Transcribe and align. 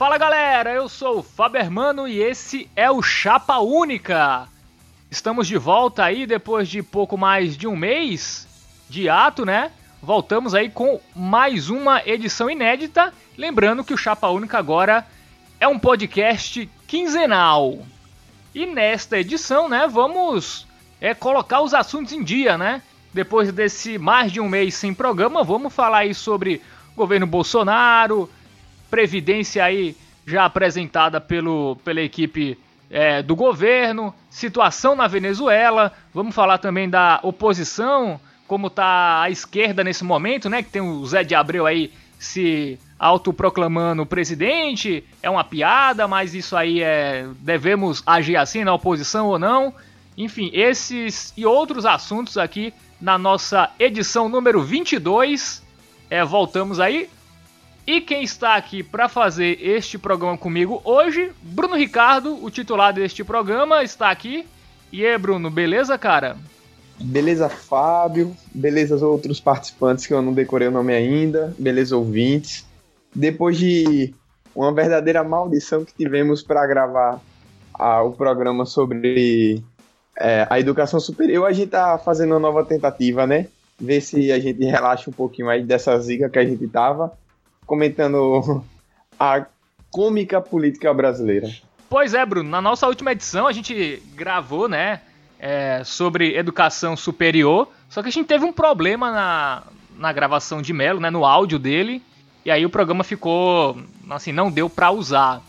Fala 0.00 0.16
galera, 0.16 0.72
eu 0.72 0.88
sou 0.88 1.18
o 1.18 1.22
Fabermano 1.22 2.08
e 2.08 2.22
esse 2.22 2.70
é 2.74 2.90
o 2.90 3.02
Chapa 3.02 3.58
Única. 3.58 4.48
Estamos 5.10 5.46
de 5.46 5.58
volta 5.58 6.02
aí 6.02 6.26
depois 6.26 6.70
de 6.70 6.82
pouco 6.82 7.18
mais 7.18 7.54
de 7.54 7.66
um 7.66 7.76
mês 7.76 8.48
de 8.88 9.10
ato, 9.10 9.44
né? 9.44 9.70
Voltamos 10.02 10.54
aí 10.54 10.70
com 10.70 10.98
mais 11.14 11.68
uma 11.68 12.00
edição 12.06 12.48
inédita. 12.48 13.12
Lembrando 13.36 13.84
que 13.84 13.92
o 13.92 13.98
Chapa 13.98 14.26
Única 14.28 14.56
agora 14.56 15.06
é 15.60 15.68
um 15.68 15.78
podcast 15.78 16.66
quinzenal. 16.88 17.80
E 18.54 18.64
nesta 18.64 19.18
edição, 19.18 19.68
né, 19.68 19.86
vamos 19.86 20.66
é, 20.98 21.12
colocar 21.12 21.60
os 21.60 21.74
assuntos 21.74 22.14
em 22.14 22.24
dia, 22.24 22.56
né? 22.56 22.80
Depois 23.12 23.52
desse 23.52 23.98
mais 23.98 24.32
de 24.32 24.40
um 24.40 24.48
mês 24.48 24.76
sem 24.76 24.94
programa, 24.94 25.44
vamos 25.44 25.74
falar 25.74 25.98
aí 25.98 26.14
sobre 26.14 26.62
governo 26.96 27.26
Bolsonaro, 27.26 28.30
previdência 28.90 29.64
aí 29.64 29.96
já 30.26 30.44
apresentada 30.44 31.20
pelo, 31.20 31.76
pela 31.84 32.00
equipe 32.00 32.58
é, 32.90 33.22
do 33.22 33.36
governo, 33.36 34.12
situação 34.28 34.96
na 34.96 35.06
Venezuela, 35.06 35.92
vamos 36.12 36.34
falar 36.34 36.58
também 36.58 36.88
da 36.88 37.20
oposição, 37.22 38.20
como 38.46 38.68
tá 38.68 39.22
a 39.22 39.30
esquerda 39.30 39.84
nesse 39.84 40.02
momento, 40.02 40.48
né? 40.48 40.62
Que 40.62 40.70
tem 40.70 40.82
o 40.82 41.06
Zé 41.06 41.22
de 41.22 41.34
Abreu 41.34 41.66
aí 41.66 41.92
se 42.18 42.78
autoproclamando 42.98 44.04
presidente, 44.04 45.02
é 45.22 45.30
uma 45.30 45.44
piada, 45.44 46.06
mas 46.06 46.34
isso 46.34 46.56
aí 46.56 46.82
é. 46.82 47.26
devemos 47.38 48.02
agir 48.04 48.36
assim 48.36 48.64
na 48.64 48.74
oposição 48.74 49.28
ou 49.28 49.38
não. 49.38 49.72
Enfim, 50.18 50.50
esses 50.52 51.32
e 51.36 51.46
outros 51.46 51.86
assuntos 51.86 52.36
aqui 52.36 52.74
na 53.00 53.16
nossa 53.16 53.70
edição 53.78 54.28
número 54.28 54.62
22. 54.62 55.62
É, 56.10 56.24
voltamos 56.24 56.80
aí 56.80 57.08
e 57.86 58.00
quem 58.00 58.22
está 58.22 58.54
aqui 58.56 58.82
para 58.82 59.08
fazer 59.08 59.58
este 59.60 59.98
programa 59.98 60.36
comigo 60.36 60.80
hoje, 60.84 61.32
Bruno 61.42 61.76
Ricardo, 61.76 62.42
o 62.44 62.50
titular 62.50 62.92
deste 62.92 63.24
programa, 63.24 63.82
está 63.82 64.10
aqui. 64.10 64.46
E 64.92 65.04
aí, 65.04 65.16
Bruno, 65.18 65.50
beleza, 65.50 65.96
cara? 65.96 66.36
Beleza, 67.00 67.48
Fábio. 67.48 68.36
Beleza, 68.54 68.96
os 68.96 69.02
outros 69.02 69.40
participantes 69.40 70.06
que 70.06 70.12
eu 70.12 70.20
não 70.20 70.32
decorei 70.32 70.68
o 70.68 70.72
nome 70.72 70.92
ainda. 70.92 71.54
Beleza, 71.58 71.96
ouvintes. 71.96 72.66
Depois 73.14 73.56
de 73.56 74.14
uma 74.54 74.72
verdadeira 74.72 75.24
maldição 75.24 75.84
que 75.84 75.94
tivemos 75.94 76.42
para 76.42 76.66
gravar 76.66 77.20
o 78.04 78.10
programa 78.12 78.66
sobre 78.66 79.64
é, 80.18 80.46
a 80.50 80.60
educação 80.60 81.00
superior, 81.00 81.46
a 81.46 81.52
gente 81.52 81.70
tá 81.70 81.96
fazendo 81.96 82.32
uma 82.32 82.40
nova 82.40 82.64
tentativa, 82.64 83.26
né? 83.26 83.46
Ver 83.80 84.02
se 84.02 84.30
a 84.30 84.38
gente 84.38 84.62
relaxa 84.64 85.08
um 85.08 85.12
pouquinho 85.12 85.48
aí 85.48 85.62
dessa 85.64 85.98
zica 85.98 86.28
que 86.28 86.38
a 86.38 86.44
gente 86.44 86.68
tava 86.68 87.18
comentando 87.70 88.64
a 89.18 89.46
cômica 89.92 90.40
política 90.40 90.92
brasileira. 90.92 91.48
Pois 91.88 92.14
é, 92.14 92.26
Bruno. 92.26 92.50
Na 92.50 92.60
nossa 92.60 92.88
última 92.88 93.12
edição 93.12 93.46
a 93.46 93.52
gente 93.52 94.02
gravou, 94.16 94.68
né, 94.68 95.00
é, 95.38 95.82
sobre 95.84 96.36
educação 96.36 96.96
superior. 96.96 97.68
Só 97.88 98.02
que 98.02 98.08
a 98.08 98.12
gente 98.12 98.26
teve 98.26 98.44
um 98.44 98.52
problema 98.52 99.12
na, 99.12 99.62
na 99.96 100.12
gravação 100.12 100.60
de 100.60 100.72
Melo, 100.72 100.98
né, 100.98 101.10
no 101.10 101.24
áudio 101.24 101.60
dele. 101.60 102.02
E 102.44 102.50
aí 102.50 102.66
o 102.66 102.70
programa 102.70 103.04
ficou, 103.04 103.78
assim, 104.08 104.32
não 104.32 104.50
deu 104.50 104.68
para 104.68 104.90
usar. 104.90 105.40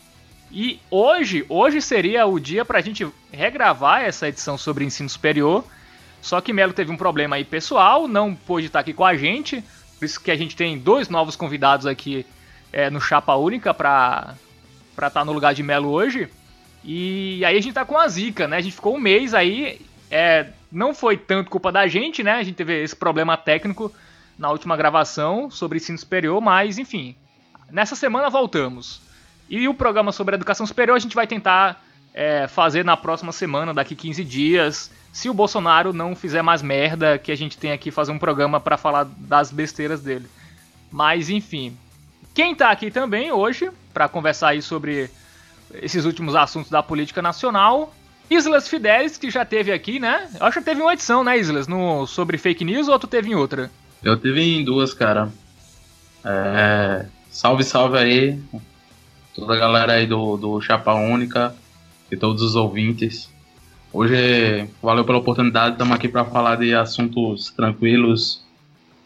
E 0.50 0.78
hoje, 0.90 1.44
hoje 1.48 1.82
seria 1.82 2.24
o 2.26 2.38
dia 2.38 2.64
para 2.64 2.78
a 2.78 2.82
gente 2.82 3.04
regravar 3.32 4.02
essa 4.02 4.28
edição 4.28 4.56
sobre 4.56 4.84
ensino 4.84 5.08
superior. 5.08 5.64
Só 6.20 6.40
que 6.40 6.52
Melo 6.52 6.72
teve 6.72 6.92
um 6.92 6.96
problema 6.96 7.34
aí 7.34 7.44
pessoal, 7.44 8.06
não 8.06 8.32
pôde 8.34 8.66
estar 8.66 8.80
aqui 8.80 8.92
com 8.92 9.04
a 9.04 9.16
gente. 9.16 9.64
Por 10.02 10.06
isso 10.06 10.20
que 10.20 10.32
a 10.32 10.36
gente 10.36 10.56
tem 10.56 10.76
dois 10.76 11.08
novos 11.08 11.36
convidados 11.36 11.86
aqui 11.86 12.26
é, 12.72 12.90
no 12.90 13.00
Chapa 13.00 13.36
Única 13.36 13.72
para 13.72 14.34
estar 14.90 15.10
tá 15.10 15.24
no 15.24 15.30
lugar 15.30 15.54
de 15.54 15.62
Melo 15.62 15.90
hoje. 15.90 16.28
E 16.82 17.44
aí 17.44 17.56
a 17.56 17.60
gente 17.60 17.72
tá 17.72 17.84
com 17.84 17.96
a 17.96 18.08
zica, 18.08 18.48
né? 18.48 18.56
A 18.56 18.60
gente 18.60 18.74
ficou 18.74 18.96
um 18.96 18.98
mês 18.98 19.32
aí. 19.32 19.80
É, 20.10 20.48
não 20.72 20.92
foi 20.92 21.16
tanto 21.16 21.48
culpa 21.48 21.70
da 21.70 21.86
gente, 21.86 22.20
né? 22.20 22.32
A 22.32 22.42
gente 22.42 22.56
teve 22.56 22.82
esse 22.82 22.96
problema 22.96 23.36
técnico 23.36 23.94
na 24.36 24.50
última 24.50 24.76
gravação 24.76 25.48
sobre 25.48 25.78
ensino 25.78 25.98
superior, 25.98 26.40
mas 26.40 26.78
enfim. 26.78 27.14
Nessa 27.70 27.94
semana 27.94 28.28
voltamos. 28.28 29.02
E 29.48 29.68
o 29.68 29.74
programa 29.74 30.10
sobre 30.10 30.34
educação 30.34 30.66
superior 30.66 30.96
a 30.96 30.98
gente 30.98 31.14
vai 31.14 31.28
tentar 31.28 31.80
é, 32.12 32.48
fazer 32.48 32.84
na 32.84 32.96
próxima 32.96 33.30
semana, 33.30 33.72
daqui 33.72 33.94
15 33.94 34.24
dias 34.24 34.90
se 35.12 35.28
o 35.28 35.34
Bolsonaro 35.34 35.92
não 35.92 36.16
fizer 36.16 36.42
mais 36.42 36.62
merda, 36.62 37.18
que 37.18 37.30
a 37.30 37.36
gente 37.36 37.58
tem 37.58 37.70
aqui 37.70 37.90
fazer 37.90 38.10
um 38.10 38.18
programa 38.18 38.58
para 38.58 38.78
falar 38.78 39.04
das 39.04 39.52
besteiras 39.52 40.00
dele. 40.00 40.26
Mas 40.90 41.28
enfim, 41.28 41.76
quem 42.34 42.54
tá 42.54 42.70
aqui 42.70 42.90
também 42.90 43.30
hoje 43.30 43.70
para 43.92 44.08
conversar 44.08 44.48
aí 44.48 44.62
sobre 44.62 45.10
esses 45.74 46.04
últimos 46.06 46.34
assuntos 46.34 46.70
da 46.70 46.82
política 46.82 47.20
nacional, 47.20 47.94
Islas 48.30 48.68
Fidelis, 48.68 49.18
que 49.18 49.30
já 49.30 49.44
teve 49.44 49.70
aqui, 49.70 49.98
né? 49.98 50.28
Eu 50.40 50.46
acho 50.46 50.58
que 50.58 50.64
teve 50.64 50.80
uma 50.80 50.94
edição, 50.94 51.22
né, 51.22 51.38
Islas, 51.38 51.68
no 51.68 52.06
sobre 52.06 52.38
fake 52.38 52.64
news 52.64 52.88
ou 52.88 52.98
tu 52.98 53.06
teve 53.06 53.30
em 53.30 53.34
outra? 53.34 53.70
Eu 54.02 54.16
teve 54.16 54.40
em 54.42 54.64
duas, 54.64 54.94
cara. 54.94 55.30
É... 56.24 57.06
Salve, 57.30 57.64
salve 57.64 57.98
aí. 57.98 58.40
Toda 59.34 59.54
a 59.54 59.58
galera 59.58 59.94
aí 59.94 60.06
do, 60.06 60.36
do 60.36 60.60
Chapa 60.60 60.94
Única 60.94 61.54
e 62.10 62.16
todos 62.16 62.42
os 62.42 62.54
ouvintes. 62.54 63.31
Hoje, 63.92 64.66
valeu 64.82 65.04
pela 65.04 65.18
oportunidade, 65.18 65.72
estamos 65.72 65.94
aqui 65.94 66.08
para 66.08 66.24
falar 66.24 66.56
de 66.56 66.74
assuntos 66.74 67.50
tranquilos 67.50 68.42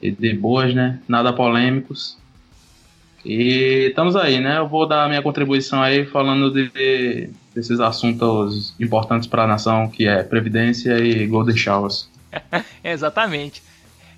e 0.00 0.12
de 0.12 0.32
boas, 0.32 0.72
né? 0.72 1.00
Nada 1.08 1.32
polêmicos. 1.32 2.16
E 3.25 3.88
estamos 3.88 4.14
aí, 4.14 4.38
né? 4.38 4.58
Eu 4.58 4.69
vou 4.69 4.86
dar 4.86 5.04
a 5.04 5.08
minha 5.08 5.20
contribuição 5.20 5.82
aí 5.82 6.06
falando 6.06 6.52
de, 6.52 7.28
desses 7.52 7.80
assuntos 7.80 8.76
importantes 8.78 9.26
para 9.26 9.42
a 9.42 9.46
nação, 9.48 9.88
que 9.88 10.06
é 10.06 10.22
Previdência 10.22 10.96
e 11.00 11.26
Golden 11.26 11.56
Showers. 11.56 12.08
Exatamente. 12.84 13.64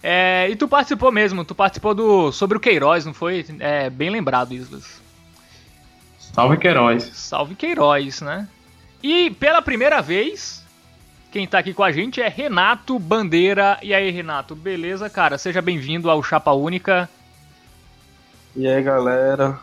É, 0.03 0.49
e 0.51 0.55
tu 0.55 0.69
participou 0.69 1.11
mesmo, 1.11 1.47
tu 1.47 1.55
participou 1.55 1.95
do 1.95 2.31
sobre 2.31 2.59
o 2.59 2.61
Queiroz, 2.61 3.07
não 3.07 3.15
foi? 3.15 3.47
É, 3.59 3.89
bem 3.89 4.11
lembrado, 4.11 4.53
Islas. 4.53 5.01
Salve 6.19 6.59
Queiroz. 6.59 7.05
Salve 7.15 7.55
Queiroz, 7.55 8.21
né? 8.21 8.47
E 9.03 9.31
pela 9.31 9.63
primeira 9.63 10.01
vez, 10.01 10.58
quem 11.31 11.47
tá 11.47 11.59
aqui 11.59 11.75
com 11.75 11.83
a 11.83 11.93
gente 11.93 12.21
é 12.21 12.29
Renato 12.29 12.99
Bandeira. 12.99 13.79
E 13.83 13.93
aí, 13.93 14.11
Renato, 14.11 14.55
beleza, 14.55 15.09
cara? 15.11 15.39
Seja 15.39 15.61
bem-vindo 15.61 16.11
ao 16.11 16.23
Chapa 16.23 16.53
Única. 16.53 17.09
E 18.57 18.67
aí, 18.67 18.83
galera? 18.83 19.59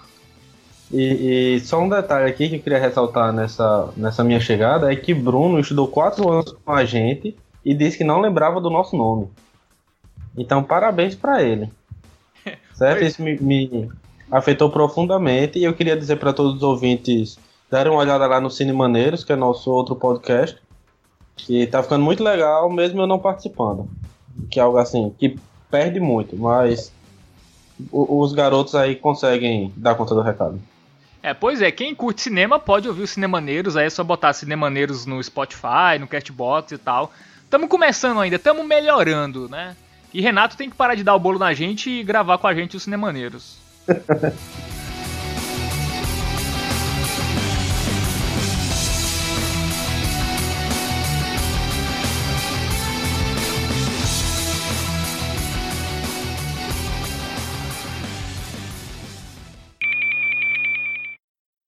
E, 0.91 1.55
e, 1.55 1.59
só 1.61 1.81
um 1.81 1.89
detalhe 1.89 2.29
aqui 2.29 2.47
que 2.47 2.55
eu 2.55 2.61
queria 2.61 2.79
ressaltar 2.79 3.33
nessa, 3.33 3.89
nessa 3.97 4.23
minha 4.23 4.39
chegada 4.39 4.91
é 4.91 4.95
que 4.95 5.13
Bruno 5.13 5.59
estudou 5.59 5.87
quatro 5.87 6.29
anos 6.29 6.55
com 6.63 6.71
a 6.71 6.85
gente 6.85 7.35
e 7.63 7.73
disse 7.73 7.97
que 7.97 8.03
não 8.03 8.21
lembrava 8.21 8.61
do 8.61 8.69
nosso 8.69 8.95
nome. 8.95 9.27
Então, 10.37 10.63
parabéns 10.63 11.15
para 11.15 11.41
ele. 11.41 11.71
certo? 12.73 13.03
Isso 13.03 13.23
me, 13.23 13.37
me 13.37 13.89
afetou 14.29 14.69
profundamente 14.69 15.57
e 15.57 15.63
eu 15.63 15.73
queria 15.73 15.97
dizer 15.97 16.17
para 16.17 16.33
todos 16.33 16.57
os 16.57 16.63
ouvintes 16.63 17.37
Deram 17.69 17.93
uma 17.93 18.01
olhada 18.01 18.27
lá 18.27 18.39
no 18.39 18.49
Cine 18.49 18.71
Maneiros, 18.71 19.23
que 19.23 19.33
é 19.33 19.35
nosso 19.35 19.71
outro 19.71 19.95
podcast. 19.95 20.57
Que 21.35 21.67
tá 21.67 21.83
ficando 21.83 22.03
muito 22.03 22.23
legal, 22.23 22.69
mesmo 22.69 23.01
eu 23.01 23.07
não 23.07 23.19
participando. 23.19 23.89
Que 24.49 24.59
é 24.59 24.63
algo 24.63 24.77
assim, 24.77 25.13
que 25.17 25.37
perde 25.69 25.99
muito, 25.99 26.37
mas 26.37 26.91
os 27.91 28.33
garotos 28.33 28.75
aí 28.75 28.95
conseguem 28.95 29.73
dar 29.75 29.95
conta 29.95 30.15
do 30.15 30.21
recado. 30.21 30.59
É, 31.21 31.33
pois 31.33 31.61
é, 31.61 31.71
quem 31.71 31.95
curte 31.95 32.21
cinema 32.21 32.59
pode 32.59 32.87
ouvir 32.87 33.01
o 33.01 33.07
Cinemaneiros, 33.07 33.75
aí 33.75 33.87
é 33.87 33.89
só 33.89 34.03
botar 34.03 34.31
Cinemaneiros 34.33 35.05
no 35.05 35.21
Spotify, 35.21 35.97
no 35.99 36.07
Castbox 36.07 36.71
e 36.71 36.77
tal. 36.77 37.11
Tamo 37.49 37.67
começando 37.67 38.19
ainda, 38.19 38.37
tamo 38.37 38.63
melhorando, 38.63 39.49
né? 39.49 39.75
E 40.13 40.21
Renato 40.21 40.55
tem 40.55 40.69
que 40.69 40.75
parar 40.75 40.95
de 40.95 41.03
dar 41.03 41.15
o 41.15 41.19
bolo 41.19 41.39
na 41.39 41.53
gente 41.53 41.89
e 41.89 42.03
gravar 42.03 42.37
com 42.37 42.47
a 42.47 42.53
gente 42.53 42.77
os 42.77 42.83
Cinemaneiros. 42.83 43.57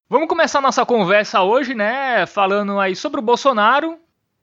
Vamos 0.09 0.29
começar 0.29 0.61
nossa 0.61 0.85
conversa 0.85 1.41
hoje, 1.41 1.75
né? 1.75 2.25
Falando 2.25 2.79
aí 2.79 2.95
sobre 2.95 3.19
o 3.19 3.23
Bolsonaro 3.23 3.99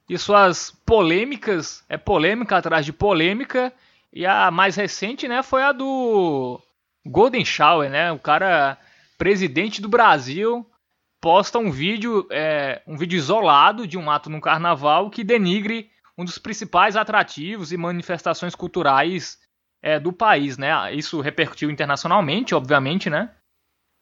e 0.06 0.18
suas 0.18 0.70
polêmicas. 0.84 1.82
É 1.88 1.96
polêmica 1.96 2.58
atrás 2.58 2.84
de 2.84 2.92
polêmica. 2.92 3.72
E 4.12 4.26
a 4.26 4.50
mais 4.50 4.76
recente, 4.76 5.26
né, 5.26 5.42
foi 5.42 5.62
a 5.62 5.72
do 5.72 6.60
Golden 7.06 7.42
Shower, 7.46 7.88
né? 7.88 8.12
O 8.12 8.18
cara, 8.18 8.76
presidente 9.16 9.80
do 9.80 9.88
Brasil, 9.88 10.68
posta 11.18 11.58
um 11.58 11.70
vídeo, 11.70 12.26
é, 12.30 12.82
um 12.86 12.98
vídeo 12.98 13.16
isolado 13.16 13.86
de 13.86 13.96
um 13.96 14.10
ato 14.10 14.28
no 14.28 14.42
carnaval 14.42 15.08
que 15.08 15.24
denigre 15.24 15.90
um 16.16 16.26
dos 16.26 16.36
principais 16.36 16.94
atrativos 16.94 17.72
e 17.72 17.78
manifestações 17.78 18.54
culturais 18.54 19.38
é, 19.82 19.98
do 19.98 20.12
país, 20.12 20.58
né? 20.58 20.94
Isso 20.94 21.22
repercutiu 21.22 21.70
internacionalmente, 21.70 22.54
obviamente, 22.54 23.08
né? 23.08 23.30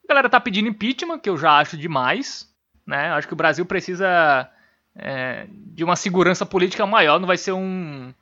A 0.04 0.08
galera 0.08 0.28
tá 0.28 0.40
pedindo 0.40 0.68
impeachment, 0.68 1.18
que 1.18 1.28
eu 1.28 1.36
já 1.36 1.58
acho 1.58 1.76
demais. 1.76 2.48
Né? 2.86 3.10
Acho 3.12 3.26
que 3.26 3.34
o 3.34 3.36
Brasil 3.36 3.64
precisa 3.64 4.50
é, 4.96 5.46
de 5.50 5.84
uma 5.84 5.96
segurança 5.96 6.44
política 6.44 6.86
maior. 6.86 7.18
Não 7.18 7.26
vai 7.26 7.36
ser 7.36 7.52
um, 7.52 8.12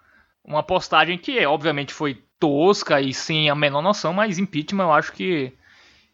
uma 0.45 0.63
postagem 0.63 1.19
que, 1.19 1.45
obviamente, 1.47 1.93
foi 1.93 2.23
tosca 2.39 3.01
e 3.01 3.13
sem 3.13 3.51
a 3.51 3.55
menor 3.55 3.83
noção, 3.83 4.13
mas 4.13 4.39
impeachment 4.39 4.85
eu 4.85 4.93
acho 4.93 5.13
que, 5.13 5.53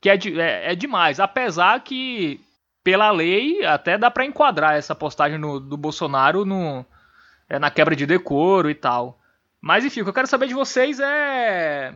que 0.00 0.10
é, 0.10 0.16
de, 0.16 0.40
é, 0.40 0.72
é 0.72 0.74
demais. 0.74 1.20
Apesar 1.20 1.80
que, 1.80 2.40
pela 2.82 3.10
lei, 3.10 3.64
até 3.64 3.96
dá 3.96 4.10
para 4.10 4.26
enquadrar 4.26 4.74
essa 4.74 4.94
postagem 4.94 5.38
no, 5.38 5.60
do 5.60 5.76
Bolsonaro 5.76 6.44
no, 6.44 6.84
é, 7.48 7.58
na 7.58 7.70
quebra 7.70 7.94
de 7.94 8.06
decoro 8.06 8.70
e 8.70 8.74
tal. 8.74 9.18
Mas 9.60 9.84
enfim, 9.84 10.00
o 10.00 10.04
que 10.04 10.10
eu 10.10 10.14
quero 10.14 10.26
saber 10.26 10.48
de 10.48 10.54
vocês 10.54 11.00
é. 11.00 11.94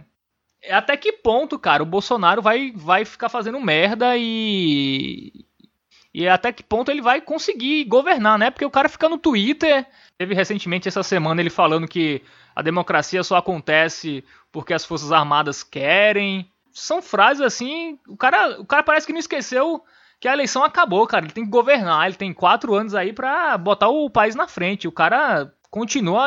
É 0.62 0.74
até 0.74 0.96
que 0.96 1.12
ponto, 1.12 1.58
cara, 1.58 1.82
o 1.82 1.86
Bolsonaro 1.86 2.42
vai, 2.42 2.72
vai 2.74 3.04
ficar 3.04 3.28
fazendo 3.28 3.60
merda 3.60 4.16
e. 4.16 5.44
E 6.12 6.28
até 6.28 6.52
que 6.52 6.62
ponto 6.62 6.90
ele 6.90 7.00
vai 7.00 7.20
conseguir 7.20 7.84
governar, 7.84 8.38
né? 8.38 8.50
Porque 8.50 8.64
o 8.64 8.70
cara 8.70 8.88
fica 8.88 9.08
no 9.08 9.16
Twitter. 9.16 9.86
Teve 10.18 10.34
recentemente 10.34 10.88
essa 10.88 11.02
semana 11.04 11.40
ele 11.40 11.50
falando 11.50 11.86
que 11.86 12.22
a 12.54 12.62
democracia 12.62 13.22
só 13.22 13.36
acontece 13.36 14.24
porque 14.50 14.74
as 14.74 14.84
Forças 14.84 15.12
Armadas 15.12 15.62
querem. 15.62 16.50
São 16.72 17.00
frases 17.00 17.40
assim. 17.40 17.98
O 18.08 18.16
cara, 18.16 18.60
o 18.60 18.66
cara 18.66 18.82
parece 18.82 19.06
que 19.06 19.12
não 19.12 19.20
esqueceu 19.20 19.82
que 20.18 20.28
a 20.28 20.32
eleição 20.32 20.64
acabou, 20.64 21.06
cara. 21.06 21.24
Ele 21.24 21.32
tem 21.32 21.44
que 21.44 21.50
governar. 21.50 22.06
Ele 22.06 22.16
tem 22.16 22.34
quatro 22.34 22.74
anos 22.74 22.94
aí 22.94 23.12
pra 23.12 23.56
botar 23.56 23.88
o 23.88 24.10
país 24.10 24.34
na 24.34 24.48
frente. 24.48 24.88
O 24.88 24.92
cara 24.92 25.52
continua 25.70 26.26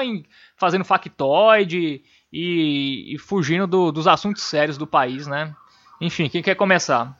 fazendo 0.56 0.86
factoide 0.86 2.02
e, 2.34 3.14
e 3.14 3.18
fugindo 3.20 3.68
do, 3.68 3.92
dos 3.92 4.08
assuntos 4.08 4.42
sérios 4.42 4.76
do 4.76 4.88
país, 4.88 5.28
né? 5.28 5.56
Enfim, 6.02 6.28
quem 6.28 6.42
quer 6.42 6.56
começar? 6.56 7.16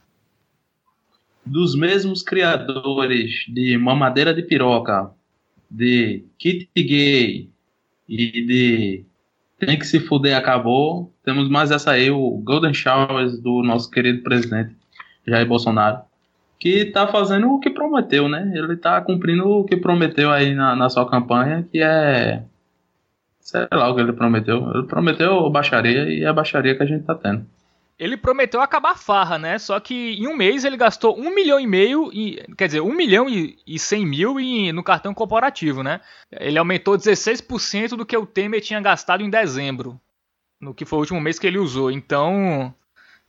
Dos 1.46 1.76
mesmos 1.76 2.24
criadores 2.24 3.46
de 3.48 3.78
Mamadeira 3.78 4.34
de 4.34 4.42
Piroca, 4.42 5.12
de 5.70 6.26
Kit 6.40 6.68
Gay 6.76 7.50
e 8.10 8.46
de 8.46 9.06
Tem 9.60 9.78
que 9.78 9.86
se 9.86 10.00
fuder, 10.00 10.36
acabou, 10.36 11.14
temos 11.24 11.48
mais 11.48 11.70
essa 11.70 11.92
aí, 11.92 12.10
o 12.10 12.32
Golden 12.44 12.74
Showers 12.74 13.40
do 13.40 13.62
nosso 13.62 13.92
querido 13.92 14.24
presidente 14.24 14.76
Jair 15.28 15.48
Bolsonaro, 15.48 16.02
que 16.60 16.86
tá 16.86 17.08
fazendo 17.08 17.52
o 17.52 17.60
que 17.60 17.70
prometeu, 17.70 18.28
né? 18.28 18.52
Ele 18.56 18.76
tá 18.78 19.00
cumprindo 19.02 19.48
o 19.48 19.64
que 19.64 19.78
prometeu 19.78 20.32
aí 20.32 20.56
na, 20.56 20.76
na 20.76 20.90
sua 20.90 21.08
campanha, 21.10 21.68
que 21.72 21.80
é 21.80 22.44
Sei 23.44 23.68
lá 23.72 23.90
o 23.90 23.96
que 23.96 24.02
ele 24.02 24.14
prometeu. 24.14 24.72
Ele 24.74 24.88
prometeu 24.88 25.50
baixaria 25.50 26.10
e 26.10 26.24
é 26.24 26.28
a 26.28 26.34
baixaria 26.34 26.76
que 26.76 26.84
a 26.84 26.86
gente 26.86 27.04
tá 27.04 27.14
tendo. 27.14 27.46
Ele 28.00 28.18
prometeu 28.18 28.62
acabar 28.62 28.92
a 28.92 28.96
farra, 28.96 29.38
né? 29.38 29.60
Só 29.60 29.80
que 29.80 30.14
em 30.14 30.28
um 30.28 30.36
mês 30.36 30.64
ele 30.64 30.78
gastou 30.78 31.20
um 31.20 31.36
milhão 31.36 31.60
e 31.60 31.68
meio, 31.68 32.10
e, 32.12 32.44
quer 32.58 32.68
dizer, 32.68 32.82
um 32.82 32.96
milhão 32.96 33.28
e, 33.30 33.78
cem 33.78 34.06
mil 34.06 34.40
em, 34.40 34.72
no 34.72 34.82
cartão 34.82 35.14
corporativo, 35.14 35.84
né? 35.84 36.02
Ele 36.32 36.58
aumentou 36.58 36.98
16% 36.98 37.90
do 37.90 38.06
que 38.06 38.18
o 38.18 38.26
Temer 38.26 38.62
tinha 38.62 38.82
gastado 38.82 39.22
em 39.22 39.30
dezembro, 39.30 40.00
no 40.60 40.74
que 40.74 40.86
foi 40.86 40.98
o 40.98 41.02
último 41.02 41.22
mês 41.22 41.38
que 41.38 41.46
ele 41.46 41.60
usou. 41.60 41.92
Então, 41.92 42.74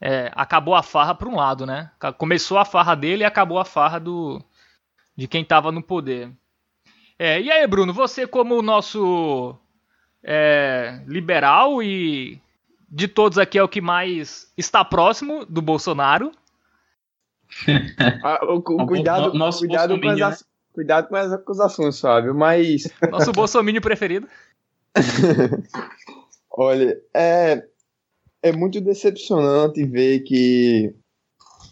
é, 0.01 0.31
acabou 0.33 0.73
a 0.73 0.81
farra 0.81 1.13
por 1.13 1.27
um 1.27 1.35
lado, 1.35 1.65
né? 1.65 1.91
Começou 2.17 2.57
a 2.57 2.65
farra 2.65 2.95
dele 2.95 3.23
e 3.23 3.25
acabou 3.25 3.59
a 3.59 3.65
farra 3.65 3.99
do, 3.99 4.41
de 5.15 5.27
quem 5.27 5.43
tava 5.43 5.71
no 5.71 5.83
poder. 5.83 6.31
É, 7.19 7.39
e 7.39 7.51
aí, 7.51 7.67
Bruno, 7.67 7.93
você 7.93 8.25
como 8.25 8.57
o 8.57 8.63
nosso 8.63 9.57
é, 10.25 10.99
liberal 11.07 11.83
e 11.83 12.41
de 12.89 13.07
todos 13.07 13.37
aqui 13.37 13.57
é 13.57 13.63
o 13.63 13.69
que 13.69 13.79
mais 13.79 14.51
está 14.57 14.83
próximo 14.83 15.45
do 15.45 15.61
Bolsonaro. 15.61 16.31
ah, 18.23 18.39
o, 18.45 18.55
o, 18.57 18.87
cuidado, 18.87 19.33
nosso 19.33 19.59
cuidado, 19.59 19.99
com 20.01 20.09
as, 20.09 20.19
né? 20.19 20.37
cuidado 20.73 21.07
com 21.07 21.15
as 21.15 21.31
acusações, 21.31 21.99
Fábio, 21.99 22.33
mas. 22.33 22.91
Nosso 23.11 23.31
bolsomínio 23.31 23.81
preferido. 23.81 24.27
Olha, 26.49 26.97
é, 27.13 27.63
é 28.41 28.51
muito 28.51 28.81
decepcionante 28.81 29.83
ver 29.85 30.21
que, 30.21 30.95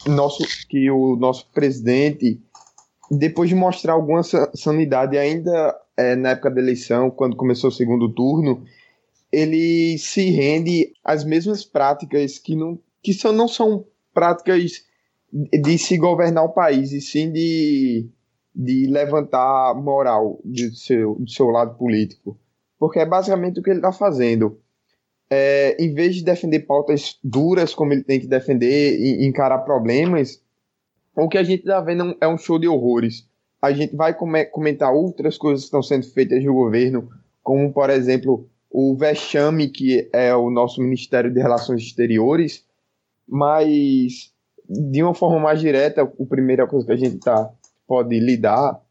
nosso, 0.05 0.43
que 0.67 0.91
o 0.91 1.15
nosso 1.15 1.49
presidente, 1.51 2.39
depois 3.09 3.49
de 3.49 3.55
mostrar 3.55 3.93
alguma 3.93 4.21
sanidade, 4.23 5.17
ainda 5.17 5.73
é, 5.97 6.15
na 6.15 6.29
época 6.29 6.51
da 6.51 6.61
eleição, 6.61 7.09
quando 7.09 7.35
começou 7.35 7.69
o 7.69 7.73
segundo 7.73 8.09
turno, 8.09 8.63
ele 9.31 9.97
se 9.97 10.29
rende 10.29 10.93
às 11.03 11.23
mesmas 11.23 11.63
práticas 11.65 12.37
que 12.37 12.55
não, 12.55 12.79
que 13.01 13.13
são, 13.13 13.31
não 13.31 13.47
são 13.47 13.85
práticas 14.13 14.83
de 15.31 15.77
se 15.77 15.97
governar 15.97 16.43
o 16.43 16.53
país, 16.53 16.91
e 16.91 17.01
sim 17.01 17.31
de, 17.31 18.07
de 18.55 18.85
levantar 18.87 19.73
moral 19.75 20.39
do 20.43 20.75
seu, 20.75 21.15
do 21.15 21.29
seu 21.29 21.47
lado 21.47 21.75
político. 21.75 22.37
Porque 22.77 22.99
é 22.99 23.05
basicamente 23.05 23.59
o 23.59 23.63
que 23.63 23.69
ele 23.69 23.79
está 23.79 23.91
fazendo. 23.91 24.59
É, 25.29 25.75
em 25.83 25.93
vez 25.93 26.15
de 26.15 26.23
defender 26.23 26.59
pautas 26.59 27.17
duras 27.23 27.73
como 27.73 27.93
ele 27.93 28.03
tem 28.03 28.19
que 28.19 28.27
defender 28.27 28.99
e 28.99 29.25
encarar 29.25 29.59
problemas, 29.59 30.43
o 31.15 31.27
que 31.27 31.37
a 31.37 31.43
gente 31.43 31.61
está 31.61 31.81
vendo 31.81 32.15
é 32.21 32.27
um 32.27 32.37
show 32.37 32.59
de 32.59 32.67
horrores 32.67 33.27
a 33.63 33.71
gente 33.71 33.95
vai 33.95 34.13
comentar 34.13 34.93
outras 34.93 35.37
coisas 35.37 35.61
que 35.61 35.67
estão 35.67 35.81
sendo 35.81 36.05
feitas 36.05 36.43
no 36.43 36.53
governo, 36.53 37.09
como, 37.41 37.71
por 37.71 37.89
exemplo, 37.89 38.49
o 38.69 38.93
vexame, 38.93 39.69
que 39.69 40.09
é 40.11 40.35
o 40.35 40.49
nosso 40.49 40.81
Ministério 40.81 41.33
de 41.33 41.39
Relações 41.39 41.81
Exteriores, 41.81 42.65
mas, 43.25 44.33
de 44.67 45.01
uma 45.01 45.13
forma 45.13 45.39
mais 45.39 45.61
direta, 45.61 46.01
a 46.01 46.25
primeira 46.25 46.67
coisa 46.67 46.85
que 46.85 46.91
a 46.91 46.97
gente 46.97 47.19
tá, 47.19 47.53
pode 47.87 48.19
lidar, 48.19 48.81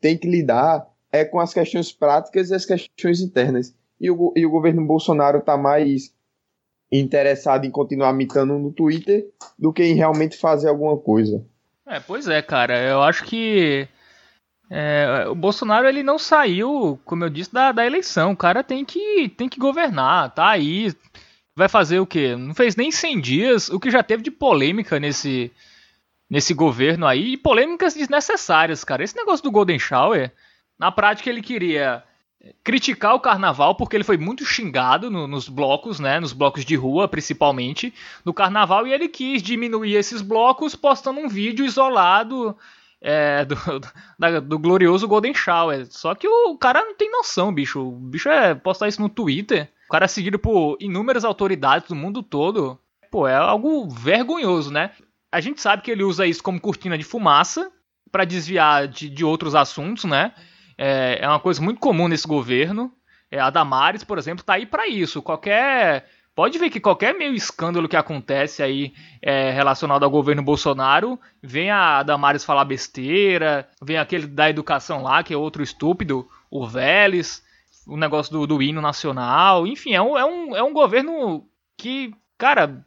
tem 0.00 0.16
que 0.16 0.28
lidar, 0.28 0.88
é 1.10 1.24
com 1.24 1.40
as 1.40 1.52
questões 1.52 1.90
práticas 1.90 2.50
e 2.50 2.54
as 2.54 2.64
questões 2.64 3.20
internas. 3.20 3.74
E 4.00 4.12
o, 4.12 4.32
e 4.36 4.46
o 4.46 4.50
governo 4.50 4.86
Bolsonaro 4.86 5.38
está 5.38 5.56
mais 5.56 6.14
interessado 6.92 7.64
em 7.64 7.70
continuar 7.72 8.12
mitando 8.12 8.56
no 8.60 8.72
Twitter 8.72 9.28
do 9.58 9.72
que 9.72 9.82
em 9.82 9.94
realmente 9.94 10.36
fazer 10.36 10.68
alguma 10.68 10.96
coisa. 10.96 11.44
É, 11.90 11.98
pois 11.98 12.28
é, 12.28 12.40
cara. 12.40 12.80
Eu 12.80 13.02
acho 13.02 13.24
que 13.24 13.88
é, 14.70 15.24
o 15.28 15.34
Bolsonaro 15.34 15.88
ele 15.88 16.04
não 16.04 16.20
saiu, 16.20 17.00
como 17.04 17.24
eu 17.24 17.28
disse, 17.28 17.52
da, 17.52 17.72
da 17.72 17.84
eleição. 17.84 18.30
O 18.30 18.36
cara 18.36 18.62
tem 18.62 18.84
que, 18.84 19.28
tem 19.30 19.48
que 19.48 19.58
governar, 19.58 20.32
tá 20.32 20.48
aí. 20.48 20.94
Vai 21.56 21.68
fazer 21.68 21.98
o 21.98 22.06
quê? 22.06 22.36
Não 22.36 22.54
fez 22.54 22.76
nem 22.76 22.92
100 22.92 23.20
dias, 23.20 23.68
o 23.70 23.80
que 23.80 23.90
já 23.90 24.04
teve 24.04 24.22
de 24.22 24.30
polêmica 24.30 25.00
nesse, 25.00 25.52
nesse 26.30 26.54
governo 26.54 27.08
aí, 27.08 27.32
e 27.32 27.36
polêmicas 27.36 27.94
desnecessárias, 27.94 28.84
cara. 28.84 29.02
Esse 29.02 29.16
negócio 29.16 29.42
do 29.42 29.50
Golden 29.50 29.78
Shower, 29.78 30.32
na 30.78 30.92
prática 30.92 31.28
ele 31.28 31.42
queria 31.42 32.04
criticar 32.64 33.14
o 33.14 33.20
carnaval 33.20 33.74
porque 33.74 33.96
ele 33.96 34.04
foi 34.04 34.16
muito 34.16 34.44
xingado 34.44 35.10
no, 35.10 35.26
nos 35.26 35.48
blocos, 35.48 36.00
né, 36.00 36.18
nos 36.18 36.32
blocos 36.32 36.64
de 36.64 36.74
rua 36.74 37.06
principalmente, 37.06 37.92
no 38.24 38.32
carnaval 38.32 38.86
e 38.86 38.92
ele 38.92 39.08
quis 39.08 39.42
diminuir 39.42 39.94
esses 39.94 40.22
blocos 40.22 40.74
postando 40.74 41.20
um 41.20 41.28
vídeo 41.28 41.64
isolado 41.64 42.56
é, 43.00 43.44
do, 43.44 44.40
do 44.42 44.58
glorioso 44.58 45.08
Golden 45.08 45.34
Shower. 45.34 45.86
Só 45.90 46.14
que 46.14 46.28
o 46.28 46.56
cara 46.56 46.84
não 46.84 46.94
tem 46.94 47.10
noção, 47.10 47.52
bicho. 47.52 47.80
O 47.80 47.92
bicho 47.92 48.28
é 48.28 48.54
postar 48.54 48.88
isso 48.88 49.00
no 49.00 49.08
Twitter. 49.08 49.70
O 49.88 49.92
cara 49.92 50.04
é 50.04 50.08
seguido 50.08 50.38
por 50.38 50.76
inúmeras 50.80 51.24
autoridades 51.24 51.88
do 51.88 51.96
mundo 51.96 52.22
todo. 52.22 52.78
Pô, 53.10 53.26
é 53.26 53.34
algo 53.34 53.88
vergonhoso, 53.88 54.70
né? 54.70 54.92
A 55.32 55.40
gente 55.40 55.60
sabe 55.60 55.82
que 55.82 55.90
ele 55.90 56.04
usa 56.04 56.26
isso 56.26 56.42
como 56.42 56.60
cortina 56.60 56.96
de 56.96 57.04
fumaça 57.04 57.70
para 58.10 58.24
desviar 58.24 58.88
de, 58.88 59.08
de 59.08 59.24
outros 59.24 59.54
assuntos, 59.54 60.04
né? 60.04 60.32
É, 60.82 61.18
é 61.20 61.28
uma 61.28 61.38
coisa 61.38 61.60
muito 61.60 61.78
comum 61.78 62.08
nesse 62.08 62.26
governo. 62.26 62.90
É, 63.30 63.38
a 63.38 63.50
Damares, 63.50 64.02
por 64.02 64.16
exemplo, 64.16 64.42
tá 64.42 64.54
aí 64.54 64.64
para 64.64 64.88
isso. 64.88 65.20
Qualquer 65.20 66.08
pode 66.34 66.58
ver 66.58 66.70
que 66.70 66.80
qualquer 66.80 67.14
meio 67.14 67.34
escândalo 67.34 67.86
que 67.86 67.96
acontece 67.96 68.62
aí 68.62 68.94
é, 69.20 69.50
relacionado 69.50 70.04
ao 70.04 70.10
governo 70.10 70.42
Bolsonaro, 70.42 71.20
vem 71.42 71.70
a 71.70 72.02
Damares 72.02 72.46
falar 72.46 72.64
besteira, 72.64 73.68
vem 73.82 73.98
aquele 73.98 74.26
da 74.26 74.48
educação 74.48 75.02
lá, 75.02 75.22
que 75.22 75.34
é 75.34 75.36
outro 75.36 75.62
estúpido, 75.62 76.26
o 76.50 76.66
Vélez, 76.66 77.44
o 77.86 77.98
negócio 77.98 78.32
do, 78.32 78.46
do 78.46 78.62
hino 78.62 78.80
nacional, 78.80 79.66
enfim, 79.66 79.92
é 79.92 80.00
um, 80.00 80.16
é, 80.16 80.24
um, 80.24 80.56
é 80.56 80.62
um 80.62 80.72
governo 80.72 81.46
que, 81.76 82.14
cara, 82.38 82.82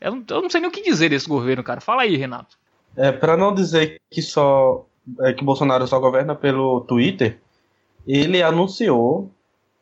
eu 0.00 0.16
não, 0.16 0.24
eu 0.28 0.42
não 0.42 0.50
sei 0.50 0.60
nem 0.60 0.68
o 0.68 0.72
que 0.72 0.82
dizer 0.82 1.10
desse 1.10 1.28
governo, 1.28 1.62
cara. 1.62 1.80
Fala 1.80 2.02
aí, 2.02 2.16
Renato. 2.16 2.58
É, 2.96 3.12
para 3.12 3.36
não 3.36 3.54
dizer 3.54 4.00
que 4.10 4.20
só 4.20 4.86
é, 5.20 5.32
que 5.32 5.44
Bolsonaro 5.44 5.86
só 5.86 5.98
governa 5.98 6.34
pelo 6.34 6.80
Twitter, 6.82 7.38
ele 8.06 8.42
anunciou 8.42 9.30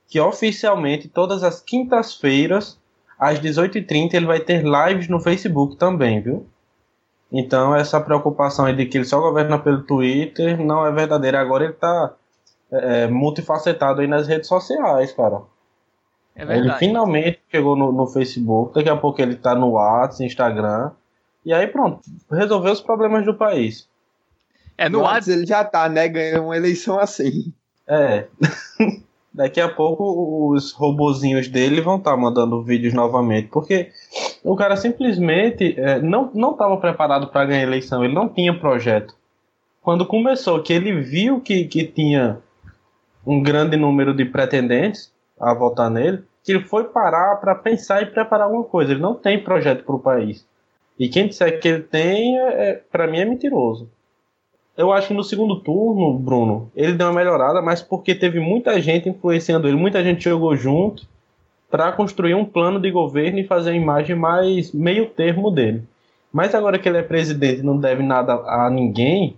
que 0.08 0.20
oficialmente 0.20 1.08
todas 1.08 1.42
as 1.42 1.60
quintas-feiras, 1.60 2.78
às 3.18 3.40
18h30, 3.40 4.14
ele 4.14 4.26
vai 4.26 4.40
ter 4.40 4.62
lives 4.62 5.08
no 5.08 5.20
Facebook 5.20 5.76
também, 5.76 6.20
viu? 6.20 6.46
Então 7.32 7.74
essa 7.74 7.98
preocupação 7.98 8.70
de 8.74 8.84
que 8.84 8.98
ele 8.98 9.06
só 9.06 9.18
governa 9.18 9.58
pelo 9.58 9.82
Twitter 9.82 10.62
não 10.62 10.84
é 10.84 10.92
verdadeira. 10.92 11.40
Agora 11.40 11.64
ele 11.64 11.72
tá 11.72 12.14
é, 12.70 13.04
é 13.04 13.08
multifacetado 13.08 14.02
aí 14.02 14.06
nas 14.06 14.28
redes 14.28 14.48
sociais, 14.48 15.12
cara. 15.12 15.40
É 16.34 16.44
verdade. 16.44 16.68
Ele 16.68 16.78
finalmente 16.78 17.40
chegou 17.50 17.74
no, 17.74 17.90
no, 17.90 18.06
Facebook, 18.06 18.74
daqui 18.74 18.88
a 18.88 18.96
pouco 18.96 19.20
ele 19.20 19.36
tá 19.36 19.54
no 19.54 19.70
WhatsApp, 19.70 20.24
Instagram. 20.24 20.90
E 21.44 21.52
aí 21.52 21.66
pronto, 21.66 22.00
resolveu 22.30 22.72
os 22.72 22.80
problemas 22.80 23.24
do 23.24 23.34
país. 23.34 23.88
É, 24.76 24.88
no 24.88 25.02
Whats 25.02 25.28
ele 25.28 25.46
já 25.46 25.64
tá, 25.64 25.88
né? 25.88 26.08
Ganhando 26.08 26.44
uma 26.44 26.56
eleição 26.56 26.98
assim. 26.98 27.52
É. 27.86 28.26
Daqui 29.32 29.60
a 29.60 29.68
pouco 29.68 30.50
os 30.52 30.72
robozinhos 30.72 31.48
dele 31.48 31.80
vão 31.80 31.96
estar 31.96 32.10
tá 32.10 32.16
mandando 32.16 32.62
vídeos 32.62 32.92
novamente, 32.92 33.48
porque 33.48 33.90
o 34.44 34.54
cara 34.54 34.76
simplesmente 34.76 35.74
é, 35.78 36.00
não 36.00 36.30
não 36.34 36.52
estava 36.52 36.76
preparado 36.76 37.28
para 37.28 37.46
ganhar 37.46 37.60
a 37.60 37.66
eleição, 37.66 38.04
ele 38.04 38.14
não 38.14 38.28
tinha 38.28 38.58
projeto. 38.58 39.14
Quando 39.80 40.06
começou, 40.06 40.62
que 40.62 40.72
ele 40.72 41.00
viu 41.00 41.40
que, 41.40 41.64
que 41.64 41.84
tinha 41.84 42.38
um 43.26 43.42
grande 43.42 43.76
número 43.76 44.14
de 44.14 44.24
pretendentes 44.24 45.12
a 45.40 45.54
votar 45.54 45.90
nele, 45.90 46.22
que 46.44 46.52
ele 46.52 46.64
foi 46.64 46.84
parar 46.84 47.36
para 47.36 47.54
pensar 47.54 48.02
e 48.02 48.06
preparar 48.06 48.46
alguma 48.46 48.64
coisa. 48.64 48.92
Ele 48.92 49.00
não 49.00 49.14
tem 49.14 49.42
projeto 49.42 49.84
para 49.84 49.94
o 49.94 50.00
país. 50.00 50.46
E 50.98 51.08
quem 51.08 51.28
disser 51.28 51.60
que 51.60 51.68
ele 51.68 51.82
tem, 51.82 52.38
é, 52.38 52.70
é 52.70 52.74
para 52.90 53.06
mim 53.06 53.18
é 53.18 53.24
mentiroso. 53.24 53.90
Eu 54.76 54.90
acho 54.92 55.08
que 55.08 55.14
no 55.14 55.22
segundo 55.22 55.60
turno, 55.60 56.18
Bruno, 56.18 56.70
ele 56.74 56.94
deu 56.94 57.08
uma 57.08 57.12
melhorada, 57.12 57.60
mas 57.60 57.82
porque 57.82 58.14
teve 58.14 58.40
muita 58.40 58.80
gente 58.80 59.08
influenciando 59.08 59.68
ele, 59.68 59.76
muita 59.76 60.02
gente 60.02 60.24
jogou 60.24 60.56
junto 60.56 61.06
para 61.70 61.92
construir 61.92 62.34
um 62.34 62.44
plano 62.44 62.80
de 62.80 62.90
governo 62.90 63.38
e 63.38 63.46
fazer 63.46 63.70
a 63.70 63.74
imagem 63.74 64.16
mais 64.16 64.72
meio 64.72 65.06
termo 65.10 65.50
dele. 65.50 65.82
Mas 66.32 66.54
agora 66.54 66.78
que 66.78 66.88
ele 66.88 66.98
é 66.98 67.02
presidente 67.02 67.60
e 67.60 67.64
não 67.64 67.78
deve 67.78 68.02
nada 68.02 68.32
a 68.32 68.70
ninguém, 68.70 69.36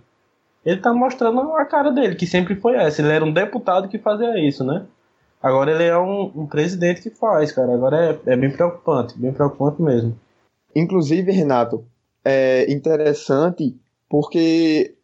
ele 0.65 0.79
tá 0.79 0.93
mostrando 0.93 1.39
a 1.53 1.65
cara 1.65 1.91
dele, 1.91 2.15
que 2.15 2.25
sempre 2.25 2.55
foi 2.55 2.75
essa. 2.75 3.01
Ele 3.01 3.11
era 3.11 3.23
um 3.23 3.31
deputado 3.31 3.87
que 3.87 3.99
fazia 3.99 4.39
isso, 4.39 4.63
né? 4.63 4.85
Agora 5.43 5.71
ele 5.71 5.83
é 5.83 5.97
um, 5.97 6.31
um 6.35 6.47
presidente 6.47 7.01
que 7.01 7.09
faz, 7.09 7.51
cara. 7.51 7.73
Agora 7.73 8.19
é, 8.25 8.33
é 8.33 8.35
bem 8.35 8.49
preocupante, 8.49 9.17
bem 9.17 9.31
preocupante 9.31 9.81
mesmo. 9.81 10.17
Inclusive, 10.75 11.31
Renato, 11.31 11.85
é 12.23 12.71
interessante 12.71 13.75
porque 14.09 14.94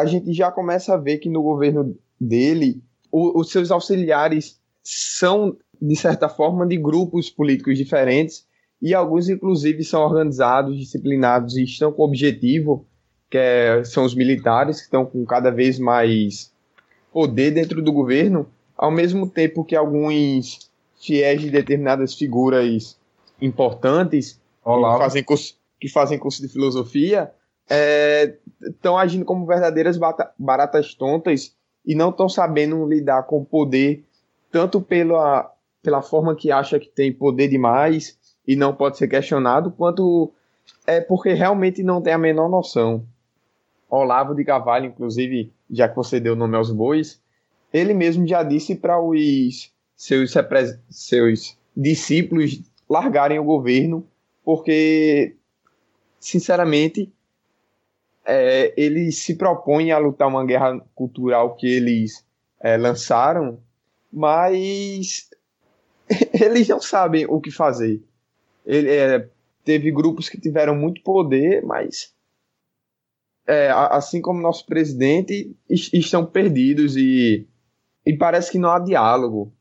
a 0.00 0.06
gente 0.06 0.32
já 0.32 0.50
começa 0.50 0.94
a 0.94 0.96
ver 0.96 1.18
que 1.18 1.28
no 1.28 1.42
governo 1.42 1.96
dele, 2.18 2.82
o, 3.12 3.40
os 3.40 3.50
seus 3.50 3.70
auxiliares 3.70 4.58
são, 4.82 5.56
de 5.80 5.94
certa 5.94 6.28
forma, 6.28 6.66
de 6.66 6.76
grupos 6.76 7.28
políticos 7.28 7.76
diferentes 7.76 8.46
e 8.80 8.94
alguns, 8.94 9.28
inclusive, 9.28 9.84
são 9.84 10.02
organizados, 10.02 10.78
disciplinados 10.78 11.56
e 11.56 11.64
estão 11.64 11.92
com 11.92 12.02
objetivo, 12.02 12.86
que 13.28 13.36
é, 13.36 13.84
são 13.84 14.04
os 14.04 14.14
militares, 14.14 14.78
que 14.78 14.84
estão 14.84 15.04
com 15.04 15.24
cada 15.26 15.50
vez 15.50 15.78
mais 15.78 16.50
poder 17.12 17.50
dentro 17.50 17.82
do 17.82 17.92
governo, 17.92 18.48
ao 18.76 18.90
mesmo 18.90 19.28
tempo 19.28 19.64
que 19.64 19.76
alguns 19.76 20.70
fiéis 20.98 21.42
de 21.42 21.50
determinadas 21.50 22.14
figuras 22.14 22.98
importantes 23.40 24.40
que 24.64 24.98
fazem, 24.98 25.22
curso, 25.22 25.54
que 25.78 25.88
fazem 25.88 26.18
curso 26.18 26.40
de 26.40 26.48
filosofia 26.48 27.30
estão 27.70 28.98
é, 28.98 29.02
agindo 29.02 29.24
como 29.24 29.46
verdadeiras 29.46 29.98
baratas 30.38 30.94
tontas 30.94 31.54
e 31.86 31.94
não 31.94 32.10
estão 32.10 32.28
sabendo 32.28 32.84
lidar 32.86 33.22
com 33.22 33.38
o 33.38 33.44
poder, 33.44 34.04
tanto 34.50 34.80
pela, 34.80 35.52
pela 35.82 36.02
forma 36.02 36.34
que 36.34 36.50
acha 36.50 36.78
que 36.78 36.88
tem 36.88 37.12
poder 37.12 37.48
demais 37.48 38.18
e 38.46 38.56
não 38.56 38.74
pode 38.74 38.98
ser 38.98 39.06
questionado, 39.08 39.70
quanto 39.70 40.32
é 40.86 41.00
porque 41.00 41.32
realmente 41.32 41.82
não 41.82 42.02
tem 42.02 42.12
a 42.12 42.18
menor 42.18 42.48
noção. 42.48 43.04
Olavo 43.88 44.34
de 44.34 44.44
Carvalho, 44.44 44.86
inclusive, 44.86 45.52
já 45.70 45.88
que 45.88 45.96
você 45.96 46.20
deu 46.20 46.36
nome 46.36 46.56
aos 46.56 46.70
bois, 46.70 47.20
ele 47.72 47.94
mesmo 47.94 48.26
já 48.26 48.42
disse 48.42 48.74
para 48.74 49.00
os 49.00 49.72
seus, 49.96 50.32
seus 50.88 51.56
discípulos 51.76 52.60
largarem 52.88 53.38
o 53.38 53.44
governo, 53.44 54.06
porque, 54.44 55.36
sinceramente, 56.18 57.12
é, 58.24 58.72
eles 58.76 59.18
se 59.18 59.36
propõem 59.36 59.92
a 59.92 59.98
lutar 59.98 60.28
uma 60.28 60.44
guerra 60.44 60.78
cultural 60.94 61.56
que 61.56 61.66
eles 61.66 62.24
é, 62.60 62.76
lançaram, 62.76 63.60
mas 64.12 65.28
eles 66.32 66.68
não 66.68 66.80
sabem 66.80 67.26
o 67.26 67.40
que 67.40 67.50
fazer. 67.50 68.02
Ele, 68.64 68.90
é, 68.90 69.28
teve 69.64 69.90
grupos 69.90 70.28
que 70.28 70.40
tiveram 70.40 70.76
muito 70.76 71.02
poder, 71.02 71.64
mas 71.64 72.14
é, 73.46 73.70
assim 73.70 74.20
como 74.20 74.40
nosso 74.40 74.64
presidente, 74.66 75.56
estão 75.68 76.24
perdidos 76.24 76.96
e, 76.96 77.48
e 78.06 78.16
parece 78.16 78.52
que 78.52 78.58
não 78.58 78.70
há 78.70 78.78
diálogo. 78.78 79.52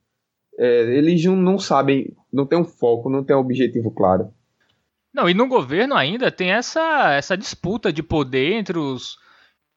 É, 0.58 0.98
eles 0.98 1.24
não, 1.24 1.36
não 1.36 1.58
sabem, 1.58 2.16
não 2.32 2.46
tem 2.46 2.60
um 2.60 2.66
foco, 2.66 3.10
não 3.10 3.24
tem 3.24 3.36
um 3.36 3.40
objetivo 3.40 3.90
claro. 3.90 4.34
Não, 5.14 5.30
e 5.30 5.34
no 5.34 5.48
governo 5.48 5.96
ainda 5.96 6.32
tem 6.32 6.52
essa, 6.52 7.14
essa 7.14 7.38
disputa 7.38 7.92
de 7.92 8.04
poder 8.04 8.54
entre 8.54 8.78
os 8.78 9.18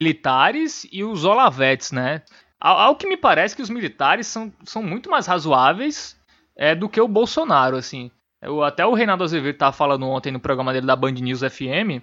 militares 0.00 0.86
e 0.92 1.02
os 1.02 1.24
olavetes, 1.24 1.92
né? 1.92 2.22
Ao, 2.60 2.94
que 2.94 3.08
me 3.08 3.16
parece 3.16 3.56
que 3.56 3.62
os 3.62 3.70
militares 3.70 4.26
são, 4.26 4.52
são 4.64 4.82
muito 4.82 5.10
mais 5.10 5.26
razoáveis 5.26 6.16
é, 6.56 6.74
do 6.74 6.88
que 6.88 7.00
o 7.00 7.08
Bolsonaro, 7.08 7.76
assim. 7.76 8.10
Eu, 8.40 8.62
até 8.62 8.84
o 8.84 8.94
Reinaldo 8.94 9.24
Azevedo 9.24 9.54
estava 9.54 9.72
falando 9.72 10.06
ontem 10.06 10.30
no 10.30 10.40
programa 10.40 10.72
dele 10.72 10.86
da 10.86 10.96
Band 10.96 11.12
News 11.12 11.40
FM 11.40 12.02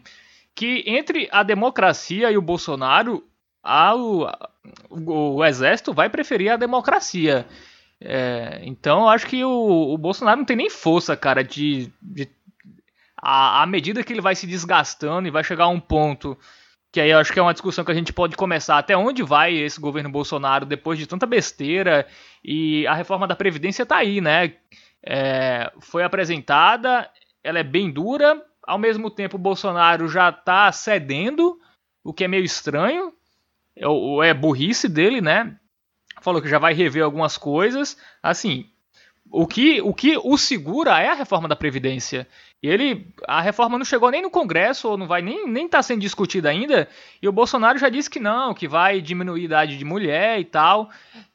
que 0.60 0.84
entre 0.86 1.30
a 1.32 1.42
democracia 1.42 2.30
e 2.30 2.38
o 2.38 2.42
Bolsonaro, 2.42 3.24
a, 3.64 3.96
o, 3.96 4.28
o, 4.90 5.36
o 5.36 5.46
exército 5.46 5.94
vai 5.94 6.10
preferir 6.10 6.52
a 6.52 6.58
democracia. 6.58 7.46
É, 8.02 8.60
então 8.64 9.04
eu 9.04 9.10
acho 9.10 9.26
que 9.26 9.42
o, 9.42 9.94
o, 9.94 9.98
Bolsonaro 9.98 10.40
não 10.40 10.46
tem 10.46 10.58
nem 10.58 10.70
força, 10.70 11.16
cara, 11.16 11.46
de, 11.46 11.90
de 12.02 12.26
à, 13.22 13.66
medida 13.66 14.04
que 14.04 14.14
ele 14.14 14.22
vai 14.22 14.36
se 14.36 14.48
desgastando 14.48 15.28
e 15.28 15.32
vai 15.32 15.44
chegar 15.44 15.66
a 15.66 15.70
um 15.70 15.80
ponto 15.80 16.38
que 16.92 17.00
aí 17.00 17.12
eu 17.12 17.20
acho 17.20 17.32
que 17.32 17.40
é 17.40 17.42
uma 17.42 17.54
discussão 17.54 17.86
que 17.86 17.92
a 17.92 17.96
gente 17.96 18.12
pode 18.12 18.36
começar 18.36 18.78
até 18.78 18.98
onde 18.98 19.22
vai 19.22 19.56
esse 19.56 19.80
governo 19.80 20.10
Bolsonaro 20.10 20.66
depois 20.66 20.98
de 20.98 21.06
tanta 21.06 21.26
besteira 21.26 22.08
e 22.44 22.88
a 22.88 22.96
reforma 22.96 23.28
da 23.28 23.36
Previdência 23.36 23.86
tá 23.86 23.98
aí, 23.98 24.20
né? 24.20 24.56
É, 25.06 25.72
foi 25.80 26.04
apresentada, 26.04 27.10
ela 27.44 27.60
é 27.60 27.64
bem 27.64 27.92
dura, 27.92 28.44
ao 28.64 28.78
mesmo 28.78 29.10
tempo 29.12 29.36
o 29.36 29.40
Bolsonaro 29.40 30.08
já 30.08 30.32
tá 30.32 30.72
cedendo, 30.72 31.60
o 32.04 32.12
que 32.12 32.24
é 32.24 32.28
meio 32.28 32.44
estranho, 32.44 33.14
é, 33.76 34.30
é 34.30 34.34
burrice 34.34 34.90
dele, 34.90 35.22
né? 35.22 35.56
Falou 36.22 36.42
que 36.42 36.50
já 36.50 36.60
vai 36.60 36.74
rever 36.74 37.04
algumas 37.04 37.38
coisas, 37.38 37.98
assim, 38.22 38.70
o 39.32 39.46
que, 39.46 39.82
o 39.82 39.94
que 39.94 40.18
o 40.18 40.38
segura 40.38 41.00
é 41.00 41.10
a 41.10 41.14
reforma 41.14 41.48
da 41.48 41.56
Previdência. 41.56 42.28
E 42.62 42.68
ele, 42.68 43.08
a 43.28 43.42
reforma 43.42 43.78
não 43.78 43.86
chegou 43.86 44.12
nem 44.12 44.22
no 44.22 44.30
Congresso, 44.30 44.90
ou 44.90 44.98
não 44.98 45.08
vai 45.08 45.22
nem 45.22 45.48
nem 45.48 45.66
está 45.66 45.82
sendo 45.82 46.02
discutida 46.02 46.50
ainda. 46.50 46.90
E 47.22 47.28
o 47.28 47.32
Bolsonaro 47.32 47.78
já 47.78 47.90
disse 47.90 48.10
que 48.10 48.20
não, 48.20 48.54
que 48.54 48.68
vai 48.68 49.00
diminuir 49.02 49.42
a 49.42 49.46
idade 49.46 49.78
de 49.78 49.86
mulher 49.86 50.40
e 50.40 50.46
tal. 50.46 50.90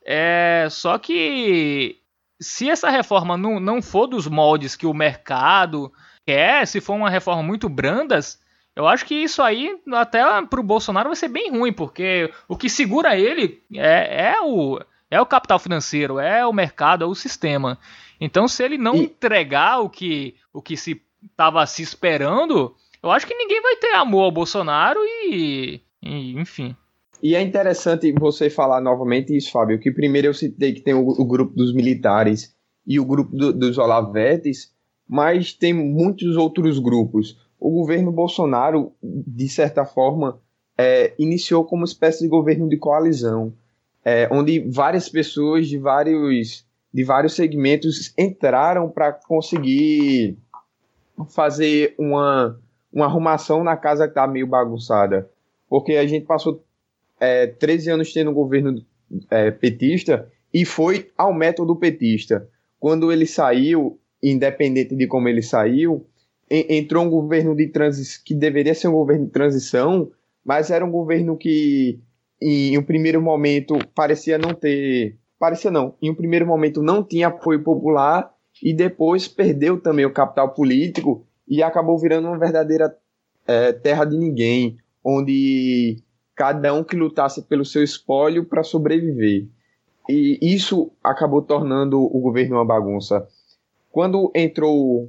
É, 0.04 0.66
só 0.70 0.98
que 0.98 1.98
se 2.40 2.68
essa 2.68 2.90
reforma 2.90 3.36
não, 3.36 3.58
não 3.58 3.80
for 3.80 4.06
dos 4.06 4.26
moldes 4.26 4.76
que 4.76 4.86
o 4.86 4.94
mercado 4.94 5.92
quer, 6.26 6.66
se 6.66 6.80
for 6.80 6.94
uma 6.94 7.10
reforma 7.10 7.42
muito 7.42 7.68
brandas, 7.68 8.40
eu 8.76 8.86
acho 8.86 9.06
que 9.06 9.14
isso 9.14 9.40
aí 9.40 9.78
até 9.92 10.20
para 10.42 10.60
o 10.60 10.64
Bolsonaro 10.64 11.08
vai 11.08 11.16
ser 11.16 11.28
bem 11.28 11.50
ruim, 11.50 11.72
porque 11.72 12.30
o 12.48 12.56
que 12.56 12.68
segura 12.68 13.16
ele 13.16 13.62
é, 13.72 14.32
é 14.32 14.40
o 14.42 14.80
é 15.14 15.20
o 15.20 15.26
capital 15.26 15.58
financeiro, 15.58 16.18
é 16.18 16.44
o 16.44 16.52
mercado, 16.52 17.04
é 17.04 17.06
o 17.06 17.14
sistema. 17.14 17.78
Então, 18.20 18.48
se 18.48 18.64
ele 18.64 18.76
não 18.76 18.96
e... 18.96 19.04
entregar 19.04 19.80
o 19.80 19.88
que, 19.88 20.34
o 20.52 20.60
que 20.60 20.76
se 20.76 21.00
estava 21.22 21.64
se 21.66 21.82
esperando, 21.82 22.74
eu 23.02 23.10
acho 23.10 23.26
que 23.26 23.34
ninguém 23.34 23.62
vai 23.62 23.76
ter 23.76 23.94
amor 23.94 24.24
ao 24.24 24.32
Bolsonaro 24.32 24.98
e, 25.02 25.80
e, 26.02 26.32
enfim. 26.38 26.74
E 27.22 27.34
é 27.34 27.40
interessante 27.40 28.12
você 28.12 28.50
falar 28.50 28.80
novamente 28.80 29.36
isso, 29.36 29.52
Fábio, 29.52 29.78
que 29.78 29.92
primeiro 29.92 30.26
eu 30.26 30.34
citei 30.34 30.72
que 30.72 30.80
tem 30.80 30.94
o, 30.94 31.06
o 31.06 31.24
grupo 31.24 31.54
dos 31.54 31.72
militares 31.72 32.54
e 32.86 32.98
o 32.98 33.04
grupo 33.04 33.34
do, 33.34 33.52
dos 33.52 33.78
Olavetes, 33.78 34.72
mas 35.08 35.52
tem 35.52 35.72
muitos 35.72 36.36
outros 36.36 36.78
grupos. 36.78 37.38
O 37.58 37.70
governo 37.70 38.10
Bolsonaro, 38.10 38.92
de 39.00 39.48
certa 39.48 39.86
forma, 39.86 40.40
é, 40.76 41.14
iniciou 41.18 41.64
como 41.64 41.82
uma 41.82 41.86
espécie 41.86 42.22
de 42.24 42.28
governo 42.28 42.68
de 42.68 42.76
coalizão, 42.76 43.54
é, 44.04 44.28
onde 44.30 44.60
várias 44.70 45.08
pessoas 45.08 45.66
de 45.66 45.78
vários, 45.78 46.66
de 46.92 47.02
vários 47.02 47.34
segmentos 47.34 48.12
entraram 48.18 48.90
para 48.90 49.12
conseguir 49.12 50.36
fazer 51.30 51.94
uma, 51.98 52.60
uma 52.92 53.06
arrumação 53.06 53.64
na 53.64 53.76
casa 53.76 54.04
que 54.04 54.10
está 54.10 54.26
meio 54.26 54.46
bagunçada. 54.46 55.30
Porque 55.68 55.92
a 55.92 56.06
gente 56.06 56.26
passou 56.26 56.62
é, 57.18 57.46
13 57.46 57.90
anos 57.90 58.12
tendo 58.12 58.30
um 58.30 58.34
governo 58.34 58.84
é, 59.30 59.50
petista 59.50 60.30
e 60.52 60.64
foi 60.64 61.10
ao 61.16 61.32
método 61.32 61.74
petista. 61.74 62.48
Quando 62.78 63.10
ele 63.10 63.26
saiu, 63.26 63.98
independente 64.22 64.94
de 64.94 65.06
como 65.06 65.28
ele 65.28 65.42
saiu, 65.42 66.06
entrou 66.50 67.04
um 67.04 67.10
governo 67.10 67.56
de 67.56 67.68
transição 67.68 68.22
que 68.24 68.34
deveria 68.34 68.74
ser 68.74 68.88
um 68.88 68.92
governo 68.92 69.24
de 69.24 69.32
transição, 69.32 70.10
mas 70.44 70.70
era 70.70 70.84
um 70.84 70.90
governo 70.90 71.36
que 71.36 71.98
em 72.44 72.78
um 72.78 72.82
primeiro 72.82 73.22
momento 73.22 73.78
parecia 73.94 74.36
não 74.36 74.52
ter, 74.52 75.16
parecia 75.38 75.70
não, 75.70 75.94
em 76.02 76.10
um 76.10 76.14
primeiro 76.14 76.46
momento 76.46 76.82
não 76.82 77.02
tinha 77.02 77.28
apoio 77.28 77.62
popular 77.62 78.30
e 78.62 78.74
depois 78.74 79.26
perdeu 79.26 79.80
também 79.80 80.04
o 80.04 80.12
capital 80.12 80.52
político 80.52 81.26
e 81.48 81.62
acabou 81.62 81.98
virando 81.98 82.28
uma 82.28 82.38
verdadeira 82.38 82.94
é, 83.46 83.72
terra 83.72 84.04
de 84.04 84.16
ninguém, 84.16 84.76
onde 85.02 86.02
cada 86.34 86.72
um 86.74 86.84
que 86.84 86.96
lutasse 86.96 87.42
pelo 87.42 87.64
seu 87.64 87.82
espólio 87.82 88.44
para 88.44 88.62
sobreviver. 88.62 89.46
E 90.08 90.38
isso 90.42 90.92
acabou 91.02 91.40
tornando 91.40 91.98
o 91.98 92.20
governo 92.20 92.56
uma 92.56 92.64
bagunça. 92.64 93.26
Quando 93.90 94.30
entrou 94.34 95.08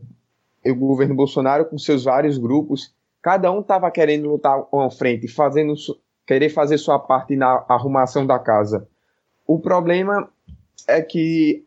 o 0.66 0.76
governo 0.76 1.16
Bolsonaro 1.16 1.66
com 1.66 1.78
seus 1.78 2.06
vários 2.06 2.38
grupos, 2.38 2.94
cada 3.22 3.52
um 3.52 3.60
estava 3.60 3.92
querendo 3.92 4.30
lutar 4.30 4.66
uma 4.72 4.90
frente, 4.90 5.28
fazendo 5.28 5.74
querer 6.26 6.50
fazer 6.50 6.78
sua 6.78 7.00
parte 7.00 7.36
na 7.36 7.64
arrumação 7.68 8.26
da 8.26 8.40
casa. 8.40 8.88
O 9.48 9.60
problema 9.60 10.30
é 10.88 11.02
que 11.02 11.64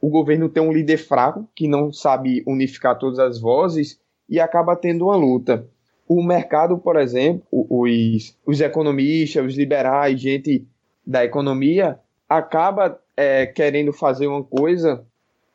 o 0.00 0.08
governo 0.08 0.48
tem 0.48 0.62
um 0.62 0.72
líder 0.72 0.96
fraco 0.96 1.48
que 1.54 1.68
não 1.68 1.92
sabe 1.92 2.42
unificar 2.46 2.98
todas 2.98 3.18
as 3.18 3.40
vozes 3.40 4.00
e 4.28 4.40
acaba 4.40 4.76
tendo 4.76 5.06
uma 5.06 5.16
luta. 5.16 5.66
O 6.08 6.22
mercado, 6.22 6.78
por 6.78 6.96
exemplo, 6.96 7.44
os, 7.52 8.36
os 8.46 8.60
economistas, 8.60 9.44
os 9.44 9.56
liberais, 9.56 10.20
gente 10.20 10.66
da 11.06 11.24
economia, 11.24 11.98
acaba 12.28 12.98
é, 13.16 13.46
querendo 13.46 13.92
fazer 13.92 14.26
uma 14.26 14.42
coisa 14.42 15.04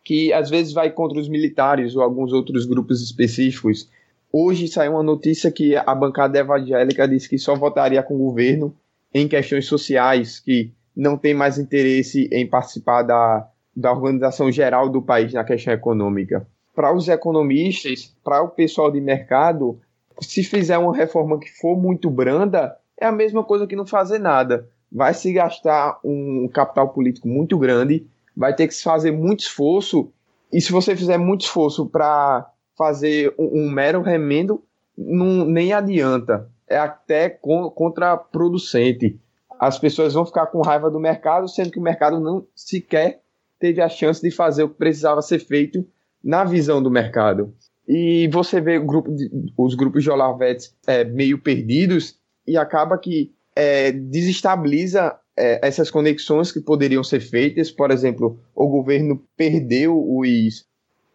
que 0.03 0.31
às 0.31 0.49
vezes 0.49 0.71
vai 0.71 0.91
contra 0.91 1.19
os 1.19 1.27
militares 1.27 1.95
ou 1.95 2.03
alguns 2.03 2.31
outros 2.31 2.65
grupos 2.65 3.01
específicos. 3.01 3.89
Hoje 4.37 4.67
saiu 4.67 4.91
uma 4.91 5.01
notícia 5.01 5.49
que 5.49 5.77
a 5.77 5.95
bancada 5.95 6.37
evangélica 6.37 7.07
disse 7.07 7.29
que 7.29 7.37
só 7.37 7.55
votaria 7.55 8.03
com 8.03 8.15
o 8.15 8.17
governo 8.17 8.75
em 9.13 9.29
questões 9.29 9.65
sociais, 9.65 10.41
que 10.41 10.73
não 10.93 11.17
tem 11.17 11.33
mais 11.33 11.57
interesse 11.57 12.27
em 12.29 12.45
participar 12.45 13.03
da, 13.03 13.47
da 13.73 13.93
organização 13.93 14.51
geral 14.51 14.89
do 14.89 15.01
país 15.01 15.31
na 15.31 15.45
questão 15.45 15.73
econômica. 15.73 16.45
Para 16.75 16.93
os 16.93 17.07
economistas, 17.07 18.13
para 18.25 18.43
o 18.43 18.49
pessoal 18.49 18.91
de 18.91 18.99
mercado, 18.99 19.79
se 20.19 20.43
fizer 20.43 20.77
uma 20.77 20.93
reforma 20.93 21.39
que 21.39 21.49
for 21.49 21.77
muito 21.77 22.09
branda, 22.09 22.75
é 22.99 23.05
a 23.05 23.13
mesma 23.13 23.41
coisa 23.41 23.65
que 23.65 23.77
não 23.77 23.85
fazer 23.85 24.19
nada. 24.19 24.67
Vai 24.91 25.13
se 25.13 25.31
gastar 25.31 25.97
um 26.03 26.49
capital 26.49 26.89
político 26.89 27.29
muito 27.29 27.57
grande, 27.57 28.05
vai 28.35 28.53
ter 28.53 28.67
que 28.67 28.73
se 28.73 28.83
fazer 28.83 29.11
muito 29.11 29.39
esforço, 29.39 30.11
e 30.51 30.59
se 30.59 30.73
você 30.73 30.93
fizer 30.93 31.17
muito 31.17 31.45
esforço 31.45 31.85
para 31.85 32.51
fazer 32.77 33.33
um, 33.37 33.61
um, 33.61 33.69
mero 33.69 34.01
remendo, 34.01 34.63
não, 34.97 35.45
nem 35.45 35.73
adianta. 35.73 36.49
É 36.67 36.77
até 36.77 37.29
con 37.29 37.69
contraproducente. 37.69 39.19
As 39.59 39.79
pessoas 39.79 40.13
vão 40.13 40.25
ficar 40.25 40.47
com 40.47 40.61
raiva 40.61 40.89
do 40.89 40.99
mercado, 40.99 41.47
sendo 41.47 41.71
que 41.71 41.79
o 41.79 41.83
mercado 41.83 42.19
não 42.19 42.45
sequer 42.55 43.21
teve 43.59 43.81
a 43.81 43.89
chance 43.89 44.21
de 44.21 44.31
fazer 44.31 44.63
o 44.63 44.69
que 44.69 44.77
precisava 44.77 45.21
ser 45.21 45.39
feito 45.39 45.85
na 46.23 46.43
visão 46.43 46.81
do 46.81 46.91
mercado. 46.91 47.53
E 47.87 48.27
você 48.33 48.59
vê 48.59 48.79
grupo 48.79 49.11
de, 49.11 49.29
os 49.57 49.75
grupos 49.75 50.03
de 50.03 50.09
Olavetes 50.09 50.75
é, 50.87 51.03
meio 51.03 51.37
perdidos 51.37 52.17
e 52.47 52.57
acaba 52.57 52.97
que 52.97 53.31
é, 53.55 53.91
desestabiliza 53.91 55.15
é, 55.37 55.65
essas 55.65 55.91
conexões 55.91 56.51
que 56.51 56.59
poderiam 56.59 57.03
ser 57.03 57.19
feitas. 57.19 57.71
Por 57.71 57.91
exemplo, 57.91 58.39
o 58.55 58.67
governo 58.67 59.23
perdeu 59.37 59.95
os, 59.95 60.65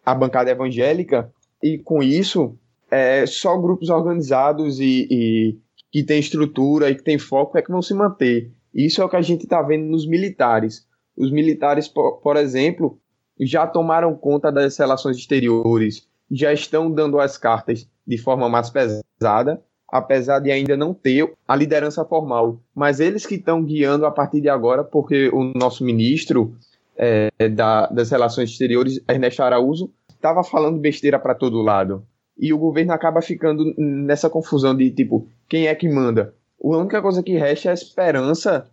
a 0.05 0.15
bancada 0.15 0.49
evangélica 0.49 1.31
e 1.61 1.77
com 1.77 2.01
isso 2.01 2.57
é, 2.89 3.25
só 3.25 3.57
grupos 3.57 3.89
organizados 3.89 4.79
e, 4.79 5.07
e 5.09 5.57
que 5.91 6.03
têm 6.03 6.19
estrutura 6.19 6.89
e 6.89 6.95
que 6.95 7.03
têm 7.03 7.17
foco 7.17 7.57
é 7.57 7.61
que 7.61 7.71
vão 7.71 7.81
se 7.81 7.93
manter. 7.93 8.51
Isso 8.73 9.01
é 9.01 9.05
o 9.05 9.09
que 9.09 9.15
a 9.15 9.21
gente 9.21 9.43
está 9.43 9.61
vendo 9.61 9.85
nos 9.85 10.07
militares. 10.07 10.87
Os 11.17 11.31
militares, 11.31 11.87
por, 11.87 12.17
por 12.21 12.37
exemplo, 12.37 12.97
já 13.39 13.67
tomaram 13.67 14.15
conta 14.15 14.51
das 14.51 14.77
relações 14.77 15.17
exteriores, 15.17 16.07
já 16.29 16.53
estão 16.53 16.89
dando 16.89 17.19
as 17.19 17.37
cartas 17.37 17.87
de 18.07 18.17
forma 18.17 18.47
mais 18.47 18.69
pesada, 18.69 19.61
apesar 19.89 20.39
de 20.39 20.49
ainda 20.49 20.77
não 20.77 20.93
ter 20.93 21.33
a 21.47 21.55
liderança 21.55 22.05
formal. 22.05 22.61
Mas 22.73 22.99
eles 22.99 23.25
que 23.25 23.35
estão 23.35 23.63
guiando 23.63 24.05
a 24.05 24.11
partir 24.11 24.39
de 24.39 24.49
agora, 24.49 24.83
porque 24.83 25.29
o 25.29 25.43
nosso 25.53 25.83
ministro 25.83 26.55
é, 26.95 27.29
da, 27.49 27.87
das 27.87 28.11
Relações 28.11 28.49
Exteriores, 28.49 29.01
Ernesto 29.09 29.43
Araújo, 29.43 29.91
estava 30.21 30.43
falando 30.43 30.79
besteira 30.79 31.19
para 31.19 31.33
todo 31.33 31.61
lado. 31.61 32.05
E 32.37 32.53
o 32.53 32.57
governo 32.57 32.93
acaba 32.93 33.21
ficando 33.21 33.73
nessa 33.77 34.29
confusão 34.29 34.75
de 34.75 34.89
tipo, 34.91 35.27
quem 35.49 35.67
é 35.67 35.75
que 35.75 35.89
manda? 35.89 36.33
A 36.63 36.67
única 36.67 37.01
coisa 37.01 37.23
que 37.23 37.37
resta 37.37 37.69
é 37.69 37.71
a 37.71 37.73
esperança 37.73 38.69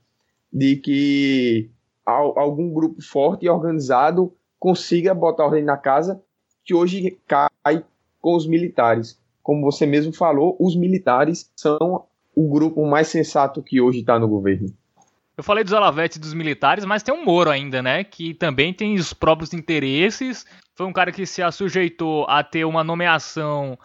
de 0.52 0.76
que 0.76 1.70
algum 2.04 2.72
grupo 2.72 3.02
forte 3.02 3.46
e 3.46 3.48
organizado 3.48 4.32
consiga 4.58 5.14
botar 5.14 5.46
ordem 5.46 5.64
na 5.64 5.76
casa, 5.76 6.20
que 6.64 6.74
hoje 6.74 7.18
cai 7.26 7.84
com 8.20 8.34
os 8.34 8.46
militares. 8.46 9.18
Como 9.42 9.62
você 9.62 9.86
mesmo 9.86 10.12
falou, 10.12 10.56
os 10.60 10.76
militares 10.76 11.50
são 11.56 12.04
o 12.34 12.48
grupo 12.50 12.86
mais 12.86 13.08
sensato 13.08 13.62
que 13.62 13.80
hoje 13.80 14.00
está 14.00 14.18
no 14.18 14.28
governo. 14.28 14.68
Eu 15.36 15.44
falei 15.44 15.62
dos 15.62 15.72
Alavetes 15.72 16.18
dos 16.18 16.34
militares, 16.34 16.84
mas 16.84 17.02
tem 17.02 17.14
um 17.14 17.24
Moro 17.24 17.48
ainda, 17.48 17.80
né? 17.80 18.02
Que 18.02 18.34
também 18.34 18.74
tem 18.74 18.96
os 18.96 19.12
próprios 19.12 19.54
interesses. 19.54 20.44
Foi 20.78 20.86
um 20.86 20.92
cara 20.92 21.10
que 21.10 21.26
se 21.26 21.42
sujeitou 21.50 22.24
a 22.28 22.40
ter 22.44 22.64
uma 22.64 22.84
nomeação 22.84 23.76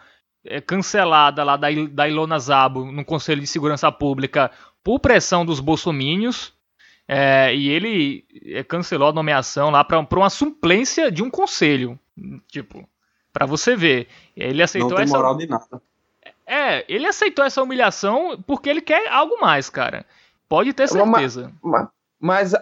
é, 0.45 0.62
cancelada 0.62 1.43
lá 1.43 1.58
da, 1.58 1.69
da 1.89 2.08
Ilona 2.08 2.38
Zabo 2.38 2.86
no 2.86 3.03
Conselho 3.03 3.41
de 3.41 3.47
Segurança 3.47 3.91
Pública 3.91 4.51
por 4.84 4.99
pressão 4.99 5.43
dos 5.43 5.60
bolsomínios. 5.60 6.53
É, 7.08 7.51
e 7.56 7.67
ele 7.67 8.23
é, 8.45 8.63
cancelou 8.63 9.10
a 9.10 9.12
nomeação 9.12 9.71
lá 9.71 9.84
para 9.84 10.06
uma 10.12 10.29
suplência 10.29 11.12
de 11.12 11.23
um 11.23 11.32
conselho. 11.32 11.97
Tipo, 12.47 12.88
para 13.34 13.47
você 13.47 13.75
ver. 13.75 14.08
Ele 14.38 14.62
aceitou 14.62 14.91
Não 14.91 14.97
tem 14.97 15.06
essa. 15.06 15.17
moral 15.17 15.36
de 15.36 15.47
nada. 15.47 15.82
É, 16.45 16.86
ele 16.88 17.08
aceitou 17.08 17.43
essa 17.43 17.63
humilhação 17.63 18.39
porque 18.45 18.69
ele 18.69 18.82
quer 18.82 19.08
algo 19.08 19.41
mais, 19.41 19.67
cara. 19.67 20.06
Pode 20.47 20.71
ter 20.73 20.88
certeza. 20.88 21.51
Mas, 21.63 21.88
mas 22.23 22.53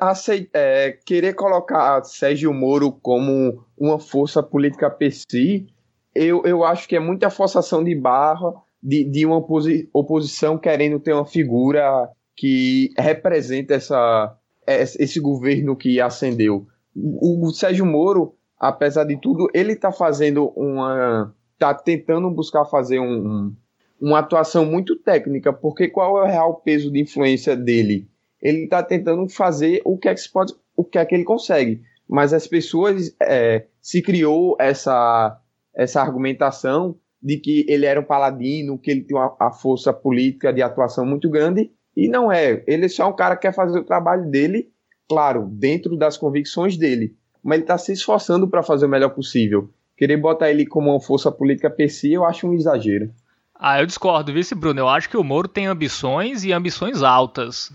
é, 0.56 0.98
querer 1.06 1.36
colocar 1.36 2.04
Sérgio 2.04 2.52
Moro 2.52 2.92
como 2.92 3.64
uma 3.78 4.00
força 4.00 4.42
política 4.42 4.90
per 4.90 5.12
si, 5.14 5.68
eu, 6.16 6.42
eu 6.46 6.64
acho 6.64 6.88
que 6.88 6.96
é 6.96 7.00
muita 7.00 7.30
forçação 7.30 7.84
de 7.84 7.94
barra 7.94 8.56
de, 8.82 9.04
de 9.04 9.24
uma 9.24 9.38
oposi 9.38 9.88
oposição 9.94 10.58
querendo 10.58 11.00
ter 11.00 11.14
uma 11.14 11.28
figura 11.28 12.10
que 12.36 12.90
representa 12.98 13.76
essa, 13.76 14.36
esse 14.66 15.20
governo 15.20 15.76
que 15.76 16.02
ascendeu. 16.02 16.66
O, 16.96 17.46
o 17.46 17.52
Sérgio 17.52 17.86
Moro, 17.86 18.34
apesar 18.58 19.04
de 19.04 19.16
tudo, 19.22 19.48
ele 19.54 19.74
está 19.74 19.92
fazendo 19.92 20.52
uma. 20.56 21.36
está 21.54 21.72
tentando 21.72 22.32
buscar 22.32 22.66
fazer 22.66 23.00
um, 23.00 23.54
uma 24.02 24.18
atuação 24.18 24.66
muito 24.66 24.96
técnica, 24.96 25.54
porque 25.54 25.88
qual 25.88 26.18
é 26.18 26.22
o 26.24 26.32
real 26.32 26.56
peso 26.56 26.92
de 26.92 27.00
influência 27.00 27.56
dele? 27.56 28.10
Ele 28.42 28.64
está 28.64 28.82
tentando 28.82 29.28
fazer 29.30 29.82
o 29.86 29.98
que 29.98 30.10
é 30.10 30.16
que 30.16 30.22
pode, 30.32 30.54
o 30.76 30.84
que 30.84 30.98
é 30.98 31.06
que 31.06 31.16
ele 31.16 31.24
consegue. 31.24 31.82
Mas 32.10 32.34
as 32.34 32.48
pessoas 32.48 33.16
é, 33.22 33.66
se 33.82 34.02
criou 34.02 34.58
essa, 34.60 35.40
essa 35.74 36.02
argumentação 36.02 36.96
de 37.22 37.38
que 37.38 37.66
ele 37.70 37.86
era 37.86 38.00
um 38.00 38.04
paladino, 38.04 38.80
que 38.80 38.92
ele 38.92 39.02
tinha 39.04 39.20
uma, 39.20 39.36
a 39.40 39.52
força 39.52 39.94
política 39.94 40.52
de 40.52 40.62
atuação 40.62 41.06
muito 41.06 41.30
grande, 41.30 41.72
e 41.96 42.08
não 42.08 42.32
é. 42.32 42.64
Ele 42.66 42.86
é 42.86 42.90
só 42.90 43.10
um 43.10 43.16
cara 43.16 43.36
que 43.36 43.44
quer 43.44 43.54
fazer 43.54 43.80
o 43.80 43.84
trabalho 43.84 44.30
dele, 44.30 44.70
claro, 45.08 45.48
dentro 45.52 45.96
das 45.96 46.18
convicções 46.18 46.78
dele. 46.78 47.16
Mas 47.44 47.58
ele 47.58 47.64
está 47.64 47.78
se 47.78 47.94
esforçando 47.94 48.48
para 48.48 48.64
fazer 48.64 48.86
o 48.86 48.90
melhor 48.90 49.10
possível. 49.10 49.70
Querer 49.96 50.18
botar 50.18 50.50
ele 50.50 50.66
como 50.66 50.90
uma 50.90 51.00
força 51.00 51.32
política 51.32 51.70
per 51.70 51.92
si, 51.92 52.14
eu 52.14 52.26
acho 52.26 52.48
um 52.48 52.54
exagero. 52.54 53.12
Ah, 53.56 53.80
eu 53.80 53.86
discordo, 53.86 54.34
vice 54.34 54.56
Bruno. 54.56 54.80
Eu 54.80 54.90
acho 54.90 55.08
que 55.08 55.18
o 55.18 55.24
Moro 55.24 55.48
tem 55.48 55.68
ambições 55.68 56.44
e 56.44 56.52
ambições 56.52 57.04
altas. 57.04 57.72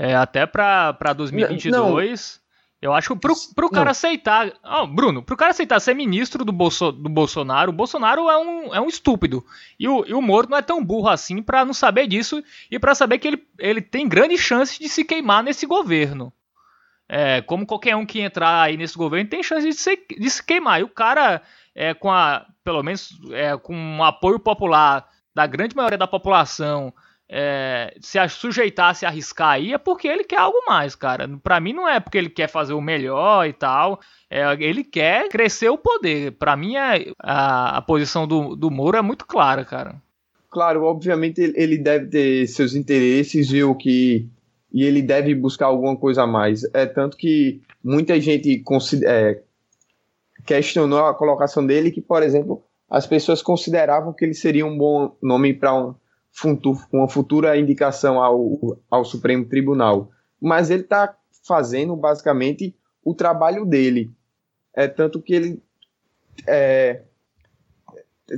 É, 0.00 0.14
até 0.14 0.46
para 0.46 1.12
2022. 1.12 2.40
Não. 2.40 2.48
Eu 2.80 2.94
acho 2.94 3.12
que 3.12 3.20
pro, 3.20 3.34
pro 3.56 3.68
cara 3.68 3.90
aceitar. 3.90 4.52
Oh, 4.64 4.86
Bruno, 4.86 5.20
pro 5.20 5.36
cara 5.36 5.50
aceitar 5.50 5.80
ser 5.80 5.94
ministro 5.94 6.44
do, 6.44 6.52
Bolso, 6.52 6.92
do 6.92 7.08
Bolsonaro, 7.08 7.70
o 7.70 7.74
Bolsonaro 7.74 8.30
é 8.30 8.38
um, 8.38 8.74
é 8.76 8.80
um 8.80 8.86
estúpido. 8.86 9.44
E 9.76 9.88
o, 9.88 10.06
e 10.06 10.14
o 10.14 10.22
Moro 10.22 10.48
não 10.48 10.56
é 10.56 10.62
tão 10.62 10.84
burro 10.84 11.08
assim 11.08 11.42
para 11.42 11.64
não 11.64 11.74
saber 11.74 12.06
disso 12.06 12.40
e 12.70 12.78
para 12.78 12.94
saber 12.94 13.18
que 13.18 13.26
ele, 13.26 13.42
ele 13.58 13.82
tem 13.82 14.08
grande 14.08 14.38
chance 14.38 14.78
de 14.78 14.88
se 14.88 15.04
queimar 15.04 15.42
nesse 15.42 15.66
governo. 15.66 16.32
É, 17.08 17.42
como 17.42 17.66
qualquer 17.66 17.96
um 17.96 18.06
que 18.06 18.20
entrar 18.20 18.62
aí 18.62 18.76
nesse 18.76 18.96
governo 18.96 19.28
tem 19.28 19.42
chance 19.42 19.66
de 19.66 19.74
se, 19.74 19.96
de 20.16 20.30
se 20.30 20.44
queimar. 20.44 20.78
E 20.78 20.84
o 20.84 20.88
cara, 20.88 21.42
é, 21.74 21.94
com 21.94 22.12
a, 22.12 22.46
pelo 22.62 22.84
menos 22.84 23.10
é, 23.32 23.56
com 23.56 23.74
um 23.74 24.04
apoio 24.04 24.38
popular 24.38 25.08
da 25.34 25.48
grande 25.48 25.74
maioria 25.74 25.98
da 25.98 26.06
população, 26.06 26.94
é, 27.30 27.94
se 28.00 28.18
a 28.18 28.26
se 28.94 29.04
arriscar 29.04 29.50
aí 29.50 29.74
é 29.74 29.78
porque 29.78 30.08
ele 30.08 30.24
quer 30.24 30.38
algo 30.38 30.58
mais, 30.66 30.94
cara. 30.94 31.28
Para 31.42 31.60
mim 31.60 31.74
não 31.74 31.86
é 31.86 32.00
porque 32.00 32.16
ele 32.16 32.30
quer 32.30 32.48
fazer 32.48 32.72
o 32.72 32.80
melhor 32.80 33.46
e 33.46 33.52
tal. 33.52 34.00
É, 34.30 34.50
ele 34.60 34.82
quer 34.82 35.28
crescer 35.28 35.68
o 35.68 35.76
poder. 35.76 36.32
Para 36.32 36.56
mim 36.56 36.76
é, 36.76 37.12
a, 37.22 37.76
a, 37.76 37.82
posição 37.82 38.26
do, 38.26 38.56
do 38.56 38.70
Moro 38.70 38.96
é 38.96 39.02
muito 39.02 39.26
clara, 39.26 39.64
cara. 39.64 39.96
Claro, 40.50 40.84
obviamente 40.84 41.40
ele 41.54 41.76
deve 41.76 42.06
ter 42.06 42.46
seus 42.46 42.74
interesses 42.74 43.52
e 43.52 43.62
o 43.62 43.74
que 43.74 44.26
e 44.72 44.84
ele 44.84 45.00
deve 45.00 45.34
buscar 45.34 45.66
alguma 45.66 45.96
coisa 45.96 46.22
a 46.22 46.26
mais. 46.26 46.62
É 46.74 46.86
tanto 46.86 47.16
que 47.16 47.60
muita 47.82 48.18
gente 48.20 48.62
é, 49.04 49.40
questionou 50.46 51.06
a 51.06 51.14
colocação 51.14 51.64
dele 51.64 51.90
que, 51.90 52.00
por 52.00 52.22
exemplo, 52.22 52.62
as 52.88 53.06
pessoas 53.06 53.42
consideravam 53.42 54.12
que 54.12 54.24
ele 54.24 54.34
seria 54.34 54.66
um 54.66 54.76
bom 54.76 55.16
nome 55.22 55.54
para 55.54 55.74
um, 55.74 55.94
uma 56.92 57.08
futura 57.08 57.56
indicação 57.58 58.22
ao, 58.22 58.78
ao 58.90 59.04
Supremo 59.04 59.44
Tribunal. 59.44 60.10
Mas 60.40 60.70
ele 60.70 60.82
está 60.82 61.16
fazendo 61.46 61.96
basicamente 61.96 62.76
o 63.04 63.14
trabalho 63.14 63.64
dele. 63.64 64.10
É 64.74 64.86
tanto 64.86 65.20
que 65.20 65.34
ele 65.34 65.62
é, 66.46 67.02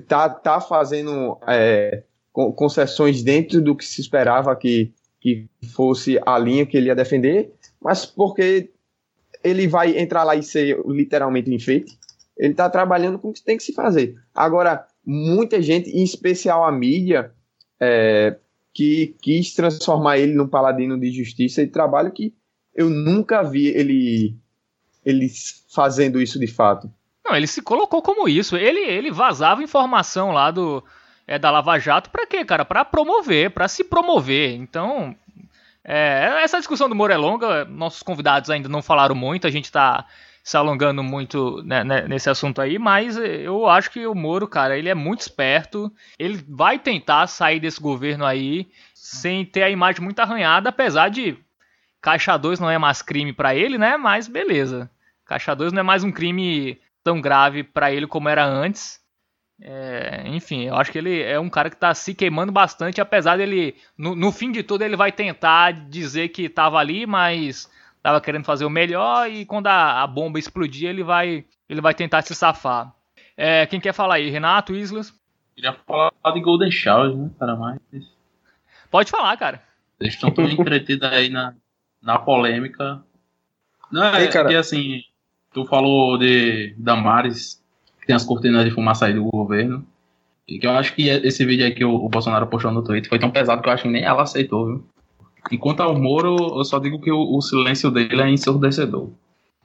tá, 0.07 0.29
tá 0.29 0.61
fazendo 0.61 1.38
é, 1.46 2.05
concessões 2.33 3.22
dentro 3.22 3.61
do 3.61 3.76
que 3.76 3.85
se 3.85 4.00
esperava 4.00 4.55
que, 4.57 4.92
que 5.20 5.48
fosse 5.74 6.18
a 6.24 6.38
linha 6.38 6.64
que 6.64 6.76
ele 6.76 6.87
ia 6.87 6.94
defender, 6.94 7.53
mas 7.81 8.07
porque 8.07 8.70
ele 9.42 9.66
vai 9.66 9.98
entrar 9.98 10.24
lá 10.24 10.37
e 10.37 10.42
ser 10.42 10.81
literalmente 10.87 11.53
enfeite, 11.53 11.98
ele 12.37 12.53
está 12.53 12.70
trabalhando 12.70 13.18
com 13.18 13.29
o 13.29 13.33
que 13.33 13.42
tem 13.42 13.57
que 13.57 13.62
se 13.62 13.72
fazer. 13.72 14.16
Agora, 14.35 14.87
muita 15.05 15.61
gente, 15.61 15.90
em 15.90 16.03
especial 16.03 16.64
a 16.64 16.72
mídia, 16.72 17.33
é, 17.80 18.36
que 18.74 19.16
quis 19.22 19.54
transformar 19.54 20.18
ele 20.18 20.34
num 20.34 20.46
paladino 20.46 20.98
de 20.98 21.10
justiça 21.10 21.62
e 21.62 21.66
trabalho 21.66 22.12
que 22.12 22.34
eu 22.74 22.88
nunca 22.88 23.42
vi 23.42 23.68
ele, 23.68 24.36
ele 25.04 25.28
fazendo 25.74 26.20
isso 26.20 26.38
de 26.38 26.46
fato. 26.46 26.90
Não, 27.24 27.36
ele 27.36 27.46
se 27.46 27.62
colocou 27.62 28.02
como 28.02 28.28
isso. 28.28 28.56
Ele, 28.56 28.80
ele 28.80 29.10
vazava 29.10 29.62
informação 29.62 30.30
lá 30.30 30.50
do 30.50 30.82
é, 31.26 31.38
da 31.38 31.50
Lava 31.50 31.78
Jato 31.78 32.10
para 32.10 32.26
quê, 32.26 32.44
cara? 32.44 32.64
Para 32.64 32.84
promover, 32.84 33.50
para 33.50 33.68
se 33.68 33.84
promover. 33.84 34.54
Então, 34.54 35.14
é, 35.84 36.40
essa 36.42 36.58
discussão 36.58 36.88
do 36.88 36.94
Moro 36.94 37.12
é 37.12 37.16
longa. 37.16 37.64
Nossos 37.64 38.02
convidados 38.02 38.50
ainda 38.50 38.68
não 38.68 38.82
falaram 38.82 39.14
muito. 39.14 39.46
A 39.46 39.50
gente 39.50 39.66
está 39.66 40.06
se 40.50 40.56
alongando 40.56 41.00
muito 41.00 41.62
né, 41.62 41.84
né, 41.84 42.08
nesse 42.08 42.28
assunto 42.28 42.60
aí, 42.60 42.76
mas 42.76 43.16
eu 43.16 43.68
acho 43.68 43.88
que 43.88 44.04
o 44.04 44.16
Moro, 44.16 44.48
cara, 44.48 44.76
ele 44.76 44.88
é 44.88 44.96
muito 44.96 45.20
esperto. 45.20 45.92
Ele 46.18 46.44
vai 46.48 46.76
tentar 46.76 47.28
sair 47.28 47.60
desse 47.60 47.80
governo 47.80 48.26
aí 48.26 48.68
sem 48.92 49.44
ter 49.44 49.62
a 49.62 49.70
imagem 49.70 50.02
muito 50.02 50.18
arranhada, 50.18 50.70
apesar 50.70 51.08
de 51.08 51.38
Caixa 52.02 52.36
2 52.36 52.58
não 52.58 52.68
é 52.68 52.78
mais 52.78 53.00
crime 53.00 53.32
para 53.32 53.54
ele, 53.54 53.78
né? 53.78 53.96
Mas 53.96 54.26
beleza. 54.26 54.90
Caixa 55.24 55.54
2 55.54 55.72
não 55.72 55.80
é 55.80 55.84
mais 55.84 56.02
um 56.02 56.10
crime 56.10 56.80
tão 57.04 57.20
grave 57.20 57.62
para 57.62 57.92
ele 57.92 58.08
como 58.08 58.28
era 58.28 58.44
antes. 58.44 58.98
É, 59.62 60.24
enfim, 60.26 60.64
eu 60.64 60.74
acho 60.74 60.90
que 60.90 60.98
ele 60.98 61.22
é 61.22 61.38
um 61.38 61.48
cara 61.48 61.70
que 61.70 61.76
está 61.76 61.94
se 61.94 62.12
queimando 62.12 62.50
bastante, 62.50 63.00
apesar 63.00 63.36
dele, 63.36 63.76
no, 63.96 64.16
no, 64.16 64.32
fim 64.32 64.50
de 64.50 64.64
tudo, 64.64 64.82
ele 64.82 64.96
vai 64.96 65.12
tentar 65.12 65.70
dizer 65.70 66.30
que 66.30 66.46
estava 66.46 66.78
ali, 66.78 67.06
mas 67.06 67.70
estava 68.00 68.20
querendo 68.20 68.44
fazer 68.44 68.64
o 68.64 68.70
melhor 68.70 69.30
e 69.30 69.44
quando 69.44 69.66
a, 69.66 70.02
a, 70.02 70.06
bomba 70.06 70.38
explodir, 70.38 70.88
ele 70.88 71.04
vai, 71.04 71.44
ele 71.68 71.80
vai 71.80 71.94
tentar 71.94 72.22
se 72.22 72.34
safar. 72.34 72.92
É, 73.36 73.66
quem 73.66 73.80
quer 73.80 73.92
falar 73.92 74.14
aí? 74.14 74.30
Renato, 74.30 74.74
Islas? 74.74 75.12
Queria 75.54 75.74
falar 75.86 76.10
de 76.32 76.40
Golden 76.40 76.70
Showers, 76.70 77.14
né, 77.14 77.30
cara, 77.38 77.56
mais... 77.56 77.78
Pode 78.90 79.10
falar, 79.10 79.36
cara. 79.36 79.62
Eles 80.00 80.14
estão 80.14 80.30
tão 80.30 80.44
entretidos 80.48 81.08
aí 81.10 81.28
na, 81.28 81.54
na 82.02 82.18
polêmica. 82.18 83.02
Não, 83.92 84.04
é, 84.04 84.22
Ei, 84.22 84.28
cara. 84.28 84.48
que 84.48 84.56
assim, 84.56 85.02
tu 85.52 85.66
falou 85.66 86.16
de 86.18 86.74
Damares, 86.78 87.62
que 88.00 88.06
tem 88.06 88.16
as 88.16 88.24
cortinas 88.24 88.64
de 88.64 88.70
fumaça 88.70 89.06
aí 89.06 89.14
do 89.14 89.24
governo. 89.24 89.86
E 90.48 90.58
que 90.58 90.66
eu 90.66 90.72
acho 90.72 90.94
que 90.94 91.08
esse 91.08 91.44
vídeo 91.44 91.64
aí 91.64 91.72
que 91.72 91.84
o, 91.84 91.94
o 91.94 92.08
Bolsonaro 92.08 92.46
postou 92.46 92.72
no 92.72 92.82
Twitter 92.82 93.08
foi 93.08 93.18
tão 93.18 93.30
pesado 93.30 93.62
que 93.62 93.68
eu 93.68 93.72
acho 93.72 93.84
que 93.84 93.88
nem 93.88 94.02
ela 94.02 94.22
aceitou, 94.22 94.66
viu? 94.66 94.88
Enquanto 95.50 95.81
ao 95.81 95.98
Moro, 95.98 96.59
eu 96.59 96.64
só 96.64 96.79
digo 96.79 97.00
que 97.00 97.11
o, 97.11 97.37
o 97.37 97.40
silêncio 97.40 97.90
dele 97.90 98.22
é 98.22 98.29
ensurdecedor. 98.29 99.11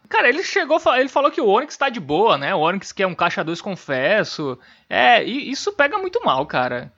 Cara, 0.07 0.29
ele 0.29 0.43
chegou, 0.43 0.79
ele 0.95 1.09
falou 1.09 1.31
que 1.31 1.41
o 1.41 1.47
Onyx 1.47 1.75
tá 1.75 1.89
de 1.89 1.99
boa, 1.99 2.37
né? 2.37 2.53
O 2.53 2.59
Onyx 2.59 2.91
que 2.91 3.01
é 3.01 3.07
um 3.07 3.15
caixa 3.15 3.43
2 3.43 3.59
confesso. 3.61 4.57
É, 4.89 5.23
e 5.23 5.49
isso 5.49 5.73
pega 5.73 5.97
muito 5.97 6.23
mal, 6.23 6.45
cara 6.45 6.93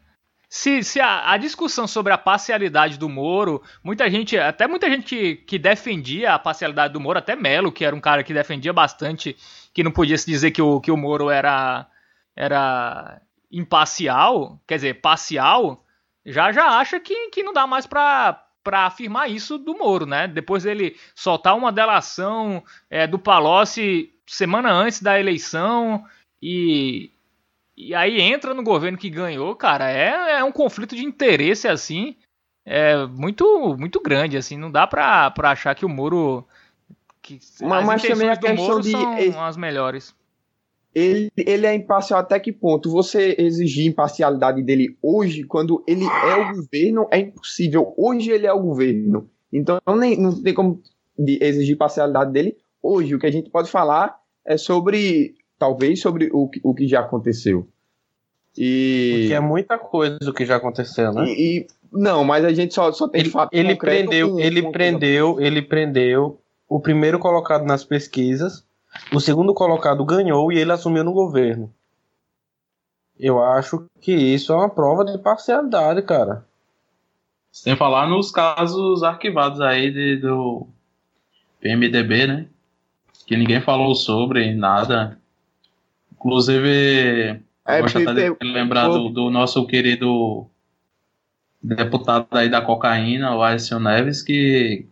se, 0.49 0.81
se 0.83 0.99
a, 0.99 1.31
a, 1.31 1.37
discussão 1.37 1.87
sobre 1.87 2.13
a 2.13 2.17
parcialidade 2.17 2.97
do 2.97 3.09
Moro, 3.09 3.61
muita 3.83 4.09
gente, 4.09 4.37
até 4.37 4.65
muita 4.65 4.89
gente 4.89 5.03
que, 5.03 5.35
que, 5.35 5.59
defendia 5.59 6.33
a 6.33 6.39
parcialidade 6.39 6.93
do 6.93 7.01
Moro, 7.01 7.19
até 7.19 7.35
Melo, 7.35 7.71
que 7.71 7.83
era 7.83 7.95
um 7.95 7.99
cara 7.99 8.23
que 8.23 8.33
defendia 8.33 8.71
bastante, 8.71 9.35
que 9.73 9.83
não 9.83 9.91
podia 9.91 10.17
se 10.17 10.25
dizer 10.25 10.51
que 10.51 10.61
o, 10.61 10.79
que 10.79 10.91
o 10.91 10.97
Moro 10.97 11.29
era, 11.29 11.85
era 12.35 13.21
imparcial, 13.51 14.61
quer 14.65 14.75
dizer, 14.75 15.01
parcial, 15.01 15.83
já 16.25 16.51
já 16.51 16.79
acha 16.79 16.99
que, 16.99 17.29
que 17.29 17.43
não 17.43 17.51
dá 17.51 17.67
mais 17.67 17.85
pra, 17.85 18.41
para 18.67 18.85
afirmar 18.85 19.31
isso 19.31 19.57
do 19.57 19.77
Moro, 19.77 20.05
né? 20.05 20.27
Depois 20.27 20.63
dele 20.63 20.97
soltar 21.15 21.55
uma 21.55 21.71
delação 21.71 22.61
é, 22.89 23.07
do 23.07 23.17
Palocci 23.17 24.13
semana 24.25 24.69
antes 24.73 25.01
da 25.01 25.17
eleição 25.17 26.03
e, 26.43 27.09
e 27.77 27.95
aí 27.95 28.19
entra 28.19 28.53
no 28.53 28.61
governo 28.61 28.97
que 28.97 29.09
ganhou, 29.09 29.55
cara, 29.55 29.89
é, 29.89 30.39
é 30.39 30.43
um 30.43 30.51
conflito 30.51 30.97
de 30.97 31.05
interesse, 31.05 31.65
assim, 31.65 32.13
é 32.65 33.05
muito, 33.05 33.77
muito 33.79 34.01
grande, 34.01 34.35
assim, 34.35 34.57
não 34.57 34.69
dá 34.69 34.85
pra, 34.85 35.31
pra 35.31 35.51
achar 35.51 35.73
que 35.73 35.85
o 35.85 35.89
Moro... 35.89 36.45
Que 37.21 37.39
mas, 37.61 37.85
mas 37.85 38.01
também 38.01 38.27
a 38.27 38.35
questão 38.35 38.81
de... 38.81 38.91
são 39.31 39.45
as 39.45 39.55
melhores. 39.55 40.13
Ele, 40.97 41.31
ele 41.37 41.67
é 41.67 41.75
imparcial 41.75 42.19
até 42.19 42.39
que 42.39 42.51
ponto? 42.51 42.89
Você 42.89 43.35
exigir 43.37 43.85
imparcialidade 43.85 44.63
dele 44.63 44.97
hoje, 44.99 45.43
quando 45.43 45.83
ele 45.87 46.03
é 46.03 46.35
o 46.35 46.55
governo, 46.55 47.07
é 47.11 47.19
impossível. 47.19 47.93
Hoje 47.95 48.31
ele 48.31 48.47
é 48.47 48.51
o 48.51 48.59
governo. 48.59 49.29
Então 49.53 49.79
nem, 49.95 50.19
não 50.19 50.41
tem 50.41 50.55
como 50.55 50.81
exigir 51.19 51.77
parcialidade 51.77 52.31
dele 52.31 52.57
hoje. 52.81 53.13
O 53.13 53.19
que 53.19 53.27
a 53.27 53.31
gente 53.31 53.47
pode 53.47 53.69
falar 53.69 54.19
é 54.43 54.57
sobre 54.57 55.35
talvez 55.59 56.01
sobre 56.01 56.31
o, 56.33 56.49
o 56.63 56.73
que 56.73 56.87
já 56.87 57.01
aconteceu. 57.01 57.67
E... 58.57 59.19
Porque 59.19 59.33
é 59.35 59.39
muita 59.39 59.77
coisa 59.77 60.17
o 60.27 60.33
que 60.33 60.47
já 60.47 60.55
aconteceu, 60.55 61.13
né? 61.13 61.25
E, 61.27 61.59
e 61.59 61.67
não, 61.91 62.23
mas 62.23 62.43
a 62.43 62.51
gente 62.51 62.73
só, 62.73 62.91
só 62.91 63.07
tem 63.07 63.21
ele, 63.21 63.29
fato 63.29 63.53
ele 63.53 63.75
prendeu, 63.75 64.31
com, 64.31 64.39
ele 64.39 64.61
com 64.63 64.71
prendeu, 64.71 65.39
ele 65.39 65.61
prendeu 65.61 66.39
o 66.67 66.79
primeiro 66.79 67.19
colocado 67.19 67.65
nas 67.65 67.83
pesquisas, 67.83 68.65
o 69.11 69.19
segundo 69.19 69.53
colocado 69.53 70.03
ganhou 70.05 70.51
e 70.51 70.57
ele 70.57 70.71
assumiu 70.71 71.03
no 71.03 71.13
governo. 71.13 71.73
Eu 73.19 73.43
acho 73.43 73.85
que 73.99 74.13
isso 74.13 74.53
é 74.53 74.55
uma 74.55 74.69
prova 74.69 75.03
de 75.03 75.17
parcialidade, 75.17 76.01
cara. 76.03 76.45
Sem 77.51 77.75
falar 77.75 78.07
nos 78.07 78.31
casos 78.31 79.01
arquivados 79.01 79.59
aí 79.59 79.91
de, 79.91 80.17
do 80.17 80.67
PMDB, 81.59 82.27
né? 82.27 82.47
Que 83.25 83.35
ninguém 83.35 83.59
falou 83.59 83.95
sobre 83.95 84.53
nada. 84.53 85.19
Inclusive, 86.13 87.41
é, 87.65 87.81
gosto 87.81 87.97
até 87.97 88.29
de 88.29 88.37
lembrar 88.41 88.87
do, 88.87 89.09
do, 89.09 89.29
nosso 89.31 89.65
querido 89.65 90.47
deputado 91.61 92.27
aí 92.31 92.49
da 92.49 92.61
cocaína, 92.61 93.35
o 93.35 93.41
Aécio 93.41 93.79
Neves, 93.79 94.21
que 94.21 94.87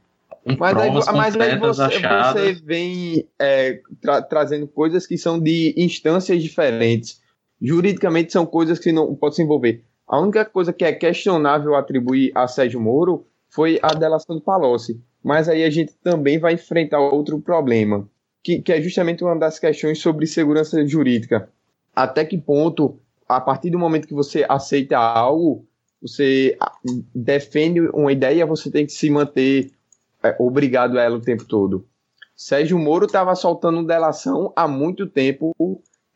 com 0.46 0.56
mas 0.60 0.74
provas 0.74 1.08
aí, 1.08 1.16
mas 1.16 1.36
aí 1.36 1.58
você, 1.58 1.82
achadas... 1.82 2.34
você 2.34 2.54
vem 2.64 3.28
é, 3.40 3.82
tra 4.00 4.22
trazendo 4.22 4.68
coisas 4.68 5.08
que 5.08 5.18
são 5.18 5.40
de 5.40 5.74
instâncias 5.76 6.42
diferentes. 6.42 7.20
Juridicamente 7.60 8.32
são 8.32 8.46
coisas 8.46 8.78
que 8.78 8.92
não 8.92 9.16
podem 9.16 9.36
se 9.38 9.42
envolver. 9.42 9.84
A 10.08 10.20
única 10.20 10.46
coisa 10.46 10.72
que 10.72 10.86
é 10.86 10.94
questionável 10.94 11.74
atribuir 11.74 12.32
a 12.36 12.48
Sérgio 12.48 12.80
Moro 12.80 13.26
foi 13.50 13.80
a 13.82 13.88
delação 13.88 14.36
do 14.36 14.42
Palocci. 14.42 15.02
Mas 15.24 15.50
aí 15.50 15.64
a 15.64 15.70
gente 15.72 15.96
também 16.04 16.38
vai 16.38 16.54
enfrentar 16.54 17.00
outro 17.00 17.42
problema 17.42 18.08
que, 18.44 18.62
que 18.62 18.72
é 18.72 18.80
justamente 18.80 19.24
uma 19.24 19.36
das 19.36 19.58
questões 19.58 19.98
sobre 19.98 20.28
segurança 20.28 20.86
jurídica. 20.86 21.50
Até 21.96 22.24
que 22.24 22.38
ponto, 22.38 23.00
a 23.28 23.42
partir 23.42 23.72
do 23.72 23.80
momento 23.80 24.08
que 24.08 24.14
você 24.14 24.46
aceita 24.48 25.00
algo, 25.00 25.66
você 26.00 26.56
defende 27.16 27.80
uma 27.92 28.12
ideia, 28.12 28.46
você 28.46 28.70
tem 28.70 28.86
que 28.86 28.92
se 28.92 29.10
manter 29.10 29.72
obrigado 30.40 30.98
a 30.98 31.04
ela 31.04 31.18
o 31.18 31.22
tempo 31.22 31.46
todo. 31.46 31.86
Sérgio 32.36 32.78
Moro 32.78 33.06
estava 33.06 33.34
soltando 33.36 33.86
delação 33.86 34.52
há 34.56 34.68
muito 34.68 35.08
tempo 35.08 35.56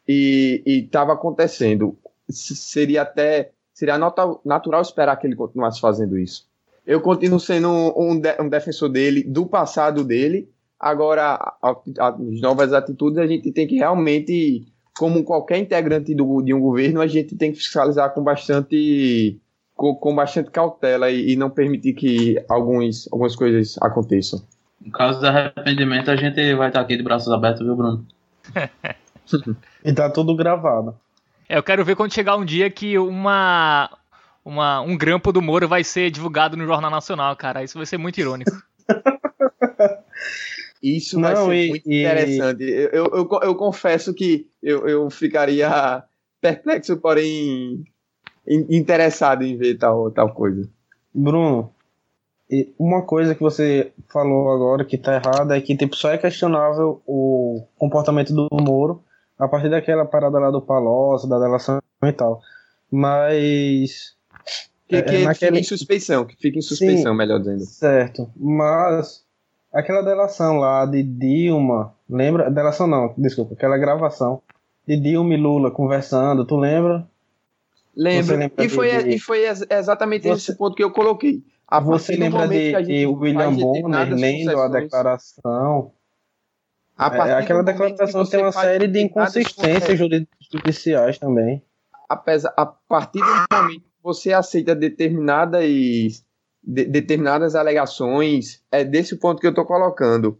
e 0.07 0.63
estava 0.65 1.13
acontecendo. 1.13 1.97
Seria 2.29 3.03
até 3.03 3.51
seria 3.73 3.97
natural 3.97 4.81
esperar 4.81 5.15
que 5.17 5.25
ele 5.25 5.35
continuasse 5.35 5.79
fazendo 5.79 6.17
isso. 6.17 6.47
Eu 6.85 7.01
continuo 7.01 7.39
sendo 7.39 7.69
um, 7.95 8.19
de, 8.19 8.35
um 8.41 8.49
defensor 8.49 8.89
dele, 8.89 9.23
do 9.23 9.45
passado 9.45 10.03
dele, 10.03 10.49
Agora, 10.79 11.57
as 11.61 12.15
novas 12.39 12.71
atitudes 12.71 13.17
a 13.17 13.27
gente 13.27 13.51
tem 13.51 13.67
que 13.67 13.75
realmente, 13.75 14.65
como 14.97 15.25
qualquer 15.25 15.57
integrante 15.57 16.15
do, 16.15 16.41
de 16.41 16.53
um 16.53 16.61
governo, 16.61 17.01
a 17.01 17.07
gente 17.07 17.35
tem 17.35 17.51
que 17.51 17.57
fiscalizar 17.57 18.13
com 18.13 18.23
bastante, 18.23 19.37
com, 19.79 19.95
com 19.95 20.13
bastante 20.13 20.51
cautela 20.51 21.09
e, 21.09 21.31
e, 21.31 21.35
não 21.37 21.49
permitir 21.49 21.93
que 21.93 22.35
alguns, 22.49 23.07
algumas 23.13 23.33
coisas 23.33 23.77
aconteçam. 23.81 24.43
No 24.81 24.91
caso 24.91 25.21
do 25.21 25.27
arrependimento, 25.27 26.11
a 26.11 26.17
gente 26.17 26.53
vai 26.55 26.67
estar 26.67 26.81
aqui 26.81 26.97
de 26.97 27.03
braços 27.03 27.31
abertos, 27.31 27.65
viu, 27.65 27.77
Bruno? 27.77 28.05
e 29.85 29.93
tá 29.93 30.09
tudo 30.09 30.35
gravado. 30.35 30.99
É, 31.47 31.57
eu 31.57 31.63
quero 31.63 31.85
ver 31.85 31.95
quando 31.95 32.13
chegar 32.13 32.35
um 32.35 32.43
dia 32.43 32.69
que 32.69 32.99
uma, 32.99 33.89
uma, 34.43 34.81
um 34.81 34.97
grampo 34.97 35.31
do 35.31 35.41
Moro 35.41 35.65
vai 35.65 35.81
ser 35.85 36.11
divulgado 36.11 36.57
no 36.57 36.65
Jornal 36.65 36.91
Nacional, 36.91 37.33
cara. 37.37 37.63
Isso 37.63 37.77
vai 37.77 37.85
ser 37.85 37.97
muito 37.97 38.19
irônico. 38.19 38.51
Isso 40.83 41.17
Não, 41.17 41.21
vai 41.21 41.35
ser 41.37 41.53
e, 41.55 41.69
muito 41.69 41.89
e... 41.89 42.01
interessante. 42.01 42.63
Eu, 42.63 43.05
eu, 43.13 43.29
eu, 43.43 43.55
confesso 43.55 44.13
que 44.13 44.49
eu, 44.61 44.85
eu 44.87 45.09
ficaria 45.09 46.03
perplexo, 46.41 46.97
porém 46.97 47.85
interessado 48.47 49.43
em 49.43 49.55
ver 49.55 49.77
tal, 49.77 50.11
tal 50.11 50.33
coisa. 50.33 50.67
Bruno, 51.13 51.71
uma 52.77 53.03
coisa 53.03 53.35
que 53.35 53.41
você 53.41 53.91
falou 54.11 54.51
agora 54.51 54.83
que 54.83 54.97
tá 54.97 55.15
errada 55.15 55.57
é 55.57 55.61
que 55.61 55.75
tipo, 55.75 55.95
só 55.95 56.11
é 56.11 56.17
questionável 56.17 57.01
o 57.05 57.63
comportamento 57.77 58.33
do 58.33 58.47
Moro 58.51 59.03
a 59.37 59.47
partir 59.47 59.69
daquela 59.69 60.05
parada 60.05 60.37
lá 60.39 60.51
do 60.51 60.61
Palocci, 60.61 61.29
da 61.29 61.39
delação 61.39 61.79
e 62.03 62.11
tal. 62.11 62.41
Mas. 62.91 64.15
Que, 64.87 64.95
é, 64.97 65.01
que 65.01 65.15
é, 65.15 65.23
naquele... 65.23 65.51
fica 65.51 65.59
em 65.59 65.63
suspeição, 65.63 66.25
que 66.25 66.35
fica 66.35 66.57
em 66.57 66.61
suspeição, 66.61 67.11
Sim, 67.11 67.17
melhor 67.17 67.39
dizendo. 67.39 67.63
Certo. 67.65 68.29
Mas 68.35 69.23
aquela 69.71 70.01
delação 70.01 70.57
lá 70.57 70.85
de 70.85 71.03
Dilma, 71.03 71.93
lembra? 72.09 72.49
Delação 72.49 72.87
não, 72.87 73.13
desculpa, 73.17 73.53
aquela 73.53 73.77
gravação 73.77 74.41
de 74.87 74.99
Dilma 74.99 75.35
e 75.35 75.37
Lula 75.37 75.69
conversando, 75.71 76.45
tu 76.45 76.57
lembra? 76.57 77.07
Lembro. 77.99 78.37
Lembra 78.37 78.63
e, 78.63 78.69
foi, 78.69 79.03
de... 79.03 79.09
e 79.09 79.19
foi 79.19 79.45
exatamente 79.69 80.25
você... 80.25 80.51
esse 80.51 80.57
ponto 80.57 80.73
que 80.73 80.83
eu 80.83 80.89
coloquei. 80.89 81.43
A 81.67 81.81
você 81.81 82.15
lembra 82.15 82.47
de, 82.47 82.81
de 82.83 83.05
William 83.05 83.53
Bonner 83.53 84.13
lendo 84.13 84.57
a 84.57 84.69
declaração? 84.69 85.91
A 86.97 87.27
é, 87.27 87.33
aquela 87.33 87.61
declaração 87.61 88.25
tem 88.25 88.41
uma 88.41 88.53
série 88.53 88.87
de 88.87 89.01
inconsistências 89.01 89.99
judiciais 90.49 91.17
também. 91.17 91.61
Apesar, 92.07 92.53
a 92.55 92.65
partir 92.65 93.19
do 93.19 93.55
momento 93.57 93.81
que 93.81 94.01
você 94.01 94.31
aceita 94.31 94.73
determinadas, 94.73 95.65
de, 96.63 96.85
determinadas 96.85 97.53
alegações, 97.53 98.63
é 98.71 98.85
desse 98.85 99.17
ponto 99.17 99.41
que 99.41 99.45
eu 99.45 99.51
estou 99.51 99.65
colocando. 99.65 100.39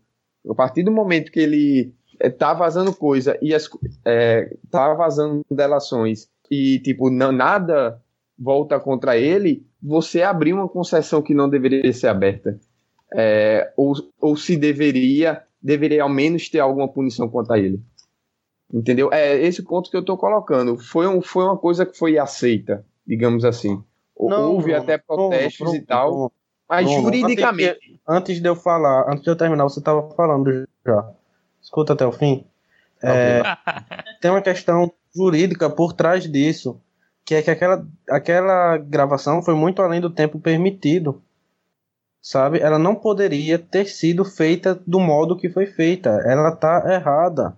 A 0.49 0.55
partir 0.55 0.83
do 0.83 0.91
momento 0.91 1.31
que 1.31 1.41
ele 1.41 1.93
está 2.21 2.51
é, 2.51 2.55
vazando 2.55 2.95
coisa 2.95 3.37
e 3.41 3.53
está 3.53 3.77
é, 4.05 4.55
tá 4.71 4.93
vazando 4.93 5.45
delações 5.51 6.29
e, 6.49 6.79
tipo, 6.79 7.09
não, 7.09 7.31
nada 7.31 8.01
volta 8.37 8.79
contra 8.79 9.17
ele, 9.17 9.65
você 9.81 10.21
abriu 10.21 10.55
uma 10.55 10.67
concessão 10.67 11.21
que 11.21 11.33
não 11.33 11.49
deveria 11.49 11.91
ser 11.93 12.07
aberta. 12.07 12.59
É, 13.13 13.71
ou, 13.75 13.93
ou 14.19 14.35
se 14.35 14.55
deveria, 14.55 15.43
deveria 15.61 16.03
ao 16.03 16.09
menos 16.09 16.47
ter 16.49 16.59
alguma 16.59 16.87
punição 16.87 17.27
contra 17.27 17.57
ele. 17.57 17.81
Entendeu? 18.71 19.11
É 19.11 19.35
esse 19.35 19.63
ponto 19.63 19.89
que 19.89 19.97
eu 19.97 20.01
estou 20.01 20.17
colocando. 20.17 20.77
Foi, 20.77 21.07
um, 21.07 21.21
foi 21.21 21.43
uma 21.43 21.57
coisa 21.57 21.85
que 21.85 21.97
foi 21.97 22.17
aceita, 22.17 22.85
digamos 23.05 23.43
assim. 23.43 23.83
Não, 24.19 24.53
Houve 24.53 24.73
até 24.73 24.97
protestos 24.97 25.73
e 25.73 25.81
tal, 25.81 26.31
mas 26.67 26.89
juridicamente. 26.89 27.69
Antes, 27.69 27.99
antes, 28.07 28.41
de 28.41 28.47
eu 28.47 28.55
falar, 28.55 29.05
antes 29.09 29.23
de 29.23 29.29
eu 29.29 29.35
terminar, 29.35 29.63
você 29.63 29.79
estava 29.79 30.07
falando 30.13 30.67
já. 30.85 31.09
Escuta 31.61 31.93
até 31.93 32.05
o 32.05 32.11
fim. 32.11 32.45
É, 33.01 33.41
tem 34.21 34.29
uma 34.29 34.41
questão 34.41 34.91
jurídica 35.15 35.69
por 35.69 35.93
trás 35.93 36.29
disso, 36.29 36.79
que 37.25 37.35
é 37.35 37.41
que 37.41 37.51
aquela, 37.51 37.85
aquela 38.09 38.77
gravação 38.77 39.41
foi 39.41 39.55
muito 39.55 39.81
além 39.81 40.01
do 40.01 40.09
tempo 40.09 40.39
permitido. 40.39 41.21
Sabe? 42.21 42.59
Ela 42.59 42.77
não 42.77 42.95
poderia 42.95 43.57
ter 43.57 43.85
sido 43.85 44.25
feita 44.25 44.79
do 44.85 44.99
modo 44.99 45.37
que 45.37 45.49
foi 45.49 45.65
feita. 45.65 46.09
Ela 46.25 46.55
tá 46.55 46.83
errada. 46.93 47.55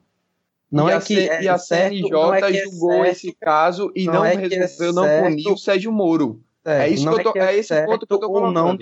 Não 0.72 0.90
e 0.90 0.94
é 0.94 1.00
que 1.02 1.30
é 1.30 1.44
e 1.44 1.50
a 1.50 1.58
CNJ 1.58 2.12
é 2.44 2.54
julgou 2.64 3.04
é 3.04 3.10
esse 3.10 3.34
caso 3.34 3.92
e 3.94 4.06
não, 4.06 4.14
não 4.14 4.26
é 4.26 4.36
resolveu 4.36 4.94
não 4.94 5.24
punir 5.24 5.48
o 5.48 5.58
Sérgio 5.58 5.92
Moro. 5.92 6.42
É, 6.64 6.88
isso 6.88 7.10
que 7.10 7.28
eu 7.28 7.34
tô, 7.34 7.40
é, 7.40 7.58
esse 7.58 7.86
ponto 7.86 8.08
que 8.08 8.14
eu 8.14 8.20
tô 8.20 8.28
colocando. 8.28 8.54
Não 8.54 8.78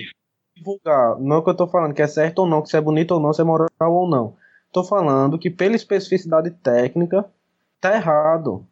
divulgar. 0.55 1.19
Não 1.19 1.37
é 1.37 1.41
que 1.41 1.49
eu 1.49 1.55
tô 1.55 1.67
falando, 1.67 1.93
que 1.93 2.01
é 2.01 2.07
certo 2.07 2.39
ou 2.39 2.47
não, 2.47 2.61
que 2.61 2.69
se 2.69 2.77
é 2.77 2.81
bonito 2.81 3.11
ou 3.11 3.19
não, 3.19 3.33
se 3.33 3.41
é 3.41 3.43
moral 3.43 3.69
ou 3.79 4.07
não. 4.07 4.35
Tô 4.71 4.83
falando 4.83 5.39
que 5.39 5.49
pela 5.49 5.75
especificidade 5.75 6.51
técnica, 6.51 7.25
tá 7.79 7.95
errado. 7.95 8.65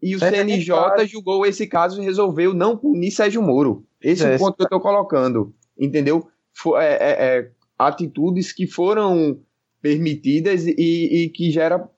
E 0.00 0.14
o 0.14 0.18
CNJ 0.18 1.06
julgou 1.06 1.44
esse 1.44 1.66
caso 1.66 2.00
e 2.00 2.04
resolveu 2.04 2.54
não 2.54 2.76
punir 2.76 3.10
Sérgio 3.10 3.42
Moro. 3.42 3.84
Esse 4.00 4.24
é 4.24 4.36
o 4.36 4.38
ponto 4.38 4.56
que 4.56 4.62
eu 4.62 4.66
estou 4.66 4.80
colocando. 4.80 5.52
Entendeu? 5.76 6.28
É, 6.76 6.84
é, 6.84 7.38
é, 7.38 7.50
atitudes 7.78 8.52
que 8.52 8.66
foram 8.66 9.40
permitidas 9.82 10.66
e, 10.66 10.74
e, 10.76 11.28
que 11.30 11.50
gera. 11.50 11.88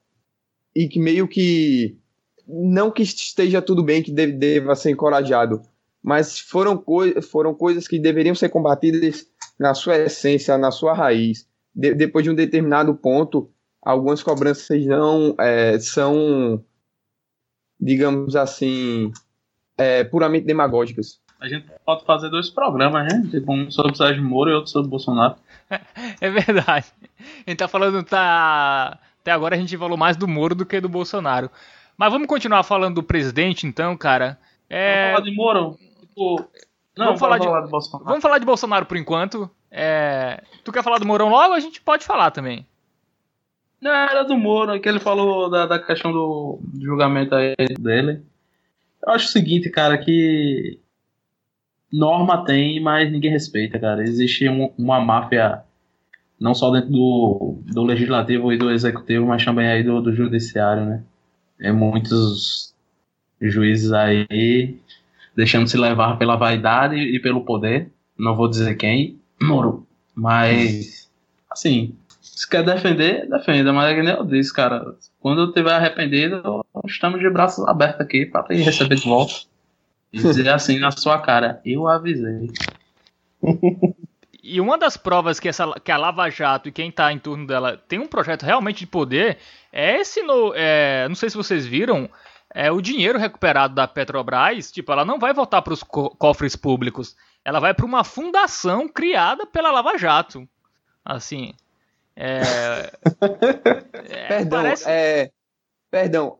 E 0.74 0.88
que 0.88 0.98
meio 0.98 1.28
que. 1.28 1.98
Não 2.46 2.90
que 2.90 3.02
esteja 3.02 3.62
tudo 3.62 3.82
bem, 3.82 4.02
que 4.02 4.10
deve, 4.10 4.32
deva 4.32 4.74
ser 4.74 4.90
encorajado, 4.90 5.62
mas 6.02 6.38
foram, 6.38 6.76
coi 6.76 7.20
foram 7.22 7.54
coisas 7.54 7.86
que 7.86 7.98
deveriam 7.98 8.34
ser 8.34 8.48
combatidas 8.48 9.26
na 9.58 9.72
sua 9.72 9.98
essência, 9.98 10.58
na 10.58 10.70
sua 10.70 10.92
raiz. 10.92 11.46
De 11.72 11.94
depois 11.94 12.24
de 12.24 12.30
um 12.30 12.34
determinado 12.34 12.94
ponto, 12.94 13.50
algumas 13.82 14.22
cobranças 14.22 14.84
não 14.86 15.34
é, 15.38 15.78
são 15.78 16.62
digamos 17.80 18.36
assim, 18.36 19.10
é, 19.78 20.04
puramente 20.04 20.46
demagógicas. 20.46 21.18
A 21.40 21.48
gente 21.48 21.66
pode 21.86 22.04
fazer 22.04 22.28
dois 22.28 22.50
programas, 22.50 23.10
né? 23.10 23.26
Tipo, 23.30 23.54
um 23.54 23.70
sobre 23.70 23.92
o 23.92 23.94
Sérgio 23.94 24.22
Moro 24.22 24.50
e 24.50 24.52
outro 24.52 24.70
sobre 24.70 24.88
o 24.88 24.90
Bolsonaro. 24.90 25.36
É 26.20 26.28
verdade. 26.28 26.86
A 27.46 27.50
gente 27.50 27.58
tá 27.58 27.68
falando, 27.68 28.02
tá. 28.02 28.98
Até 29.20 29.30
agora 29.30 29.54
a 29.54 29.58
gente 29.58 29.76
falou 29.78 29.96
mais 29.96 30.16
do 30.16 30.26
Moro 30.26 30.54
do 30.54 30.66
que 30.66 30.80
do 30.80 30.88
Bolsonaro. 30.88 31.50
Mas 31.96 32.12
vamos 32.12 32.26
continuar 32.26 32.62
falando 32.64 32.96
do 32.96 33.02
presidente, 33.02 33.66
então, 33.66 33.96
cara. 33.96 34.38
É... 34.68 35.12
Vamos 35.12 35.18
falar 35.18 35.30
de 35.30 35.36
Moro? 35.36 35.78
Tipo. 36.00 36.50
Não, 36.98 37.06
vamos 37.06 37.20
falar, 37.20 37.38
de... 37.38 37.46
falar 37.46 37.60
de 37.62 37.70
Bolsonaro. 37.70 38.04
Vamos 38.04 38.22
falar 38.22 38.38
de 38.38 38.44
Bolsonaro 38.44 38.86
por 38.86 38.96
enquanto. 38.96 39.50
É... 39.70 40.42
Tu 40.64 40.72
quer 40.72 40.82
falar 40.82 40.98
do 40.98 41.06
Morão 41.06 41.28
logo? 41.28 41.54
A 41.54 41.60
gente 41.60 41.80
pode 41.80 42.04
falar 42.04 42.32
também. 42.32 42.66
Não, 43.80 43.90
era 43.90 44.22
do 44.22 44.36
Moro, 44.36 44.78
que 44.80 44.88
ele 44.88 45.00
falou 45.00 45.48
da, 45.48 45.66
da 45.66 45.78
questão 45.78 46.12
do 46.12 46.60
julgamento 46.80 47.34
aí 47.34 47.54
dele. 47.78 48.22
Eu 49.02 49.12
acho 49.14 49.26
o 49.26 49.30
seguinte, 49.30 49.70
cara, 49.70 49.96
que 49.96 50.78
norma 51.90 52.44
tem, 52.44 52.80
mas 52.80 53.10
ninguém 53.10 53.30
respeita, 53.30 53.78
cara. 53.78 54.02
Existe 54.02 54.48
um, 54.48 54.70
uma 54.76 55.00
máfia, 55.00 55.62
não 56.38 56.54
só 56.54 56.70
dentro 56.70 56.90
do, 56.90 57.58
do 57.66 57.82
legislativo 57.82 58.52
e 58.52 58.58
do 58.58 58.70
executivo, 58.70 59.26
mas 59.26 59.44
também 59.44 59.68
aí 59.68 59.82
do, 59.82 60.00
do 60.02 60.14
judiciário, 60.14 60.84
né? 60.84 61.02
Tem 61.58 61.72
muitos 61.72 62.74
juízes 63.40 63.92
aí 63.92 64.78
deixando 65.34 65.68
se 65.68 65.78
levar 65.78 66.18
pela 66.18 66.36
vaidade 66.36 66.96
e 66.96 67.18
pelo 67.18 67.44
poder. 67.44 67.90
Não 68.18 68.36
vou 68.36 68.48
dizer 68.48 68.74
quem, 68.76 69.18
Moro, 69.40 69.86
mas 70.14 71.10
assim, 71.50 71.96
se 72.40 72.48
quer 72.48 72.64
defender, 72.64 73.28
defenda, 73.28 73.70
mas 73.70 73.92
é 73.92 73.94
que 73.94 74.02
nem 74.02 74.14
eu 74.14 74.24
disse, 74.24 74.50
cara. 74.50 74.96
Quando 75.20 75.42
eu 75.42 75.48
estiver 75.48 75.74
arrependido, 75.74 76.64
estamos 76.86 77.20
de 77.20 77.28
braços 77.28 77.68
abertos 77.68 78.00
aqui 78.00 78.24
para 78.24 78.54
ir 78.54 78.62
receber 78.62 78.94
de 78.94 79.06
volta. 79.06 79.34
E 80.10 80.16
dizer 80.16 80.48
assim 80.48 80.78
na 80.78 80.90
sua 80.90 81.18
cara, 81.18 81.60
eu 81.66 81.86
avisei. 81.86 82.50
E 84.42 84.58
uma 84.58 84.78
das 84.78 84.96
provas 84.96 85.38
que, 85.38 85.50
essa, 85.50 85.70
que 85.84 85.92
a 85.92 85.98
Lava 85.98 86.30
Jato 86.30 86.70
e 86.70 86.72
quem 86.72 86.88
está 86.88 87.12
em 87.12 87.18
torno 87.18 87.46
dela 87.46 87.76
tem 87.76 87.98
um 87.98 88.06
projeto 88.06 88.44
realmente 88.44 88.78
de 88.78 88.86
poder 88.86 89.36
é 89.70 90.00
esse 90.00 90.22
no, 90.22 90.54
é, 90.56 91.06
não 91.08 91.14
sei 91.14 91.28
se 91.28 91.36
vocês 91.36 91.66
viram, 91.66 92.08
é 92.54 92.72
o 92.72 92.80
dinheiro 92.80 93.18
recuperado 93.18 93.74
da 93.74 93.86
Petrobras, 93.86 94.72
tipo, 94.72 94.90
ela 94.90 95.04
não 95.04 95.18
vai 95.18 95.34
voltar 95.34 95.60
para 95.60 95.74
os 95.74 95.82
co 95.82 96.08
cofres 96.16 96.56
públicos, 96.56 97.14
ela 97.44 97.60
vai 97.60 97.74
para 97.74 97.84
uma 97.84 98.02
fundação 98.02 98.88
criada 98.88 99.44
pela 99.44 99.70
Lava 99.70 99.98
Jato. 99.98 100.48
Assim, 101.04 101.52
é, 102.16 102.92
é, 104.08 104.28
perdão, 104.28 104.62
parece... 104.62 104.88
é, 104.88 105.30
perdão. 105.90 106.38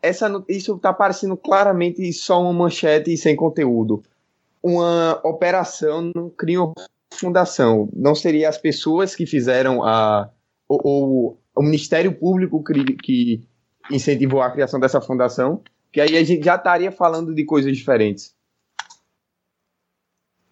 Essa, 0.00 0.44
isso 0.48 0.74
está 0.74 0.92
parecendo 0.92 1.36
claramente 1.36 2.12
só 2.12 2.42
uma 2.42 2.52
manchete 2.52 3.16
sem 3.16 3.36
conteúdo. 3.36 4.02
Uma 4.62 5.20
operação 5.24 6.10
não 6.14 6.28
cria 6.28 6.62
uma 6.62 6.74
fundação. 7.12 7.88
Não 7.92 8.14
seria 8.14 8.48
as 8.48 8.58
pessoas 8.58 9.14
que 9.14 9.26
fizeram 9.26 9.84
a. 9.84 10.28
Ou, 10.68 10.80
ou 10.84 11.38
o 11.54 11.62
Ministério 11.62 12.12
Público 12.14 12.64
que, 12.64 12.84
que 12.96 13.48
incentivou 13.90 14.40
a 14.40 14.50
criação 14.50 14.80
dessa 14.80 15.00
fundação, 15.00 15.62
que 15.92 16.00
aí 16.00 16.16
a 16.16 16.24
gente 16.24 16.44
já 16.44 16.56
estaria 16.56 16.90
falando 16.90 17.34
de 17.34 17.44
coisas 17.44 17.76
diferentes. 17.76 18.34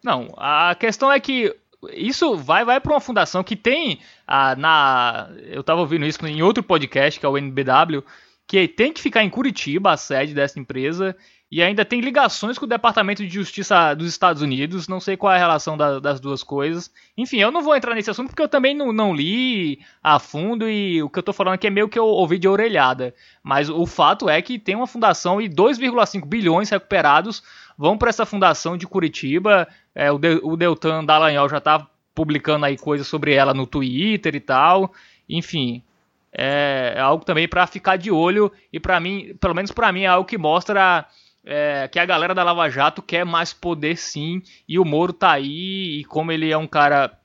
Não, 0.02 0.28
a 0.36 0.74
questão 0.74 1.10
é 1.10 1.20
que 1.20 1.54
isso 1.92 2.36
vai 2.36 2.64
vai 2.64 2.80
para 2.80 2.92
uma 2.92 3.00
fundação 3.00 3.42
que 3.42 3.56
tem 3.56 4.00
ah, 4.26 4.54
na 4.56 5.30
eu 5.46 5.60
estava 5.60 5.80
ouvindo 5.80 6.04
isso 6.04 6.24
em 6.26 6.42
outro 6.42 6.62
podcast 6.62 7.18
que 7.18 7.24
é 7.24 7.28
o 7.28 7.38
NBW 7.38 8.02
que 8.46 8.66
tem 8.66 8.92
que 8.92 9.00
ficar 9.00 9.22
em 9.22 9.30
Curitiba 9.30 9.92
a 9.92 9.96
sede 9.96 10.34
dessa 10.34 10.58
empresa 10.58 11.16
e 11.50 11.60
ainda 11.60 11.84
tem 11.84 12.00
ligações 12.00 12.56
com 12.56 12.64
o 12.64 12.68
Departamento 12.68 13.26
de 13.26 13.32
Justiça 13.32 13.92
dos 13.94 14.06
Estados 14.06 14.40
Unidos. 14.40 14.86
Não 14.86 15.00
sei 15.00 15.16
qual 15.16 15.32
é 15.32 15.36
a 15.36 15.38
relação 15.38 15.76
da, 15.76 15.98
das 15.98 16.20
duas 16.20 16.44
coisas. 16.44 16.92
Enfim, 17.16 17.38
eu 17.38 17.50
não 17.50 17.60
vou 17.60 17.74
entrar 17.74 17.92
nesse 17.94 18.08
assunto 18.08 18.28
porque 18.28 18.42
eu 18.42 18.48
também 18.48 18.72
não, 18.72 18.92
não 18.92 19.12
li 19.12 19.80
a 20.00 20.20
fundo 20.20 20.70
e 20.70 21.02
o 21.02 21.10
que 21.10 21.18
eu 21.18 21.22
estou 21.22 21.34
falando 21.34 21.54
aqui 21.54 21.66
é 21.66 21.70
meio 21.70 21.88
que 21.88 21.98
eu 21.98 22.06
ouvi 22.06 22.38
de 22.38 22.46
orelhada. 22.46 23.12
Mas 23.42 23.68
o 23.68 23.84
fato 23.84 24.28
é 24.28 24.40
que 24.40 24.60
tem 24.60 24.76
uma 24.76 24.86
fundação 24.86 25.40
e 25.40 25.48
2,5 25.48 26.24
bilhões 26.24 26.70
recuperados 26.70 27.42
vão 27.80 27.96
para 27.96 28.10
essa 28.10 28.26
fundação 28.26 28.76
de 28.76 28.86
Curitiba. 28.86 29.66
É, 29.94 30.12
o, 30.12 30.18
de, 30.18 30.38
o 30.42 30.54
Deltan 30.54 31.02
Dallagnol 31.02 31.48
já 31.48 31.56
está 31.56 31.86
publicando 32.14 32.66
aí 32.66 32.76
coisas 32.76 33.06
sobre 33.06 33.32
ela 33.32 33.54
no 33.54 33.66
Twitter 33.66 34.34
e 34.34 34.40
tal. 34.40 34.92
Enfim, 35.26 35.82
é, 36.30 36.92
é 36.94 37.00
algo 37.00 37.24
também 37.24 37.48
para 37.48 37.66
ficar 37.66 37.96
de 37.96 38.10
olho 38.10 38.52
e 38.70 38.78
para 38.78 39.00
mim, 39.00 39.34
pelo 39.40 39.54
menos 39.54 39.72
para 39.72 39.90
mim, 39.92 40.02
é 40.02 40.08
algo 40.08 40.28
que 40.28 40.36
mostra 40.36 41.06
é, 41.42 41.88
que 41.88 41.98
a 41.98 42.04
galera 42.04 42.34
da 42.34 42.44
Lava 42.44 42.68
Jato 42.68 43.00
quer 43.00 43.24
mais 43.24 43.54
poder 43.54 43.96
sim 43.96 44.42
e 44.68 44.78
o 44.78 44.84
Moro 44.84 45.14
tá 45.14 45.32
aí 45.32 46.00
e 46.00 46.04
como 46.04 46.30
ele 46.30 46.52
é 46.52 46.58
um 46.58 46.66
cara 46.66 47.18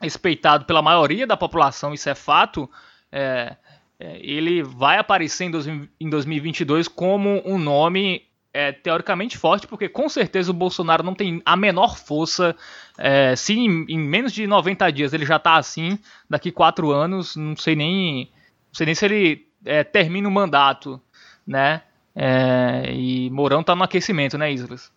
respeitado 0.00 0.64
pela 0.64 0.80
maioria 0.80 1.26
da 1.26 1.36
população, 1.36 1.92
isso 1.92 2.08
é 2.08 2.14
fato. 2.14 2.70
É, 3.10 3.56
é 3.98 4.20
ele 4.20 4.62
vai 4.62 4.96
aparecer 4.96 5.50
em, 5.98 6.08
2022 6.08 6.86
como 6.86 7.42
um 7.44 7.58
nome 7.58 8.27
é, 8.58 8.72
teoricamente 8.72 9.38
forte, 9.38 9.68
porque 9.68 9.88
com 9.88 10.08
certeza 10.08 10.50
o 10.50 10.54
Bolsonaro 10.54 11.04
não 11.04 11.14
tem 11.14 11.40
a 11.46 11.56
menor 11.56 11.96
força. 11.96 12.56
É, 12.98 13.36
se 13.36 13.56
em, 13.56 13.84
em, 13.88 13.96
menos 13.96 14.32
de 14.32 14.48
90 14.48 14.90
dias 14.90 15.12
ele 15.12 15.24
já 15.24 15.36
está 15.36 15.54
assim, 15.54 15.96
daqui 16.28 16.50
quatro 16.50 16.90
anos, 16.90 17.36
não 17.36 17.56
sei 17.56 17.76
nem, 17.76 18.24
não 18.24 18.74
sei 18.74 18.86
nem 18.86 18.96
se 18.96 19.04
ele 19.04 19.46
é, 19.64 19.84
termina 19.84 20.28
o 20.28 20.32
mandato, 20.32 21.00
né? 21.46 21.82
É, 22.16 22.92
e 22.92 23.30
Mourão 23.30 23.60
está 23.60 23.76
no 23.76 23.84
aquecimento, 23.84 24.36
né, 24.36 24.52
Islas? 24.52 24.90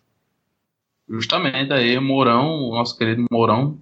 Justamente 1.08 1.72
aí, 1.72 1.96
Mourão, 2.00 2.70
nosso 2.70 2.98
querido 2.98 3.24
Mourão, 3.30 3.78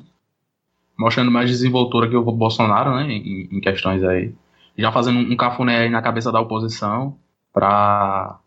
mostrando 0.99 1.31
mais 1.31 1.49
desenvoltura 1.49 2.07
que 2.07 2.17
o 2.17 2.23
Bolsonaro, 2.23 2.97
né, 2.97 3.11
em, 3.11 3.49
em 3.51 3.61
questões 3.63 4.05
aí. 4.05 4.35
Já 4.77 4.93
fazendo 4.93 5.21
um 5.21 5.37
cafuné 5.37 5.79
aí 5.79 5.89
na 5.89 6.03
cabeça 6.03 6.31
da 6.31 6.39
oposição 6.39 7.17
para 7.51 8.40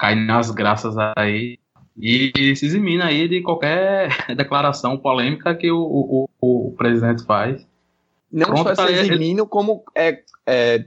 cair 0.00 0.16
nas 0.16 0.50
graças 0.50 0.96
aí 1.14 1.58
e 1.94 2.32
se 2.56 2.64
eximina 2.64 3.04
aí 3.04 3.28
de 3.28 3.42
qualquer 3.42 4.08
declaração 4.34 4.96
polêmica 4.96 5.54
que 5.54 5.70
o, 5.70 5.78
o, 5.78 6.28
o 6.40 6.72
presidente 6.72 7.22
faz. 7.24 7.68
Não 8.32 8.46
Pronto, 8.46 8.74
só 8.74 8.86
se 8.86 8.94
eximindo, 8.94 9.46
como 9.46 9.84
é, 9.94 10.22
é, 10.46 10.86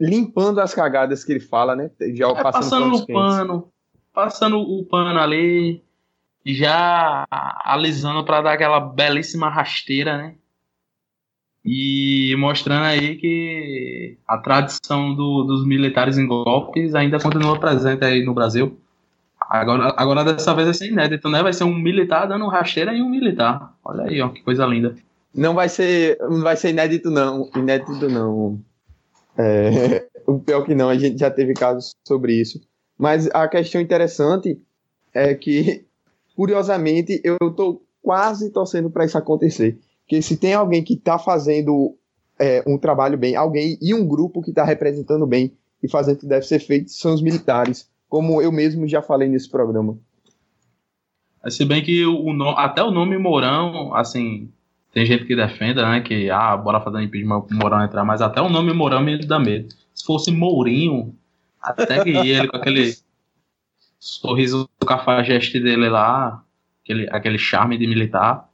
limpando 0.00 0.60
as 0.60 0.74
cagadas 0.74 1.22
que 1.22 1.32
ele 1.32 1.40
fala, 1.40 1.76
né? 1.76 1.88
Já 2.14 2.28
é, 2.28 2.42
passando, 2.42 2.42
passando 2.42 2.96
o 2.96 3.06
pano, 3.06 3.68
passando 4.12 4.58
o 4.58 4.84
pano 4.86 5.20
ali, 5.20 5.84
já 6.44 7.24
alisando 7.30 8.24
para 8.24 8.42
dar 8.42 8.52
aquela 8.54 8.80
belíssima 8.80 9.48
rasteira, 9.48 10.16
né? 10.16 10.34
E 11.64 12.34
mostrando 12.38 12.84
aí 12.84 13.16
que 13.16 14.18
a 14.26 14.36
tradição 14.38 15.14
do, 15.14 15.44
dos 15.44 15.66
militares 15.66 16.18
em 16.18 16.26
golpes 16.26 16.94
ainda 16.94 17.20
continua 17.20 17.58
presente 17.58 18.04
aí 18.04 18.24
no 18.24 18.34
Brasil. 18.34 18.76
Agora, 19.48 19.94
agora 19.96 20.24
dessa 20.24 20.54
vez 20.54 20.66
vai 20.66 20.74
ser 20.74 20.88
inédito, 20.88 21.28
né? 21.28 21.42
Vai 21.42 21.52
ser 21.52 21.64
um 21.64 21.74
militar 21.74 22.26
dando 22.26 22.48
rasteira 22.48 22.92
em 22.92 23.02
um 23.02 23.08
militar. 23.08 23.74
Olha 23.84 24.04
aí, 24.04 24.20
ó, 24.20 24.28
que 24.28 24.42
coisa 24.42 24.66
linda. 24.66 24.96
Não 25.34 25.54
vai 25.54 25.68
ser, 25.68 26.18
não 26.20 26.42
vai 26.42 26.56
ser 26.56 26.70
inédito 26.70 27.10
não, 27.10 27.48
inédito 27.54 28.08
não. 28.08 28.60
É, 29.36 30.06
o 30.26 30.38
pior 30.40 30.62
que 30.64 30.74
não, 30.74 30.88
a 30.88 30.96
gente 30.96 31.18
já 31.18 31.30
teve 31.30 31.54
casos 31.54 31.94
sobre 32.06 32.34
isso. 32.34 32.60
Mas 32.98 33.28
a 33.32 33.46
questão 33.46 33.80
interessante 33.80 34.60
é 35.14 35.34
que, 35.34 35.84
curiosamente, 36.34 37.20
eu 37.24 37.36
estou 37.40 37.82
quase 38.02 38.50
torcendo 38.50 38.90
para 38.90 39.04
isso 39.04 39.16
acontecer. 39.16 39.78
Que 40.06 40.20
se 40.20 40.36
tem 40.36 40.54
alguém 40.54 40.82
que 40.82 40.94
está 40.94 41.18
fazendo 41.18 41.96
é, 42.38 42.62
um 42.66 42.76
trabalho 42.76 43.16
bem, 43.16 43.36
alguém 43.36 43.78
e 43.80 43.94
um 43.94 44.06
grupo 44.06 44.42
que 44.42 44.50
está 44.50 44.64
representando 44.64 45.26
bem 45.26 45.56
e 45.82 45.88
fazendo 45.88 46.16
o 46.16 46.20
que 46.20 46.26
deve 46.26 46.46
ser 46.46 46.58
feito, 46.58 46.90
são 46.90 47.14
os 47.14 47.22
militares, 47.22 47.90
como 48.08 48.40
eu 48.40 48.52
mesmo 48.52 48.86
já 48.86 49.02
falei 49.02 49.28
nesse 49.28 49.50
programa. 49.50 49.98
Se 51.48 51.64
bem 51.64 51.82
que 51.82 52.04
o, 52.06 52.50
até 52.50 52.82
o 52.82 52.90
nome 52.90 53.18
Mourão, 53.18 53.94
assim, 53.94 54.48
tem 54.92 55.04
gente 55.04 55.24
que 55.24 55.34
defenda, 55.34 55.88
né, 55.88 56.00
que, 56.00 56.30
ah, 56.30 56.56
bora 56.56 56.80
fazer 56.80 56.98
um 56.98 57.02
impeachment 57.02 57.40
pro 57.42 57.56
Mourão 57.56 57.82
entrar, 57.82 58.04
mas 58.04 58.22
até 58.22 58.40
o 58.40 58.48
nome 58.48 58.72
Mourão 58.72 59.02
me 59.02 59.18
dá 59.18 59.38
medo. 59.38 59.74
Se 59.94 60.04
fosse 60.04 60.30
Mourinho, 60.30 61.16
até 61.60 62.02
que 62.02 62.10
ele 62.10 62.46
com 62.46 62.56
aquele 62.56 62.94
sorriso 63.98 64.68
cafajeste 64.86 65.58
dele 65.58 65.88
lá, 65.88 66.44
aquele, 66.82 67.08
aquele 67.10 67.38
charme 67.38 67.78
de 67.78 67.86
militar, 67.86 68.48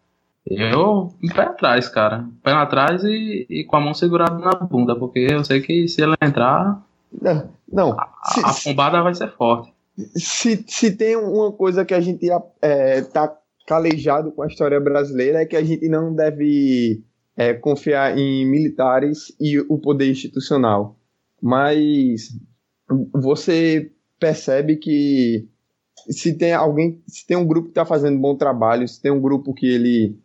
eu, 0.50 1.12
um 1.22 1.28
pé 1.28 1.42
atrás, 1.42 1.88
cara. 1.88 2.26
Pé 2.42 2.52
atrás 2.52 3.04
e, 3.04 3.46
e 3.48 3.64
com 3.64 3.76
a 3.76 3.80
mão 3.80 3.94
segurada 3.94 4.38
na 4.38 4.52
bunda, 4.52 4.96
porque 4.96 5.26
eu 5.30 5.44
sei 5.44 5.60
que 5.60 5.86
se 5.88 6.02
ela 6.02 6.16
entrar. 6.22 6.82
Não, 7.20 7.50
não. 7.70 7.92
A, 7.92 8.08
a 8.44 8.54
bombada 8.64 9.02
vai 9.02 9.14
ser 9.14 9.30
forte. 9.32 9.72
Se, 10.14 10.64
se 10.66 10.96
tem 10.96 11.16
uma 11.16 11.52
coisa 11.52 11.84
que 11.84 11.92
a 11.92 12.00
gente 12.00 12.26
é, 12.62 13.02
tá 13.02 13.36
calejado 13.66 14.32
com 14.32 14.42
a 14.42 14.46
história 14.46 14.80
brasileira 14.80 15.42
é 15.42 15.46
que 15.46 15.56
a 15.56 15.62
gente 15.62 15.88
não 15.88 16.14
deve 16.14 17.02
é, 17.36 17.52
confiar 17.52 18.16
em 18.16 18.46
militares 18.46 19.34
e 19.38 19.58
o 19.60 19.78
poder 19.78 20.10
institucional. 20.10 20.96
Mas 21.40 22.30
você 23.12 23.92
percebe 24.18 24.76
que 24.76 25.46
se 26.08 26.32
tem 26.32 26.54
alguém, 26.54 27.02
se 27.06 27.26
tem 27.26 27.36
um 27.36 27.46
grupo 27.46 27.66
que 27.66 27.72
está 27.72 27.84
fazendo 27.84 28.18
bom 28.18 28.34
trabalho, 28.34 28.88
se 28.88 29.00
tem 29.00 29.10
um 29.10 29.20
grupo 29.20 29.52
que 29.52 29.66
ele 29.66 30.16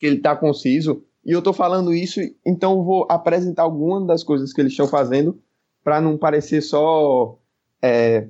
que 0.00 0.06
ele 0.06 0.16
está 0.16 0.34
conciso, 0.34 1.04
e 1.24 1.32
eu 1.32 1.38
estou 1.40 1.52
falando 1.52 1.94
isso, 1.94 2.18
então 2.44 2.82
vou 2.82 3.06
apresentar 3.10 3.62
algumas 3.62 4.06
das 4.06 4.24
coisas 4.24 4.52
que 4.52 4.60
eles 4.60 4.72
estão 4.72 4.88
fazendo 4.88 5.38
para 5.84 6.00
não 6.00 6.16
parecer 6.16 6.62
só 6.62 7.38
é, 7.82 8.26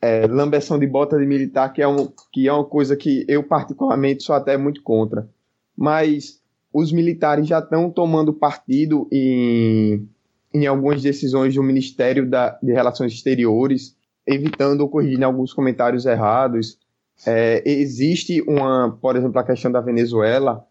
é, 0.00 0.26
lambeção 0.28 0.78
de 0.78 0.86
bota 0.86 1.18
de 1.18 1.26
militar, 1.26 1.72
que 1.72 1.82
é, 1.82 1.88
um, 1.88 2.08
que 2.32 2.46
é 2.46 2.52
uma 2.52 2.64
coisa 2.64 2.96
que 2.96 3.24
eu 3.28 3.42
particularmente 3.42 4.22
sou 4.22 4.36
até 4.36 4.56
muito 4.56 4.82
contra. 4.82 5.28
Mas 5.76 6.40
os 6.72 6.92
militares 6.92 7.46
já 7.46 7.58
estão 7.58 7.90
tomando 7.90 8.32
partido 8.32 9.08
em, 9.10 10.08
em 10.54 10.66
algumas 10.66 11.02
decisões 11.02 11.54
do 11.54 11.62
Ministério 11.62 12.28
da, 12.28 12.58
de 12.62 12.72
Relações 12.72 13.12
Exteriores, 13.12 13.96
evitando 14.24 14.88
corrigindo 14.88 15.24
alguns 15.24 15.52
comentários 15.52 16.06
errados. 16.06 16.78
É, 17.26 17.62
existe 17.64 18.40
uma, 18.42 18.96
por 19.00 19.16
exemplo, 19.16 19.38
a 19.38 19.44
questão 19.44 19.70
da 19.70 19.80
Venezuela, 19.80 20.64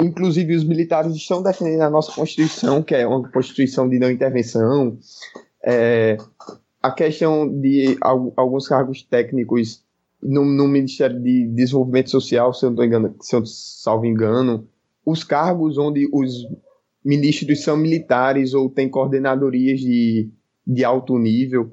Inclusive, 0.00 0.54
os 0.54 0.64
militares 0.64 1.14
estão 1.14 1.42
defendendo 1.42 1.82
a 1.82 1.90
nossa 1.90 2.12
Constituição, 2.12 2.82
que 2.82 2.94
é 2.94 3.06
uma 3.06 3.28
Constituição 3.30 3.88
de 3.88 3.98
não 3.98 4.10
intervenção. 4.10 4.98
É, 5.64 6.16
a 6.82 6.90
questão 6.90 7.48
de 7.60 7.98
alguns 8.36 8.66
cargos 8.66 9.02
técnicos 9.02 9.84
no, 10.22 10.44
no, 10.44 10.66
Ministério 10.66 11.20
de 11.20 11.46
Desenvolvimento 11.48 12.10
Social, 12.10 12.52
se 12.54 12.64
eu 12.64 12.70
não 12.70 12.84
engano, 12.84 13.14
se 13.20 13.36
eu 13.36 13.44
salvo 13.44 14.06
engano, 14.06 14.66
os 15.04 15.24
cargos 15.24 15.76
onde 15.76 16.08
os 16.12 16.46
ministros 17.04 17.62
são 17.62 17.76
militares 17.76 18.54
ou 18.54 18.68
têm 18.68 18.88
coordenadorias 18.88 19.80
de, 19.80 20.30
de 20.66 20.84
alto 20.84 21.18
nível. 21.18 21.70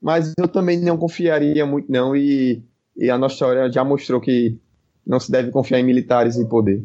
Mas 0.00 0.32
eu 0.38 0.48
também 0.48 0.80
não 0.80 0.96
confiaria 0.96 1.66
muito, 1.66 1.90
não, 1.90 2.16
e, 2.16 2.62
e 2.96 3.10
a 3.10 3.18
nossa 3.18 3.34
história 3.34 3.70
já 3.70 3.84
mostrou 3.84 4.20
que 4.20 4.58
não 5.06 5.20
se 5.20 5.30
deve 5.30 5.50
confiar 5.50 5.80
em 5.80 5.84
militares 5.84 6.36
e 6.36 6.48
poder. 6.48 6.82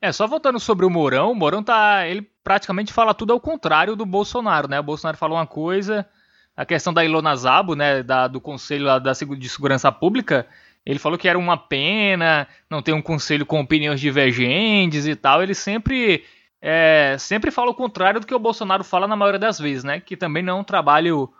É, 0.00 0.12
só 0.12 0.26
voltando 0.26 0.60
sobre 0.60 0.86
o 0.86 0.90
Mourão, 0.90 1.32
o 1.32 1.34
Mourão 1.34 1.62
tá. 1.62 2.06
Ele 2.06 2.22
praticamente 2.44 2.92
fala 2.92 3.12
tudo 3.12 3.32
ao 3.32 3.40
contrário 3.40 3.96
do 3.96 4.06
Bolsonaro, 4.06 4.68
né? 4.68 4.78
O 4.78 4.84
Bolsonaro 4.84 5.16
falou 5.16 5.36
uma 5.36 5.46
coisa, 5.46 6.06
a 6.56 6.64
questão 6.64 6.92
da 6.92 7.04
Ilona 7.04 7.34
Zabo, 7.34 7.74
né? 7.74 8.02
Da, 8.02 8.28
do 8.28 8.40
Conselho 8.40 8.86
da, 9.00 9.12
de 9.12 9.48
Segurança 9.48 9.90
Pública, 9.90 10.46
ele 10.86 10.98
falou 10.98 11.18
que 11.18 11.28
era 11.28 11.38
uma 11.38 11.56
pena 11.56 12.48
não 12.70 12.80
ter 12.80 12.92
um 12.92 13.02
conselho 13.02 13.44
com 13.44 13.60
opiniões 13.60 14.00
divergentes 14.00 15.06
e 15.06 15.14
tal. 15.14 15.42
Ele 15.42 15.54
sempre. 15.54 16.24
É, 16.60 17.14
sempre 17.18 17.52
fala 17.52 17.70
o 17.70 17.74
contrário 17.74 18.20
do 18.20 18.26
que 18.26 18.34
o 18.34 18.38
Bolsonaro 18.38 18.82
fala 18.82 19.06
na 19.06 19.14
maioria 19.14 19.38
das 19.38 19.58
vezes, 19.58 19.84
né? 19.84 20.00
Que 20.00 20.16
também 20.16 20.42
não 20.42 20.58
é 20.58 20.60
um 20.60 20.64
trabalho 20.64 21.32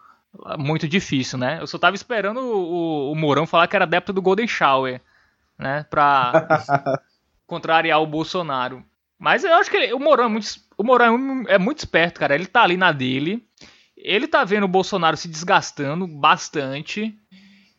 muito 0.58 0.86
difícil, 0.86 1.38
né? 1.38 1.58
Eu 1.60 1.66
só 1.66 1.78
tava 1.78 1.96
esperando 1.96 2.40
o, 2.40 3.12
o, 3.12 3.14
Mourão 3.14 3.46
falar 3.46 3.66
que 3.66 3.74
era 3.74 3.84
adepto 3.84 4.12
do 4.12 4.22
Golden 4.22 4.46
Shower, 4.46 5.00
né? 5.58 5.84
Pra. 5.88 6.48
contrariar 7.48 8.00
o 8.00 8.06
Bolsonaro. 8.06 8.84
Mas 9.18 9.42
eu 9.42 9.52
acho 9.54 9.68
que 9.68 9.76
ele, 9.76 9.92
o 9.92 9.98
Mourão, 9.98 10.26
é 10.26 10.28
muito, 10.28 10.46
o 10.76 10.84
Mourão 10.84 11.44
é 11.48 11.58
muito 11.58 11.78
esperto, 11.78 12.20
cara. 12.20 12.36
Ele 12.36 12.46
tá 12.46 12.62
ali 12.62 12.76
na 12.76 12.92
dele. 12.92 13.44
Ele 13.96 14.28
tá 14.28 14.44
vendo 14.44 14.62
o 14.64 14.68
Bolsonaro 14.68 15.16
se 15.16 15.26
desgastando 15.26 16.06
bastante. 16.06 17.18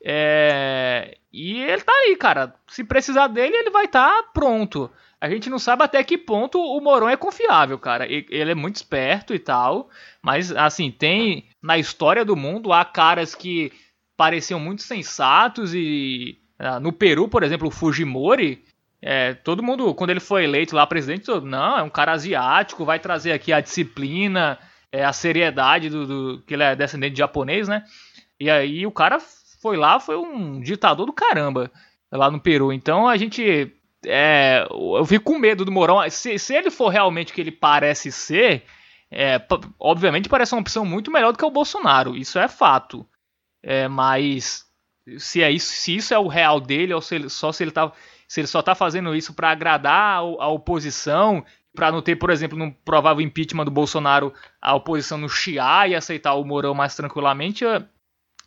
É, 0.03 1.17
e 1.31 1.59
ele 1.61 1.81
tá 1.81 1.93
aí, 1.93 2.17
cara. 2.17 2.53
Se 2.67 2.83
precisar 2.83 3.27
dele, 3.27 3.55
ele 3.55 3.69
vai 3.69 3.85
estar 3.85 4.09
tá 4.09 4.23
pronto. 4.33 4.91
A 5.21 5.29
gente 5.29 5.49
não 5.49 5.59
sabe 5.59 5.83
até 5.83 6.03
que 6.03 6.17
ponto 6.17 6.59
o 6.59 6.81
Mourão 6.81 7.07
é 7.07 7.15
confiável, 7.15 7.77
cara. 7.77 8.05
Ele 8.05 8.51
é 8.51 8.55
muito 8.55 8.77
esperto 8.77 9.33
e 9.33 9.39
tal. 9.39 9.89
Mas, 10.21 10.51
assim, 10.51 10.91
tem. 10.91 11.47
Na 11.61 11.77
história 11.77 12.23
do 12.23 12.37
mundo, 12.37 12.71
há 12.71 12.85
caras 12.85 13.35
que 13.35 13.71
pareciam 14.17 14.59
muito 14.59 14.81
sensatos 14.81 15.73
e. 15.73 16.37
Ah, 16.57 16.79
no 16.79 16.91
Peru, 16.91 17.29
por 17.29 17.43
exemplo, 17.43 17.69
o 17.69 17.71
Fujimori 17.71 18.63
é, 19.01 19.33
todo 19.33 19.63
mundo, 19.63 19.93
quando 19.95 20.09
ele 20.09 20.19
foi 20.19 20.43
eleito 20.43 20.75
lá 20.75 20.85
presidente, 20.85 21.25
todo, 21.25 21.45
não, 21.45 21.77
é 21.77 21.83
um 21.83 21.89
cara 21.89 22.11
asiático, 22.11 22.85
vai 22.85 22.99
trazer 22.99 23.31
aqui 23.31 23.53
a 23.53 23.61
disciplina, 23.61 24.57
é, 24.91 25.05
a 25.05 25.13
seriedade 25.13 25.89
do, 25.89 26.05
do, 26.05 26.43
que 26.45 26.53
ele 26.53 26.63
é 26.63 26.75
descendente 26.75 27.13
de 27.13 27.19
japonês, 27.19 27.67
né? 27.67 27.83
E 28.39 28.49
aí 28.49 28.85
o 28.85 28.91
cara 28.91 29.19
foi 29.61 29.77
lá, 29.77 29.99
foi 29.99 30.17
um 30.17 30.59
ditador 30.59 31.05
do 31.05 31.13
caramba 31.13 31.71
lá 32.11 32.29
no 32.29 32.39
Peru. 32.39 32.73
Então 32.73 33.07
a 33.07 33.15
gente, 33.17 33.71
é, 34.05 34.65
eu 34.69 35.05
fico 35.05 35.25
com 35.25 35.39
medo 35.39 35.63
do 35.63 35.71
Mourão. 35.71 36.09
Se, 36.09 36.37
se 36.37 36.55
ele 36.55 36.69
for 36.69 36.89
realmente 36.89 37.31
o 37.31 37.35
que 37.35 37.41
ele 37.41 37.51
parece 37.51 38.11
ser, 38.11 38.63
É, 39.11 39.41
obviamente 39.79 40.29
parece 40.29 40.53
uma 40.53 40.61
opção 40.61 40.85
muito 40.85 41.09
melhor 41.09 41.31
do 41.31 41.37
que 41.39 41.45
o 41.45 41.49
Bolsonaro, 41.49 42.15
isso 42.15 42.37
é 42.37 42.47
fato. 42.47 43.03
É, 43.63 43.87
mas 43.87 44.65
se 45.17 45.41
é 45.41 45.51
isso, 45.51 45.71
se 45.71 45.95
isso 45.95 46.13
é 46.13 46.19
o 46.19 46.27
real 46.27 46.59
dele 46.61 46.93
ou 46.93 47.01
se 47.01 47.15
ele, 47.15 47.27
só 47.27 47.51
se 47.51 47.63
ele 47.63 47.71
tá, 47.71 47.91
se 48.29 48.39
ele 48.39 48.47
só 48.47 48.59
está 48.59 48.75
fazendo 48.75 49.15
isso 49.15 49.33
para 49.33 49.49
agradar 49.49 50.19
a, 50.19 50.47
oposição, 50.47 51.43
para 51.73 51.91
não 51.91 51.99
ter, 51.99 52.15
por 52.15 52.29
exemplo, 52.29 52.55
num 52.55 52.69
provável 52.69 53.21
impeachment 53.21 53.65
do 53.65 53.71
Bolsonaro, 53.71 54.31
a 54.61 54.75
oposição 54.75 55.17
no 55.17 55.27
chiar 55.27 55.89
e 55.89 55.95
aceitar 55.95 56.35
o 56.35 56.45
Mourão 56.45 56.75
mais 56.75 56.95
tranquilamente, 56.95 57.63
eu, 57.63 57.83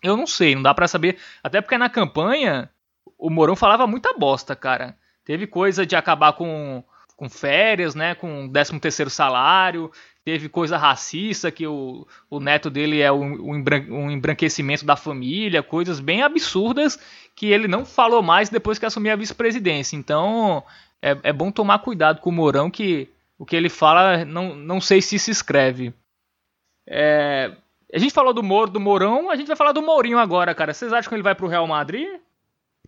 eu 0.00 0.16
não 0.16 0.24
sei, 0.24 0.54
não 0.54 0.62
dá 0.62 0.72
para 0.72 0.86
saber. 0.86 1.18
Até 1.42 1.60
porque 1.60 1.76
na 1.76 1.90
campanha 1.90 2.70
o 3.18 3.28
Mourão 3.28 3.56
falava 3.56 3.84
muita 3.84 4.16
bosta, 4.16 4.54
cara. 4.54 4.96
Teve 5.24 5.48
coisa 5.48 5.84
de 5.84 5.96
acabar 5.96 6.34
com, 6.34 6.84
com 7.16 7.28
férias, 7.28 7.96
né, 7.96 8.14
com 8.14 8.48
13 8.48 8.78
terceiro 8.78 9.10
salário, 9.10 9.90
teve 10.24 10.48
coisa 10.48 10.76
racista, 10.76 11.50
que 11.50 11.66
o, 11.66 12.06
o 12.30 12.38
neto 12.38 12.70
dele 12.70 13.00
é 13.00 13.10
um, 13.10 13.50
um 13.50 14.10
embranquecimento 14.10 14.84
da 14.84 14.96
família, 14.96 15.62
coisas 15.62 16.00
bem 16.00 16.22
absurdas 16.22 16.98
que 17.34 17.46
ele 17.46 17.66
não 17.66 17.84
falou 17.84 18.22
mais 18.22 18.48
depois 18.48 18.78
que 18.78 18.86
assumiu 18.86 19.12
a 19.12 19.16
vice-presidência. 19.16 19.96
Então 19.96 20.62
é, 21.00 21.18
é, 21.24 21.32
bom 21.32 21.50
tomar 21.50 21.80
cuidado 21.80 22.20
com 22.20 22.30
o 22.30 22.32
Mourão, 22.32 22.70
que 22.70 23.08
o 23.38 23.44
que 23.44 23.56
ele 23.56 23.68
fala 23.68 24.24
não, 24.24 24.54
não 24.54 24.80
sei 24.80 25.02
se 25.02 25.18
se 25.18 25.30
escreve. 25.30 25.92
É, 26.86 27.50
a 27.92 27.98
gente 27.98 28.14
falou 28.14 28.32
do 28.32 28.42
Moro, 28.42 28.70
do 28.70 28.80
Mourão, 28.80 29.30
a 29.30 29.36
gente 29.36 29.48
vai 29.48 29.56
falar 29.56 29.72
do 29.72 29.82
Mourinho 29.82 30.18
agora, 30.18 30.54
cara. 30.54 30.72
Vocês 30.72 30.92
acham 30.92 31.08
que 31.08 31.14
ele 31.14 31.22
vai 31.22 31.34
pro 31.34 31.48
Real 31.48 31.66
Madrid? 31.66 32.08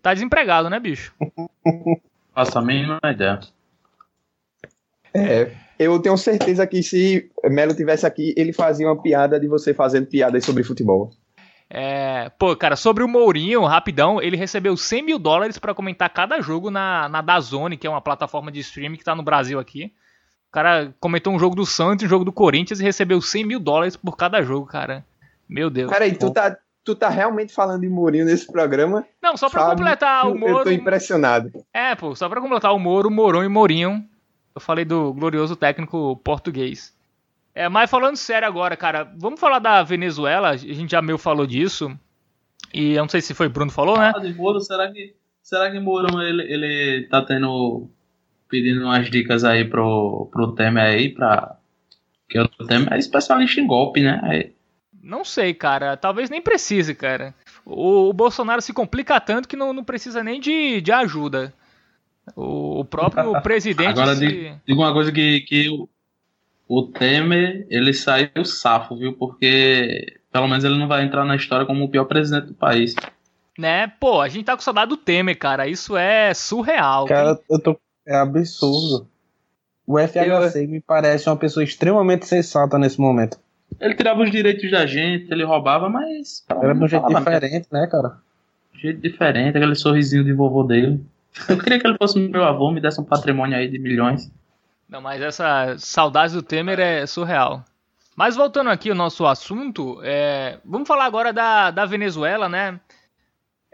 Tá 0.01 0.13
desempregado, 0.13 0.69
né, 0.69 0.79
bicho? 0.79 1.13
Faça 2.33 2.59
a 2.59 2.61
mínima 2.61 2.99
ideia. 3.03 3.39
É, 5.13 5.55
eu 5.77 5.99
tenho 5.99 6.17
certeza 6.17 6.65
que 6.65 6.81
se 6.81 7.29
Melo 7.45 7.73
tivesse 7.73 8.05
aqui, 8.05 8.33
ele 8.37 8.53
fazia 8.53 8.87
uma 8.87 9.01
piada 9.01 9.39
de 9.39 9.47
você 9.47 9.73
fazendo 9.73 10.07
piadas 10.07 10.43
sobre 10.45 10.63
futebol. 10.63 11.11
É, 11.69 12.29
pô, 12.37 12.55
cara, 12.55 12.75
sobre 12.75 13.03
o 13.03 13.07
Mourinho, 13.07 13.65
rapidão, 13.65 14.21
ele 14.21 14.37
recebeu 14.37 14.77
100 14.77 15.03
mil 15.03 15.19
dólares 15.19 15.57
para 15.57 15.73
comentar 15.73 16.09
cada 16.09 16.39
jogo 16.39 16.69
na, 16.69 17.09
na 17.09 17.21
Dazone, 17.21 17.77
que 17.77 17.87
é 17.87 17.89
uma 17.89 18.01
plataforma 18.01 18.51
de 18.51 18.59
streaming 18.59 18.97
que 18.97 19.03
tá 19.03 19.15
no 19.15 19.23
Brasil 19.23 19.59
aqui. 19.59 19.91
O 20.49 20.51
cara 20.51 20.93
comentou 20.99 21.33
um 21.33 21.39
jogo 21.39 21.55
do 21.55 21.65
Santos, 21.65 22.05
um 22.05 22.09
jogo 22.09 22.23
do 22.23 22.31
Corinthians 22.31 22.79
e 22.79 22.83
recebeu 22.83 23.19
100 23.19 23.43
mil 23.45 23.59
dólares 23.59 23.97
por 23.97 24.15
cada 24.15 24.41
jogo, 24.41 24.65
cara. 24.67 25.03
Meu 25.49 25.69
Deus. 25.69 25.91
Peraí, 25.91 26.15
tu 26.15 26.31
tá, 26.31 26.55
tu 26.83 26.95
tá 26.95 27.09
realmente 27.09 27.53
falando 27.53 27.81
de 27.81 27.89
Mourinho 27.89 28.25
nesse 28.25 28.49
programa? 28.49 29.05
Não, 29.21 29.35
só 29.35 29.49
pra 29.49 29.63
Sabe? 29.63 29.81
completar 29.81 30.27
o 30.27 30.37
Moro. 30.37 30.59
Eu 30.59 30.63
tô 30.63 30.71
impressionado. 30.71 31.51
É, 31.73 31.93
pô, 31.95 32.15
só 32.15 32.29
pra 32.29 32.39
completar 32.39 32.73
o 32.73 32.79
Moro, 32.79 33.11
Mourão 33.11 33.43
e 33.43 33.49
Mourinho 33.49 34.07
eu 34.55 34.61
falei 34.61 34.85
do 34.85 35.13
glorioso 35.13 35.55
técnico 35.55 36.15
português. 36.23 36.95
É, 37.53 37.67
mas 37.67 37.89
falando 37.89 38.15
sério 38.15 38.47
agora, 38.47 38.77
cara, 38.77 39.11
vamos 39.17 39.39
falar 39.39 39.59
da 39.59 39.83
Venezuela. 39.83 40.49
A 40.49 40.57
gente 40.57 40.91
já 40.91 41.01
meio 41.01 41.17
falou 41.17 41.45
disso. 41.45 41.91
E 42.73 42.93
eu 42.93 43.03
não 43.03 43.09
sei 43.09 43.21
se 43.21 43.33
foi 43.33 43.49
Bruno 43.49 43.71
falou, 43.71 43.97
né? 43.97 44.11
Ah, 44.15 44.33
Moro, 44.35 44.59
será 44.61 44.91
que 44.91 45.13
será 45.41 45.69
que 45.71 45.79
Moro 45.79 46.21
ele, 46.21 46.43
ele 46.43 47.07
tá 47.07 47.21
tendo 47.21 47.89
pedindo 48.49 48.83
umas 48.83 49.09
dicas 49.09 49.43
aí 49.43 49.65
pro 49.65 50.27
pro 50.31 50.53
Temer 50.53 50.83
aí 50.83 51.09
para 51.09 51.55
que 52.27 52.39
o 52.39 52.47
Temer 52.47 52.93
é 52.93 52.97
especialista 52.97 53.61
em 53.61 53.67
golpe, 53.67 54.01
né? 54.01 54.19
Aí... 54.23 54.53
Não 55.01 55.23
sei, 55.23 55.53
cara. 55.53 55.95
Talvez 55.95 56.29
nem 56.29 56.41
precise, 56.41 56.95
cara. 56.95 57.33
O, 57.65 58.09
o 58.09 58.13
Bolsonaro 58.13 58.61
se 58.61 58.73
complica 58.73 59.19
tanto 59.21 59.47
que 59.47 59.55
não, 59.55 59.71
não 59.71 59.83
precisa 59.83 60.23
nem 60.23 60.39
de, 60.39 60.81
de 60.81 60.91
ajuda. 60.91 61.53
O, 62.35 62.79
o 62.81 62.85
próprio 62.85 63.39
presidente. 63.41 63.89
Agora, 63.89 64.15
se... 64.15 64.53
digo 64.65 64.81
uma 64.81 64.93
coisa 64.93 65.11
que, 65.11 65.41
que 65.41 65.69
o, 65.69 65.87
o 66.67 66.83
Temer 66.83 67.67
ele 67.69 67.93
saiu 67.93 68.45
safo, 68.45 68.95
viu? 68.95 69.13
Porque 69.13 70.19
pelo 70.31 70.47
menos 70.47 70.63
ele 70.63 70.77
não 70.77 70.87
vai 70.87 71.03
entrar 71.03 71.25
na 71.25 71.35
história 71.35 71.65
como 71.65 71.85
o 71.85 71.89
pior 71.89 72.05
presidente 72.05 72.47
do 72.47 72.53
país. 72.53 72.95
Né? 73.57 73.87
Pô, 73.99 74.19
a 74.19 74.27
gente 74.27 74.45
tá 74.45 74.55
com 74.55 74.61
saudade 74.61 74.89
do 74.89 74.97
Temer, 74.97 75.37
cara. 75.37 75.67
Isso 75.67 75.95
é 75.95 76.33
surreal. 76.33 77.05
Cara, 77.05 77.39
eu 77.49 77.59
tô. 77.59 77.79
É 78.07 78.15
absurdo. 78.15 79.07
O 79.87 79.99
FHC 79.99 80.63
eu... 80.63 80.67
me 80.67 80.81
parece 80.81 81.29
uma 81.29 81.37
pessoa 81.37 81.63
extremamente 81.63 82.25
sensata 82.25 82.77
nesse 82.77 82.99
momento. 82.99 83.39
Ele 83.79 83.93
tirava 83.93 84.21
os 84.21 84.31
direitos 84.31 84.69
da 84.71 84.85
gente, 84.85 85.31
ele 85.31 85.43
roubava, 85.43 85.89
mas. 85.89 86.45
Era 86.49 86.73
de 86.73 86.83
um 86.83 86.87
jeito 86.87 87.07
diferente, 87.07 87.67
né, 87.71 87.87
cara? 87.87 88.17
jeito 88.85 89.01
diferente, 89.01 89.57
aquele 89.57 89.75
sorrisinho 89.75 90.23
de 90.23 90.33
vovô 90.33 90.63
dele. 90.63 91.01
Eu 91.49 91.57
queria 91.57 91.79
que 91.79 91.87
ele 91.87 91.97
fosse 91.97 92.19
meu 92.19 92.43
avô, 92.43 92.71
me 92.71 92.81
desse 92.81 92.99
um 92.99 93.03
patrimônio 93.03 93.57
aí 93.57 93.67
de 93.67 93.77
milhões. 93.77 94.31
Não, 94.87 95.01
mas 95.01 95.21
essa 95.21 95.75
saudade 95.77 96.33
do 96.33 96.41
Temer 96.41 96.79
é 96.79 97.05
surreal. 97.05 97.63
Mas 98.15 98.35
voltando 98.35 98.69
aqui 98.69 98.89
ao 98.89 98.95
nosso 98.95 99.25
assunto, 99.25 99.99
é, 100.01 100.59
vamos 100.63 100.87
falar 100.87 101.05
agora 101.05 101.33
da, 101.33 101.69
da 101.69 101.85
Venezuela, 101.85 102.47
né? 102.47 102.79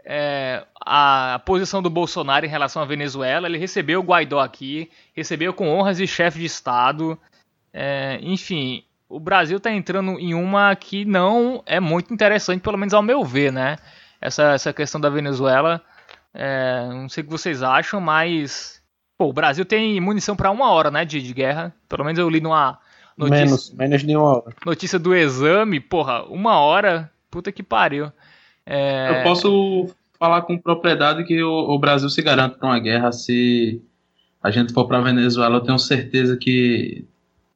É, 0.04 0.64
a, 0.84 1.40
posição 1.46 1.80
do 1.80 1.88
Bolsonaro 1.88 2.44
em 2.44 2.48
relação 2.48 2.82
à 2.82 2.84
Venezuela, 2.84 3.46
ele 3.46 3.58
recebeu 3.58 4.00
o 4.00 4.02
Guaidó 4.02 4.40
aqui, 4.40 4.90
recebeu 5.14 5.54
com 5.54 5.68
honras 5.68 5.98
de 5.98 6.06
chefe 6.08 6.40
de 6.40 6.46
Estado. 6.46 7.16
É, 7.72 8.18
enfim, 8.20 8.82
o 9.08 9.20
Brasil 9.20 9.58
está 9.58 9.70
entrando 9.70 10.18
em 10.18 10.34
uma 10.34 10.74
que 10.74 11.04
não 11.04 11.62
é 11.64 11.78
muito 11.78 12.12
interessante, 12.12 12.62
pelo 12.62 12.78
menos 12.78 12.94
ao 12.94 13.02
meu 13.02 13.22
ver, 13.22 13.52
né? 13.52 13.76
Essa, 14.20 14.54
essa 14.54 14.72
questão 14.72 15.00
da 15.00 15.08
Venezuela. 15.08 15.80
É, 16.34 16.88
não 16.88 17.08
sei 17.08 17.22
o 17.22 17.26
que 17.26 17.32
vocês 17.32 17.62
acham, 17.62 18.00
mas. 18.00 18.82
Pô, 19.18 19.28
o 19.28 19.32
Brasil 19.32 19.64
tem 19.64 20.00
munição 20.00 20.34
para 20.34 20.50
uma 20.50 20.70
hora, 20.70 20.90
né? 20.90 21.04
De, 21.04 21.20
de 21.20 21.34
guerra. 21.34 21.74
Pelo 21.88 22.04
menos 22.04 22.18
eu 22.18 22.28
li 22.28 22.40
numa. 22.40 22.78
Notícia, 23.16 23.44
menos, 23.44 23.74
menos 23.74 24.02
de 24.02 24.16
uma 24.16 24.36
hora. 24.38 24.54
Notícia 24.64 24.98
do 24.98 25.14
exame, 25.14 25.78
porra, 25.80 26.24
uma 26.24 26.58
hora. 26.58 27.10
Puta 27.30 27.52
que 27.52 27.62
pariu. 27.62 28.10
É... 28.64 29.20
Eu 29.20 29.22
posso 29.22 29.90
falar 30.18 30.42
com 30.42 30.58
propriedade 30.58 31.24
que 31.24 31.42
o, 31.42 31.50
o 31.50 31.78
Brasil 31.78 32.08
se 32.08 32.22
garante 32.22 32.56
para 32.56 32.68
uma 32.68 32.78
guerra 32.78 33.12
se 33.12 33.82
a 34.42 34.50
gente 34.50 34.72
for 34.72 34.86
para 34.86 35.00
Venezuela. 35.00 35.56
Eu 35.56 35.60
tenho 35.60 35.78
certeza 35.78 36.36
que 36.36 37.06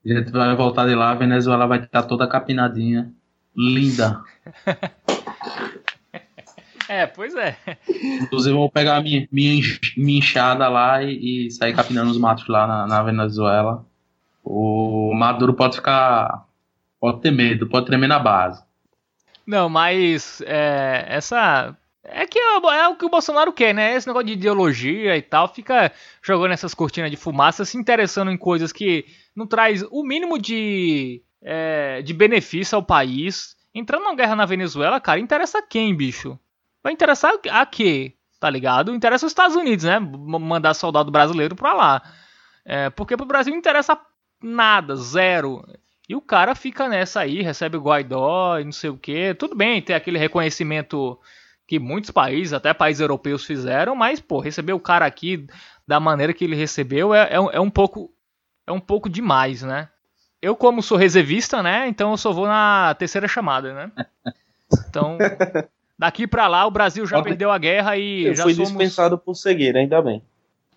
a 0.05 0.09
gente 0.09 0.31
vai 0.31 0.55
voltar 0.55 0.87
de 0.87 0.95
lá, 0.95 1.11
a 1.11 1.15
Venezuela 1.15 1.67
vai 1.67 1.81
estar 1.81 2.03
toda 2.03 2.29
capinadinha, 2.29 3.13
linda. 3.57 4.21
É, 6.89 7.07
pois 7.07 7.35
é. 7.35 7.57
Inclusive, 8.23 8.55
eu 8.55 8.59
vou 8.59 8.71
pegar 8.71 8.97
a 8.97 9.01
minha, 9.01 9.27
minha, 9.31 9.63
minha 9.97 10.19
enxada 10.19 10.69
lá 10.69 11.03
e, 11.03 11.47
e 11.47 11.51
sair 11.51 11.75
capinando 11.75 12.11
os 12.11 12.19
matos 12.19 12.47
lá 12.49 12.67
na, 12.67 12.87
na, 12.87 13.03
Venezuela. 13.03 13.85
O 14.45 15.13
Maduro 15.15 15.55
pode 15.55 15.77
ficar. 15.77 16.47
Pode 17.01 17.21
ter 17.21 17.31
medo, 17.31 17.67
pode 17.67 17.87
tremer 17.87 18.07
na 18.07 18.19
base. 18.19 18.63
Não, 19.47 19.69
mas 19.69 20.41
é, 20.47 21.05
essa. 21.09 21.77
É 22.05 22.25
que 22.25 22.39
é, 22.39 22.57
é 22.57 22.89
o 22.89 22.97
que 22.97 23.05
o 23.05 23.11
Bolsonaro 23.11 23.53
quer, 23.53 23.75
né? 23.75 23.95
Esse 23.95 24.07
negócio 24.07 24.27
de 24.27 24.35
ideologia 24.35 25.17
e 25.17 25.23
tal, 25.23 25.49
fica 25.49 25.93
jogando 26.23 26.53
essas 26.53 26.73
cortinas 26.73 27.11
de 27.11 27.17
fumaça, 27.17 27.65
se 27.65 27.77
interessando 27.77 28.31
em 28.31 28.37
coisas 28.37 28.73
que 28.73 29.05
não 29.35 29.47
traz 29.47 29.83
o 29.91 30.05
mínimo 30.05 30.39
de, 30.39 31.21
é, 31.43 32.01
de 32.03 32.15
benefício 32.15 32.77
ao 32.77 32.83
país. 32.83 33.57
Entrando 33.75 34.05
numa 34.05 34.15
guerra 34.15 34.37
na 34.37 34.47
Venezuela, 34.47 35.01
cara, 35.01 35.21
interessa 35.21 35.61
quem, 35.61 35.95
bicho? 35.95 36.39
Vai 36.87 36.93
interessar 36.93 37.33
a 37.51 37.67
quê? 37.67 38.13
Tá 38.39 38.49
ligado? 38.49 38.95
Interessa 38.95 39.27
os 39.27 39.33
Estados 39.33 39.57
Unidos, 39.57 39.85
né? 39.85 39.99
Mandar 39.99 40.73
soldado 40.73 41.11
brasileiro 41.11 41.57
pra 41.57 41.75
lá. 41.75 42.01
É, 42.65 42.91
porque 42.91 43.17
pro 43.17 43.27
Brasil 43.27 43.51
não 43.51 43.59
interessa 43.59 43.99
nada, 44.41 44.95
zero. 44.95 45.67
E 46.09 46.15
o 46.15 46.21
cara 46.21 46.55
fica 46.55 46.89
nessa 46.89 47.19
aí, 47.19 47.43
recebe 47.43 47.77
o 47.77 47.81
Guaidó 47.81 48.61
e 48.61 48.65
não 48.65 48.71
sei 48.71 48.89
o 48.91 48.97
que. 48.97 49.35
Tudo 49.35 49.57
bem, 49.57 49.83
tem 49.83 49.97
aquele 49.97 50.17
reconhecimento 50.17 51.19
que 51.67 51.81
muitos 51.81 52.13
países, 52.13 52.53
até 52.53 52.73
países 52.73 53.01
europeus 53.01 53.45
fizeram, 53.45 53.97
mas, 53.97 54.21
pô, 54.21 54.39
receber 54.39 54.73
o 54.73 54.79
cara 54.79 55.05
aqui 55.05 55.45
da 55.89 55.99
maneira 55.99 56.33
que 56.33 56.45
ele 56.45 56.55
recebeu 56.55 57.13
é, 57.13 57.23
é, 57.33 57.57
é, 57.57 57.61
um 57.61 57.69
pouco 57.69 58.13
é 58.65 58.71
um 58.71 58.79
pouco 58.79 59.11
demais, 59.11 59.61
né? 59.61 59.89
Eu, 60.41 60.55
como 60.55 60.81
sou 60.81 60.97
reservista, 60.97 61.65
né? 61.65 61.89
Então 61.89 62.13
eu 62.13 62.17
só 62.17 62.31
vou 62.31 62.47
na 62.47 62.95
terceira 62.97 63.27
chamada, 63.27 63.75
né? 63.75 63.91
Então, 64.89 65.19
Daqui 65.99 66.27
para 66.27 66.47
lá 66.47 66.67
o 66.67 66.71
Brasil 66.71 67.07
já 67.07 67.17
Pode... 67.17 67.29
perdeu 67.29 67.51
a 67.51 67.59
guerra 67.59 67.97
e 67.97 68.27
Eu 68.27 68.35
já 68.35 68.43
fui 68.43 68.55
somos... 68.55 68.69
dispensado 68.69 69.17
por 69.17 69.35
seguir, 69.35 69.77
ainda 69.77 70.01
bem. 70.03 70.23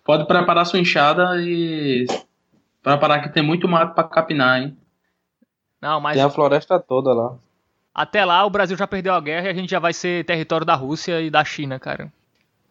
Pode 0.04 0.26
preparar 0.26 0.64
sua 0.64 0.78
enxada 0.78 1.40
e 1.40 2.06
preparar 2.82 3.22
que 3.22 3.28
tem 3.28 3.42
muito 3.42 3.68
mato 3.68 3.94
para 3.94 4.08
capinar, 4.08 4.62
hein? 4.62 4.76
Não, 5.80 6.00
mas 6.00 6.14
tem 6.14 6.24
a 6.24 6.30
floresta 6.30 6.78
toda 6.78 7.12
lá. 7.12 7.36
Até 7.94 8.24
lá 8.24 8.44
o 8.44 8.50
Brasil 8.50 8.76
já 8.76 8.86
perdeu 8.86 9.12
a 9.12 9.20
guerra 9.20 9.48
e 9.48 9.50
a 9.50 9.54
gente 9.54 9.70
já 9.70 9.78
vai 9.78 9.92
ser 9.92 10.24
território 10.24 10.64
da 10.64 10.74
Rússia 10.74 11.20
e 11.20 11.30
da 11.30 11.44
China, 11.44 11.78
cara. 11.78 12.10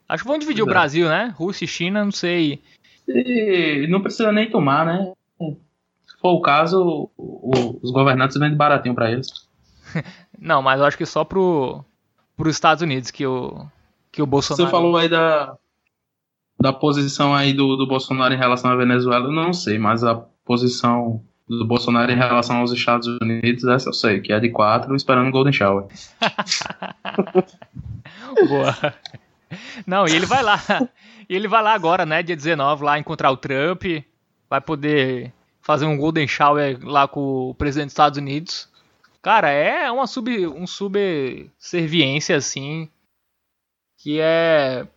Acho 0.08 0.24
que 0.24 0.30
vão 0.30 0.40
dividir 0.40 0.62
Exato. 0.62 0.72
o 0.72 0.74
Brasil, 0.74 1.08
né? 1.08 1.34
Rússia 1.38 1.66
e 1.66 1.68
China, 1.68 2.04
não 2.04 2.12
sei. 2.12 2.62
E 3.08 3.86
não 3.90 4.02
precisa 4.02 4.32
nem 4.32 4.50
tomar, 4.50 4.86
né? 4.86 5.14
Se 5.40 6.18
for 6.20 6.32
o 6.32 6.42
caso, 6.42 7.10
os 7.16 7.92
governantes 7.92 8.38
vendem 8.40 8.58
baratinho 8.58 8.96
para 8.96 9.12
eles. 9.12 9.48
não, 10.38 10.64
mas 10.64 10.80
eu 10.80 10.86
acho 10.86 10.98
que 10.98 11.06
só 11.06 11.24
pro, 11.24 11.84
para 12.40 12.48
os 12.48 12.56
Estados 12.56 12.82
Unidos 12.82 13.12
que 13.12 13.28
o, 13.28 13.68
que 14.10 14.22
o 14.22 14.26
Bolsonaro. 14.26 14.64
Você 14.64 14.72
falou 14.72 14.96
aí 14.96 15.10
da, 15.10 15.58
da 16.58 16.72
posição 16.72 17.36
aí 17.36 17.54
do, 17.54 17.76
do 17.76 17.86
Bolsonaro 17.86 18.34
em 18.34 18.38
relação 18.38 18.72
à 18.72 18.78
Venezuela, 18.78 19.26
eu 19.26 19.32
não 19.32 19.52
sei, 19.52 19.78
mas 19.78 20.06
a 20.06 20.16
posição 20.46 21.22
do 21.46 21.66
Bolsonaro 21.66 22.10
em 22.10 22.16
relação 22.16 22.58
aos 22.58 22.72
Estados 22.72 23.08
Unidos, 23.22 23.66
essa 23.66 23.90
eu 23.90 23.94
sei, 23.94 24.22
que 24.22 24.32
é 24.32 24.40
de 24.40 24.50
4 24.50 24.96
esperando 24.96 25.28
o 25.28 25.32
Golden 25.32 25.52
Shower. 25.52 25.88
Boa. 28.48 28.94
Não, 29.86 30.08
e 30.08 30.16
ele 30.16 30.26
vai 30.26 30.42
lá. 30.42 30.58
Ele 31.28 31.48
vai 31.48 31.62
lá 31.62 31.74
agora, 31.74 32.06
né, 32.06 32.24
dia 32.24 32.38
19, 32.38 32.86
lá 32.86 32.98
encontrar 32.98 33.32
o 33.32 33.38
Trump. 33.38 33.84
Vai 34.50 34.62
poder 34.62 35.34
fazer 35.62 35.86
um 35.86 35.98
Golden 35.98 36.28
Shower 36.28 36.80
lá 36.84 37.08
com 37.08 37.50
o 37.50 37.54
presidente 37.54 37.88
dos 37.88 37.94
Estados 37.94 38.18
Unidos. 38.18 38.69
Cara, 39.22 39.50
é 39.50 39.92
uma 39.92 40.08
sub, 40.08 40.48
um 40.48 40.66
subserviência, 40.66 42.36
assim, 42.38 42.90
que 43.98 44.20
é... 44.22 44.88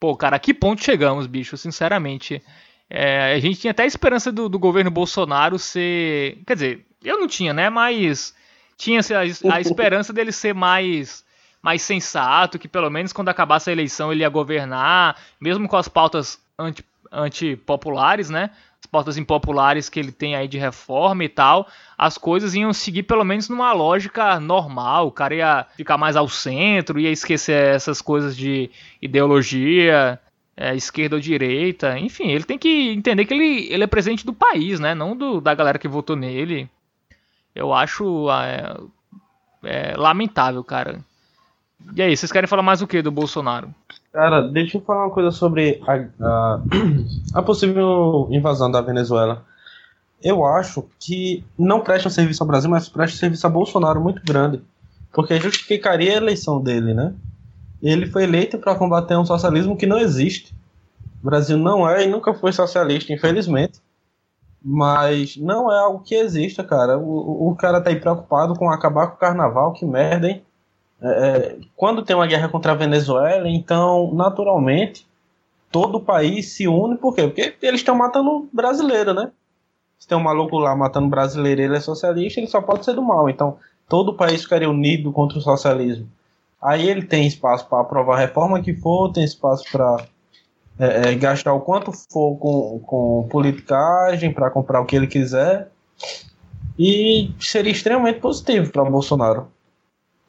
Pô, 0.00 0.16
cara, 0.16 0.36
a 0.36 0.38
que 0.38 0.54
ponto 0.54 0.82
chegamos, 0.82 1.26
bicho, 1.26 1.56
sinceramente. 1.56 2.42
É, 2.90 3.34
a 3.34 3.38
gente 3.38 3.60
tinha 3.60 3.70
até 3.70 3.82
a 3.84 3.86
esperança 3.86 4.32
do, 4.32 4.48
do, 4.48 4.58
governo 4.58 4.90
Bolsonaro 4.90 5.58
ser... 5.58 6.38
Quer 6.46 6.54
dizer, 6.54 6.86
eu 7.02 7.18
não 7.18 7.28
tinha, 7.28 7.52
né, 7.52 7.70
mas 7.70 8.34
tinha 8.76 9.00
a, 9.00 9.54
a 9.54 9.60
esperança 9.60 10.12
dele 10.12 10.32
ser 10.32 10.54
mais 10.54 11.26
mais 11.60 11.82
sensato, 11.82 12.58
que 12.58 12.68
pelo 12.68 12.88
menos 12.88 13.12
quando 13.12 13.28
acabasse 13.28 13.68
a 13.68 13.72
eleição 13.72 14.12
ele 14.12 14.22
ia 14.22 14.28
governar, 14.28 15.20
mesmo 15.40 15.68
com 15.68 15.76
as 15.76 15.88
pautas 15.88 16.40
anti, 16.58 16.84
antipopulares, 17.10 18.30
né? 18.30 18.50
As 18.88 18.90
pautas 18.90 19.18
impopulares 19.18 19.90
que 19.90 20.00
ele 20.00 20.10
tem 20.10 20.34
aí 20.34 20.48
de 20.48 20.56
reforma 20.56 21.22
e 21.22 21.28
tal, 21.28 21.68
as 21.96 22.16
coisas 22.16 22.54
iam 22.54 22.72
seguir 22.72 23.02
pelo 23.02 23.22
menos 23.22 23.46
numa 23.46 23.70
lógica 23.74 24.40
normal, 24.40 25.08
o 25.08 25.12
cara 25.12 25.34
ia 25.34 25.66
ficar 25.76 25.98
mais 25.98 26.16
ao 26.16 26.26
centro, 26.26 26.98
ia 26.98 27.10
esquecer 27.10 27.74
essas 27.74 28.00
coisas 28.00 28.34
de 28.34 28.70
ideologia, 29.02 30.18
é, 30.56 30.74
esquerda 30.74 31.16
ou 31.16 31.20
direita, 31.20 31.98
enfim, 31.98 32.30
ele 32.30 32.44
tem 32.44 32.58
que 32.58 32.90
entender 32.92 33.26
que 33.26 33.34
ele, 33.34 33.70
ele 33.70 33.84
é 33.84 33.86
presidente 33.86 34.24
do 34.24 34.32
país, 34.32 34.80
né? 34.80 34.94
Não 34.94 35.14
do, 35.14 35.38
da 35.38 35.54
galera 35.54 35.78
que 35.78 35.86
votou 35.86 36.16
nele. 36.16 36.66
Eu 37.54 37.74
acho 37.74 38.30
é, 38.30 38.74
é, 39.64 39.96
lamentável, 39.98 40.64
cara. 40.64 41.04
E 41.94 42.02
aí, 42.02 42.16
vocês 42.16 42.32
querem 42.32 42.48
falar 42.48 42.62
mais 42.62 42.80
o 42.80 42.86
que 42.86 43.02
do 43.02 43.10
Bolsonaro? 43.10 43.72
Cara, 44.18 44.40
deixa 44.42 44.78
eu 44.78 44.80
falar 44.80 45.04
uma 45.06 45.14
coisa 45.14 45.30
sobre 45.30 45.80
a, 45.86 46.26
a, 46.26 46.62
a 47.34 47.40
possível 47.40 48.26
invasão 48.32 48.68
da 48.68 48.80
Venezuela. 48.80 49.44
Eu 50.20 50.44
acho 50.44 50.88
que 50.98 51.44
não 51.56 51.82
presta 51.82 52.10
serviço 52.10 52.42
ao 52.42 52.48
Brasil, 52.48 52.68
mas 52.68 52.88
presta 52.88 53.16
serviço 53.16 53.46
a 53.46 53.50
Bolsonaro 53.50 54.00
muito 54.00 54.20
grande. 54.26 54.60
Porque 55.12 55.38
justificaria 55.38 56.14
a 56.14 56.16
eleição 56.16 56.60
dele, 56.60 56.94
né? 56.94 57.14
Ele 57.80 58.06
foi 58.06 58.24
eleito 58.24 58.58
para 58.58 58.74
combater 58.74 59.16
um 59.16 59.24
socialismo 59.24 59.76
que 59.76 59.86
não 59.86 60.00
existe. 60.00 60.52
O 61.22 61.26
Brasil 61.26 61.56
não 61.56 61.88
é 61.88 62.02
e 62.04 62.08
nunca 62.08 62.34
foi 62.34 62.52
socialista, 62.52 63.12
infelizmente. 63.12 63.80
Mas 64.60 65.36
não 65.36 65.72
é 65.72 65.78
algo 65.78 66.02
que 66.02 66.16
exista, 66.16 66.64
cara. 66.64 66.98
O, 66.98 67.50
o 67.50 67.54
cara 67.54 67.80
tá 67.80 67.90
aí 67.90 68.00
preocupado 68.00 68.56
com 68.56 68.68
acabar 68.68 69.06
com 69.06 69.14
o 69.14 69.20
carnaval, 69.20 69.74
que 69.74 69.86
merda, 69.86 70.28
hein? 70.28 70.44
É, 71.00 71.08
é, 71.08 71.58
quando 71.76 72.02
tem 72.02 72.16
uma 72.16 72.26
guerra 72.26 72.48
contra 72.48 72.72
a 72.72 72.74
Venezuela, 72.74 73.48
então, 73.48 74.12
naturalmente, 74.14 75.06
todo 75.70 75.98
o 75.98 76.00
país 76.00 76.52
se 76.52 76.66
une, 76.66 76.96
por 76.96 77.14
quê? 77.14 77.28
Porque 77.28 77.54
eles 77.62 77.80
estão 77.80 77.94
matando 77.94 78.48
brasileiro, 78.52 79.14
né? 79.14 79.30
Se 79.98 80.06
tem 80.06 80.16
um 80.16 80.22
maluco 80.22 80.58
lá 80.58 80.74
matando 80.76 81.08
brasileiro 81.08 81.60
ele 81.60 81.76
é 81.76 81.80
socialista, 81.80 82.40
ele 82.40 82.46
só 82.46 82.60
pode 82.60 82.84
ser 82.84 82.94
do 82.94 83.02
mal. 83.02 83.28
Então, 83.28 83.58
todo 83.88 84.10
o 84.10 84.14
país 84.14 84.42
ficaria 84.42 84.70
unido 84.70 85.12
contra 85.12 85.38
o 85.38 85.42
socialismo. 85.42 86.08
Aí 86.60 86.88
ele 86.88 87.02
tem 87.02 87.26
espaço 87.26 87.66
para 87.68 87.80
aprovar 87.80 88.16
a 88.16 88.20
reforma 88.20 88.60
que 88.60 88.74
for, 88.74 89.12
tem 89.12 89.24
espaço 89.24 89.64
para 89.70 90.04
é, 90.78 91.10
é, 91.10 91.14
gastar 91.14 91.52
o 91.52 91.60
quanto 91.60 91.92
for 91.92 92.36
com, 92.36 92.80
com 92.84 93.28
politicagem, 93.30 94.32
para 94.32 94.50
comprar 94.50 94.80
o 94.80 94.84
que 94.84 94.96
ele 94.96 95.06
quiser. 95.06 95.70
E 96.78 97.32
seria 97.40 97.72
extremamente 97.72 98.20
positivo 98.20 98.70
para 98.70 98.84
Bolsonaro. 98.84 99.48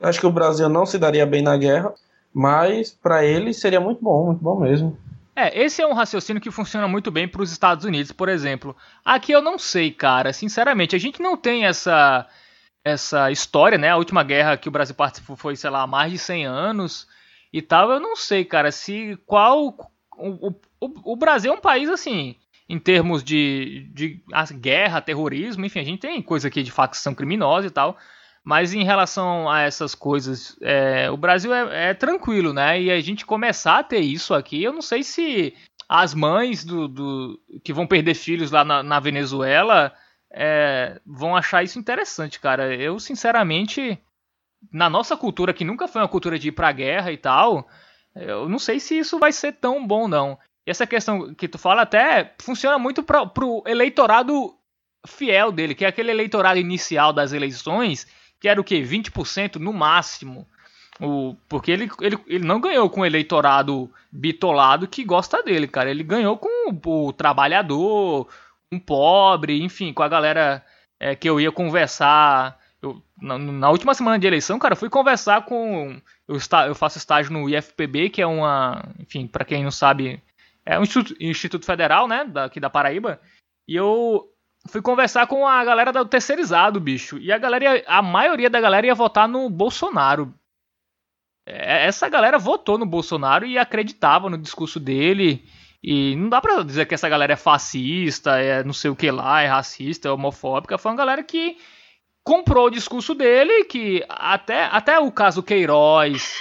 Acho 0.01 0.19
que 0.19 0.25
o 0.25 0.31
Brasil 0.31 0.69
não 0.69 0.85
se 0.85 0.97
daria 0.97 1.25
bem 1.25 1.41
na 1.41 1.57
guerra, 1.57 1.93
mas 2.33 2.91
para 2.91 3.25
ele 3.25 3.53
seria 3.53 3.79
muito 3.79 4.03
bom, 4.03 4.27
muito 4.27 4.41
bom 4.41 4.59
mesmo. 4.59 4.97
É, 5.35 5.57
esse 5.57 5.81
é 5.81 5.87
um 5.87 5.93
raciocínio 5.93 6.41
que 6.41 6.51
funciona 6.51 6.87
muito 6.87 7.09
bem 7.09 7.27
para 7.27 7.41
os 7.41 7.51
Estados 7.51 7.85
Unidos, 7.85 8.11
por 8.11 8.27
exemplo. 8.27 8.75
Aqui 9.05 9.31
eu 9.31 9.41
não 9.41 9.57
sei, 9.57 9.91
cara, 9.91 10.33
sinceramente, 10.33 10.95
a 10.95 10.99
gente 10.99 11.21
não 11.21 11.37
tem 11.37 11.65
essa 11.65 12.27
essa 12.83 13.29
história, 13.31 13.77
né? 13.77 13.89
A 13.89 13.97
última 13.97 14.23
guerra 14.23 14.57
que 14.57 14.67
o 14.67 14.71
Brasil 14.71 14.95
participou 14.95 15.35
foi, 15.35 15.55
sei 15.55 15.69
lá, 15.69 15.83
há 15.83 15.87
mais 15.87 16.11
de 16.11 16.17
100 16.17 16.45
anos 16.45 17.07
e 17.51 17.61
tal. 17.61 17.91
Eu 17.91 17.99
não 17.99 18.15
sei, 18.15 18.45
cara, 18.45 18.71
se 18.71 19.17
qual 19.25 19.75
o, 20.17 20.53
o, 20.79 21.13
o 21.13 21.15
Brasil 21.15 21.51
é 21.51 21.55
um 21.55 21.61
país 21.61 21.89
assim, 21.89 22.35
em 22.67 22.79
termos 22.79 23.23
de, 23.23 23.89
de 23.93 24.21
guerra, 24.59 25.01
terrorismo, 25.01 25.65
enfim, 25.65 25.79
a 25.79 25.83
gente 25.83 25.99
tem 25.99 26.21
coisa 26.21 26.47
aqui 26.47 26.63
de 26.63 26.71
facção 26.71 27.15
criminosa 27.15 27.67
e 27.67 27.71
tal. 27.71 27.97
Mas 28.43 28.73
em 28.73 28.83
relação 28.83 29.49
a 29.49 29.61
essas 29.61 29.93
coisas, 29.93 30.57
é, 30.61 31.09
o 31.11 31.17
Brasil 31.17 31.53
é, 31.53 31.89
é, 31.89 31.93
tranquilo, 31.93 32.53
né? 32.53 32.81
E 32.81 32.91
a 32.91 32.99
gente 33.01 33.25
começar 33.25 33.79
a 33.79 33.83
ter 33.83 33.99
isso 33.99 34.33
aqui, 34.33 34.63
eu 34.63 34.73
não 34.73 34.81
sei 34.81 35.03
se 35.03 35.53
as 35.87 36.13
mães 36.13 36.63
do, 36.63 36.87
do 36.87 37.39
que 37.63 37.73
vão 37.73 37.87
perder 37.87 38.13
filhos 38.13 38.51
lá 38.51 38.63
na, 38.63 38.83
na 38.83 38.99
Venezuela 38.99 39.93
é, 40.31 41.01
vão 41.05 41.35
achar 41.35 41.63
isso 41.63 41.79
interessante, 41.79 42.39
cara. 42.39 42.75
Eu, 42.75 42.99
sinceramente, 42.99 43.99
na 44.71 44.89
nossa 44.89 45.17
cultura, 45.17 45.53
que 45.53 45.65
nunca 45.65 45.87
foi 45.87 46.01
uma 46.01 46.07
cultura 46.07 46.37
de 46.37 46.49
ir 46.49 46.51
pra 46.51 46.71
guerra 46.71 47.11
e 47.11 47.17
tal, 47.17 47.67
eu 48.15 48.47
não 48.47 48.59
sei 48.59 48.79
se 48.79 48.97
isso 48.97 49.17
vai 49.17 49.31
ser 49.31 49.53
tão 49.53 49.85
bom, 49.85 50.07
não. 50.07 50.37
E 50.65 50.71
essa 50.71 50.85
questão 50.85 51.33
que 51.33 51.47
tu 51.47 51.57
fala 51.57 51.81
até 51.81 52.35
funciona 52.39 52.77
muito 52.77 53.01
pra, 53.01 53.25
pro 53.25 53.63
eleitorado 53.65 54.55
fiel 55.07 55.51
dele, 55.51 55.73
que 55.73 55.85
é 55.85 55.87
aquele 55.87 56.11
eleitorado 56.11 56.59
inicial 56.59 57.13
das 57.13 57.31
eleições 57.31 58.05
que 58.39 58.47
era 58.47 58.59
o 58.59 58.63
quê? 58.63 58.81
20% 58.81 59.55
no 59.55 59.73
máximo. 59.73 60.47
O, 60.99 61.35
porque 61.47 61.71
ele, 61.71 61.89
ele, 62.01 62.17
ele 62.27 62.45
não 62.45 62.59
ganhou 62.59 62.89
com 62.89 63.01
o 63.01 63.05
eleitorado 63.05 63.89
bitolado 64.11 64.87
que 64.87 65.03
gosta 65.03 65.41
dele, 65.41 65.67
cara. 65.67 65.89
Ele 65.89 66.03
ganhou 66.03 66.37
com 66.37 66.71
o, 66.71 67.07
o 67.07 67.13
trabalhador, 67.13 68.27
um 68.71 68.79
pobre, 68.79 69.61
enfim, 69.61 69.93
com 69.93 70.03
a 70.03 70.09
galera 70.09 70.63
é, 70.99 71.15
que 71.15 71.29
eu 71.29 71.39
ia 71.39 71.51
conversar. 71.51 72.59
Eu, 72.81 73.01
na, 73.21 73.37
na, 73.37 73.69
última 73.69 73.93
semana 73.93 74.19
de 74.19 74.27
eleição, 74.27 74.59
cara, 74.59 74.73
eu 74.73 74.77
fui 74.77 74.89
conversar 74.89 75.45
com. 75.45 75.99
Eu, 76.27 76.35
está, 76.35 76.67
eu 76.67 76.75
faço 76.75 76.97
estágio 76.97 77.31
no 77.31 77.49
IFPB, 77.49 78.09
que 78.09 78.21
é 78.21 78.27
uma. 78.27 78.83
Enfim, 78.99 79.25
para 79.25 79.45
quem 79.45 79.63
não 79.63 79.71
sabe, 79.71 80.21
é 80.65 80.77
um 80.77 80.83
instituto, 80.83 81.15
instituto 81.19 81.65
federal, 81.65 82.07
né? 82.07 82.25
Daqui 82.25 82.59
da 82.59 82.69
Paraíba. 82.69 83.19
E 83.67 83.75
eu, 83.75 84.29
fui 84.69 84.81
conversar 84.81 85.27
com 85.27 85.47
a 85.47 85.63
galera 85.63 85.91
do 85.91 86.05
terceirizado, 86.05 86.79
bicho. 86.79 87.17
E 87.17 87.31
a 87.31 87.37
galera, 87.37 87.83
a 87.87 88.01
maioria 88.01 88.49
da 88.49 88.61
galera 88.61 88.87
ia 88.87 88.95
votar 88.95 89.27
no 89.27 89.49
Bolsonaro. 89.49 90.33
É, 91.45 91.85
essa 91.87 92.07
galera 92.07 92.37
votou 92.37 92.77
no 92.77 92.85
Bolsonaro 92.85 93.45
e 93.45 93.57
acreditava 93.57 94.29
no 94.29 94.37
discurso 94.37 94.79
dele. 94.79 95.43
E 95.81 96.15
não 96.15 96.29
dá 96.29 96.41
pra 96.41 96.61
dizer 96.61 96.85
que 96.85 96.93
essa 96.93 97.09
galera 97.09 97.33
é 97.33 97.37
fascista, 97.37 98.37
é 98.37 98.63
não 98.63 98.73
sei 98.73 98.91
o 98.91 98.95
que 98.95 99.09
lá, 99.09 99.41
é 99.41 99.47
racista, 99.47 100.07
é 100.07 100.11
homofóbica. 100.11 100.77
Foi 100.77 100.91
uma 100.91 100.97
galera 100.97 101.23
que 101.23 101.57
comprou 102.23 102.67
o 102.67 102.71
discurso 102.71 103.15
dele, 103.15 103.63
que 103.63 104.05
até, 104.07 104.65
até 104.65 104.99
o 104.99 105.11
caso 105.11 105.41
Queiroz 105.41 106.35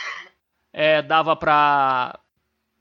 é, 0.72 1.01
dava 1.01 1.35
pra, 1.37 2.18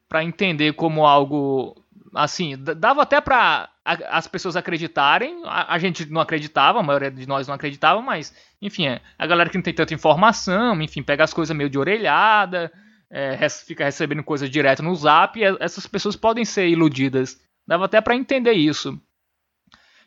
pra 0.10 0.24
entender 0.24 0.74
como 0.74 1.06
algo 1.06 1.76
assim, 2.14 2.56
dava 2.58 3.02
até 3.02 3.20
pra 3.22 3.70
as 3.86 4.28
pessoas 4.28 4.58
acreditarem, 4.58 5.42
a, 5.46 5.74
a, 5.76 5.80
gente 5.80 6.06
não 6.08 6.20
acreditava, 6.20 6.80
a 6.80 6.84
maioria 6.84 7.10
de 7.10 7.26
nós 7.26 7.48
não 7.48 7.56
acreditava, 7.56 8.02
mas, 8.02 8.36
enfim, 8.62 8.88
é, 8.88 9.02
a 9.18 9.26
galera 9.26 9.50
que 9.50 9.58
não 9.58 9.64
tem 9.64 9.74
tanta 9.74 9.94
informação, 9.94 10.82
enfim, 10.82 11.02
pega 11.02 11.24
as 11.24 11.34
coisas 11.34 11.56
meio 11.56 11.70
de 11.70 11.80
orelhada, 11.80 12.72
é, 13.10 13.48
fica 13.50 13.86
recebendo 13.86 14.24
coisa 14.24 14.50
direto 14.50 14.84
no 14.84 14.94
zap, 14.94 15.40
essas 15.60 15.88
pessoas 15.88 16.16
podem 16.18 16.44
ser 16.44 16.68
iludidas. 16.68 17.40
Dava 17.66 17.86
até 17.86 18.02
para 18.02 18.16
entender 18.16 18.54
isso. 18.54 19.00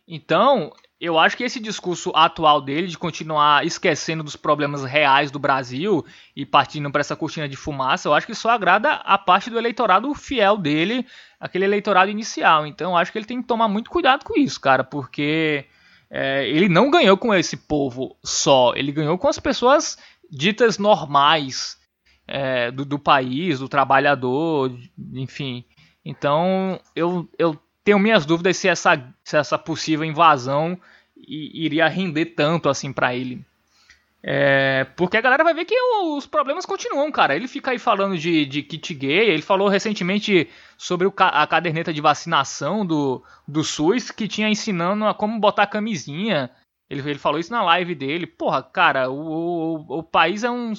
Então, 0.07 0.73
eu 1.01 1.19
acho 1.19 1.35
que 1.35 1.45
esse 1.45 1.59
discurso 1.59 2.13
atual 2.15 2.61
dele 2.61 2.87
de 2.87 2.99
continuar 2.99 3.65
esquecendo 3.65 4.23
dos 4.23 4.37
problemas 4.37 4.85
reais 4.85 5.31
do 5.31 5.39
Brasil 5.39 6.05
e 6.37 6.45
partindo 6.45 6.91
para 6.91 7.01
essa 7.01 7.17
cortina 7.17 7.49
de 7.49 7.57
fumaça, 7.57 8.07
eu 8.07 8.13
acho 8.13 8.27
que 8.27 8.35
só 8.35 8.51
agrada 8.51 8.93
a 8.93 9.17
parte 9.17 9.49
do 9.49 9.59
eleitorado 9.59 10.13
fiel 10.15 10.59
dele, 10.59 11.07
aquele 11.41 11.65
eleitorado 11.65 12.11
inicial. 12.11 12.67
Então, 12.67 12.91
eu 12.91 12.97
acho 12.99 13.11
que 13.11 13.17
ele 13.17 13.25
tem 13.25 13.41
que 13.41 13.49
tomar 13.49 13.67
muito 13.67 13.89
cuidado 13.89 14.25
com 14.25 14.39
isso, 14.39 14.61
cara, 14.61 14.85
porque 14.85 15.65
é, 16.11 16.47
ele 16.47 16.69
não 16.69 16.91
ganhou 16.91 17.17
com 17.17 17.33
esse 17.33 17.57
povo 17.57 18.15
só, 18.23 18.75
ele 18.77 18.93
ganhou 18.93 19.17
com 19.17 19.29
as 19.29 19.39
pessoas 19.39 19.97
ditas 20.31 20.77
normais 20.77 21.79
é, 22.29 22.71
do, 22.71 22.85
do 22.85 22.99
país, 22.99 23.59
do 23.59 23.71
trabalhador, 23.71 24.71
enfim. 25.15 25.65
Então, 26.05 26.79
eu, 26.95 27.27
eu 27.39 27.59
tenho 27.85 27.99
minhas 27.99 28.27
dúvidas 28.27 28.57
se 28.57 28.69
essa, 28.69 29.03
se 29.25 29.37
essa 29.37 29.59
possível 29.59 30.05
invasão 30.05 30.79
iria 31.17 31.89
render 31.89 32.27
tanto 32.27 32.69
assim 32.69 32.93
para 32.93 33.15
ele. 33.15 33.45
É, 34.23 34.85
porque 34.97 35.17
a 35.17 35.21
galera 35.21 35.43
vai 35.43 35.55
ver 35.55 35.65
que 35.65 35.75
os 36.15 36.27
problemas 36.27 36.67
continuam, 36.67 37.11
cara. 37.11 37.35
Ele 37.35 37.49
fica 37.49 37.71
aí 37.71 37.79
falando 37.79 38.19
de, 38.19 38.45
de 38.45 38.63
kit 38.63 38.93
gay, 38.95 39.31
ele 39.31 39.43
falou 39.43 39.69
recentemente 39.69 40.49
sobre 40.77 41.07
o, 41.07 41.15
a 41.17 41.47
caderneta 41.47 41.93
de 41.93 42.01
vacinação 42.01 42.85
do, 42.85 43.23
do 43.49 43.65
SUS, 43.65 44.11
que 44.11 44.29
tinha 44.29 44.49
ensinando 44.49 45.07
a 45.07 45.15
como 45.15 45.41
botar 45.41 45.67
camisinha. 45.67 46.51
Ele, 46.89 47.01
ele 47.09 47.19
falou 47.19 47.39
isso 47.39 47.53
na 47.53 47.63
live 47.63 47.95
dele. 47.95 48.27
Porra, 48.27 48.63
cara, 48.63 49.11
o, 49.11 49.77
o, 49.89 49.99
o 50.01 50.03
país 50.03 50.45
é 50.45 50.51
um. 50.51 50.73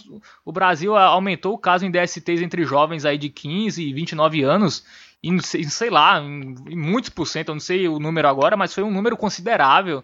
O 0.45 0.51
Brasil 0.51 0.95
aumentou 0.95 1.53
o 1.53 1.57
caso 1.57 1.85
em 1.85 1.91
DSTs 1.91 2.43
entre 2.43 2.63
jovens 2.63 3.05
aí 3.05 3.17
de 3.17 3.29
15 3.29 3.81
e 3.81 3.93
29 3.93 4.43
anos. 4.43 4.85
Em, 5.23 5.39
sei 5.39 5.89
lá, 5.89 6.19
em, 6.19 6.55
em 6.69 6.75
muitos 6.75 7.09
por 7.09 7.27
cento, 7.27 7.49
eu 7.49 7.55
não 7.55 7.59
sei 7.59 7.87
o 7.87 7.99
número 7.99 8.27
agora, 8.27 8.57
mas 8.57 8.73
foi 8.73 8.83
um 8.83 8.91
número 8.91 9.15
considerável. 9.15 10.03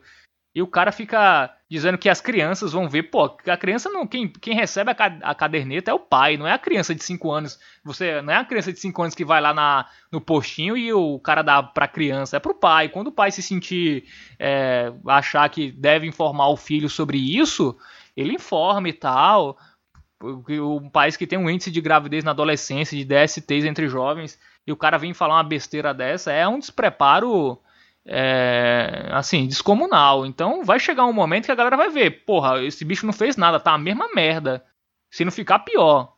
E 0.58 0.62
o 0.64 0.66
cara 0.66 0.92
fica 0.92 1.56
dizendo 1.70 2.00
que 2.00 2.10
as 2.10 2.20
crianças 2.20 2.74
vão 2.74 2.90
ver, 2.90 3.04
pô, 3.04 3.26
a 3.26 3.58
criança 3.58 3.92
não. 3.92 4.08
Quem, 4.08 4.28
quem 4.28 4.56
recebe 4.56 4.90
a, 4.90 5.36
caderneta 5.36 5.92
é 5.92 5.94
o 5.94 6.00
pai, 6.00 6.36
não 6.36 6.48
é 6.48 6.52
a 6.52 6.58
criança 6.58 6.96
de 6.96 7.04
5 7.04 7.32
anos. 7.32 7.60
Você 7.84 8.24
Não 8.24 8.34
é 8.34 8.38
a 8.38 8.44
criança 8.44 8.74
de 8.74 8.80
5 8.80 9.00
anos 9.00 9.14
que 9.14 9.24
vai 9.24 9.40
lá 9.40 9.54
na, 9.54 9.86
no 10.12 10.20
postinho 10.20 10.76
e 10.76 10.92
o 10.92 11.20
cara 11.20 11.44
dá 11.44 11.62
pra 11.62 11.88
criança, 11.88 12.38
é 12.38 12.40
pro 12.40 12.56
pai. 12.56 12.90
Quando 12.90 13.10
o 13.10 13.12
pai 13.12 13.32
se 13.32 13.44
sentir. 13.44 14.06
É, 14.40 14.92
achar 15.06 15.48
que 15.50 15.72
deve 15.72 16.08
informar 16.08 16.50
o 16.50 16.58
filho 16.58 16.90
sobre 16.90 17.20
isso, 17.20 17.78
ele 18.16 18.34
informa 18.34 18.90
e 18.90 18.94
tal. 18.94 19.60
Um 20.20 20.90
país 20.90 21.16
que 21.16 21.28
tem 21.28 21.38
um 21.38 21.48
índice 21.48 21.70
de 21.70 21.82
gravidez 21.82 22.24
na 22.24 22.32
adolescência, 22.32 22.98
de 22.98 23.06
DSTs 23.06 23.64
entre 23.64 23.88
jovens, 23.88 24.40
e 24.68 24.72
o 24.72 24.76
cara 24.76 24.98
vem 24.98 25.14
falar 25.14 25.36
uma 25.36 25.44
besteira 25.44 25.94
dessa, 25.94 26.32
é 26.32 26.46
um 26.46 26.60
despreparo 26.60 27.58
é, 28.06 29.10
assim, 29.12 29.48
descomunal. 29.48 30.26
Então 30.26 30.64
vai 30.66 30.78
chegar 30.78 31.06
um 31.06 31.14
momento 31.14 31.46
que 31.46 31.52
a 31.52 31.56
galera 31.56 31.78
vai 31.78 31.90
ver, 31.90 32.26
porra, 32.26 32.62
esse 32.62 32.84
bicho 32.84 33.06
não 33.06 33.14
fez 33.14 33.38
nada, 33.38 33.62
tá 33.62 33.74
a 33.74 33.78
mesma 33.78 34.10
merda. 34.14 34.64
Se 35.10 35.24
não 35.24 35.32
ficar 35.32 35.60
pior. 35.60 36.14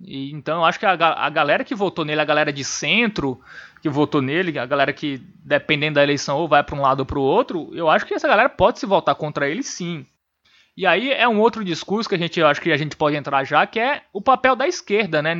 E, 0.00 0.32
então 0.32 0.58
eu 0.58 0.64
acho 0.64 0.78
que 0.78 0.86
a, 0.86 0.92
a 0.92 1.30
galera 1.30 1.62
que 1.62 1.74
votou 1.74 2.04
nele, 2.04 2.20
a 2.20 2.24
galera 2.24 2.52
de 2.52 2.64
centro 2.64 3.40
que 3.80 3.88
votou 3.88 4.20
nele, 4.20 4.58
a 4.58 4.66
galera 4.66 4.92
que, 4.92 5.18
dependendo 5.44 5.94
da 5.94 6.02
eleição, 6.02 6.36
ou 6.36 6.48
vai 6.48 6.64
para 6.64 6.74
um 6.74 6.82
lado 6.82 7.00
ou 7.00 7.06
para 7.06 7.18
o 7.18 7.22
outro, 7.22 7.70
eu 7.72 7.88
acho 7.88 8.04
que 8.04 8.14
essa 8.14 8.26
galera 8.26 8.48
pode 8.48 8.80
se 8.80 8.86
votar 8.86 9.14
contra 9.14 9.48
ele 9.48 9.62
sim. 9.62 10.04
E 10.78 10.86
aí 10.86 11.10
é 11.10 11.26
um 11.28 11.40
outro 11.40 11.64
discurso 11.64 12.08
que 12.08 12.14
a 12.14 12.18
gente 12.18 12.40
acho 12.40 12.60
que 12.60 12.70
a 12.70 12.76
gente 12.76 12.94
pode 12.94 13.16
entrar 13.16 13.42
já, 13.42 13.66
que 13.66 13.80
é 13.80 14.02
o 14.12 14.22
papel 14.22 14.54
da 14.54 14.68
esquerda, 14.68 15.20
né, 15.20 15.34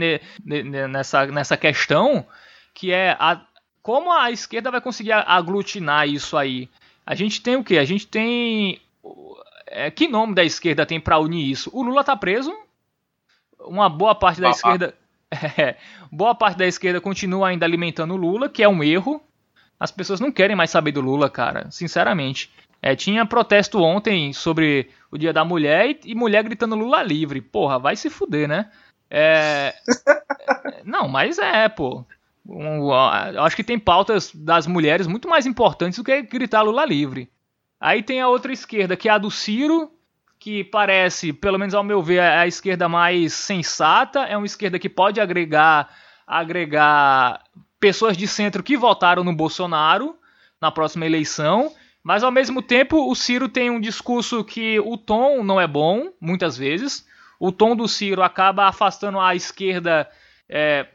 nessa, 0.45 1.27
nessa 1.27 1.57
questão, 1.57 2.27
que 2.75 2.91
é 2.91 3.17
a, 3.21 3.41
como 3.81 4.13
a 4.13 4.33
esquerda 4.33 4.69
vai 4.69 4.81
conseguir 4.81 5.13
aglutinar 5.13 6.09
isso 6.09 6.37
aí? 6.37 6.69
A 7.07 7.15
gente 7.15 7.41
tem 7.41 7.55
o 7.55 7.63
quê? 7.63 7.79
A 7.79 7.85
gente 7.85 8.05
tem. 8.05 8.81
É, 9.69 9.93
que 9.93 10.09
nome 10.09 10.35
da 10.35 10.43
esquerda 10.43 10.85
tem 10.85 10.99
para 10.99 11.21
unir 11.21 11.49
isso? 11.49 11.71
O 11.73 11.85
Lula 11.85 12.03
tá 12.03 12.17
preso. 12.17 12.53
Uma 13.61 13.89
boa 13.89 14.17
parte 14.17 14.41
da 14.41 14.51
esquerda. 14.51 14.93
É, 15.59 15.77
boa 16.11 16.35
parte 16.35 16.57
da 16.57 16.67
esquerda 16.67 17.03
continua 17.03 17.49
ainda 17.49 17.67
alimentando 17.67 18.15
o 18.15 18.17
Lula, 18.17 18.49
que 18.49 18.63
é 18.63 18.69
um 18.69 18.83
erro. 18.83 19.23
As 19.79 19.91
pessoas 19.91 20.21
não 20.21 20.33
querem 20.33 20.57
mais 20.57 20.71
saber 20.71 20.91
do 20.91 21.03
Lula, 21.03 21.29
cara. 21.29 21.71
Sinceramente. 21.71 22.51
É, 22.81 22.95
tinha 22.95 23.27
protesto 23.27 23.83
ontem 23.83 24.33
sobre 24.33 24.89
o 25.11 25.19
Dia 25.19 25.33
da 25.33 25.45
Mulher 25.45 25.91
e, 25.91 26.01
e 26.05 26.15
mulher 26.15 26.45
gritando 26.45 26.77
Lula 26.77 27.03
livre. 27.03 27.41
Porra, 27.41 27.79
vai 27.79 27.97
se 27.97 28.09
fuder, 28.09 28.49
né? 28.49 28.71
É... 29.11 29.75
não, 30.85 31.09
mas 31.09 31.39
é, 31.39 31.69
pô. 31.69 32.05
Um, 32.47 32.91
acho 32.93 33.57
que 33.57 33.65
tem 33.65 33.79
pautas 33.79 34.33
das 34.35 34.67
mulheres 34.67 35.07
muito 35.07 35.29
mais 35.29 35.45
importantes 35.45 35.99
do 35.99 36.05
que 36.05 36.23
gritar 36.23 36.63
Lula 36.63 36.85
livre. 36.85 37.31
Aí 37.81 38.03
tem 38.03 38.21
a 38.21 38.29
outra 38.29 38.53
esquerda, 38.53 38.97
que 38.97 39.09
é 39.09 39.13
a 39.13 39.19
do 39.19 39.31
Ciro, 39.31 39.91
que 40.39 40.65
parece, 40.65 41.33
pelo 41.33 41.59
menos 41.59 41.75
ao 41.75 41.85
meu 41.85 42.03
ver, 42.03 42.21
é 42.21 42.39
a 42.39 42.47
esquerda 42.47 42.89
mais 42.89 43.35
sensata. 43.35 44.21
É 44.21 44.37
uma 44.37 44.47
esquerda 44.47 44.79
que 44.79 44.89
pode 44.89 45.21
agregar, 45.21 45.89
agregar 46.27 47.43
pessoas 47.79 48.17
de 48.17 48.27
centro 48.27 48.63
que 48.63 48.77
votaram 48.77 49.23
no 49.23 49.35
Bolsonaro 49.35 50.17
na 50.61 50.71
próxima 50.71 51.07
eleição. 51.07 51.73
Mas 52.09 52.25
ao 52.25 52.31
mesmo 52.31 52.63
tempo, 52.63 53.11
o 53.11 53.15
Ciro 53.15 53.51
tem 53.51 53.69
um 53.69 53.79
discurso 53.79 54.43
que 54.43 54.81
o 54.81 54.97
tom 54.97 55.45
não 55.45 55.61
é 55.61 55.67
bom, 55.67 56.11
muitas 56.19 56.57
vezes. 56.57 57.07
O 57.39 57.53
tom 57.53 57.77
do 57.77 57.87
Ciro 57.87 58.23
acaba 58.23 58.67
afastando 58.67 59.21
a 59.21 59.35
esquerda 59.35 60.09
é, 60.49 60.87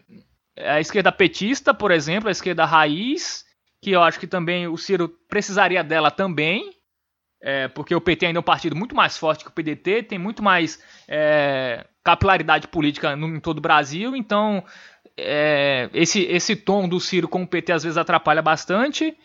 a 0.57 0.79
esquerda 0.79 1.11
petista, 1.11 1.71
por 1.71 1.91
exemplo, 1.91 2.29
a 2.29 2.31
esquerda 2.31 2.65
raiz, 2.65 3.45
que 3.79 3.91
eu 3.91 4.01
acho 4.01 4.19
que 4.19 4.25
também 4.25 4.67
o 4.67 4.75
Ciro 4.75 5.07
precisaria 5.29 5.83
dela 5.83 6.09
também, 6.09 6.73
é, 7.39 7.67
porque 7.67 7.93
o 7.93 8.01
PT 8.01 8.25
ainda 8.25 8.39
é 8.39 8.41
um 8.41 8.43
partido 8.43 8.75
muito 8.75 8.95
mais 8.95 9.15
forte 9.15 9.43
que 9.43 9.51
o 9.51 9.53
PDT, 9.53 10.01
tem 10.01 10.17
muito 10.17 10.41
mais 10.41 10.81
é, 11.07 11.85
capilaridade 12.03 12.67
política 12.69 13.15
no, 13.15 13.27
em 13.27 13.39
todo 13.39 13.59
o 13.59 13.61
Brasil, 13.61 14.15
então 14.15 14.63
é, 15.15 15.91
esse, 15.93 16.23
esse 16.23 16.55
tom 16.55 16.89
do 16.89 16.99
Ciro 16.99 17.27
com 17.27 17.43
o 17.43 17.47
PT 17.47 17.71
às 17.71 17.83
vezes 17.83 17.99
atrapalha 17.99 18.41
bastante. 18.41 19.15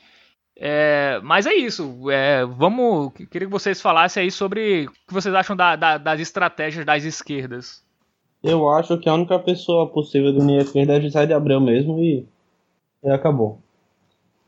É, 0.59 1.21
mas 1.23 1.47
é 1.47 1.55
isso. 1.55 2.11
É, 2.11 2.45
vamos. 2.45 3.13
Queria 3.31 3.47
que 3.47 3.53
vocês 3.53 3.81
falassem 3.81 4.25
aí 4.25 4.31
sobre 4.31 4.87
o 4.87 4.91
que 5.07 5.15
vocês 5.15 5.35
acham 5.35 5.55
da, 5.55 5.77
da, 5.77 5.99
das 5.99 6.21
estratégias 6.21 6.85
das 6.85 7.05
esquerdas. 7.05 7.83
Eu 8.43 8.69
acho 8.69 8.99
que 8.99 9.09
a 9.09 9.15
única 9.15 9.39
pessoa 9.39 9.89
possível 9.89 10.33
do 10.33 10.41
unir 10.41 10.59
a 10.59 10.63
esquerda 10.63 10.97
é 10.97 11.01
José 11.01 11.27
de 11.27 11.33
Abreu 11.33 11.61
mesmo 11.61 12.01
e, 12.01 12.27
e 13.03 13.11
acabou. 13.11 13.61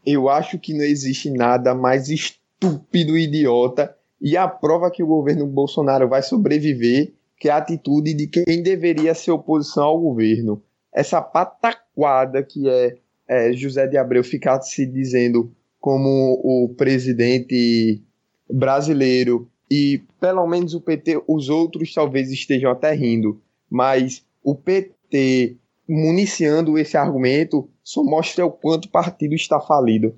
Eu 0.05 0.29
acho 0.29 0.59
que 0.59 0.75
não 0.75 0.85
existe 0.85 1.31
nada 1.31 1.75
mais 1.75 2.09
estúpido 2.09 3.17
e 3.17 3.25
idiota 3.25 3.95
e 4.21 4.37
a 4.37 4.49
prova 4.49 4.91
que 4.91 5.03
o 5.03 5.07
governo 5.07 5.47
Bolsonaro 5.47 6.09
vai 6.09 6.23
sobreviver 6.23 7.13
que 7.41 7.49
é 7.49 7.53
a 7.53 7.57
atitude 7.57 8.13
de 8.13 8.27
quem 8.27 8.63
deveria 8.63 9.15
ser 9.15 9.31
oposição 9.31 9.85
ao 9.85 9.99
governo. 9.99 10.63
Essa 10.93 11.23
pataquada 11.23 12.43
que 12.43 12.69
é, 12.69 12.99
é 13.27 13.53
José 13.55 13.87
de 13.87 13.97
Abreu 13.97 14.23
ficar 14.23 14.61
se 14.61 14.85
dizendo 14.85 15.51
como 15.81 16.41
o 16.45 16.75
presidente 16.77 18.03
brasileiro 18.49 19.49
e 19.71 20.03
pelo 20.21 20.47
menos 20.47 20.75
o 20.75 20.81
PT, 20.81 21.23
os 21.27 21.49
outros 21.49 21.95
talvez 21.95 22.31
estejam 22.31 22.71
até 22.71 22.93
rindo 22.93 23.41
mas 23.71 24.27
o 24.43 24.55
PT 24.55 25.57
municiando 25.89 26.77
esse 26.77 26.97
argumento 26.97 27.71
só 27.85 28.03
mostra 28.03 28.45
o 28.45 28.51
quanto 28.51 28.87
o 28.87 28.91
partido 28.91 29.35
está 29.35 29.61
falido. 29.61 30.15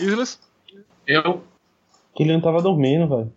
Islas? 0.00 0.40
Eu? 1.06 1.42
Que 2.14 2.24
ele 2.24 2.32
não 2.32 2.40
tava 2.40 2.60
dormindo, 2.60 3.08
velho. 3.08 3.32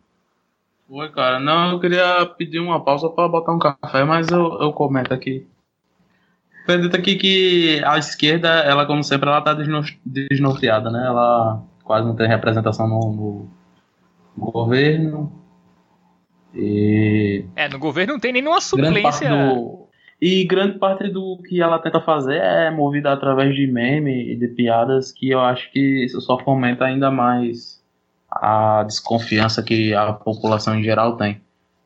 Oi, 0.90 1.12
cara. 1.12 1.40
Não, 1.40 1.74
eu 1.74 1.80
queria 1.80 2.26
pedir 2.26 2.60
uma 2.60 2.84
pausa 2.84 3.10
para 3.10 3.28
botar 3.28 3.54
um 3.54 3.60
café, 3.60 4.04
mas 4.04 4.28
eu, 4.30 4.60
eu 4.60 4.74
comento 4.74 5.14
aqui. 5.14 5.46
Acredito 6.64 6.96
aqui 6.96 7.16
que 7.16 7.82
a 7.84 7.98
esquerda, 7.98 8.48
ela 8.48 8.86
como 8.86 9.04
sempre, 9.04 9.30
ela 9.30 9.42
tá 9.42 9.56
desnorteada, 10.06 10.92
né? 10.92 11.06
Ela 11.06 11.64
quase 11.84 12.06
não 12.06 12.16
tem 12.16 12.28
representação 12.28 12.88
no, 12.88 13.48
no 14.38 14.52
governo. 14.52 15.32
E... 16.54 17.46
É, 17.56 17.68
no 17.68 17.80
governo 17.80 18.14
não 18.14 18.20
tem 18.20 18.34
nenhuma 18.34 18.62
suplência. 18.62 19.30
Do... 19.30 19.88
E 20.22 20.44
grande 20.44 20.78
parte 20.78 21.08
do 21.08 21.38
que 21.48 21.62
ela 21.62 21.80
tenta 21.80 22.02
fazer 22.02 22.38
é 22.38 22.70
movida 22.70 23.12
através 23.12 23.56
de 23.56 23.66
meme 23.66 24.34
e 24.34 24.36
de 24.36 24.50
piadas 24.50 25.12
que 25.12 25.30
eu 25.30 25.40
acho 25.40 25.72
que 25.72 26.06
isso 26.06 26.20
só 26.20 26.38
fomenta 26.38 26.86
ainda 26.86 27.10
mais 27.10 27.82
a 28.30 28.84
desconfiança 28.84 29.64
que 29.64 29.94
a 29.94 30.14
população 30.14 30.76
em 30.76 30.84
geral 30.84 31.16
tem. 31.16 31.42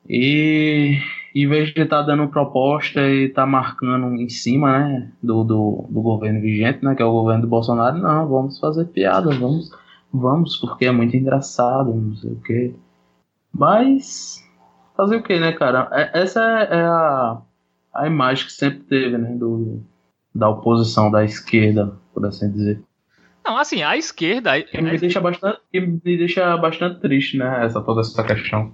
E 0.10 1.00
em 1.34 1.48
vez 1.48 1.74
de 1.74 1.82
estar 1.82 2.00
tá 2.00 2.04
dando 2.04 2.28
proposta 2.28 3.02
e 3.02 3.26
estar 3.26 3.44
tá 3.44 3.48
marcando 3.48 4.14
em 4.16 4.30
cima 4.30 4.80
né, 4.80 5.12
do, 5.22 5.44
do, 5.44 5.86
do, 5.90 6.02
governo 6.02 6.42
vigente, 6.42 6.84
né, 6.86 6.94
que 6.94 7.02
é 7.02 7.06
o 7.06 7.12
governo 7.12 7.42
do 7.42 7.48
Bolsonaro, 7.48 7.98
não, 7.98 8.28
vamos 8.28 8.60
fazer 8.60 8.86
piada, 8.86 9.34
vamos, 9.36 9.72
vamos, 10.14 10.58
porque 10.58 10.86
é 10.86 10.92
muito 10.92 11.18
engraçado, 11.18 11.94
não 11.94 12.16
sei 12.16 12.32
o 12.32 12.42
quê. 12.42 12.76
Mas 13.52 14.44
fazer 14.96 15.18
o 15.18 15.24
que, 15.24 15.40
né, 15.40 15.52
cara? 15.54 15.90
É, 15.92 16.22
essa 16.22 16.42
é, 16.42 16.78
é 16.78 16.82
a, 16.84 17.42
a 17.94 18.08
imagem 18.08 18.46
que 18.46 18.54
sempre 18.54 18.80
teve, 18.82 19.18
né, 19.18 19.36
do, 19.36 19.82
da 20.34 20.50
oposição 20.50 21.10
da 21.10 21.24
esquerda, 21.24 21.94
por 22.14 22.26
assim 22.26 22.52
dizer. 22.52 22.80
Não, 23.46 23.58
assim, 23.58 23.84
a 23.84 23.98
esquerda. 23.98 24.62
Que 24.62 24.82
me 24.82 24.98
deixa 24.98 25.20
bastante, 25.20 25.60
me 25.74 26.18
deixa 26.18 26.56
bastante 26.58 27.00
triste, 27.02 27.38
né, 27.38 27.66
essa, 27.66 27.82
toda 27.82 28.02
essa 28.02 28.24
questão. 28.24 28.72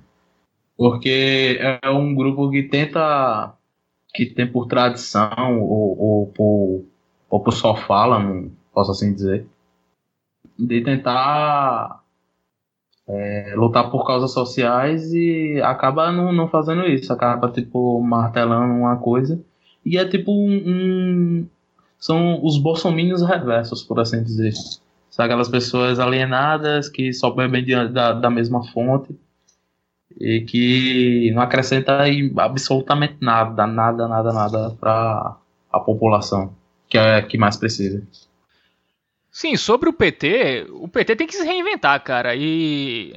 Porque 0.80 1.60
é 1.84 1.90
um 1.90 2.16
grupo 2.16 2.50
que 2.50 2.64
tenta. 2.64 3.54
que 4.14 4.28
tem 4.28 4.48
por 4.50 4.66
tradição, 4.66 5.60
ou, 5.60 6.00
ou, 6.00 6.28
por, 6.28 6.86
ou 7.30 7.40
por 7.42 7.52
só 7.52 7.76
fala, 7.76 8.26
posso 8.74 8.92
assim 8.92 9.14
dizer, 9.14 9.46
de 10.58 10.82
tentar 10.82 12.02
é, 13.06 13.54
lutar 13.58 13.92
por 13.92 14.08
causas 14.08 14.32
sociais 14.32 15.12
e 15.12 15.62
acaba 15.62 16.14
não, 16.14 16.32
não 16.32 16.48
fazendo 16.48 16.86
isso, 16.86 17.12
acaba 17.12 17.52
tipo 17.52 18.00
martelando 18.00 18.74
uma 18.74 18.96
coisa 18.96 19.38
e 19.86 19.98
é 19.98 20.08
tipo 20.08 20.32
um, 20.32 20.64
um 20.66 21.48
são 21.98 22.42
os 22.42 22.58
bolsominions 22.58 23.22
reversos, 23.22 23.84
por 23.84 24.00
assim 24.00 24.24
dizer. 24.24 24.54
São 25.10 25.26
aquelas 25.26 25.50
pessoas 25.50 26.00
alienadas 26.00 26.88
que 26.88 27.12
só 27.12 27.32
bebem 27.32 27.66
da, 27.92 28.14
da 28.14 28.30
mesma 28.30 28.64
fonte 28.72 29.14
e 30.18 30.42
que 30.42 31.32
não 31.34 31.42
acrescenta 31.42 32.04
absolutamente 32.38 33.18
nada, 33.22 33.68
nada, 33.68 34.08
nada, 34.08 34.34
nada 34.34 34.78
para 34.80 35.38
a 35.72 35.80
população 35.80 36.54
que 36.90 36.98
é 36.98 37.22
que 37.22 37.38
mais 37.38 37.56
precisa. 37.56 38.06
Sim, 39.32 39.56
sobre 39.56 39.90
o 39.90 39.94
PT, 39.94 40.68
o 40.72 40.88
PT 40.88 41.16
tem 41.16 41.28
que 41.28 41.36
se 41.36 41.46
reinventar, 41.46 42.04
cara. 42.04 42.36
E 42.36 43.14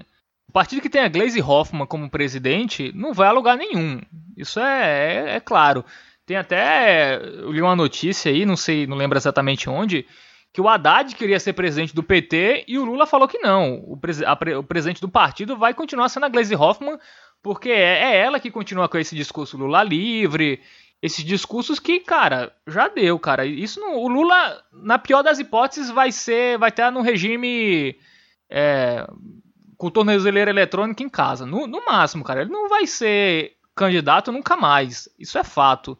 o 0.46 0.52
partido 0.52 0.82
que 0.82 0.90
tem 0.90 1.00
a 1.00 1.08
Glaze 1.08 1.40
Hoffman 1.40 1.86
como 1.86 2.10
presidente 2.10 2.92
não 2.94 3.14
vai 3.14 3.28
a 3.28 3.32
lugar 3.32 3.56
nenhum. 3.56 4.00
Isso 4.36 4.60
é, 4.60 5.30
é, 5.30 5.36
é 5.36 5.40
claro. 5.40 5.84
Tem 6.26 6.36
até. 6.36 7.16
Eu 7.16 7.50
li 7.50 7.62
uma 7.62 7.74
notícia 7.74 8.30
aí, 8.30 8.44
não 8.44 8.56
sei, 8.56 8.86
não 8.86 8.96
lembro 8.96 9.18
exatamente 9.18 9.68
onde, 9.68 10.06
que 10.52 10.60
o 10.60 10.68
Haddad 10.68 11.14
queria 11.16 11.40
ser 11.40 11.54
presidente 11.54 11.94
do 11.94 12.02
PT 12.02 12.64
e 12.68 12.78
o 12.78 12.84
Lula 12.84 13.06
falou 13.06 13.26
que 13.26 13.38
não. 13.38 13.82
O, 13.86 13.96
pres 13.96 14.22
a, 14.22 14.38
o 14.58 14.62
presidente 14.62 15.00
do 15.00 15.08
partido 15.08 15.56
vai 15.56 15.72
continuar 15.72 16.08
sendo 16.08 16.26
a 16.26 16.28
Glaze 16.28 16.54
Hoffman, 16.54 16.98
porque 17.42 17.70
é, 17.70 18.12
é 18.12 18.16
ela 18.18 18.38
que 18.38 18.50
continua 18.50 18.88
com 18.88 18.98
esse 18.98 19.16
discurso 19.16 19.56
Lula 19.56 19.82
livre, 19.82 20.60
esses 21.00 21.24
discursos 21.24 21.80
que, 21.80 22.00
cara, 22.00 22.54
já 22.66 22.86
deu, 22.88 23.18
cara. 23.18 23.46
Isso 23.46 23.80
não, 23.80 23.96
o 23.96 24.08
Lula, 24.08 24.62
na 24.72 24.98
pior 24.98 25.22
das 25.22 25.38
hipóteses, 25.38 25.90
vai 25.90 26.12
ser, 26.12 26.58
vai 26.58 26.68
estar 26.68 26.92
no 26.92 27.00
regime 27.00 27.96
é, 28.50 29.06
com 29.78 29.90
tornozeleira 29.90 30.50
eletrônica 30.50 31.02
em 31.02 31.08
casa, 31.08 31.46
no, 31.46 31.66
no 31.66 31.84
máximo, 31.84 32.22
cara. 32.22 32.42
Ele 32.42 32.50
não 32.50 32.68
vai 32.68 32.86
ser 32.86 33.56
candidato 33.74 34.30
nunca 34.30 34.54
mais. 34.54 35.08
Isso 35.18 35.38
é 35.38 35.42
fato. 35.42 35.98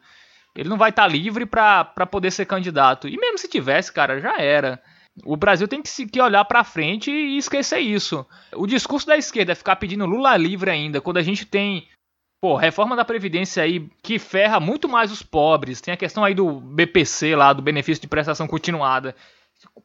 Ele 0.55 0.69
não 0.69 0.77
vai 0.77 0.91
estar 0.91 1.07
livre 1.07 1.47
para 1.47 1.85
poder 2.11 2.31
ser 2.31 2.47
candidato. 2.47 3.09
E 3.09 3.17
mesmo 3.17 3.39
se 3.39 3.49
tivesse, 3.49 3.93
cara, 3.93 4.21
já 4.21 4.37
era. 4.39 4.83
O 5.25 5.37
Brasil 5.37 5.69
tem 5.69 5.83
que, 5.83 5.89
se, 5.89 6.07
que 6.07 6.21
olhar 6.21 6.45
para 6.45 6.65
frente 6.65 7.11
e 7.11 7.37
esquecer 7.37 7.81
isso. 7.81 8.27
O 8.55 8.67
discurso 8.67 9.07
da 9.07 9.17
esquerda 9.17 9.53
é 9.53 9.55
ficar 9.55 9.77
pedindo 9.77 10.07
Lula 10.07 10.37
livre 10.37 10.71
ainda, 10.71 11.01
quando 11.01 11.19
a 11.19 11.23
gente 11.23 11.45
tem 11.45 11.87
Pô, 12.43 12.57
reforma 12.57 12.97
da 12.97 13.05
Previdência 13.05 13.63
aí 13.63 13.89
que 14.03 14.19
ferra 14.19 14.59
muito 14.59 14.89
mais 14.89 15.13
os 15.13 15.23
pobres. 15.23 15.81
Tem 15.81 15.95
a 15.95 15.97
questão 15.97 16.25
aí 16.25 16.35
do 16.35 16.61
BPC 16.61 17.37
lá, 17.37 17.53
do 17.53 17.63
benefício 17.63 18.03
de 18.03 18.09
prestação 18.09 18.49
continuada. 18.49 19.15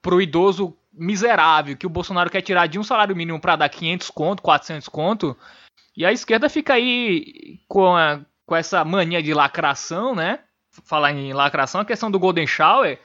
Pro 0.02 0.20
idoso 0.20 0.76
miserável, 0.92 1.78
que 1.78 1.86
o 1.86 1.90
Bolsonaro 1.90 2.32
quer 2.32 2.42
tirar 2.42 2.66
de 2.66 2.80
um 2.80 2.84
salário 2.84 3.16
mínimo 3.16 3.40
para 3.40 3.58
dar 3.58 3.70
500 3.70 4.10
conto, 4.10 4.42
400 4.42 4.90
conto. 4.90 5.38
E 5.96 6.04
a 6.04 6.12
esquerda 6.12 6.50
fica 6.50 6.74
aí 6.74 7.60
com, 7.68 7.96
a, 7.96 8.22
com 8.44 8.56
essa 8.56 8.84
mania 8.84 9.22
de 9.22 9.36
lacração, 9.36 10.16
né? 10.16 10.40
Falar 10.84 11.12
em 11.12 11.34
lacração, 11.34 11.82
a 11.82 11.86
questão 11.86 12.10
do 12.10 12.20
Golden 12.20 12.48
Shower. 12.48 13.00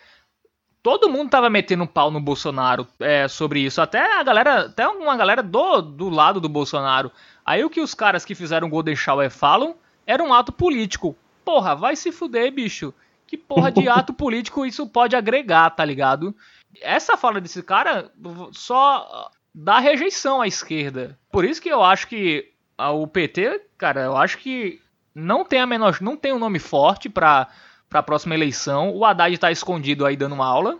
Todo 0.82 1.08
mundo 1.08 1.30
tava 1.30 1.48
metendo 1.48 1.84
um 1.84 1.86
pau 1.86 2.10
no 2.10 2.20
Bolsonaro 2.20 2.86
é, 2.98 3.28
sobre 3.28 3.60
isso. 3.60 3.80
Até 3.80 4.18
a 4.18 4.22
galera, 4.22 4.66
até 4.66 4.86
uma 4.88 5.16
galera 5.16 5.42
do, 5.42 5.80
do 5.80 6.08
lado 6.08 6.40
do 6.40 6.48
Bolsonaro. 6.48 7.12
Aí 7.46 7.64
o 7.64 7.70
que 7.70 7.80
os 7.80 7.94
caras 7.94 8.24
que 8.24 8.34
fizeram 8.34 8.68
Golden 8.68 8.96
Shower 8.96 9.30
falam 9.30 9.76
era 10.06 10.22
um 10.22 10.34
ato 10.34 10.52
político. 10.52 11.16
Porra, 11.44 11.74
vai 11.74 11.94
se 11.94 12.10
fuder, 12.10 12.52
bicho. 12.52 12.92
Que 13.26 13.36
porra 13.36 13.70
de 13.70 13.86
ato 13.88 14.12
político 14.12 14.66
isso 14.66 14.86
pode 14.86 15.14
agregar, 15.14 15.70
tá 15.70 15.84
ligado? 15.84 16.34
Essa 16.80 17.16
fala 17.16 17.40
desse 17.40 17.62
cara 17.62 18.10
só 18.52 19.30
dá 19.54 19.78
rejeição 19.78 20.40
à 20.40 20.46
esquerda. 20.46 21.18
Por 21.30 21.44
isso 21.44 21.60
que 21.60 21.68
eu 21.68 21.82
acho 21.82 22.08
que 22.08 22.52
o 22.78 23.06
PT, 23.06 23.66
cara, 23.76 24.02
eu 24.02 24.16
acho 24.16 24.38
que 24.38 24.80
não 25.14 25.44
tem 25.44 25.60
a 25.60 25.66
menor, 25.66 25.98
não 26.00 26.16
tem 26.16 26.32
um 26.32 26.38
nome 26.38 26.58
forte 26.58 27.08
para 27.08 27.48
a 27.92 28.02
próxima 28.02 28.34
eleição. 28.34 28.90
O 28.90 29.04
Haddad 29.04 29.36
tá 29.38 29.50
escondido 29.50 30.06
aí 30.06 30.16
dando 30.16 30.34
uma 30.34 30.46
aula. 30.46 30.78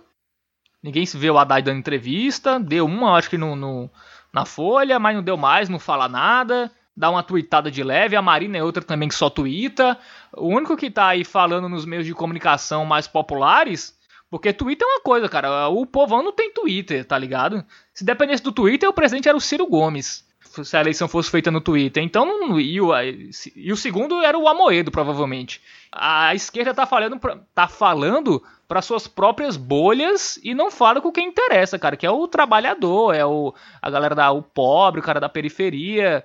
Ninguém 0.83 1.07
se 1.07 1.16
vê 1.16 1.30
o 1.30 1.39
Haddad 1.39 1.64
dando 1.64 1.78
entrevista. 1.78 2.59
Deu 2.59 2.87
uma, 2.87 3.16
acho 3.16 3.30
que 3.30 3.39
no, 3.39 3.55
no 3.55 3.91
na 4.33 4.45
Folha, 4.45 4.99
mas 4.99 5.14
não 5.14 5.22
deu 5.22 5.37
mais, 5.37 5.68
não 5.68 5.78
fala 5.78 6.09
nada. 6.09 6.70
Dá 6.97 7.11
uma 7.11 7.22
tweetada 7.22 7.70
de 7.70 7.83
leve. 7.83 8.16
A 8.16 8.22
Marina 8.22 8.59
é 8.59 8.64
outra 8.64 8.83
também 8.83 9.09
que 9.09 9.14
só 9.14 9.30
twitta. 9.30 9.99
O 10.37 10.49
único 10.49 10.76
que 10.76 10.91
tá 10.91 11.09
aí 11.09 11.24
falando 11.24 11.68
nos 11.68 11.85
meios 11.85 12.07
de 12.07 12.14
comunicação 12.14 12.85
mais 12.85 13.07
populares. 13.07 13.97
Porque 14.30 14.53
Twitter 14.53 14.87
é 14.87 14.91
uma 14.91 15.01
coisa, 15.03 15.28
cara. 15.28 15.68
O 15.68 15.87
povão 15.87 16.22
não 16.22 16.33
tem 16.33 16.53
Twitter, 16.53 17.05
tá 17.05 17.18
ligado? 17.18 17.64
Se 17.93 18.05
dependesse 18.05 18.43
do 18.43 18.53
Twitter, 18.53 18.89
o 18.89 18.93
presidente 18.93 19.28
era 19.28 19.37
o 19.37 19.41
Ciro 19.41 19.66
Gomes. 19.66 20.26
Se 20.65 20.77
a 20.77 20.81
eleição 20.81 21.09
fosse 21.09 21.31
feita 21.31 21.51
no 21.51 21.61
Twitter. 21.61 22.03
Então, 22.03 22.27
não, 22.27 22.61
e, 22.61 22.81
o, 22.81 22.91
e 23.57 23.73
o 23.73 23.77
segundo 23.77 24.23
era 24.23 24.39
o 24.39 24.49
Amoedo, 24.49 24.91
provavelmente. 24.91 25.61
A 25.91 26.35
esquerda 26.35 26.75
tá 26.75 26.87
falando, 26.87 27.19
tá 27.55 27.69
falando 27.69 28.43
para 28.69 28.83
suas 28.83 29.07
próprias 29.07 29.57
bolhas 29.57 30.39
e 30.43 30.55
não 30.55 30.71
fala 30.71 31.01
com 31.01 31.13
quem 31.13 31.29
interessa, 31.29 31.79
cara, 31.79 31.97
que 31.97 32.07
é 32.07 32.11
o 32.11 32.27
trabalhador, 32.27 33.15
é 33.15 33.25
o 33.25 33.55
a 33.81 33.91
galera 33.91 34.15
da 34.15 34.31
o 34.31 34.43
pobre, 34.43 35.01
o 35.01 35.05
cara 35.05 35.21
da 35.21 35.29
periferia, 35.29 36.25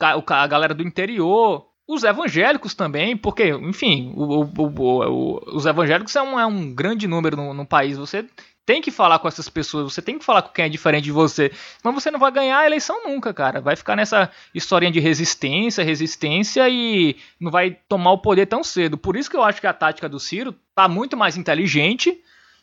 a 0.00 0.46
galera 0.46 0.74
do 0.74 0.82
interior, 0.82 1.66
os 1.86 2.04
evangélicos 2.04 2.74
também, 2.74 3.16
porque, 3.16 3.48
enfim, 3.48 4.12
o, 4.16 4.42
o, 4.42 4.50
o, 4.56 5.56
os 5.56 5.66
evangélicos 5.66 6.14
é 6.14 6.22
um, 6.22 6.38
é 6.38 6.46
um 6.46 6.72
grande 6.72 7.06
número 7.08 7.36
no, 7.36 7.52
no, 7.52 7.66
país. 7.66 7.98
Você 7.98 8.26
tem 8.64 8.80
que 8.80 8.90
falar 8.90 9.18
com 9.18 9.26
essas 9.26 9.48
pessoas, 9.48 9.92
você 9.92 10.00
tem 10.00 10.18
que 10.18 10.24
falar 10.24 10.42
com 10.42 10.52
quem 10.52 10.64
é 10.64 10.68
diferente 10.68 11.04
de 11.04 11.12
você. 11.12 11.50
Mas 11.82 11.94
você 11.94 12.10
não 12.10 12.18
vai 12.18 12.30
ganhar 12.30 12.58
a 12.58 12.66
eleição 12.66 13.04
nunca, 13.04 13.34
cara. 13.34 13.60
Vai 13.60 13.74
ficar 13.74 13.96
nessa 13.96 14.30
historinha 14.54 14.92
de 14.92 15.00
resistência, 15.00 15.82
resistência 15.82 16.68
e 16.68 17.16
não 17.40 17.50
vai 17.50 17.76
tomar 17.88 18.12
o 18.12 18.18
poder 18.18 18.46
tão 18.46 18.62
cedo. 18.62 18.96
Por 18.96 19.16
isso 19.16 19.28
que 19.28 19.36
eu 19.36 19.42
acho 19.42 19.60
que 19.60 19.66
a 19.66 19.72
tática 19.72 20.08
do 20.08 20.20
Ciro 20.20 20.54
tá 20.74 20.86
muito 20.86 21.16
mais 21.16 21.36
inteligente. 21.36 22.22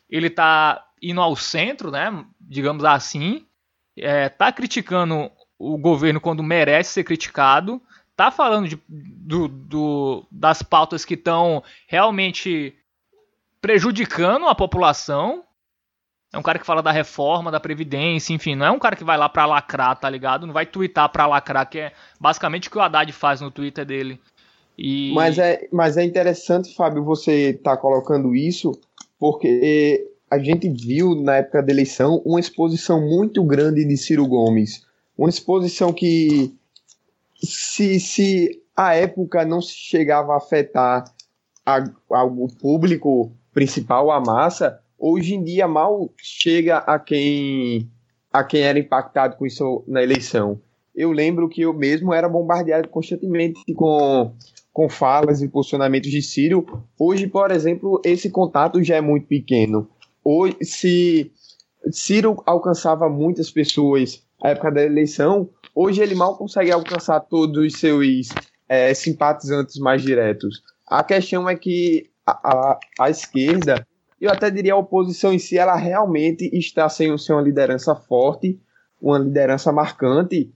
Ele 0.09 0.29
tá 0.29 0.85
indo 1.01 1.19
ao 1.19 1.35
centro, 1.35 1.91
né? 1.91 2.25
Digamos 2.39 2.85
assim. 2.85 3.45
É, 3.97 4.29
tá 4.29 4.51
criticando 4.51 5.29
o 5.57 5.77
governo 5.77 6.21
quando 6.21 6.41
merece 6.41 6.93
ser 6.93 7.03
criticado. 7.03 7.81
Tá 8.15 8.31
falando 8.31 8.69
de, 8.69 8.79
do, 8.87 9.47
do, 9.49 10.25
das 10.31 10.61
pautas 10.61 11.03
que 11.03 11.15
estão 11.15 11.61
realmente 11.87 12.73
prejudicando 13.61 14.47
a 14.47 14.55
população 14.55 15.43
é 16.31 16.37
um 16.37 16.43
cara 16.43 16.59
que 16.59 16.65
fala 16.65 16.83
da 16.83 16.91
reforma, 16.91 17.51
da 17.51 17.59
previdência, 17.59 18.33
enfim, 18.33 18.55
não 18.55 18.65
é 18.65 18.71
um 18.71 18.79
cara 18.79 18.95
que 18.95 19.03
vai 19.03 19.17
lá 19.17 19.27
pra 19.27 19.45
lacrar, 19.45 19.99
tá 19.99 20.09
ligado? 20.09 20.45
Não 20.45 20.53
vai 20.53 20.65
twittar 20.65 21.09
pra 21.09 21.25
lacrar, 21.25 21.67
que 21.67 21.79
é 21.79 21.91
basicamente 22.19 22.67
o 22.67 22.71
que 22.71 22.77
o 22.77 22.81
Haddad 22.81 23.11
faz 23.11 23.41
no 23.41 23.49
Twitter 23.49 23.85
dele. 23.85 24.19
E... 24.77 25.11
Mas, 25.13 25.37
é, 25.39 25.67
mas 25.71 25.97
é 25.97 26.03
interessante, 26.03 26.75
Fábio, 26.75 27.03
você 27.03 27.53
tá 27.53 27.75
colocando 27.75 28.35
isso, 28.35 28.79
porque 29.19 30.07
a 30.29 30.37
gente 30.37 30.69
viu 30.69 31.15
na 31.15 31.37
época 31.37 31.63
da 31.63 31.71
eleição 31.71 32.21
uma 32.23 32.39
exposição 32.39 33.01
muito 33.01 33.43
grande 33.43 33.83
de 33.83 33.97
Ciro 33.97 34.27
Gomes. 34.27 34.85
Uma 35.17 35.29
exposição 35.29 35.91
que, 35.91 36.55
se, 37.43 37.99
se 37.99 38.61
a 38.75 38.93
época 38.93 39.43
não 39.43 39.59
chegava 39.61 40.33
a 40.33 40.37
afetar 40.37 41.11
a, 41.65 41.83
a, 42.11 42.23
o 42.23 42.47
público 42.47 43.31
principal, 43.51 44.11
a 44.11 44.21
massa, 44.21 44.79
hoje 44.99 45.35
em 45.35 45.43
dia 45.43 45.67
mal 45.67 46.11
chega 46.17 46.79
a 46.79 46.99
quem 46.99 47.89
a 48.31 48.43
quem 48.43 48.61
era 48.61 48.77
impactado 48.77 49.35
com 49.37 49.45
isso 49.45 49.83
na 49.87 50.03
eleição. 50.03 50.61
Eu 50.95 51.11
lembro 51.11 51.49
que 51.49 51.61
eu 51.61 51.73
mesmo 51.73 52.13
era 52.13 52.29
bombardeado 52.29 52.87
constantemente 52.89 53.59
com, 53.73 54.33
com 54.71 54.89
falas 54.89 55.41
e 55.41 55.47
posicionamentos 55.47 56.11
de 56.11 56.21
Ciro. 56.21 56.83
Hoje, 56.99 57.25
por 57.25 57.49
exemplo, 57.49 57.99
esse 58.05 58.29
contato 58.29 58.83
já 58.83 58.97
é 58.97 59.01
muito 59.01 59.25
pequeno. 59.25 59.89
Hoje, 60.23 60.57
se 60.61 61.31
Ciro 61.91 62.43
alcançava 62.45 63.09
muitas 63.09 63.49
pessoas 63.49 64.23
na 64.43 64.51
época 64.51 64.71
da 64.71 64.83
eleição, 64.83 65.49
hoje 65.73 66.01
ele 66.01 66.13
mal 66.13 66.37
consegue 66.37 66.71
alcançar 66.71 67.19
todos 67.21 67.65
os 67.65 67.79
seus 67.79 68.29
é, 68.67 68.93
simpatizantes 68.93 69.79
mais 69.79 70.01
diretos. 70.01 70.61
A 70.87 71.03
questão 71.03 71.49
é 71.49 71.55
que 71.55 72.09
a, 72.25 72.31
a, 72.43 72.79
a 72.99 73.09
esquerda 73.09 73.85
eu 74.19 74.31
até 74.31 74.49
diria 74.49 74.73
a 74.73 74.77
oposição 74.77 75.33
em 75.33 75.39
si, 75.39 75.57
ela 75.57 75.75
realmente 75.75 76.49
está 76.53 76.89
sem, 76.89 77.17
sem 77.17 77.35
uma 77.35 77.41
liderança 77.41 77.95
forte, 77.95 78.59
uma 79.01 79.17
liderança 79.17 79.71
marcante, 79.71 80.51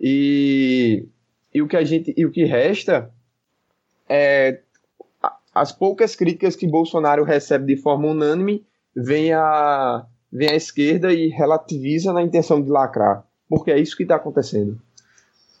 e, 0.00 1.06
e 1.52 1.60
o 1.60 1.68
que 1.68 1.76
a 1.76 1.84
gente 1.84 2.14
e 2.16 2.24
o 2.24 2.30
que 2.30 2.44
resta 2.44 3.12
é 4.08 4.60
as 5.54 5.72
poucas 5.72 6.14
críticas 6.14 6.56
que 6.56 6.66
Bolsonaro 6.66 7.24
recebe 7.24 7.74
de 7.74 7.80
forma 7.80 8.08
unânime 8.08 8.64
vem 8.94 9.32
a, 9.32 10.06
vem 10.32 10.48
a 10.48 10.54
esquerda 10.54 11.12
e 11.12 11.28
relativiza 11.28 12.12
na 12.12 12.22
intenção 12.22 12.62
de 12.62 12.70
lacrar, 12.70 13.24
porque 13.48 13.70
é 13.70 13.78
isso 13.78 13.96
que 13.96 14.04
está 14.04 14.16
acontecendo. 14.16 14.80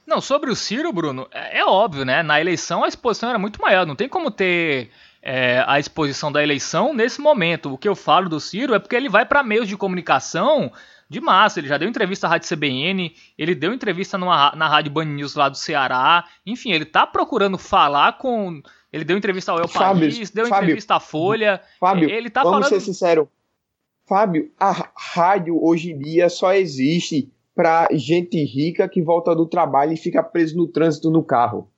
Não, 0.06 0.20
sobre 0.20 0.50
o 0.50 0.56
Ciro, 0.56 0.92
Bruno, 0.92 1.28
é, 1.32 1.60
é, 1.60 1.64
óbvio, 1.64 2.04
né? 2.04 2.22
Na 2.22 2.40
eleição 2.40 2.82
a 2.82 2.88
exposição 2.88 3.28
era 3.28 3.38
muito 3.38 3.60
maior, 3.60 3.86
não 3.86 3.94
tem 3.94 4.08
como 4.08 4.30
ter 4.30 4.90
é, 5.22 5.62
a 5.66 5.78
exposição 5.78 6.32
da 6.32 6.42
eleição 6.42 6.94
nesse 6.94 7.20
momento. 7.20 7.72
O 7.72 7.78
que 7.78 7.88
eu 7.88 7.94
falo 7.94 8.28
do 8.28 8.40
Ciro 8.40 8.74
é 8.74 8.78
porque 8.78 8.96
ele 8.96 9.08
vai 9.08 9.26
para 9.26 9.42
meios 9.42 9.68
de 9.68 9.76
comunicação 9.76 10.72
de 11.08 11.20
massa. 11.20 11.60
Ele 11.60 11.68
já 11.68 11.76
deu 11.76 11.88
entrevista 11.88 12.26
à 12.26 12.30
Rádio 12.30 12.48
CBN, 12.48 13.14
ele 13.36 13.54
deu 13.54 13.72
entrevista 13.72 14.16
numa, 14.16 14.52
na 14.54 14.68
Rádio 14.68 14.92
Band 14.92 15.06
News 15.06 15.34
lá 15.34 15.48
do 15.48 15.56
Ceará. 15.56 16.24
Enfim, 16.46 16.72
ele 16.72 16.84
tá 16.84 17.06
procurando 17.06 17.58
falar 17.58 18.18
com. 18.18 18.62
Ele 18.92 19.04
deu 19.04 19.16
entrevista 19.16 19.52
ao 19.52 19.58
El 19.58 19.68
Fábio, 19.68 20.10
País, 20.10 20.30
deu 20.30 20.46
Fábio, 20.46 20.64
entrevista 20.64 20.96
à 20.96 21.00
Folha. 21.00 21.60
Fábio, 21.78 22.08
ele 22.08 22.30
tá 22.30 22.42
vamos 22.42 22.66
falando... 22.66 22.68
ser 22.68 22.80
sincero. 22.80 23.28
Fábio, 24.08 24.50
a 24.58 24.90
rádio 24.96 25.62
hoje 25.62 25.92
em 25.92 25.98
dia 25.98 26.28
só 26.28 26.52
existe 26.52 27.30
para 27.54 27.88
gente 27.92 28.42
rica 28.42 28.88
que 28.88 29.00
volta 29.00 29.36
do 29.36 29.46
trabalho 29.46 29.92
e 29.92 29.96
fica 29.96 30.22
preso 30.22 30.56
no 30.56 30.66
trânsito 30.66 31.10
no 31.10 31.22
carro. 31.22 31.70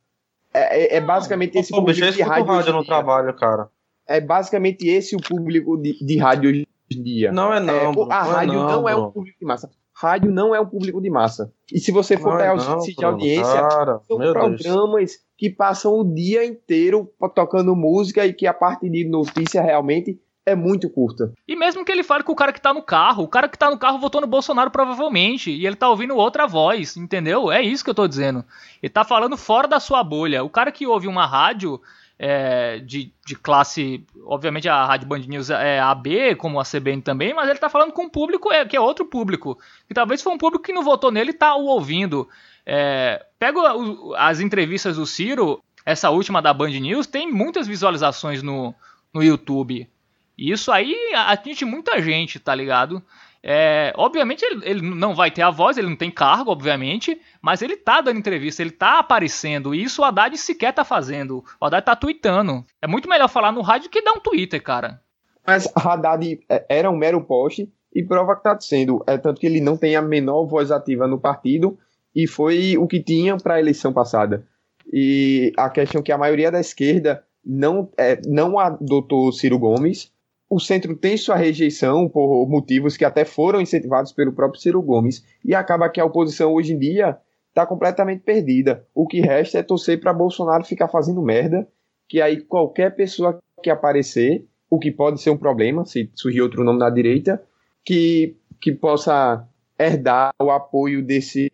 É, 0.55 0.95
é, 0.95 0.97
é 0.97 1.01
basicamente 1.01 1.57
esse 1.59 1.71
público 1.71 2.05
eu 2.05 2.13
de 2.13 2.23
rádio. 2.23 2.73
no 2.73 2.85
trabalho, 2.85 3.35
cara. 3.35 3.69
É 4.07 4.21
basicamente 4.21 4.87
esse 4.87 5.17
o 5.17 5.21
público 5.21 5.77
de, 5.77 6.05
de 6.05 6.19
rádio 6.19 6.51
hoje 6.51 6.67
em 6.91 7.03
dia. 7.03 7.33
Não 7.33 7.53
é 7.55 7.61
não, 7.61 7.75
É, 7.75 7.87
a 8.11 8.27
é 8.27 8.31
rádio 8.31 8.55
não, 8.55 8.83
não, 8.83 8.89
é 8.89 8.97
um 8.97 9.11
público 9.11 9.39
de 9.39 9.47
massa. 9.47 9.71
Rádio 9.95 10.33
não 10.33 10.55
é 10.55 10.61
um 10.61 10.67
público 10.67 11.01
de 11.01 11.11
massa. 11.11 11.53
E 11.73 11.79
se 11.79 11.93
você 11.93 12.17
for 12.17 12.31
Não 12.31 12.39
pegar 12.39 12.51
é 12.51 12.55
os 12.57 12.67
não, 12.67 12.75
índices 12.75 12.95
de 12.97 13.05
audiência, 13.05 13.69
Cara, 13.69 14.01
são 14.09 14.19
meu 14.19 14.33
Deus. 14.33 14.47
programas 14.47 15.13
que 15.39 15.51
passam 15.51 15.93
o 15.93 16.05
dia 16.05 16.45
inteiro 16.45 17.11
tocando 17.35 17.77
música 17.77 18.27
e 18.27 18.33
que 18.33 18.47
a 18.47 18.55
parte 18.55 18.89
de 18.89 19.09
notícia 19.09 19.63
realmente 19.63 20.21
é 20.45 20.55
muito 20.55 20.91
curta. 20.91 21.33
E 21.47 21.55
mesmo 21.55 21.85
que 21.85 21.93
ele 21.93 22.03
fale 22.03 22.25
com 22.25 22.33
o 22.33 22.37
cara 22.37 22.53
que 22.53 22.61
tá 22.61 22.73
no 22.75 22.83
carro, 22.83 23.23
o 23.25 23.29
cara 23.29 23.49
que 23.49 23.59
tá 23.59 23.71
no 23.71 23.79
carro 23.79 23.99
votou 23.99 24.21
no 24.21 24.27
Bolsonaro 24.27 24.71
provavelmente, 24.71 25.51
e 25.51 25.67
ele 25.67 25.77
tá 25.77 25.89
ouvindo 25.89 26.17
outra 26.17 26.47
voz, 26.47 26.97
entendeu? 26.97 27.51
É 27.51 27.63
isso 27.63 27.85
que 27.85 27.91
eu 27.91 27.95
tô 27.95 28.09
dizendo. 28.09 28.45
Ele 28.83 28.91
tá 28.91 29.05
falando 29.05 29.37
fora 29.37 29.69
da 29.69 29.79
sua 29.79 30.03
bolha. 30.03 30.43
O 30.43 30.51
cara 30.51 30.73
que 30.73 30.87
ouve 30.87 31.07
uma 31.07 31.27
rádio 31.27 31.81
é, 32.19 32.79
de, 32.81 33.13
de 33.27 33.35
classe, 33.37 34.05
obviamente 34.25 34.69
a 34.69 34.85
Rádio 34.85 35.09
Band 35.09 35.21
News 35.21 35.51
é 35.51 35.81
AB, 35.81 36.35
como 36.37 36.59
a 36.61 36.65
CBN 36.65 37.03
também, 37.03 37.33
mas 37.35 37.49
ele 37.49 37.59
tá 37.59 37.69
falando 37.69 37.93
com 37.93 38.03
um 38.05 38.09
público 38.11 38.53
é, 38.53 38.65
que 38.65 38.77
é 38.77 38.81
outro 38.81 39.05
público. 39.05 39.59
Que 39.89 39.95
talvez 39.95 40.23
foi 40.23 40.33
um 40.33 40.39
público 40.39 40.65
que 40.65 40.73
não 40.73 40.83
votou 40.85 41.11
nele 41.11 41.31
e 41.31 41.35
tá 41.35 41.55
o 41.55 41.67
ouvindo. 41.67 42.29
É, 42.67 43.25
pega 43.39 43.77
o- 43.77 44.15
as 44.17 44.41
entrevistas 44.41 44.97
do 44.97 45.07
Ciro, 45.07 45.63
essa 45.87 46.11
última 46.11 46.41
da 46.43 46.53
Band 46.55 46.71
News, 46.71 47.07
tem 47.07 47.31
muitas 47.31 47.67
visualizações 47.67 48.43
no, 48.43 48.73
no 49.13 49.23
YouTube. 49.23 49.89
E 50.37 50.51
isso 50.51 50.73
aí 50.73 50.97
atinge 51.15 51.65
muita 51.65 52.01
gente, 52.01 52.39
tá 52.39 52.55
ligado? 52.55 53.03
É, 53.45 53.93
obviamente 53.97 54.45
ele, 54.45 54.61
ele 54.65 54.95
não 54.95 55.15
vai 55.15 55.31
ter 55.31 55.43
a 55.43 55.51
voz, 55.51 55.77
ele 55.77 55.89
não 55.89 55.97
tem 55.97 56.11
cargo, 56.11 56.53
obviamente, 56.53 57.21
mas 57.41 57.61
ele 57.61 57.77
tá 57.77 58.01
dando 58.01 58.19
entrevista, 58.19 58.63
ele 58.63 58.71
tá 58.71 59.01
aparecendo, 59.01 59.75
e 59.75 59.83
isso 59.83 60.01
o 60.01 60.05
Haddad 60.05 60.37
sequer 60.39 60.73
tá 60.73 60.85
fazendo. 60.85 61.45
O 61.61 61.67
Haddad 61.67 61.85
tá 61.85 61.97
tweetando. 61.97 62.65
É 62.81 62.87
muito 62.87 63.09
melhor 63.09 63.29
falar 63.29 63.51
no 63.51 63.61
rádio 63.61 63.91
que 63.91 64.03
dar 64.03 64.13
um 64.13 64.21
Twitter, 64.21 64.63
cara. 64.63 65.01
Mas 65.45 65.69
Haddad 65.75 66.41
é, 66.49 66.65
era 66.69 66.91
um 66.91 66.97
mero 66.97 67.21
poste 67.25 67.69
e 67.93 68.03
prova 68.03 68.35
que 68.35 68.41
está 68.41 68.59
sendo. 68.61 69.03
É 69.07 69.19
tanto 69.19 69.41
que 69.41 69.47
ele 69.47 69.61
não 69.61 69.77
tem 69.77 69.97
a 69.97 70.03
menor 70.03 70.47
voz 70.47 70.71
ativa 70.71 71.09
no 71.09 71.21
partido 71.21 71.77
e 72.15 72.29
foi 72.29 72.77
o 72.79 72.87
que 72.87 73.03
tinha 73.03 73.37
para 73.37 73.55
a 73.55 73.61
eleição 73.61 73.93
passada. 73.93 74.47
E 74.93 75.53
a 75.57 75.69
questão 75.69 76.01
é 76.01 76.05
que 76.05 76.13
a 76.13 76.19
maioria 76.19 76.51
da 76.51 76.61
esquerda 76.61 77.25
não, 77.45 77.91
é, 77.99 78.21
não 78.27 78.59
adotou 78.59 79.33
Ciro 79.33 79.59
Gomes. 79.59 80.13
O 80.55 80.61
centro 80.61 80.95
tem 80.95 81.17
sua 81.17 81.35
rejeição 81.35 82.07
por 82.11 82.47
motivos 82.47 82.95
que 82.95 83.07
até 83.07 83.25
foram 83.25 83.59
incentivados 83.59 84.13
pelo 84.13 84.35
próprio 84.35 84.61
Ciro 84.61 84.83
Gomes. 84.83 85.25
E 85.43 85.55
acaba 85.55 85.89
que 85.89 85.99
a 85.99 86.05
oposição 86.05 86.53
hoje 86.53 86.75
em 86.75 86.79
dia 86.79 87.17
está 87.49 87.65
completamente 87.65 88.21
perdida. 88.21 88.87
O 88.95 89.07
que 89.07 89.23
resta 89.23 89.61
é 89.61 89.63
torcer 89.63 89.99
para 89.99 90.13
Bolsonaro 90.13 90.63
ficar 90.63 90.89
fazendo 90.89 91.23
merda, 91.23 91.67
que 92.07 92.21
aí 92.21 92.43
qualquer 92.43 92.95
pessoa 92.95 93.39
que 93.63 93.71
aparecer 93.71 94.45
o 94.69 94.79
que 94.79 94.91
pode 94.91 95.23
ser 95.23 95.31
um 95.31 95.39
problema, 95.39 95.87
se 95.87 96.11
surgir 96.15 96.43
outro 96.43 96.63
nome 96.63 96.81
da 96.81 96.91
direita, 96.91 97.43
que, 97.83 98.37
que 98.61 98.73
possa 98.73 99.49
herdar 99.79 100.33
o 100.39 100.51
apoio 100.51 101.03
desse, 101.03 101.49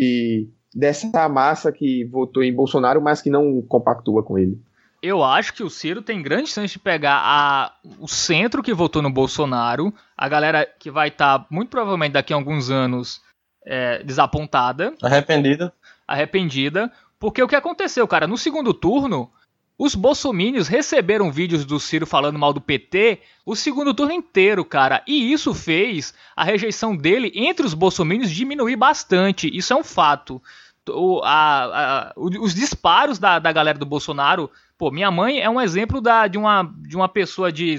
dessa 0.75 1.29
massa 1.29 1.71
que 1.71 2.05
votou 2.07 2.43
em 2.43 2.53
Bolsonaro, 2.53 3.01
mas 3.01 3.23
que 3.23 3.31
não 3.31 3.63
compactua 3.63 4.25
com 4.25 4.37
ele. 4.37 4.61
Eu 5.01 5.23
acho 5.23 5.53
que 5.55 5.63
o 5.63 5.71
Ciro 5.71 6.03
tem 6.03 6.21
grande 6.23 6.51
chance 6.51 6.73
de 6.73 6.79
pegar 6.79 7.21
a, 7.23 7.73
o 8.01 8.09
centro 8.09 8.63
que 8.63 8.75
votou 8.75 9.01
no 9.01 9.11
Bolsonaro, 9.11 9.95
a 10.17 10.29
galera 10.29 10.67
que 10.79 10.91
vai 10.91 11.09
estar, 11.09 11.47
muito 11.51 11.69
provavelmente 11.71 12.13
daqui 12.13 12.33
a 12.33 12.37
alguns 12.37 12.69
anos, 12.71 13.21
é, 13.65 14.03
desapontada, 14.03 14.95
Arrependida. 15.03 15.73
arrependida, 16.07 16.91
porque 17.19 17.43
o 17.43 17.47
que 17.49 17.55
aconteceu, 17.57 18.09
cara, 18.09 18.27
no 18.27 18.37
segundo 18.37 18.75
turno, 18.75 19.31
os 19.79 19.95
bolsomínios 19.95 20.67
receberam 20.67 21.31
vídeos 21.31 21.65
do 21.65 21.79
Ciro 21.79 22.05
falando 22.07 22.37
mal 22.39 22.53
do 22.53 22.61
PT 22.61 23.21
o 23.47 23.55
segundo 23.55 23.95
turno 23.95 24.13
inteiro, 24.13 24.65
cara, 24.65 25.03
e 25.07 25.33
isso 25.33 25.55
fez 25.55 26.13
a 26.35 26.43
rejeição 26.43 26.97
dele 26.97 27.31
entre 27.37 27.65
os 27.65 27.75
bolsomínios 27.75 28.31
diminuir 28.31 28.75
bastante, 28.77 29.49
isso 29.57 29.73
é 29.73 29.77
um 29.77 29.85
fato. 29.85 30.43
O- 30.91 31.21
a- 31.23 32.09
a- 32.09 32.13
os 32.17 32.55
disparos 32.55 33.19
da, 33.19 33.39
da 33.39 33.53
galera 33.53 33.79
do 33.79 33.85
Bolsonaro, 33.87 34.51
pô, 34.79 34.91
minha 34.93 35.11
mãe 35.11 35.41
é 35.41 35.51
um 35.51 35.61
exemplo 35.61 36.01
da, 36.01 36.29
de, 36.29 36.39
uma, 36.39 36.63
de 36.89 36.97
uma 36.97 37.09
pessoa 37.09 37.51
de 37.51 37.77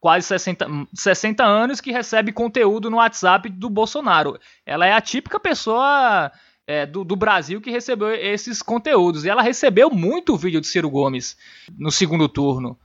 quase 0.00 0.26
60, 0.26 0.66
60 0.92 1.44
anos 1.44 1.80
que 1.80 1.92
recebe 1.92 2.32
conteúdo 2.32 2.90
no 2.90 2.96
WhatsApp 2.96 3.48
do 3.48 3.70
Bolsonaro. 3.70 4.36
Ela 4.66 4.84
é 4.84 4.92
a 4.92 5.00
típica 5.00 5.38
pessoa 5.38 6.32
é, 6.66 6.84
do, 6.84 7.04
do 7.04 7.14
Brasil 7.14 7.60
que 7.60 7.70
recebeu 7.70 8.12
esses 8.12 8.60
conteúdos. 8.60 9.24
E 9.24 9.30
ela 9.30 9.42
recebeu 9.42 9.88
muito 9.88 10.36
vídeo 10.36 10.60
de 10.60 10.66
Ciro 10.66 10.90
Gomes 10.90 11.36
no 11.78 11.92
segundo 11.92 12.28
turno. 12.28 12.76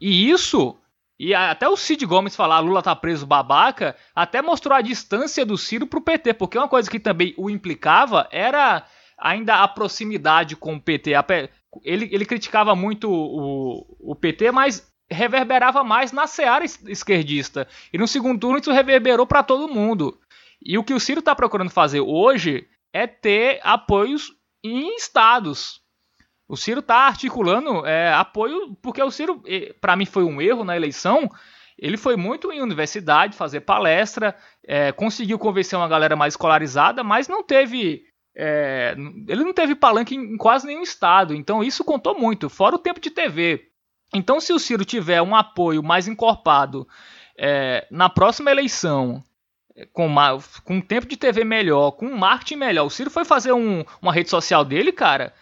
E 0.00 0.30
isso, 0.30 0.74
e 1.18 1.34
até 1.34 1.68
o 1.68 1.76
Cid 1.76 2.06
Gomes 2.06 2.34
falar 2.34 2.60
Lula 2.60 2.82
tá 2.82 2.96
preso 2.96 3.26
babaca, 3.26 3.94
até 4.14 4.40
mostrou 4.40 4.74
a 4.74 4.80
distância 4.80 5.44
do 5.44 5.58
Ciro 5.58 5.86
pro 5.86 6.00
PT, 6.00 6.34
porque 6.34 6.58
uma 6.58 6.68
coisa 6.68 6.90
que 6.90 6.98
também 6.98 7.34
o 7.36 7.50
implicava 7.50 8.26
era 8.32 8.86
ainda 9.18 9.62
a 9.62 9.68
proximidade 9.68 10.56
com 10.56 10.74
o 10.74 10.80
PT. 10.80 11.14
Ele, 11.82 12.08
ele 12.12 12.24
criticava 12.26 12.74
muito 12.74 13.10
o, 13.10 14.12
o 14.12 14.14
PT, 14.14 14.50
mas 14.50 14.86
reverberava 15.10 15.82
mais 15.84 16.12
na 16.12 16.26
seara 16.26 16.64
es- 16.64 16.82
esquerdista. 16.86 17.66
E 17.92 17.98
no 17.98 18.06
segundo 18.08 18.40
turno 18.40 18.58
isso 18.58 18.72
reverberou 18.72 19.26
para 19.26 19.42
todo 19.42 19.72
mundo. 19.72 20.18
E 20.62 20.78
o 20.78 20.84
que 20.84 20.94
o 20.94 21.00
Ciro 21.00 21.20
tá 21.22 21.34
procurando 21.34 21.70
fazer 21.70 22.00
hoje 22.00 22.66
é 22.92 23.06
ter 23.06 23.60
apoios 23.62 24.32
em 24.62 24.94
estados. 24.96 25.80
O 26.48 26.56
Ciro 26.56 26.80
tá 26.82 26.96
articulando 27.06 27.84
é, 27.86 28.12
apoio, 28.12 28.74
porque 28.82 29.02
o 29.02 29.10
Ciro, 29.10 29.42
para 29.80 29.96
mim, 29.96 30.04
foi 30.06 30.24
um 30.24 30.40
erro 30.40 30.64
na 30.64 30.76
eleição. 30.76 31.28
Ele 31.78 31.96
foi 31.96 32.16
muito 32.16 32.52
em 32.52 32.62
universidade 32.62 33.36
fazer 33.36 33.60
palestra, 33.62 34.36
é, 34.66 34.92
conseguiu 34.92 35.38
convencer 35.38 35.78
uma 35.78 35.88
galera 35.88 36.14
mais 36.14 36.34
escolarizada, 36.34 37.02
mas 37.02 37.28
não 37.28 37.42
teve. 37.42 38.04
É, 38.36 38.94
ele 39.28 39.44
não 39.44 39.52
teve 39.52 39.74
palanque 39.74 40.14
em, 40.14 40.36
quase 40.36 40.66
nenhum 40.66 40.82
estado, 40.82 41.34
então 41.34 41.62
isso 41.62 41.84
contou 41.84 42.18
muito, 42.18 42.48
fora 42.50 42.74
o 42.74 42.78
tempo 42.78 43.00
de 43.00 43.10
TV. 43.10 43.68
Então, 44.12 44.40
se 44.40 44.52
o 44.52 44.58
Ciro 44.58 44.84
tiver 44.84 45.20
um 45.22 45.34
apoio 45.34 45.82
mais 45.82 46.06
encorpado 46.08 46.86
é, 47.36 47.86
na 47.90 48.08
próxima 48.08 48.50
eleição, 48.50 49.22
com, 49.92 50.06
ma- 50.08 50.38
com 50.64 50.74
um 50.76 50.80
tempo 50.80 51.06
de 51.06 51.16
TV 51.16 51.42
melhor, 51.42 51.90
com 51.92 52.06
um 52.06 52.16
marketing 52.16 52.56
melhor. 52.56 52.86
O 52.86 52.90
Ciro 52.90 53.10
foi 53.10 53.24
fazer 53.24 53.52
um- 53.52 53.84
uma 54.00 54.12
rede 54.12 54.30
social 54.30 54.64
dele, 54.64 54.92
cara, 54.92 55.32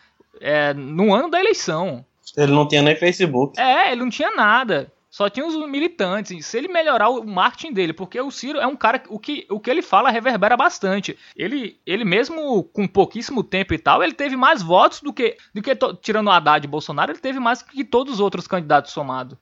é, 0.41 0.73
no 0.73 1.15
ano 1.15 1.29
da 1.31 1.39
eleição. 1.39 2.03
Ele 2.35 2.53
não 2.53 2.67
tinha 2.67 2.81
nem 2.81 2.97
Facebook. 2.97 3.61
É, 3.61 3.93
ele 3.93 4.01
não 4.01 4.09
tinha 4.09 4.31
nada. 4.31 4.91
Só 5.13 5.29
tinha 5.29 5.47
os 5.47 5.55
militantes. 5.69 6.47
Se 6.47 6.57
ele 6.57 6.69
melhorar 6.69 7.11
o 7.11 7.23
marketing 7.23 7.75
dele, 7.75 7.93
porque 7.93 8.19
o 8.19 8.31
Ciro 8.31 8.59
é 8.59 8.67
um 8.67 8.75
cara 8.75 9.03
o 9.11 9.19
que, 9.19 9.47
o 9.51 9.61
que 9.61 9.71
ele 9.71 9.83
fala 9.83 10.11
reverbera 10.11 10.57
bastante. 10.57 11.19
Ele, 11.37 11.79
ele 11.85 12.03
mesmo 12.03 12.65
com 12.65 12.89
pouquíssimo 12.89 13.45
tempo 13.45 13.75
e 13.75 13.79
tal, 13.79 14.03
ele 14.03 14.15
teve 14.15 14.37
mais 14.37 14.63
votos 14.63 15.03
do 15.03 15.13
que, 15.13 15.37
do 15.53 15.61
que 15.61 15.77
tirando 16.01 16.29
o 16.29 16.31
Haddad 16.31 16.65
e 16.65 16.71
Bolsonaro, 16.71 17.13
ele 17.13 17.19
teve 17.19 17.39
mais 17.39 17.61
que 17.61 17.85
todos 17.85 18.15
os 18.15 18.21
outros 18.21 18.47
candidatos 18.47 18.91
somados. 18.91 19.37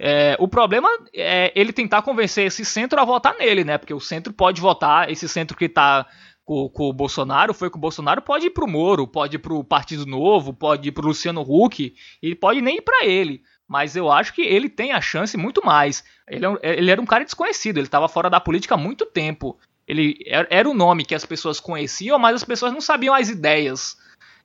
É, 0.00 0.36
o 0.40 0.48
problema 0.48 0.88
é 1.14 1.52
ele 1.54 1.72
tentar 1.72 2.02
convencer 2.02 2.46
esse 2.46 2.64
centro 2.64 3.00
a 3.00 3.04
votar 3.04 3.36
nele, 3.38 3.62
né? 3.62 3.78
Porque 3.78 3.94
o 3.94 4.00
centro 4.00 4.32
pode 4.32 4.60
votar, 4.60 5.08
esse 5.08 5.28
centro 5.28 5.56
que 5.56 5.68
tá 5.68 6.06
com, 6.44 6.68
com 6.68 6.88
o 6.88 6.92
Bolsonaro, 6.92 7.54
foi 7.54 7.70
com 7.70 7.78
o 7.78 7.80
Bolsonaro, 7.80 8.20
pode 8.20 8.46
ir 8.46 8.50
pro 8.50 8.66
Moro, 8.66 9.06
pode 9.06 9.36
ir 9.36 9.38
pro 9.38 9.62
Partido 9.62 10.06
Novo, 10.06 10.52
pode 10.52 10.88
ir 10.88 10.92
pro 10.92 11.06
Luciano 11.06 11.42
Huck, 11.42 11.94
e 12.20 12.34
pode 12.34 12.60
nem 12.60 12.78
ir 12.78 12.82
pra 12.82 13.04
ele. 13.04 13.42
Mas 13.68 13.94
eu 13.94 14.10
acho 14.10 14.32
que 14.32 14.42
ele 14.42 14.68
tem 14.68 14.92
a 14.92 15.00
chance 15.00 15.36
muito 15.36 15.64
mais. 15.64 16.02
Ele, 16.26 16.44
é 16.44 16.48
um- 16.48 16.58
ele 16.62 16.90
era 16.90 17.00
um 17.00 17.06
cara 17.06 17.24
desconhecido, 17.24 17.76
ele 17.78 17.86
estava 17.86 18.08
fora 18.08 18.30
da 18.30 18.40
política 18.40 18.74
há 18.74 18.78
muito 18.78 19.04
tempo. 19.04 19.58
Ele 19.86 20.18
era, 20.26 20.46
era 20.50 20.68
o 20.68 20.74
nome 20.74 21.04
que 21.04 21.14
as 21.14 21.24
pessoas 21.26 21.60
conheciam, 21.60 22.18
mas 22.18 22.34
as 22.36 22.44
pessoas 22.44 22.72
não 22.72 22.80
sabiam 22.80 23.14
as 23.14 23.28
ideias 23.28 23.96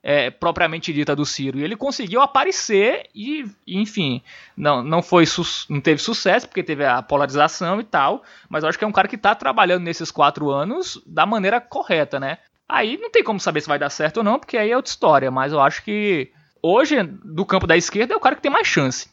é, 0.02 0.30
propriamente 0.30 0.92
dita 0.92 1.16
do 1.16 1.24
Ciro. 1.24 1.58
E 1.58 1.64
ele 1.64 1.76
conseguiu 1.76 2.20
aparecer 2.20 3.08
e, 3.14 3.46
enfim, 3.66 4.22
não, 4.54 4.82
não 4.82 5.02
foi 5.02 5.24
não 5.70 5.80
teve 5.80 6.00
sucesso 6.02 6.46
porque 6.46 6.62
teve 6.62 6.84
a 6.84 7.00
polarização 7.02 7.80
e 7.80 7.84
tal. 7.84 8.22
Mas 8.48 8.62
eu 8.62 8.68
acho 8.68 8.78
que 8.78 8.84
é 8.84 8.88
um 8.88 8.92
cara 8.92 9.08
que 9.08 9.16
está 9.16 9.34
trabalhando 9.34 9.82
nesses 9.84 10.10
quatro 10.10 10.50
anos 10.50 11.00
da 11.06 11.24
maneira 11.24 11.58
correta, 11.60 12.20
né? 12.20 12.38
Aí 12.68 12.98
não 12.98 13.10
tem 13.10 13.24
como 13.24 13.40
saber 13.40 13.62
se 13.62 13.68
vai 13.68 13.78
dar 13.78 13.88
certo 13.90 14.18
ou 14.18 14.22
não, 14.24 14.38
porque 14.38 14.58
aí 14.58 14.70
é 14.70 14.76
outra 14.76 14.90
história. 14.90 15.30
Mas 15.30 15.52
eu 15.52 15.60
acho 15.60 15.82
que 15.82 16.30
hoje, 16.62 17.02
do 17.02 17.44
campo 17.46 17.66
da 17.66 17.76
esquerda, 17.76 18.12
é 18.14 18.16
o 18.16 18.20
cara 18.20 18.36
que 18.36 18.42
tem 18.42 18.52
mais 18.52 18.66
chance. 18.66 19.08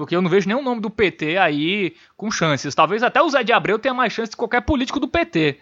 Porque 0.00 0.16
eu 0.16 0.22
não 0.22 0.30
vejo 0.30 0.48
nenhum 0.48 0.62
nome 0.62 0.80
do 0.80 0.88
PT 0.90 1.36
aí 1.36 1.94
com 2.16 2.30
chances. 2.30 2.74
Talvez 2.74 3.02
até 3.02 3.20
o 3.20 3.28
Zé 3.28 3.42
de 3.42 3.52
Abreu 3.52 3.78
tenha 3.78 3.92
mais 3.94 4.12
chance 4.12 4.30
que 4.30 4.36
qualquer 4.36 4.62
político 4.62 4.98
do 4.98 5.06
PT 5.06 5.58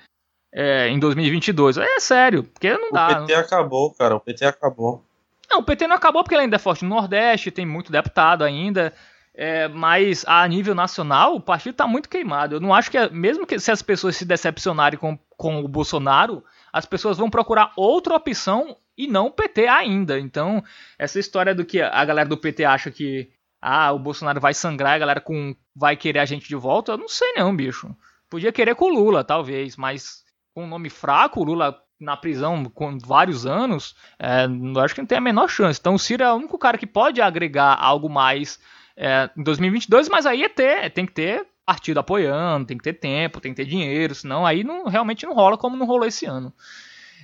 é, 0.55 0.89
em 0.89 0.99
2022. 0.99 1.76
É 1.76 1.99
sério, 2.01 2.45
porque 2.45 2.72
não 2.72 2.91
O 2.91 2.93
dá. 2.93 3.20
PT 3.20 3.34
acabou, 3.34 3.93
cara. 3.95 4.14
O 4.14 4.20
PT 4.20 4.45
acabou. 4.45 5.05
Não, 5.51 5.59
o 5.59 5.62
PT 5.62 5.86
não 5.89 5.97
acabou 5.97 6.22
porque 6.22 6.34
ele 6.34 6.43
ainda 6.43 6.57
é 6.57 6.59
forte 6.59 6.84
no 6.84 6.95
Nordeste, 6.95 7.51
tem 7.51 7.66
muito 7.66 7.91
deputado 7.91 8.45
ainda. 8.45 8.93
é, 9.34 9.66
mas 9.68 10.24
a 10.26 10.47
nível 10.47 10.74
nacional, 10.74 11.34
o 11.34 11.41
partido 11.41 11.72
está 11.72 11.86
muito 11.86 12.09
queimado. 12.09 12.57
Eu 12.57 12.61
não 12.61 12.72
acho 12.74 12.91
que, 12.91 13.09
mesmo 13.11 13.47
que 13.47 13.59
se 13.59 13.70
as 13.70 13.82
pessoas 13.82 14.16
se 14.16 14.24
decepcionarem 14.24 14.99
com, 14.99 15.18
com 15.36 15.61
o 15.61 15.68
Bolsonaro, 15.68 16.45
as 16.72 16.86
pessoas 16.86 17.18
vão 17.18 17.28
procurar 17.30 17.72
outra 17.76 18.14
opção 18.14 18.76
e 18.97 19.07
não 19.07 19.26
o 19.26 19.30
PT 19.30 19.66
ainda. 19.68 20.18
Então, 20.18 20.62
essa 20.99 21.18
história 21.18 21.55
do 21.55 21.64
que 21.64 21.80
a 21.80 22.05
galera 22.05 22.28
do 22.28 22.36
PT 22.36 22.64
acha 22.64 22.91
que 22.91 23.30
ah, 23.61 23.92
o 23.92 23.98
Bolsonaro 23.98 24.40
vai 24.40 24.54
sangrar, 24.54 24.94
a 24.94 24.98
galera 24.98 25.20
com 25.20 25.54
vai 25.74 25.96
querer 25.96 26.20
a 26.20 26.24
gente 26.24 26.48
de 26.48 26.56
volta, 26.56 26.92
eu 26.92 26.98
não 26.98 27.09
sei 27.09 27.32
não, 27.34 27.54
bicho. 27.54 27.94
Podia 28.30 28.52
querer 28.52 28.74
com 28.74 28.86
o 28.86 28.94
Lula, 28.94 29.24
talvez, 29.24 29.76
mas 29.76 30.22
com 30.54 30.64
um 30.64 30.68
nome 30.68 30.90
fraco, 30.90 31.40
o 31.40 31.44
Lula 31.44 31.78
na 32.00 32.16
prisão 32.16 32.64
com 32.66 32.96
vários 32.98 33.44
anos, 33.46 33.96
é, 34.18 34.44
eu 34.46 34.80
acho 34.80 34.94
que 34.94 35.00
não 35.00 35.06
tem 35.06 35.18
a 35.18 35.20
menor 35.20 35.48
chance. 35.48 35.80
Então 35.80 35.94
o 35.94 35.98
Ciro 35.98 36.22
é 36.22 36.32
o 36.32 36.36
único 36.36 36.59
cara 36.59 36.78
que 36.78 36.86
pode 36.86 37.20
agregar 37.20 37.76
algo 37.80 38.09
mais 38.09 38.61
é, 38.96 39.30
em 39.36 39.42
2022, 39.42 40.09
mas 40.09 40.26
aí 40.26 40.44
é 40.44 40.48
ter, 40.48 40.90
tem 40.90 41.06
que 41.06 41.12
ter 41.12 41.46
partido 41.66 42.00
apoiando, 42.00 42.66
tem 42.66 42.78
que 42.78 42.84
ter 42.84 42.94
tempo, 42.94 43.40
tem 43.40 43.52
que 43.52 43.62
ter 43.62 43.68
dinheiro, 43.68 44.14
senão 44.14 44.46
aí 44.46 44.64
não, 44.64 44.86
realmente 44.86 45.26
não 45.26 45.34
rola 45.34 45.59
como 45.59 45.76
não 45.76 45.86
rolou 45.86 46.06
esse 46.06 46.24
ano. 46.24 46.52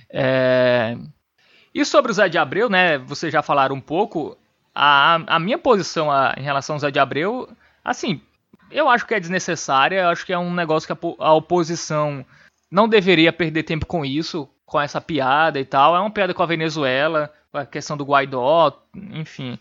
É... 0.09 0.95
E 1.73 1.83
sobre 1.83 2.11
o 2.11 2.15
Zé 2.15 2.29
de 2.29 2.37
Abreu, 2.37 2.69
né? 2.69 2.97
Vocês 2.99 3.33
já 3.33 3.41
falaram 3.41 3.75
um 3.75 3.81
pouco. 3.81 4.37
A, 4.75 5.35
a 5.35 5.39
minha 5.39 5.57
posição 5.57 6.11
a, 6.11 6.35
em 6.37 6.43
relação 6.43 6.75
ao 6.75 6.79
Zé 6.79 6.91
de 6.91 6.99
Abreu, 6.99 7.49
assim, 7.83 8.21
eu 8.69 8.89
acho 8.89 9.05
que 9.05 9.13
é 9.13 9.19
desnecessária, 9.19 10.01
eu 10.01 10.09
acho 10.09 10.25
que 10.25 10.33
é 10.33 10.37
um 10.37 10.53
negócio 10.53 10.85
que 10.85 10.93
a, 10.93 11.25
a 11.25 11.33
oposição 11.33 12.25
não 12.69 12.89
deveria 12.89 13.31
perder 13.31 13.63
tempo 13.63 13.85
com 13.85 14.03
isso, 14.03 14.49
com 14.65 14.81
essa 14.81 14.99
piada 14.99 15.59
e 15.59 15.65
tal. 15.65 15.95
É 15.95 15.99
uma 15.99 16.11
piada 16.11 16.33
com 16.33 16.43
a 16.43 16.47
Venezuela, 16.47 17.31
a 17.53 17.65
questão 17.65 17.95
do 17.95 18.03
Guaidó, 18.03 18.83
enfim. 18.93 19.57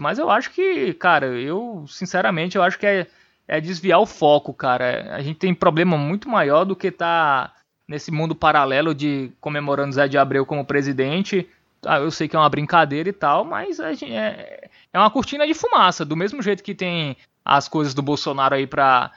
Mas 0.00 0.18
eu 0.18 0.30
acho 0.30 0.50
que, 0.50 0.92
cara, 0.94 1.26
eu, 1.26 1.84
sinceramente, 1.88 2.56
eu 2.56 2.62
acho 2.62 2.78
que 2.78 2.86
é, 2.86 3.06
é 3.46 3.60
desviar 3.60 4.00
o 4.00 4.06
foco, 4.06 4.52
cara. 4.52 5.14
A 5.14 5.22
gente 5.22 5.38
tem 5.38 5.54
problema 5.54 5.96
muito 5.96 6.28
maior 6.28 6.64
do 6.64 6.76
que 6.76 6.90
tá 6.90 7.52
nesse 7.86 8.10
mundo 8.10 8.34
paralelo 8.34 8.94
de 8.94 9.30
comemorando 9.40 9.94
Zé 9.94 10.08
de 10.08 10.18
Abreu 10.18 10.44
como 10.44 10.64
presidente. 10.64 11.48
Ah, 11.84 11.98
eu 11.98 12.10
sei 12.10 12.28
que 12.28 12.36
é 12.36 12.38
uma 12.38 12.48
brincadeira 12.48 13.08
e 13.08 13.12
tal, 13.12 13.44
mas 13.44 13.78
é, 13.78 14.70
é 14.92 14.98
uma 14.98 15.10
cortina 15.10 15.46
de 15.46 15.54
fumaça. 15.54 16.04
Do 16.04 16.16
mesmo 16.16 16.42
jeito 16.42 16.62
que 16.62 16.74
tem 16.74 17.16
as 17.44 17.68
coisas 17.68 17.94
do 17.94 18.02
Bolsonaro 18.02 18.54
aí 18.54 18.66
pra 18.66 19.12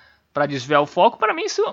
desviar 0.47 0.81
o 0.81 0.85
foco, 0.85 1.17
para 1.17 1.33
mim 1.33 1.43
isso 1.43 1.63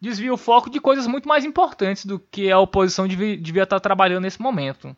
desvia 0.00 0.32
o 0.32 0.36
foco 0.36 0.68
de 0.68 0.80
coisas 0.80 1.06
muito 1.06 1.26
mais 1.26 1.44
importantes 1.44 2.04
do 2.04 2.18
que 2.18 2.50
a 2.50 2.58
oposição 2.58 3.08
devia, 3.08 3.36
devia 3.36 3.62
estar 3.62 3.80
trabalhando 3.80 4.22
nesse 4.22 4.40
momento. 4.40 4.94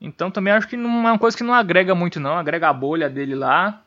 Então 0.00 0.30
também 0.30 0.52
acho 0.52 0.68
que 0.68 0.76
não 0.76 1.08
é 1.08 1.12
uma 1.12 1.18
coisa 1.18 1.36
que 1.36 1.42
não 1.42 1.52
agrega 1.52 1.94
muito 1.94 2.20
não, 2.20 2.38
agrega 2.38 2.68
a 2.68 2.72
bolha 2.72 3.10
dele 3.10 3.34
lá. 3.34 3.82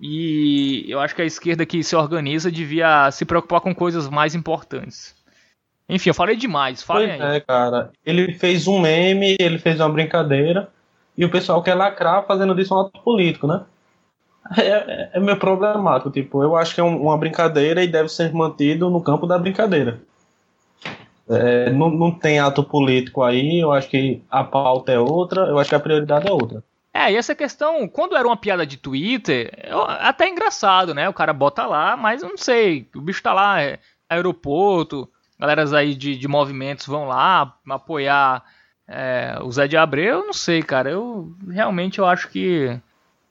E 0.00 0.84
eu 0.88 1.00
acho 1.00 1.14
que 1.14 1.22
a 1.22 1.26
esquerda 1.26 1.66
que 1.66 1.82
se 1.82 1.94
organiza 1.94 2.50
devia 2.50 3.10
se 3.10 3.24
preocupar 3.24 3.60
com 3.60 3.74
coisas 3.74 4.08
mais 4.08 4.34
importantes. 4.34 5.14
Enfim, 5.92 6.08
eu 6.08 6.14
falei 6.14 6.36
demais, 6.36 6.82
falem 6.82 7.10
aí. 7.10 7.36
É, 7.36 7.40
cara. 7.40 7.90
Ele 8.04 8.32
fez 8.32 8.66
um 8.66 8.80
meme, 8.80 9.36
ele 9.38 9.58
fez 9.58 9.78
uma 9.78 9.90
brincadeira, 9.90 10.70
e 11.16 11.22
o 11.22 11.30
pessoal 11.30 11.62
quer 11.62 11.74
lacrar 11.74 12.24
fazendo 12.26 12.54
disso 12.54 12.74
um 12.74 12.80
ato 12.80 12.98
político, 13.02 13.46
né? 13.46 13.62
É, 14.56 14.66
é, 14.66 15.10
é 15.12 15.20
meio 15.20 15.38
problemático, 15.38 16.10
tipo, 16.10 16.42
eu 16.42 16.56
acho 16.56 16.74
que 16.74 16.80
é 16.80 16.84
um, 16.84 17.02
uma 17.02 17.16
brincadeira 17.16 17.84
e 17.84 17.86
deve 17.86 18.08
ser 18.08 18.32
mantido 18.32 18.90
no 18.90 19.00
campo 19.02 19.26
da 19.26 19.38
brincadeira. 19.38 20.00
É, 21.28 21.70
não, 21.70 21.90
não 21.90 22.10
tem 22.10 22.40
ato 22.40 22.64
político 22.64 23.22
aí, 23.22 23.60
eu 23.60 23.70
acho 23.70 23.88
que 23.88 24.20
a 24.30 24.42
pauta 24.42 24.90
é 24.92 24.98
outra, 24.98 25.42
eu 25.42 25.58
acho 25.58 25.68
que 25.68 25.76
a 25.76 25.80
prioridade 25.80 26.26
é 26.26 26.32
outra. 26.32 26.64
É, 26.92 27.12
e 27.12 27.16
essa 27.16 27.34
questão, 27.34 27.86
quando 27.86 28.16
era 28.16 28.26
uma 28.26 28.36
piada 28.36 28.66
de 28.66 28.76
Twitter, 28.76 29.50
eu, 29.64 29.82
até 29.82 30.24
é 30.24 30.30
engraçado, 30.30 30.94
né? 30.94 31.08
O 31.08 31.14
cara 31.14 31.32
bota 31.32 31.64
lá, 31.64 31.96
mas 31.96 32.22
eu 32.22 32.28
não 32.28 32.36
sei, 32.36 32.88
o 32.94 33.00
bicho 33.00 33.22
tá 33.22 33.32
lá, 33.32 33.62
é 33.62 33.78
aeroporto, 34.10 35.08
galeras 35.42 35.72
aí 35.72 35.96
de, 35.96 36.16
de 36.16 36.28
movimentos 36.28 36.86
vão 36.86 37.04
lá 37.04 37.56
apoiar 37.68 38.44
é, 38.86 39.36
o 39.42 39.50
Zé 39.50 39.66
de 39.66 39.76
Abreu, 39.76 40.20
eu 40.20 40.26
não 40.26 40.32
sei, 40.32 40.62
cara. 40.62 40.88
Eu 40.88 41.34
realmente 41.48 41.98
eu 41.98 42.06
acho 42.06 42.28
que 42.28 42.80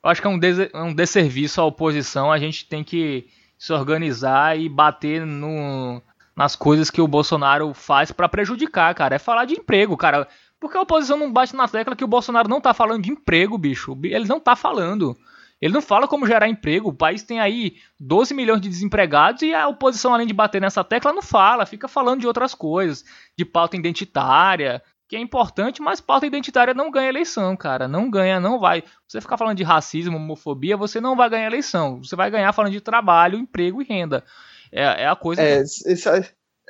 eu 0.03 0.09
acho 0.09 0.19
que 0.19 0.27
é 0.27 0.29
um, 0.29 0.37
des, 0.37 0.59
é 0.59 0.81
um 0.81 0.93
desserviço 0.93 1.61
à 1.61 1.65
oposição. 1.65 2.29
A 2.29 2.37
gente 2.37 2.67
tem 2.67 2.83
que 2.83 3.29
se 3.57 3.71
organizar 3.71 4.59
e 4.59 4.67
bater 4.67 5.25
no, 5.25 6.01
nas 6.35 6.53
coisas 6.53 6.89
que 6.89 7.01
o 7.01 7.07
Bolsonaro 7.07 7.73
faz 7.73 8.11
para 8.11 8.27
prejudicar, 8.27 8.93
cara. 8.93 9.15
É 9.15 9.19
falar 9.19 9.45
de 9.45 9.53
emprego, 9.53 9.95
cara. 9.95 10.27
Porque 10.59 10.77
a 10.77 10.81
oposição 10.81 11.17
não 11.17 11.31
bate 11.31 11.55
na 11.55 11.67
tecla 11.67 11.95
que 11.95 12.03
o 12.03 12.07
Bolsonaro 12.07 12.49
não 12.49 12.59
tá 12.59 12.73
falando 12.73 13.03
de 13.03 13.11
emprego, 13.11 13.57
bicho. 13.57 13.97
Ele 14.03 14.27
não 14.27 14.39
tá 14.39 14.53
falando. 14.55 15.15
Ele 15.61 15.73
não 15.73 15.81
fala 15.81 16.07
como 16.07 16.25
gerar 16.25 16.47
emprego. 16.47 16.89
O 16.89 16.93
país 16.93 17.21
tem 17.21 17.39
aí 17.39 17.75
12 17.99 18.33
milhões 18.33 18.59
de 18.59 18.67
desempregados 18.67 19.43
e 19.43 19.53
a 19.53 19.67
oposição, 19.67 20.13
além 20.13 20.25
de 20.25 20.33
bater 20.33 20.59
nessa 20.59 20.83
tecla, 20.83 21.13
não 21.13 21.21
fala. 21.21 21.67
Fica 21.67 21.87
falando 21.87 22.21
de 22.21 22.27
outras 22.27 22.55
coisas, 22.55 23.05
de 23.37 23.45
pauta 23.45 23.77
identitária, 23.77 24.81
que 25.07 25.15
é 25.15 25.19
importante, 25.19 25.81
mas 25.81 26.01
pauta 26.01 26.25
identitária 26.25 26.73
não 26.73 26.89
ganha 26.89 27.09
eleição, 27.09 27.55
cara. 27.55 27.87
Não 27.87 28.09
ganha, 28.09 28.39
não 28.39 28.59
vai. 28.59 28.83
Você 29.07 29.21
ficar 29.21 29.37
falando 29.37 29.57
de 29.57 29.63
racismo, 29.63 30.17
homofobia, 30.17 30.75
você 30.75 30.99
não 30.99 31.15
vai 31.15 31.29
ganhar 31.29 31.45
eleição. 31.45 32.03
Você 32.03 32.15
vai 32.15 32.31
ganhar 32.31 32.51
falando 32.53 32.71
de 32.71 32.81
trabalho, 32.81 33.37
emprego 33.37 33.81
e 33.81 33.85
renda. 33.85 34.23
É, 34.71 35.03
é 35.03 35.07
a 35.07 35.15
coisa. 35.15 35.41
É, 35.43 35.61
isso, 35.61 36.09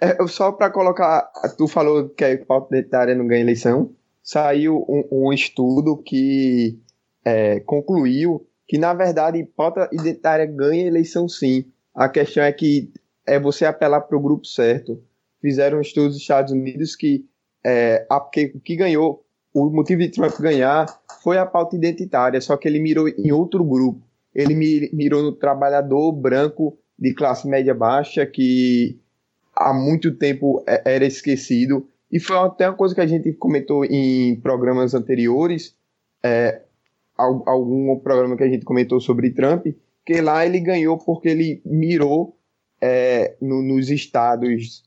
é, 0.01 0.27
só 0.27 0.51
para 0.51 0.69
colocar, 0.71 1.31
tu 1.57 1.67
falou 1.67 2.09
que 2.09 2.25
a 2.25 2.45
pauta 2.45 2.75
identitária 2.75 3.15
não 3.15 3.27
ganha 3.27 3.41
eleição. 3.41 3.95
Saiu 4.23 4.85
um, 4.89 5.27
um 5.27 5.33
estudo 5.33 5.95
que 5.95 6.79
é, 7.23 7.59
concluiu 7.61 8.47
que, 8.71 8.77
na 8.77 8.93
verdade, 8.93 9.43
pauta 9.43 9.89
identitária 9.91 10.45
ganha 10.45 10.87
eleição 10.87 11.27
sim. 11.27 11.65
A 11.93 12.07
questão 12.07 12.41
é 12.41 12.53
que 12.53 12.89
é 13.27 13.37
você 13.37 13.65
apelar 13.65 13.99
para 13.99 14.17
o 14.17 14.21
grupo 14.21 14.47
certo. 14.47 15.03
Fizeram 15.41 15.79
um 15.79 15.81
estudo 15.81 16.05
nos 16.05 16.15
Estados 16.15 16.53
Unidos 16.53 16.95
que 16.95 17.25
é, 17.65 18.07
a, 18.09 18.21
que, 18.21 18.47
que 18.63 18.77
ganhou, 18.77 19.25
o 19.53 19.69
motivo 19.69 19.99
de 19.99 20.07
Trump 20.07 20.39
ganhar 20.39 20.85
foi 21.21 21.37
a 21.37 21.45
pauta 21.45 21.75
identitária, 21.75 22.39
só 22.39 22.55
que 22.55 22.65
ele 22.65 22.79
mirou 22.79 23.09
em 23.09 23.33
outro 23.33 23.61
grupo. 23.61 24.01
Ele 24.33 24.55
mirou 24.93 25.21
no 25.21 25.33
trabalhador 25.33 26.13
branco 26.13 26.77
de 26.97 27.13
classe 27.13 27.49
média 27.49 27.73
baixa 27.73 28.25
que 28.25 28.97
há 29.53 29.73
muito 29.73 30.15
tempo 30.15 30.63
é, 30.65 30.95
era 30.95 31.05
esquecido. 31.05 31.89
E 32.09 32.21
foi 32.21 32.37
até 32.37 32.69
uma 32.69 32.77
coisa 32.77 32.95
que 32.95 33.01
a 33.01 33.07
gente 33.07 33.33
comentou 33.33 33.83
em 33.83 34.39
programas 34.39 34.93
anteriores, 34.93 35.75
é, 36.23 36.61
algum 37.17 37.99
programa 37.99 38.35
que 38.35 38.43
a 38.43 38.49
gente 38.49 38.65
comentou 38.65 38.99
sobre 38.99 39.31
Trump, 39.31 39.67
que 40.05 40.21
lá 40.21 40.45
ele 40.45 40.59
ganhou 40.59 40.97
porque 40.97 41.29
ele 41.29 41.61
mirou 41.65 42.35
é, 42.81 43.35
no, 43.41 43.61
nos 43.61 43.89
estados 43.89 44.83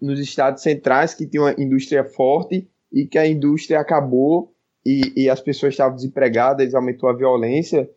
nos 0.00 0.20
estados 0.20 0.62
centrais 0.62 1.14
que 1.14 1.26
tinha 1.26 1.42
uma 1.42 1.54
indústria 1.58 2.04
forte 2.04 2.68
e 2.92 3.06
que 3.06 3.18
a 3.18 3.26
indústria 3.26 3.80
acabou 3.80 4.54
e, 4.84 5.24
e 5.24 5.30
as 5.30 5.40
pessoas 5.40 5.72
estavam 5.72 5.96
desempregadas, 5.96 6.74
aumentou 6.74 7.08
a 7.08 7.16
violência 7.16 7.88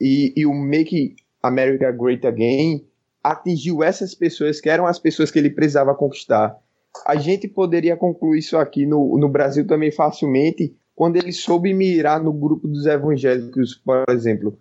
e, 0.00 0.32
e 0.36 0.46
o 0.46 0.52
Make 0.52 1.16
America 1.42 1.90
Great 1.90 2.26
Again 2.26 2.86
atingiu 3.22 3.82
essas 3.82 4.14
pessoas 4.14 4.60
que 4.60 4.68
eram 4.68 4.86
as 4.86 4.98
pessoas 4.98 5.30
que 5.30 5.38
ele 5.38 5.50
precisava 5.50 5.94
conquistar. 5.94 6.56
A 7.04 7.16
gente 7.16 7.48
poderia 7.48 7.96
concluir 7.96 8.38
isso 8.38 8.56
aqui 8.56 8.86
no, 8.86 9.18
no 9.18 9.28
Brasil 9.28 9.66
também 9.66 9.90
facilmente 9.90 10.76
quando 10.96 11.16
ele 11.16 11.30
soube 11.30 11.74
mirar 11.74 12.22
no 12.22 12.32
grupo 12.32 12.66
dos 12.66 12.86
evangélicos, 12.86 13.74
por 13.74 14.06
exemplo. 14.08 14.58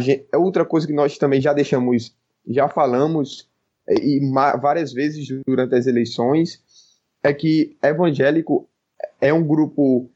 Gente, 0.00 0.26
é 0.32 0.38
outra 0.38 0.64
coisa 0.64 0.86
que 0.86 0.94
nós 0.94 1.18
também 1.18 1.42
já 1.42 1.52
deixamos, 1.52 2.16
já 2.48 2.66
falamos 2.68 3.46
e 3.86 4.18
várias 4.60 4.94
vezes 4.94 5.28
durante 5.46 5.74
as 5.74 5.86
eleições, 5.86 6.62
é 7.22 7.34
que 7.34 7.76
evangélico 7.82 8.66
é 9.20 9.30
um 9.32 9.46
grupo 9.46 10.08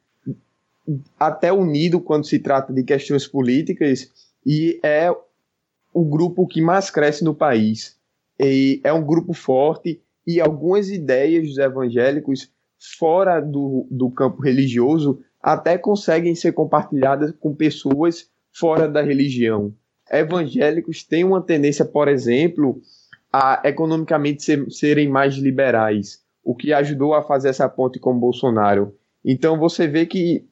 até 1.20 1.52
unido 1.52 2.00
quando 2.00 2.26
se 2.26 2.38
trata 2.38 2.72
de 2.72 2.82
questões 2.82 3.26
políticas 3.26 4.10
e 4.46 4.80
é 4.82 5.14
o 5.92 6.02
grupo 6.02 6.46
que 6.46 6.62
mais 6.62 6.90
cresce 6.90 7.22
no 7.22 7.34
país. 7.34 7.94
E 8.40 8.80
é 8.82 8.90
um 8.90 9.04
grupo 9.04 9.34
forte 9.34 10.00
e 10.26 10.40
algumas 10.40 10.88
ideias 10.88 11.46
dos 11.46 11.58
evangélicos 11.58 12.50
fora 12.98 13.38
do, 13.38 13.86
do 13.90 14.10
campo 14.10 14.40
religioso 14.40 15.22
até 15.42 15.78
conseguem 15.78 16.34
ser 16.34 16.52
compartilhadas 16.52 17.32
com 17.38 17.54
pessoas 17.54 18.28
fora 18.52 18.88
da 18.88 19.02
religião. 19.02 19.72
Evangélicos 20.10 21.04
têm 21.04 21.24
uma 21.24 21.42
tendência, 21.42 21.84
por 21.84 22.08
exemplo, 22.08 22.80
a 23.32 23.60
economicamente 23.64 24.42
ser, 24.42 24.70
serem 24.70 25.08
mais 25.08 25.34
liberais, 25.34 26.22
o 26.42 26.54
que 26.54 26.72
ajudou 26.72 27.14
a 27.14 27.22
fazer 27.22 27.50
essa 27.50 27.68
ponte 27.68 27.98
com 27.98 28.18
Bolsonaro. 28.18 28.96
Então 29.24 29.58
você 29.58 29.86
vê 29.86 30.06
que 30.06 30.44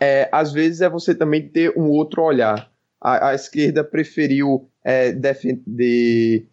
é, 0.00 0.28
às 0.32 0.52
vezes 0.52 0.80
é 0.80 0.88
você 0.88 1.14
também 1.14 1.48
ter 1.48 1.76
um 1.78 1.88
outro 1.90 2.22
olhar. 2.22 2.70
A, 3.00 3.28
a 3.28 3.34
esquerda 3.34 3.84
preferiu 3.84 4.68
é, 4.82 5.12
defender 5.12 6.46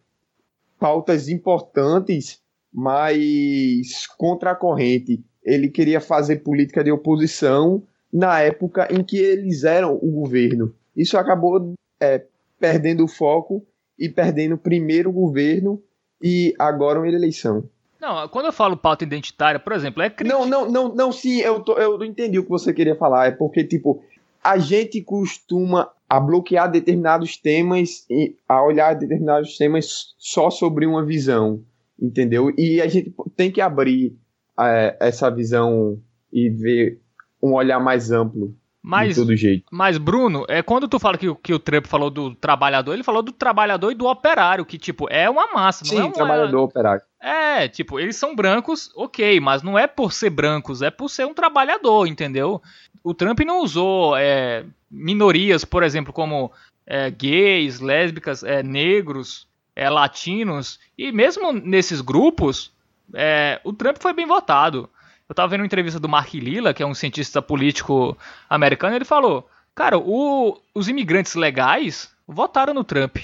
pautas 0.79 1.27
importantes, 1.29 2.41
mas 2.71 4.05
contra 4.17 4.51
a 4.51 4.55
corrente. 4.55 5.23
Ele 5.43 5.69
queria 5.69 6.01
fazer 6.01 6.37
política 6.37 6.83
de 6.83 6.91
oposição 6.91 7.83
na 8.11 8.39
época 8.41 8.87
em 8.91 9.03
que 9.03 9.17
eles 9.17 9.63
eram 9.63 9.95
o 9.95 10.11
governo. 10.11 10.73
Isso 10.95 11.17
acabou 11.17 11.73
é, 11.99 12.23
perdendo 12.59 13.03
o 13.03 13.07
foco 13.07 13.65
e 13.97 14.09
perdendo 14.09 14.57
primeiro 14.57 15.09
o 15.09 15.13
governo 15.13 15.81
e 16.21 16.53
agora 16.57 16.99
uma 16.99 17.07
eleição. 17.07 17.63
Não, 17.99 18.27
quando 18.29 18.45
eu 18.45 18.53
falo 18.53 18.77
pauta 18.77 19.03
identitária, 19.03 19.59
por 19.59 19.73
exemplo, 19.73 20.01
é 20.01 20.09
crítica. 20.09 20.37
Não, 20.37 20.45
não, 20.45 20.71
não, 20.71 20.95
não, 20.95 21.11
sim, 21.11 21.39
eu, 21.39 21.59
tô, 21.59 21.73
eu 21.77 22.01
entendi 22.03 22.39
o 22.39 22.43
que 22.43 22.49
você 22.49 22.73
queria 22.73 22.95
falar. 22.95 23.27
É 23.27 23.31
porque, 23.31 23.63
tipo, 23.63 24.01
a 24.41 24.57
gente 24.57 25.01
costuma 25.01 25.91
a 26.09 26.19
bloquear 26.19 26.71
determinados 26.71 27.35
temas 27.37 28.05
e 28.09 28.35
a 28.47 28.63
olhar 28.63 28.95
determinados 28.95 29.57
temas 29.57 30.15
só 30.17 30.49
sobre 30.49 30.85
uma 30.85 31.05
visão, 31.05 31.61
entendeu? 32.01 32.53
E 32.57 32.81
a 32.81 32.87
gente 32.87 33.13
tem 33.35 33.51
que 33.51 33.59
abrir 33.59 34.17
é, 34.59 34.97
essa 34.99 35.29
visão 35.29 35.99
e 36.31 36.49
ver 36.49 37.01
um 37.41 37.53
olhar 37.53 37.79
mais 37.79 38.11
amplo 38.11 38.55
mas, 38.81 39.09
de 39.09 39.15
todo 39.15 39.35
jeito. 39.35 39.65
Mas, 39.71 39.97
Bruno, 39.97 40.45
é, 40.47 40.63
quando 40.63 40.87
tu 40.87 40.99
fala 40.99 41.17
que, 41.17 41.33
que 41.35 41.53
o 41.53 41.59
Trump 41.59 41.85
falou 41.85 42.09
do 42.09 42.33
trabalhador, 42.33 42.93
ele 42.93 43.03
falou 43.03 43.21
do 43.21 43.31
trabalhador 43.31 43.91
e 43.91 43.95
do 43.95 44.07
operário, 44.07 44.65
que, 44.65 44.77
tipo, 44.77 45.07
é 45.09 45.29
uma 45.29 45.51
massa, 45.53 45.83
Sim, 45.83 45.95
não 45.95 46.01
é 46.01 46.05
um 46.05 46.11
trabalhador, 46.11 46.63
operário. 46.63 47.01
É, 47.21 47.67
tipo, 47.67 47.99
eles 47.99 48.15
são 48.15 48.35
brancos, 48.35 48.89
ok, 48.95 49.39
mas 49.41 49.61
não 49.61 49.77
é 49.77 49.85
por 49.85 50.13
ser 50.13 50.29
brancos, 50.29 50.81
é 50.81 50.89
por 50.89 51.09
ser 51.09 51.25
um 51.27 51.33
trabalhador, 51.33 52.07
entendeu? 52.07 52.61
O 53.03 53.13
Trump 53.13 53.39
não 53.41 53.61
usou 53.61 54.15
é, 54.15 54.65
minorias, 54.89 55.65
por 55.65 55.83
exemplo, 55.83 56.13
como 56.13 56.51
é, 56.85 57.11
gays, 57.11 57.81
lésbicas, 57.81 58.43
é, 58.43 58.63
negros, 58.63 59.47
é, 59.75 59.89
latinos, 59.89 60.79
e 60.97 61.11
mesmo 61.11 61.51
nesses 61.51 61.99
grupos, 61.99 62.71
é, 63.13 63.59
o 63.63 63.73
Trump 63.73 63.97
foi 63.99 64.13
bem 64.13 64.25
votado. 64.25 64.89
Eu 65.27 65.35
tava 65.35 65.49
vendo 65.49 65.61
uma 65.61 65.65
entrevista 65.67 65.99
do 65.99 66.09
Mark 66.09 66.33
Lilla, 66.33 66.73
que 66.73 66.81
é 66.81 66.85
um 66.85 66.95
cientista 66.95 67.41
político 67.41 68.17
americano, 68.49 68.95
ele 68.95 69.05
falou: 69.05 69.47
Cara, 69.75 69.97
o, 69.97 70.59
os 70.73 70.87
imigrantes 70.87 71.35
legais 71.35 72.13
votaram 72.27 72.73
no 72.73 72.83
Trump. 72.83 73.17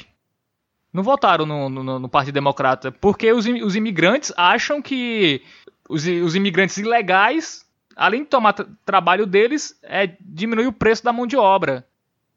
Não 0.93 1.03
votaram 1.03 1.45
no, 1.45 1.69
no, 1.69 1.99
no 1.99 2.09
Partido 2.09 2.35
Democrata. 2.35 2.91
Porque 2.91 3.31
os, 3.33 3.45
os 3.45 3.75
imigrantes 3.75 4.31
acham 4.37 4.81
que 4.81 5.41
os, 5.89 6.05
os 6.05 6.35
imigrantes 6.35 6.77
ilegais, 6.77 7.65
além 7.95 8.23
de 8.23 8.29
tomar 8.29 8.53
trabalho 8.85 9.25
deles, 9.25 9.77
é 9.83 10.15
diminuir 10.21 10.67
o 10.67 10.73
preço 10.73 11.03
da 11.03 11.11
mão 11.11 11.27
de 11.27 11.35
obra. 11.35 11.85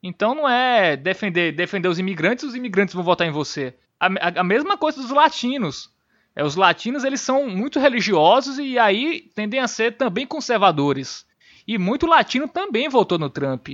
Então 0.03 0.35
não 0.35 0.49
é 0.49 0.97
defender, 0.97 1.53
defender 1.53 1.89
os 1.89 1.99
imigrantes, 1.99 2.45
os 2.45 2.55
imigrantes 2.55 2.95
vão 2.95 3.05
votar 3.05 3.27
em 3.27 3.33
você. 3.33 3.75
A, 4.01 4.07
a, 4.07 4.41
a 4.41 4.45
mesma 4.45 4.77
coisa 4.77 5.01
dos 5.01 5.11
latinos. 5.11 5.91
É, 6.39 6.45
os 6.45 6.55
latinos 6.55 7.03
eles 7.03 7.21
são 7.21 7.49
muito 7.49 7.81
religiosos 7.81 8.61
e 8.61 8.79
aí 8.79 9.29
tendem 9.35 9.59
a 9.59 9.67
ser 9.67 9.97
também 9.97 10.25
conservadores. 10.25 11.27
E 11.67 11.77
muito 11.77 12.07
latino 12.07 12.47
também 12.47 12.89
votou 12.89 13.19
no 13.19 13.29
Trump. 13.29 13.71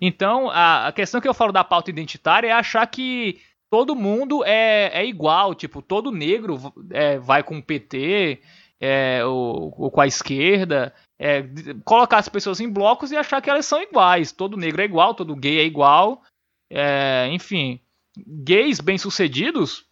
Então, 0.00 0.48
a, 0.48 0.86
a 0.86 0.92
questão 0.92 1.20
que 1.20 1.26
eu 1.26 1.34
falo 1.34 1.50
da 1.50 1.64
pauta 1.64 1.90
identitária 1.90 2.46
é 2.46 2.52
achar 2.52 2.86
que 2.86 3.40
todo 3.68 3.96
mundo 3.96 4.44
é, 4.44 4.92
é 4.92 5.04
igual, 5.04 5.56
tipo, 5.56 5.82
todo 5.82 6.12
negro 6.12 6.72
é, 6.90 7.18
vai 7.18 7.42
com 7.42 7.58
o 7.58 7.62
PT 7.62 8.40
é, 8.80 9.24
ou, 9.24 9.74
ou, 9.76 9.90
com 9.90 10.00
a 10.00 10.06
esquerda, 10.06 10.94
é, 11.18 11.44
colocar 11.84 12.18
as 12.18 12.28
pessoas 12.28 12.60
em 12.60 12.70
blocos 12.70 13.10
e 13.10 13.16
achar 13.16 13.42
que 13.42 13.50
elas 13.50 13.66
são 13.66 13.82
iguais. 13.82 14.30
Todo 14.30 14.56
negro 14.56 14.82
é 14.82 14.84
igual, 14.84 15.14
todo 15.14 15.34
gay 15.34 15.58
é 15.58 15.64
igual, 15.64 16.22
é, 16.70 17.28
enfim. 17.32 17.80
Gays 18.16 18.78
bem-sucedidos 18.78 19.84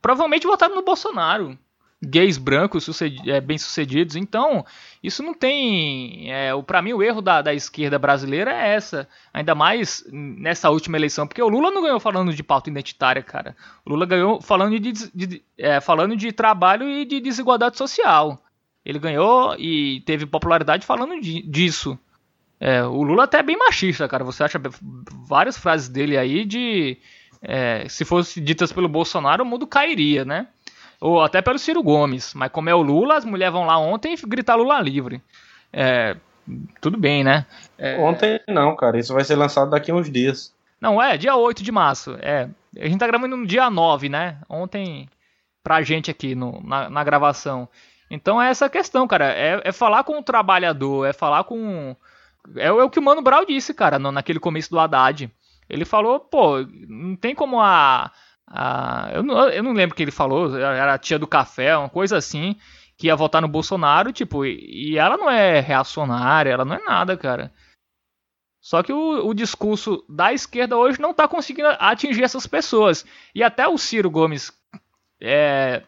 provavelmente 0.00 0.46
votaram 0.46 0.74
no 0.74 0.82
Bolsonaro. 0.82 1.58
Gays 2.00 2.38
brancos 2.38 2.88
é, 3.26 3.40
bem-sucedidos. 3.40 4.14
Então, 4.14 4.64
isso 5.02 5.20
não 5.20 5.34
tem. 5.34 6.32
É, 6.32 6.50
para 6.62 6.80
mim, 6.80 6.92
o 6.92 7.02
erro 7.02 7.20
da, 7.20 7.42
da 7.42 7.52
esquerda 7.52 7.98
brasileira 7.98 8.52
é 8.52 8.74
essa. 8.74 9.08
Ainda 9.34 9.52
mais 9.52 10.04
nessa 10.12 10.70
última 10.70 10.96
eleição. 10.96 11.26
Porque 11.26 11.42
o 11.42 11.48
Lula 11.48 11.72
não 11.72 11.82
ganhou 11.82 11.98
falando 11.98 12.32
de 12.32 12.42
pauta 12.44 12.70
identitária, 12.70 13.20
cara. 13.20 13.56
O 13.84 13.90
Lula 13.90 14.06
ganhou 14.06 14.40
falando 14.40 14.78
de, 14.78 14.92
de 14.92 15.42
é, 15.58 15.80
falando 15.80 16.16
de 16.16 16.30
trabalho 16.30 16.88
e 16.88 17.04
de 17.04 17.18
desigualdade 17.18 17.76
social. 17.76 18.40
Ele 18.84 19.00
ganhou 19.00 19.56
e 19.58 20.00
teve 20.06 20.24
popularidade 20.24 20.86
falando 20.86 21.20
de, 21.20 21.42
disso. 21.42 21.98
É, 22.60 22.82
o 22.82 23.02
Lula 23.02 23.24
até 23.24 23.38
é 23.38 23.42
bem 23.42 23.56
machista, 23.56 24.08
cara. 24.08 24.24
Você 24.24 24.42
acha 24.42 24.60
várias 25.26 25.58
frases 25.58 25.88
dele 25.88 26.16
aí 26.16 26.44
de 26.44 26.96
é, 27.42 27.86
se 27.88 28.04
fosse 28.04 28.40
ditas 28.40 28.72
pelo 28.72 28.88
Bolsonaro, 28.88 29.44
o 29.44 29.46
mundo 29.46 29.66
cairia, 29.66 30.24
né? 30.24 30.48
Ou 31.00 31.22
até 31.22 31.40
pelo 31.40 31.58
Ciro 31.58 31.82
Gomes. 31.82 32.34
Mas 32.34 32.50
como 32.50 32.68
é 32.68 32.74
o 32.74 32.82
Lula, 32.82 33.16
as 33.16 33.24
mulheres 33.24 33.52
vão 33.52 33.64
lá 33.64 33.78
ontem 33.78 34.16
gritar 34.26 34.56
Lula 34.56 34.80
livre. 34.80 35.22
É, 35.72 36.16
tudo 36.80 36.98
bem, 36.98 37.22
né? 37.22 37.46
É... 37.76 37.98
Ontem 37.98 38.40
não, 38.48 38.74
cara. 38.74 38.98
Isso 38.98 39.14
vai 39.14 39.24
ser 39.24 39.36
lançado 39.36 39.70
daqui 39.70 39.90
a 39.90 39.94
uns 39.94 40.10
dias. 40.10 40.52
Não, 40.80 41.02
é, 41.02 41.16
dia 41.16 41.34
8 41.34 41.62
de 41.62 41.72
março. 41.72 42.16
É. 42.20 42.48
A 42.76 42.86
gente 42.86 42.98
tá 42.98 43.06
gravando 43.06 43.36
no 43.36 43.46
dia 43.46 43.68
9, 43.68 44.08
né? 44.08 44.38
Ontem, 44.48 45.08
pra 45.62 45.82
gente 45.82 46.10
aqui 46.10 46.34
no, 46.34 46.60
na, 46.64 46.88
na 46.88 47.04
gravação. 47.04 47.68
Então 48.10 48.40
é 48.40 48.48
essa 48.48 48.68
questão, 48.68 49.06
cara. 49.06 49.32
É, 49.32 49.60
é, 49.64 49.72
falar 49.72 50.04
com 50.04 50.18
o 50.18 50.22
trabalhador, 50.22 51.06
é 51.06 51.12
falar 51.12 51.44
com. 51.44 51.96
É, 52.56 52.66
é 52.66 52.72
o 52.72 52.88
que 52.90 52.98
o 52.98 53.02
Mano 53.02 53.22
Brown 53.22 53.44
disse, 53.44 53.74
cara, 53.74 53.98
no, 53.98 54.10
naquele 54.10 54.40
começo 54.40 54.70
do 54.70 54.78
Haddad. 54.78 55.30
Ele 55.68 55.84
falou, 55.84 56.20
pô, 56.20 56.66
não 56.88 57.14
tem 57.16 57.34
como 57.34 57.60
a. 57.60 58.10
a 58.46 59.10
eu, 59.12 59.22
não, 59.22 59.48
eu 59.48 59.62
não 59.62 59.72
lembro 59.72 59.94
o 59.94 59.96
que 59.96 60.02
ele 60.02 60.10
falou, 60.10 60.56
era 60.56 60.94
a 60.94 60.98
tia 60.98 61.18
do 61.18 61.26
café, 61.26 61.76
uma 61.76 61.88
coisa 61.88 62.16
assim, 62.16 62.56
que 62.96 63.06
ia 63.06 63.16
votar 63.16 63.42
no 63.42 63.48
Bolsonaro, 63.48 64.12
tipo, 64.12 64.44
e, 64.44 64.92
e 64.92 64.98
ela 64.98 65.16
não 65.16 65.30
é 65.30 65.60
reacionária, 65.60 66.50
ela 66.50 66.64
não 66.64 66.74
é 66.74 66.84
nada, 66.84 67.16
cara. 67.16 67.52
Só 68.60 68.82
que 68.82 68.92
o, 68.92 69.26
o, 69.26 69.34
discurso 69.34 70.04
da 70.08 70.32
esquerda 70.32 70.76
hoje 70.76 71.00
não 71.00 71.12
está 71.12 71.28
conseguindo 71.28 71.68
atingir 71.78 72.22
essas 72.22 72.46
pessoas. 72.46 73.06
E 73.34 73.42
até 73.42 73.66
o 73.68 73.78
Ciro 73.78 74.10
Gomes, 74.10 74.52
é, 75.20 75.82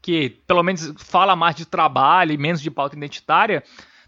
que 0.00 0.30
pelo 0.46 0.62
menos 0.62 0.92
fala 0.96 1.36
mais 1.36 1.54
de 1.54 1.66
trabalho 1.66 2.32
e 2.32 2.38
menos 2.38 2.60
de 2.60 2.70
pauta 2.70 2.96
identitária, 2.96 3.62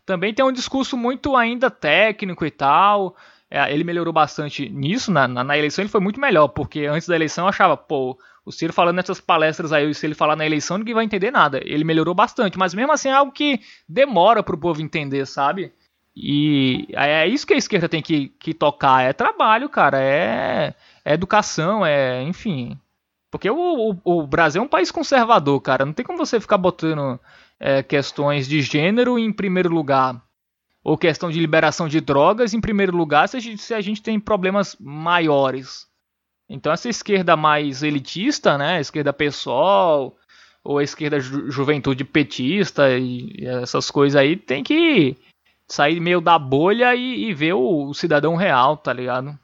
também 0.05 0.33
tem 0.33 0.45
um 0.45 0.53
discurso 0.53 0.97
muito 0.97 1.37
ainda 1.37 1.71
técnico 1.71 2.47
e 2.47 2.51
tal. 2.51 3.17
É, 3.51 3.73
ele 3.73 3.85
melhorou 3.85 4.13
bastante 4.13 4.69
nisso, 4.69 5.13
na, 5.13 5.29
na, 5.29 5.45
na, 5.45 5.57
eleição 5.57 5.83
ele 5.83 5.89
foi 5.89 6.01
muito 6.01 6.21
melhor, 6.21 6.49
porque 6.49 6.87
antes 6.87 7.07
da 7.07 7.15
eleição 7.15 7.45
eu 7.45 7.49
achava, 7.49 7.77
pô, 7.77 8.19
o 8.45 8.51
Ciro 8.51 8.73
falando 8.73 8.97
nessas 8.97 9.21
palestras 9.21 9.73
aí, 9.73 9.93
se 9.95 10.05
ele 10.05 10.15
falar 10.15 10.35
na 10.35 10.45
eleição, 10.45 10.79
ninguém 10.79 10.95
vai 10.95 11.05
entender 11.05 11.31
nada. 11.31 11.61
Ele 11.65 11.85
melhorou 11.85 12.15
bastante, 12.15 12.59
mas 12.59 12.75
mesmo 12.75 12.93
assim 12.93 13.09
é 13.09 13.13
algo 13.13 13.33
que 13.33 13.61
demora 13.89 14.43
pro 14.43 14.59
povo 14.59 14.83
entender, 14.83 15.27
sabe? 15.27 15.73
E 16.15 16.89
é 16.93 17.27
isso 17.27 17.47
que 17.47 17.55
a 17.55 17.57
esquerda 17.57 17.89
tem 17.89 18.03
que, 18.03 18.29
que 18.41 18.55
tocar, 18.55 19.03
é 19.03 19.13
trabalho, 19.13 19.69
cara, 19.69 20.01
é, 20.01 20.75
é 21.05 21.15
educação, 21.15 21.85
é, 21.85 22.23
enfim. 22.23 22.79
Porque 23.31 23.51
o, 23.51 23.93
o, 23.93 24.01
o, 24.23 24.27
Brasil 24.27 24.63
é 24.63 24.65
um 24.65 24.69
país 24.69 24.91
conservador, 24.91 25.61
cara, 25.61 25.85
não 25.85 25.93
tem 25.93 26.05
como 26.05 26.19
você 26.19 26.41
ficar 26.41 26.57
botando 26.59 27.21
é, 27.61 27.83
questões 27.83 28.49
de 28.49 28.63
gênero 28.63 29.19
em 29.19 29.33
primeiro 29.33 29.69
lugar 29.69 30.23
ou 30.87 30.97
questão 30.97 31.29
de 31.29 31.41
liberação 31.41 31.89
de 31.89 32.01
drogas, 32.01 32.55
em 32.55 32.61
primeiro 32.61 32.97
lugar, 32.97 33.29
se 33.29 33.37
a 33.37 33.41
gente, 33.41 33.61
se 33.61 33.75
a 33.75 33.81
gente 33.81 34.01
tem 34.01 34.21
problemas 34.21 34.77
maiores. 34.79 35.85
Então 36.49 36.73
essa 36.73 36.89
esquerda 36.89 37.37
mais 37.37 37.83
elitista, 37.83 38.57
né, 38.57 38.77
a 38.77 38.81
esquerda 38.81 39.13
pessoal, 39.13 40.17
ou 40.63 40.79
a 40.79 40.85
esquerda 40.85 41.19
ju 41.19 41.51
juventude 41.51 42.05
petista 42.05 42.97
e, 42.97 43.35
e, 43.37 43.47
essas 43.49 43.91
coisas 43.91 44.15
aí, 44.15 44.37
tem 44.37 44.63
que 44.63 45.17
sair 45.67 45.99
meio 45.99 46.21
da 46.21 46.39
bolha 46.39 46.95
e, 46.95 47.31
e 47.31 47.35
ver 47.35 47.55
o, 47.55 47.89
o, 47.89 47.93
cidadão 47.93 48.37
real, 48.37 48.77
tá 48.77 48.93
ligado? 48.93 49.37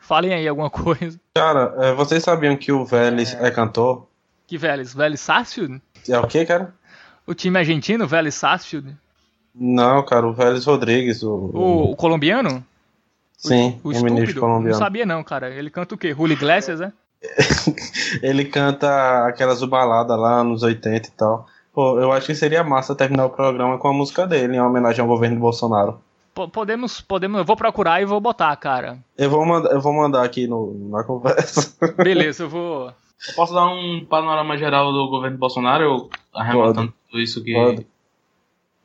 Falem 0.00 0.34
aí 0.34 0.46
alguma 0.46 0.68
coisa. 0.68 1.18
Cara, 1.34 1.74
é, 1.78 1.94
vocês 1.94 2.22
sabiam 2.22 2.58
que 2.58 2.70
o 2.70 2.84
Vélez 2.84 3.32
é, 3.32 3.46
é 3.46 3.50
cantor? 3.50 4.06
Que 4.46 4.58
Vélez? 4.58 4.92
Vélez 4.92 5.20
Sarsfield? 5.20 5.80
É 6.06 6.18
o 6.18 6.26
que, 6.26 6.44
cara? 6.44 6.74
O 7.26 7.32
time 7.32 7.58
argentino, 7.58 8.06
Vélez 8.06 8.34
Sarsfield? 8.34 8.94
Não, 9.54 10.02
cara, 10.04 10.26
o 10.26 10.32
Vélez 10.32 10.64
Rodrigues. 10.64 11.22
O, 11.22 11.32
o, 11.32 11.92
o 11.92 11.96
colombiano? 11.96 12.64
Sim, 13.36 13.78
o, 13.84 13.90
o, 13.90 13.92
o 13.92 14.04
ministro 14.04 14.40
colombiano. 14.40 14.70
Não 14.70 14.78
sabia 14.78 15.06
não, 15.06 15.22
cara. 15.22 15.50
Ele 15.50 15.70
canta 15.70 15.94
o 15.94 15.98
quê? 15.98 16.14
Julio 16.14 16.34
Iglesias, 16.34 16.80
né? 16.80 16.92
ele 18.22 18.44
canta 18.44 19.26
aquelas 19.26 19.62
baladas 19.62 20.18
lá 20.18 20.42
nos 20.42 20.62
80 20.62 21.08
e 21.08 21.10
tal. 21.12 21.46
Pô, 21.72 21.98
eu 21.98 22.12
acho 22.12 22.26
que 22.26 22.34
seria 22.34 22.62
massa 22.62 22.94
terminar 22.94 23.26
o 23.26 23.30
programa 23.30 23.78
com 23.78 23.88
a 23.88 23.92
música 23.92 24.26
dele, 24.26 24.56
em 24.56 24.60
homenagem 24.60 25.00
ao 25.00 25.08
governo 25.08 25.40
Bolsonaro. 25.40 26.00
P 26.34 26.48
podemos, 26.48 27.00
podemos, 27.00 27.38
eu 27.38 27.44
vou 27.44 27.56
procurar 27.56 28.00
e 28.00 28.04
vou 28.04 28.20
botar, 28.20 28.54
cara. 28.56 28.98
Eu 29.16 29.30
vou 29.30 29.44
mandar, 29.44 29.70
eu 29.70 29.80
vou 29.80 29.92
mandar 29.92 30.24
aqui 30.24 30.46
no, 30.46 30.74
na 30.90 31.04
conversa. 31.04 31.74
Beleza, 31.96 32.44
eu 32.44 32.48
vou. 32.48 32.92
Eu 33.28 33.34
posso 33.34 33.54
dar 33.54 33.66
um 33.66 34.04
panorama 34.04 34.56
geral 34.56 34.92
do 34.92 35.08
governo 35.08 35.38
Bolsonaro, 35.38 35.84
eu 35.84 36.10
arrematando 36.34 36.92
tudo 37.10 37.20
isso 37.20 37.42
que. 37.42 37.52
Pode. 37.52 37.86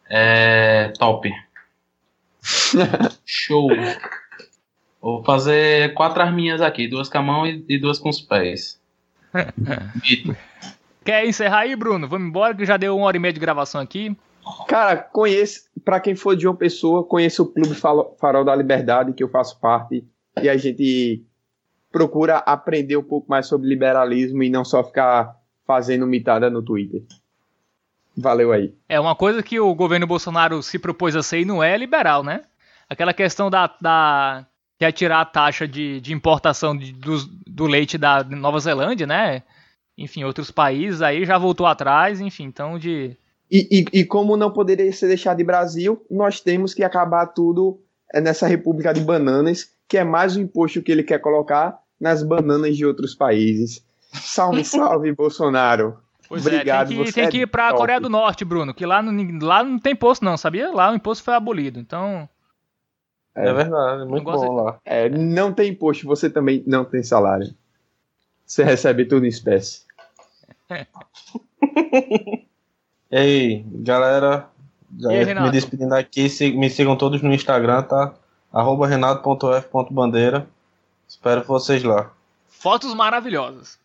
É. 0.10 0.92
Top. 0.98 1.30
Show. 3.26 3.70
Vou 5.02 5.24
fazer 5.24 5.94
quatro 5.94 6.22
arminhas 6.22 6.62
aqui, 6.62 6.88
duas 6.88 7.08
com 7.08 7.18
a 7.18 7.22
mão 7.22 7.48
e, 7.48 7.80
duas 7.80 8.00
com 8.00 8.10
os 8.10 8.20
pés. 8.20 8.82
Quer 11.06 11.26
encerrar 11.26 11.60
aí, 11.60 11.76
Bruno? 11.76 12.08
Vamos 12.08 12.28
embora 12.28 12.54
que 12.54 12.66
já 12.66 12.76
deu 12.76 12.98
uma 12.98 13.06
hora 13.06 13.16
e 13.16 13.20
meia 13.20 13.34
de 13.34 13.40
gravação 13.40 13.80
aqui. 13.80 14.16
Cara, 14.68 14.98
conheço, 14.98 15.70
para 15.86 16.00
quem 16.00 16.16
for 16.16 16.36
de 16.36 16.48
uma 16.48 16.56
pessoa, 16.56 17.04
conheço 17.04 17.44
o 17.44 17.46
Clube 17.46 17.76
Farol 17.76 18.44
da 18.44 18.56
Liberdade, 18.56 19.14
que 19.14 19.24
eu 19.24 19.30
faço 19.30 19.60
parte, 19.60 20.04
e 20.42 20.50
a 20.50 20.58
gente 20.58 21.24
procura 21.92 22.38
aprender 22.38 22.98
um 22.98 23.04
pouco 23.04 23.30
mais 23.30 23.48
sobre 23.48 23.68
liberalismo 23.68 24.44
e 24.44 24.50
não 24.50 24.66
só 24.66 24.84
ficar 24.84 25.36
fazendo 25.66 26.06
mitada 26.06 26.50
no 26.50 26.62
Twitter. 26.62 27.04
Valeu 28.20 28.52
aí. 28.52 28.74
É 28.88 29.00
uma 29.00 29.16
coisa 29.16 29.42
que 29.42 29.60
o 29.60 29.74
governo 29.74 30.06
Bolsonaro 30.06 30.62
se 30.62 30.78
propôs 30.78 31.16
a 31.16 31.24
ser 31.24 31.40
e 31.40 31.46
não 31.46 31.64
é 31.64 31.78
liberal, 31.78 32.24
né? 32.24 32.42
Aquela 32.90 33.14
questão 33.14 33.50
da. 33.50 33.74
da 33.82 34.46
que 34.78 34.86
é 34.86 34.92
tirar 34.94 35.20
a 35.20 35.26
taxa 35.26 35.68
de, 35.68 36.00
de 36.00 36.14
importação 36.14 36.76
de, 36.76 36.94
do, 36.94 37.18
do 37.46 37.66
leite 37.66 37.98
da 37.98 38.24
Nova 38.24 38.60
Zelândia, 38.60 39.06
né? 39.06 39.44
Enfim, 39.98 40.24
outros 40.24 40.52
países 40.52 41.02
aí 41.02 41.26
já 41.26 41.38
voltou 41.38 41.66
atrás, 41.66 42.22
enfim, 42.22 42.46
então 42.46 42.80
de. 42.80 43.18
E, 43.52 43.68
e, 43.94 44.00
e 44.00 44.06
como 44.06 44.38
não 44.38 44.52
poderia 44.52 44.92
ser 44.94 45.08
deixado 45.08 45.38
de 45.38 45.44
Brasil, 45.44 46.06
nós 46.10 46.40
temos 46.40 46.74
que 46.74 46.84
acabar 46.84 47.28
tudo 47.28 47.82
é, 48.14 48.22
nessa 48.22 48.48
República 48.48 48.94
de 48.94 49.02
Bananas, 49.02 49.70
que 49.88 49.98
é 49.98 50.04
mais 50.04 50.38
um 50.38 50.42
imposto 50.42 50.82
que 50.82 50.92
ele 50.92 51.04
quer 51.04 51.20
colocar 51.20 51.78
nas 52.00 52.24
bananas 52.24 52.78
de 52.78 52.86
outros 52.86 53.14
países. 53.14 53.84
Salve, 54.14 54.64
salve, 54.66 55.12
Bolsonaro. 55.12 55.98
Pois 56.30 56.46
Obrigado, 56.46 56.86
é, 56.86 56.96
tem 56.96 57.04
que, 57.04 57.12
você 57.12 57.14
tem 57.14 57.24
é 57.24 57.32
que 57.32 57.38
ir 57.40 57.48
pra 57.48 57.70
top. 57.70 57.80
Coreia 57.80 58.00
do 58.00 58.08
Norte, 58.08 58.46
Bruno, 58.46 58.72
que 58.72 58.86
lá, 58.86 59.02
não- 59.02 59.40
lá 59.42 59.64
não 59.64 59.80
tem 59.80 59.94
imposto 59.94 60.24
não, 60.24 60.38
sabia? 60.38 60.72
Lá 60.72 60.92
o 60.92 60.96
imposto 60.96 61.24
foi 61.24 61.34
abolido, 61.34 61.80
então... 61.80 62.30
É, 63.34 63.52
verdade, 63.52 64.06
muito 64.06 64.24
bom 64.24 64.54
lá. 64.54 64.80
É, 64.86 65.10
não 65.10 65.52
tem 65.52 65.72
imposto, 65.72 66.06
você 66.06 66.30
também 66.30 66.64
não 66.68 66.86
tem 66.86 67.02
salário. 67.02 67.52
Você 68.46 68.64
recebe 68.64 69.06
tudo 69.06 69.26
em 69.26 69.30
espécie. 69.30 69.84
E 73.12 73.18
aí, 73.18 73.66
galera, 73.68 74.48
já 75.00 75.12
E 75.12 75.18
aí, 75.18 75.42
me 75.42 75.50
despedindo 75.50 75.96
aqui, 75.96 76.28
me 76.56 76.70
sigam 76.70 76.96
todos 76.96 77.24
no 77.24 77.34
Instagram, 77.34 77.82
tá? 77.82 78.14
Arroba 78.54 78.86
renato.f.bandeira. 78.86 80.48
Espero 81.08 81.44
vocês 81.44 81.84
lá. 81.84 82.12
Fotos 82.48 82.94
maravilhosas. 82.94 83.80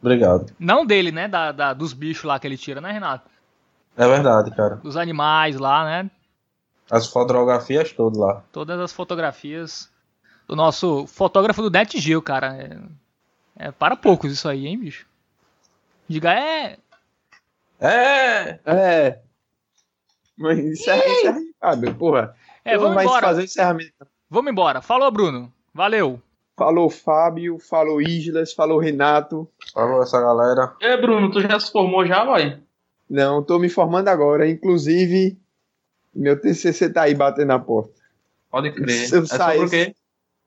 Obrigado. 0.00 0.52
Não 0.58 0.86
dele, 0.86 1.10
né? 1.10 1.26
Da, 1.28 1.52
da- 1.52 1.72
dos 1.74 1.92
bichos 1.92 2.24
lá 2.24 2.38
que 2.38 2.46
ele 2.46 2.56
tira, 2.56 2.80
né, 2.80 2.92
Renato? 2.92 3.28
É 3.96 4.06
verdade, 4.06 4.50
cara. 4.54 4.76
Dos 4.76 4.96
animais 4.96 5.56
lá, 5.56 5.84
né? 5.84 6.10
As 6.90 7.08
fotografias 7.08 7.92
todas 7.92 8.18
lá. 8.18 8.42
Todas 8.52 8.78
as 8.80 8.92
fotografias 8.92 9.90
do 10.46 10.54
nosso 10.56 11.06
fotógrafo 11.06 11.60
do 11.62 11.70
Net 11.70 11.98
Gil, 11.98 12.22
cara. 12.22 12.56
É, 13.56 13.66
é 13.66 13.70
para 13.72 13.96
poucos 13.96 14.32
isso 14.32 14.48
aí, 14.48 14.66
hein, 14.66 14.78
bicho? 14.78 15.04
Diga, 16.08 16.32
é... 16.32 16.78
É! 17.80 18.58
É. 18.64 19.18
Mas 20.36 20.58
encerra, 20.58 21.06
encerra 21.08 21.36
aí, 21.38 21.54
Fábio. 21.60 21.94
Porra. 21.96 22.34
É, 22.64 22.78
vamos 22.78 23.02
embora. 23.02 23.26
fazer 23.26 23.44
encerramento. 23.44 23.92
Vamos 24.30 24.50
embora. 24.50 24.80
Falou, 24.80 25.10
Bruno. 25.10 25.52
Valeu. 25.74 26.22
Falou 26.58 26.90
Fábio, 26.90 27.56
falou 27.60 28.02
Islas, 28.02 28.52
falou 28.52 28.80
Renato. 28.80 29.48
Falou 29.72 30.02
essa 30.02 30.20
galera. 30.20 30.74
Aí, 30.82 31.00
Bruno, 31.00 31.30
tu 31.30 31.40
já 31.40 31.60
se 31.60 31.70
formou 31.70 32.04
já, 32.04 32.24
vai? 32.24 32.60
Não, 33.08 33.44
tô 33.44 33.60
me 33.60 33.68
formando 33.68 34.08
agora. 34.08 34.50
Inclusive, 34.50 35.38
meu 36.12 36.38
TCC 36.38 36.92
tá 36.92 37.02
aí 37.02 37.14
batendo 37.14 37.46
na 37.46 37.60
porta. 37.60 37.94
Pode 38.50 38.72
crer. 38.72 39.14
Eu 39.14 39.22
é 39.22 39.26
saí- 39.26 39.58
sobre 39.60 39.66
o 39.66 39.70
quê? 39.70 39.94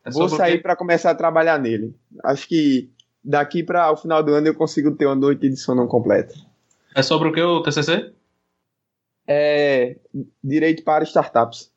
É 0.04 0.12
Vou 0.12 0.28
sair 0.28 0.62
para 0.62 0.76
começar 0.76 1.12
a 1.12 1.16
trabalhar 1.16 1.58
nele. 1.58 1.96
Acho 2.26 2.46
que 2.46 2.92
daqui 3.24 3.64
para 3.64 3.90
o 3.90 3.96
final 3.96 4.22
do 4.22 4.34
ano 4.34 4.48
eu 4.48 4.56
consigo 4.56 4.92
ter 4.92 5.06
uma 5.06 5.16
noite 5.16 5.48
de 5.48 5.56
sono 5.56 5.88
completa. 5.88 6.34
É 6.94 7.02
sobre 7.02 7.30
o 7.30 7.32
que 7.32 7.42
o 7.42 7.64
TCC? 7.64 8.12
É 9.26 9.96
direito 10.44 10.84
para 10.84 11.06
startups. 11.06 11.72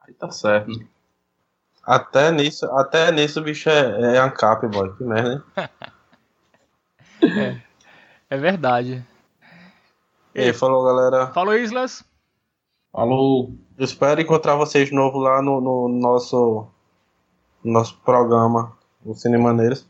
Aí 0.00 0.12
tá 0.14 0.32
certo. 0.32 0.95
Até 1.86 2.32
nisso, 2.32 2.66
até 2.72 3.12
nisso 3.12 3.38
o 3.38 3.44
bicho 3.44 3.70
é, 3.70 4.16
é 4.16 4.18
ANCAP, 4.18 4.66
boy. 4.66 4.92
Que 4.96 5.04
merda, 5.04 5.44
hein? 5.60 5.70
É 8.28 8.36
verdade. 8.36 9.06
E 10.34 10.40
aí, 10.40 10.52
falou, 10.52 10.84
galera. 10.84 11.28
Falou, 11.28 11.54
Islas. 11.54 12.04
Falou. 12.92 13.54
Eu 13.78 13.84
espero 13.84 14.20
encontrar 14.20 14.56
vocês 14.56 14.88
de 14.88 14.94
novo 14.94 15.18
lá 15.18 15.40
no, 15.40 15.60
no 15.60 15.88
nosso, 15.88 16.66
nosso 17.62 17.96
programa, 18.00 18.76
o 19.04 19.14
Cine 19.14 19.38
Maneiras. 19.38 19.86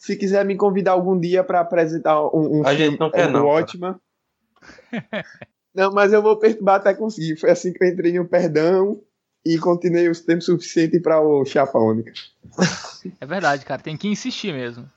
Se 0.00 0.16
quiser 0.16 0.44
me 0.44 0.56
convidar 0.56 0.92
algum 0.92 1.18
dia 1.18 1.44
para 1.44 1.60
apresentar 1.60 2.20
um, 2.20 2.60
um 2.60 2.66
A 2.66 2.74
gente 2.74 2.98
não 2.98 3.10
quer 3.10 3.28
do 3.28 3.34
não. 3.34 3.46
Ótima. 3.46 4.00
não, 5.72 5.92
mas 5.92 6.12
eu 6.12 6.20
vou 6.20 6.36
perturbar 6.36 6.76
até 6.76 6.94
conseguir. 6.94 7.36
Foi 7.36 7.50
assim 7.50 7.72
que 7.72 7.84
eu 7.84 7.88
entrei 7.88 8.18
no 8.18 8.26
Perdão 8.26 9.00
e 9.44 9.58
continuei 9.58 10.08
o 10.08 10.24
tempo 10.24 10.42
suficiente 10.42 11.00
para 11.00 11.20
o 11.20 11.44
Chapa 11.44 11.78
Única. 11.78 12.12
É 13.20 13.26
verdade, 13.26 13.64
cara. 13.64 13.80
Tem 13.80 13.96
que 13.96 14.08
insistir 14.08 14.52
mesmo. 14.52 14.88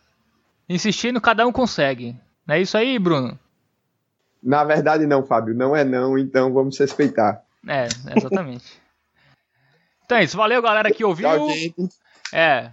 Insistindo, 0.67 1.21
cada 1.21 1.45
um 1.45 1.51
consegue. 1.51 2.15
Não 2.45 2.55
é 2.55 2.61
isso 2.61 2.77
aí, 2.77 2.97
Bruno? 2.97 3.37
Na 4.41 4.63
verdade, 4.63 5.05
não, 5.05 5.23
Fábio. 5.23 5.53
Não 5.53 5.75
é 5.75 5.83
não, 5.83 6.17
então 6.17 6.51
vamos 6.51 6.75
se 6.75 6.83
respeitar. 6.83 7.43
É, 7.67 7.87
exatamente. 8.17 8.81
então 10.05 10.17
é 10.17 10.23
isso. 10.23 10.35
Valeu, 10.37 10.61
galera 10.61 10.91
que 10.91 11.05
ouviu. 11.05 11.29
Tchau, 11.29 11.49
gente. 11.49 11.89
É. 12.33 12.71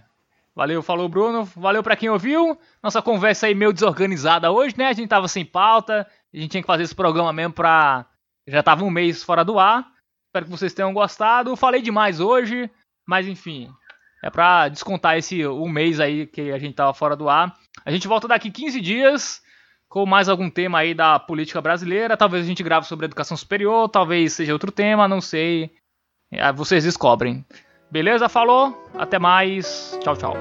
Valeu, 0.55 0.81
falou 0.81 1.07
Bruno. 1.07 1.45
Valeu 1.55 1.83
pra 1.83 1.95
quem 1.95 2.09
ouviu. 2.09 2.57
Nossa 2.81 3.01
conversa 3.01 3.47
aí 3.47 3.55
meio 3.55 3.71
desorganizada 3.71 4.51
hoje, 4.51 4.75
né? 4.77 4.87
A 4.87 4.93
gente 4.93 5.07
tava 5.07 5.27
sem 5.27 5.45
pauta. 5.45 6.07
A 6.33 6.37
gente 6.37 6.51
tinha 6.51 6.61
que 6.61 6.67
fazer 6.67 6.83
esse 6.83 6.95
programa 6.95 7.31
mesmo 7.31 7.53
pra. 7.53 8.05
Já 8.47 8.63
tava 8.63 8.83
um 8.83 8.89
mês 8.89 9.23
fora 9.23 9.45
do 9.45 9.59
ar. 9.59 9.85
Espero 10.29 10.45
que 10.45 10.51
vocês 10.51 10.75
tenham 10.75 10.93
gostado. 10.93 11.55
Falei 11.55 11.81
demais 11.81 12.19
hoje, 12.19 12.69
mas 13.07 13.27
enfim. 13.27 13.67
É 14.23 14.29
pra 14.29 14.67
descontar 14.67 15.17
esse 15.17 15.47
um 15.47 15.67
mês 15.67 15.99
aí 15.99 16.27
que 16.27 16.51
a 16.51 16.59
gente 16.59 16.75
tava 16.75 16.93
fora 16.93 17.15
do 17.15 17.27
ar. 17.27 17.51
A 17.83 17.91
gente 17.91 18.07
volta 18.07 18.27
daqui 18.27 18.51
15 18.51 18.79
dias 18.79 19.41
com 19.87 20.05
mais 20.05 20.29
algum 20.29 20.47
tema 20.47 20.79
aí 20.79 20.93
da 20.93 21.17
política 21.17 21.59
brasileira. 21.59 22.15
Talvez 22.15 22.45
a 22.45 22.47
gente 22.47 22.61
grave 22.61 22.85
sobre 22.85 23.07
educação 23.07 23.35
superior, 23.35 23.89
talvez 23.89 24.33
seja 24.33 24.53
outro 24.53 24.71
tema, 24.71 25.07
não 25.07 25.19
sei. 25.19 25.71
É, 26.31 26.53
vocês 26.53 26.83
descobrem. 26.83 27.43
Beleza? 27.89 28.29
Falou. 28.29 28.87
Até 28.93 29.17
mais. 29.17 29.97
Tchau, 29.99 30.15
tchau. 30.15 30.35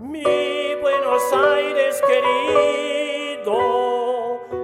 Mi 0.00 0.76
Buenos 0.80 1.32
Aires 1.32 2.00
querido, 2.02 3.50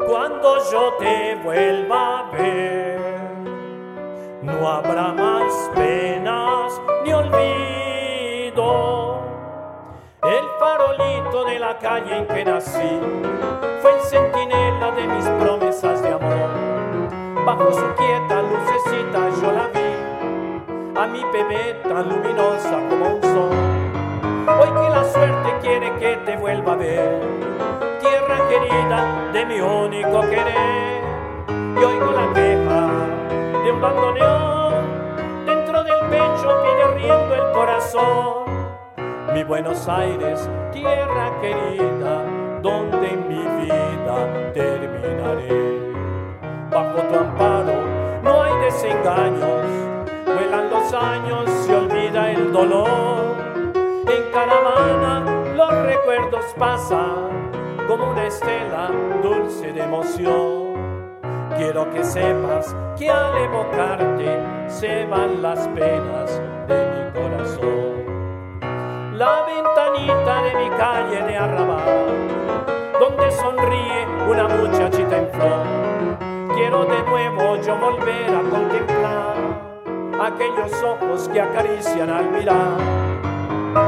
cuando 0.07 0.57
yo 0.71 0.95
te 0.99 1.37
vuelva 1.43 2.21
a 2.21 2.31
ver, 2.31 2.99
no 4.43 4.69
habrá 4.69 5.13
más 5.13 5.71
penas 5.75 6.81
ni 7.05 7.13
olvido. 7.13 8.65
El 10.23 10.45
farolito 10.59 11.45
de 11.45 11.59
la 11.59 11.79
calle 11.79 12.19
en 12.19 12.27
que 12.27 12.45
nací 12.45 13.01
fue 13.83 13.93
el 13.95 14.01
centinela 14.01 14.91
de 14.93 15.07
mis 15.07 15.25
promesas 15.43 16.03
de 16.03 16.09
amor. 16.09 16.51
Bajo 17.45 17.73
su 17.73 17.95
quieta 17.95 18.43
lucecita 18.43 19.29
yo 19.41 19.53
la 19.53 19.69
vi, 19.69 20.99
a 20.99 21.07
mi 21.07 21.23
bebé 21.33 21.75
tan 21.83 22.09
luminosa 22.09 22.81
como 22.89 23.17
un 23.17 23.23
sol. 23.23 23.51
Hoy 24.47 24.69
que 24.69 24.91
la 24.91 25.05
suerte 25.05 25.59
quiere 25.61 25.95
que 25.99 26.17
te 26.25 26.37
vuelva 26.37 26.73
a 26.73 26.77
ver, 26.77 27.21
querida 28.49 29.31
de 29.33 29.47
mi 29.47 29.61
único 29.61 30.21
querer. 30.23 31.03
Y 31.49 31.85
oigo 31.85 32.13
la 32.13 32.33
queja 32.33 33.63
de 33.65 33.73
un 33.73 33.81
bandoneón, 33.81 34.75
dentro 35.47 35.83
del 35.83 36.01
pecho 36.11 36.63
viene 36.63 36.87
riendo 36.97 37.35
el 37.35 37.53
corazón. 37.53 38.45
Mi 39.33 39.43
Buenos 39.43 39.89
Aires, 39.89 40.49
tierra 40.73 41.33
querida, 41.41 42.23
donde 42.63 43.17
mi 43.29 43.45
vida 43.65 44.53
terminaré. 44.53 45.93
Bajo 46.71 47.03
tu 47.03 47.19
amparo 47.19 47.75
no 48.23 48.43
hay 48.43 48.57
desengaños, 48.65 49.67
vuelan 50.25 50.71
los 50.71 50.93
años, 50.93 51.51
se 51.51 51.75
olvida 51.75 52.31
el 52.31 52.53
dolor. 52.53 53.35
En 54.07 54.33
caravana 54.33 55.25
los 55.57 55.73
recuerdos 55.87 56.45
pasan 56.59 57.54
como 57.87 58.11
una 58.11 58.27
estela 58.27 58.91
dulce 59.23 59.73
de 59.73 59.83
emoción. 59.83 60.75
Quiero 61.57 61.89
que 61.91 62.03
sepas 62.03 62.75
que 62.99 63.11
al 63.11 63.37
evocarte 63.37 64.41
se 64.69 65.07
van 65.07 65.43
las 65.43 65.69
penas 65.69 66.41
de 66.67 66.87
mi 66.87 67.13
corazón. 67.13 67.95
La 69.17 69.45
ventanita 69.47 70.43
de 70.43 70.55
mi 70.57 70.71
calle 70.77 71.23
de 71.23 71.37
arrabal, 71.37 72.97
donde 72.99 73.31
sonríe 73.31 74.07
una 74.29 74.49
muchachita 74.49 75.19
en 75.19 75.29
flor. 75.31 76.57
Quiero 76.57 76.85
de 76.85 77.03
nuevo 77.03 77.57
yo 77.57 77.77
volver 77.77 78.31
a 78.31 78.51
contemplar 78.51 79.35
aquellos 80.21 80.83
ojos 80.83 81.29
que 81.29 81.41
acarician 81.41 82.11
al 82.11 82.31
mirar. 82.31 82.79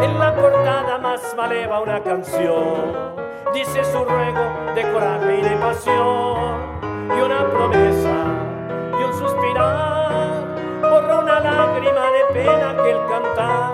En 0.02 0.18
la 0.18 0.34
portada 0.34 0.98
más 0.98 1.34
maleva 1.36 1.80
una 1.80 2.02
canción, 2.02 3.25
dice 3.56 3.82
su 3.84 4.04
ruego 4.04 4.74
de 4.74 4.82
coraje 4.92 5.38
y 5.38 5.42
de 5.42 5.56
pasión, 5.56 6.60
y 7.08 7.20
una 7.22 7.48
promesa 7.48 8.14
y 9.00 9.02
un 9.02 9.14
suspirar, 9.14 10.44
borra 10.82 11.20
una 11.20 11.40
lágrima 11.40 12.04
de 12.10 12.34
pena 12.34 12.76
que 12.82 12.90
el 12.90 12.98
cantar. 13.08 13.70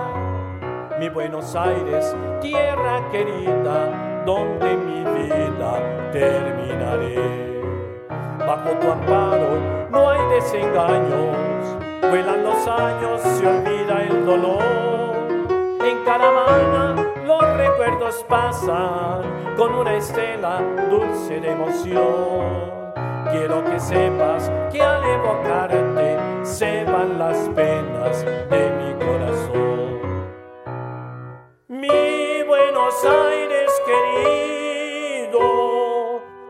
mi 0.99 1.09
Buenos 1.09 1.53
Aires, 1.53 2.15
tierra 2.39 3.01
querida, 3.11 4.23
donde 4.25 4.73
mi 4.77 5.03
vida 5.03 5.73
terminaré. 6.13 7.61
Bajo 8.39 8.69
tu 8.79 8.89
amparo 8.89 9.57
no 9.91 10.09
hay 10.09 10.21
desengaños, 10.29 11.35
vuelan 12.09 12.41
los 12.41 12.67
años, 12.69 13.21
se 13.21 13.45
olvida 13.45 14.01
el 14.01 14.25
dolor. 14.25 14.63
En 15.81 16.05
caravana 16.05 17.02
los 17.25 17.41
recuerdos 17.57 18.23
pasan 18.27 19.21
con 19.55 19.73
una 19.75 19.95
estela 19.95 20.61
dulce 20.89 21.39
de 21.39 21.51
emoción. 21.51 22.83
Quiero 23.31 23.63
que 23.63 23.79
sepas 23.79 24.51
que 24.71 24.81
al 24.81 25.03
evocarte 25.03 26.17
se 26.43 26.83
van 26.85 27.17
las 27.17 27.37
penas 27.49 28.25
de 28.25 28.69
mi 28.77 28.93
corazón. 29.05 30.01
Mi 31.67 32.43
Buenos 32.45 33.05
Aires 33.05 33.71
querido, 33.85 35.39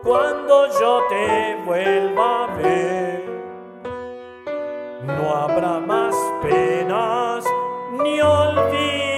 cuando 0.04 0.68
yo 0.80 1.04
te 1.10 1.58
vuelva 1.66 2.46
a 2.46 2.48
ver, 2.58 3.24
no 5.06 5.36
habrá 5.36 5.80
más 5.80 6.16
penas 6.42 7.46
ni 8.04 8.20
olvido. 8.20 9.13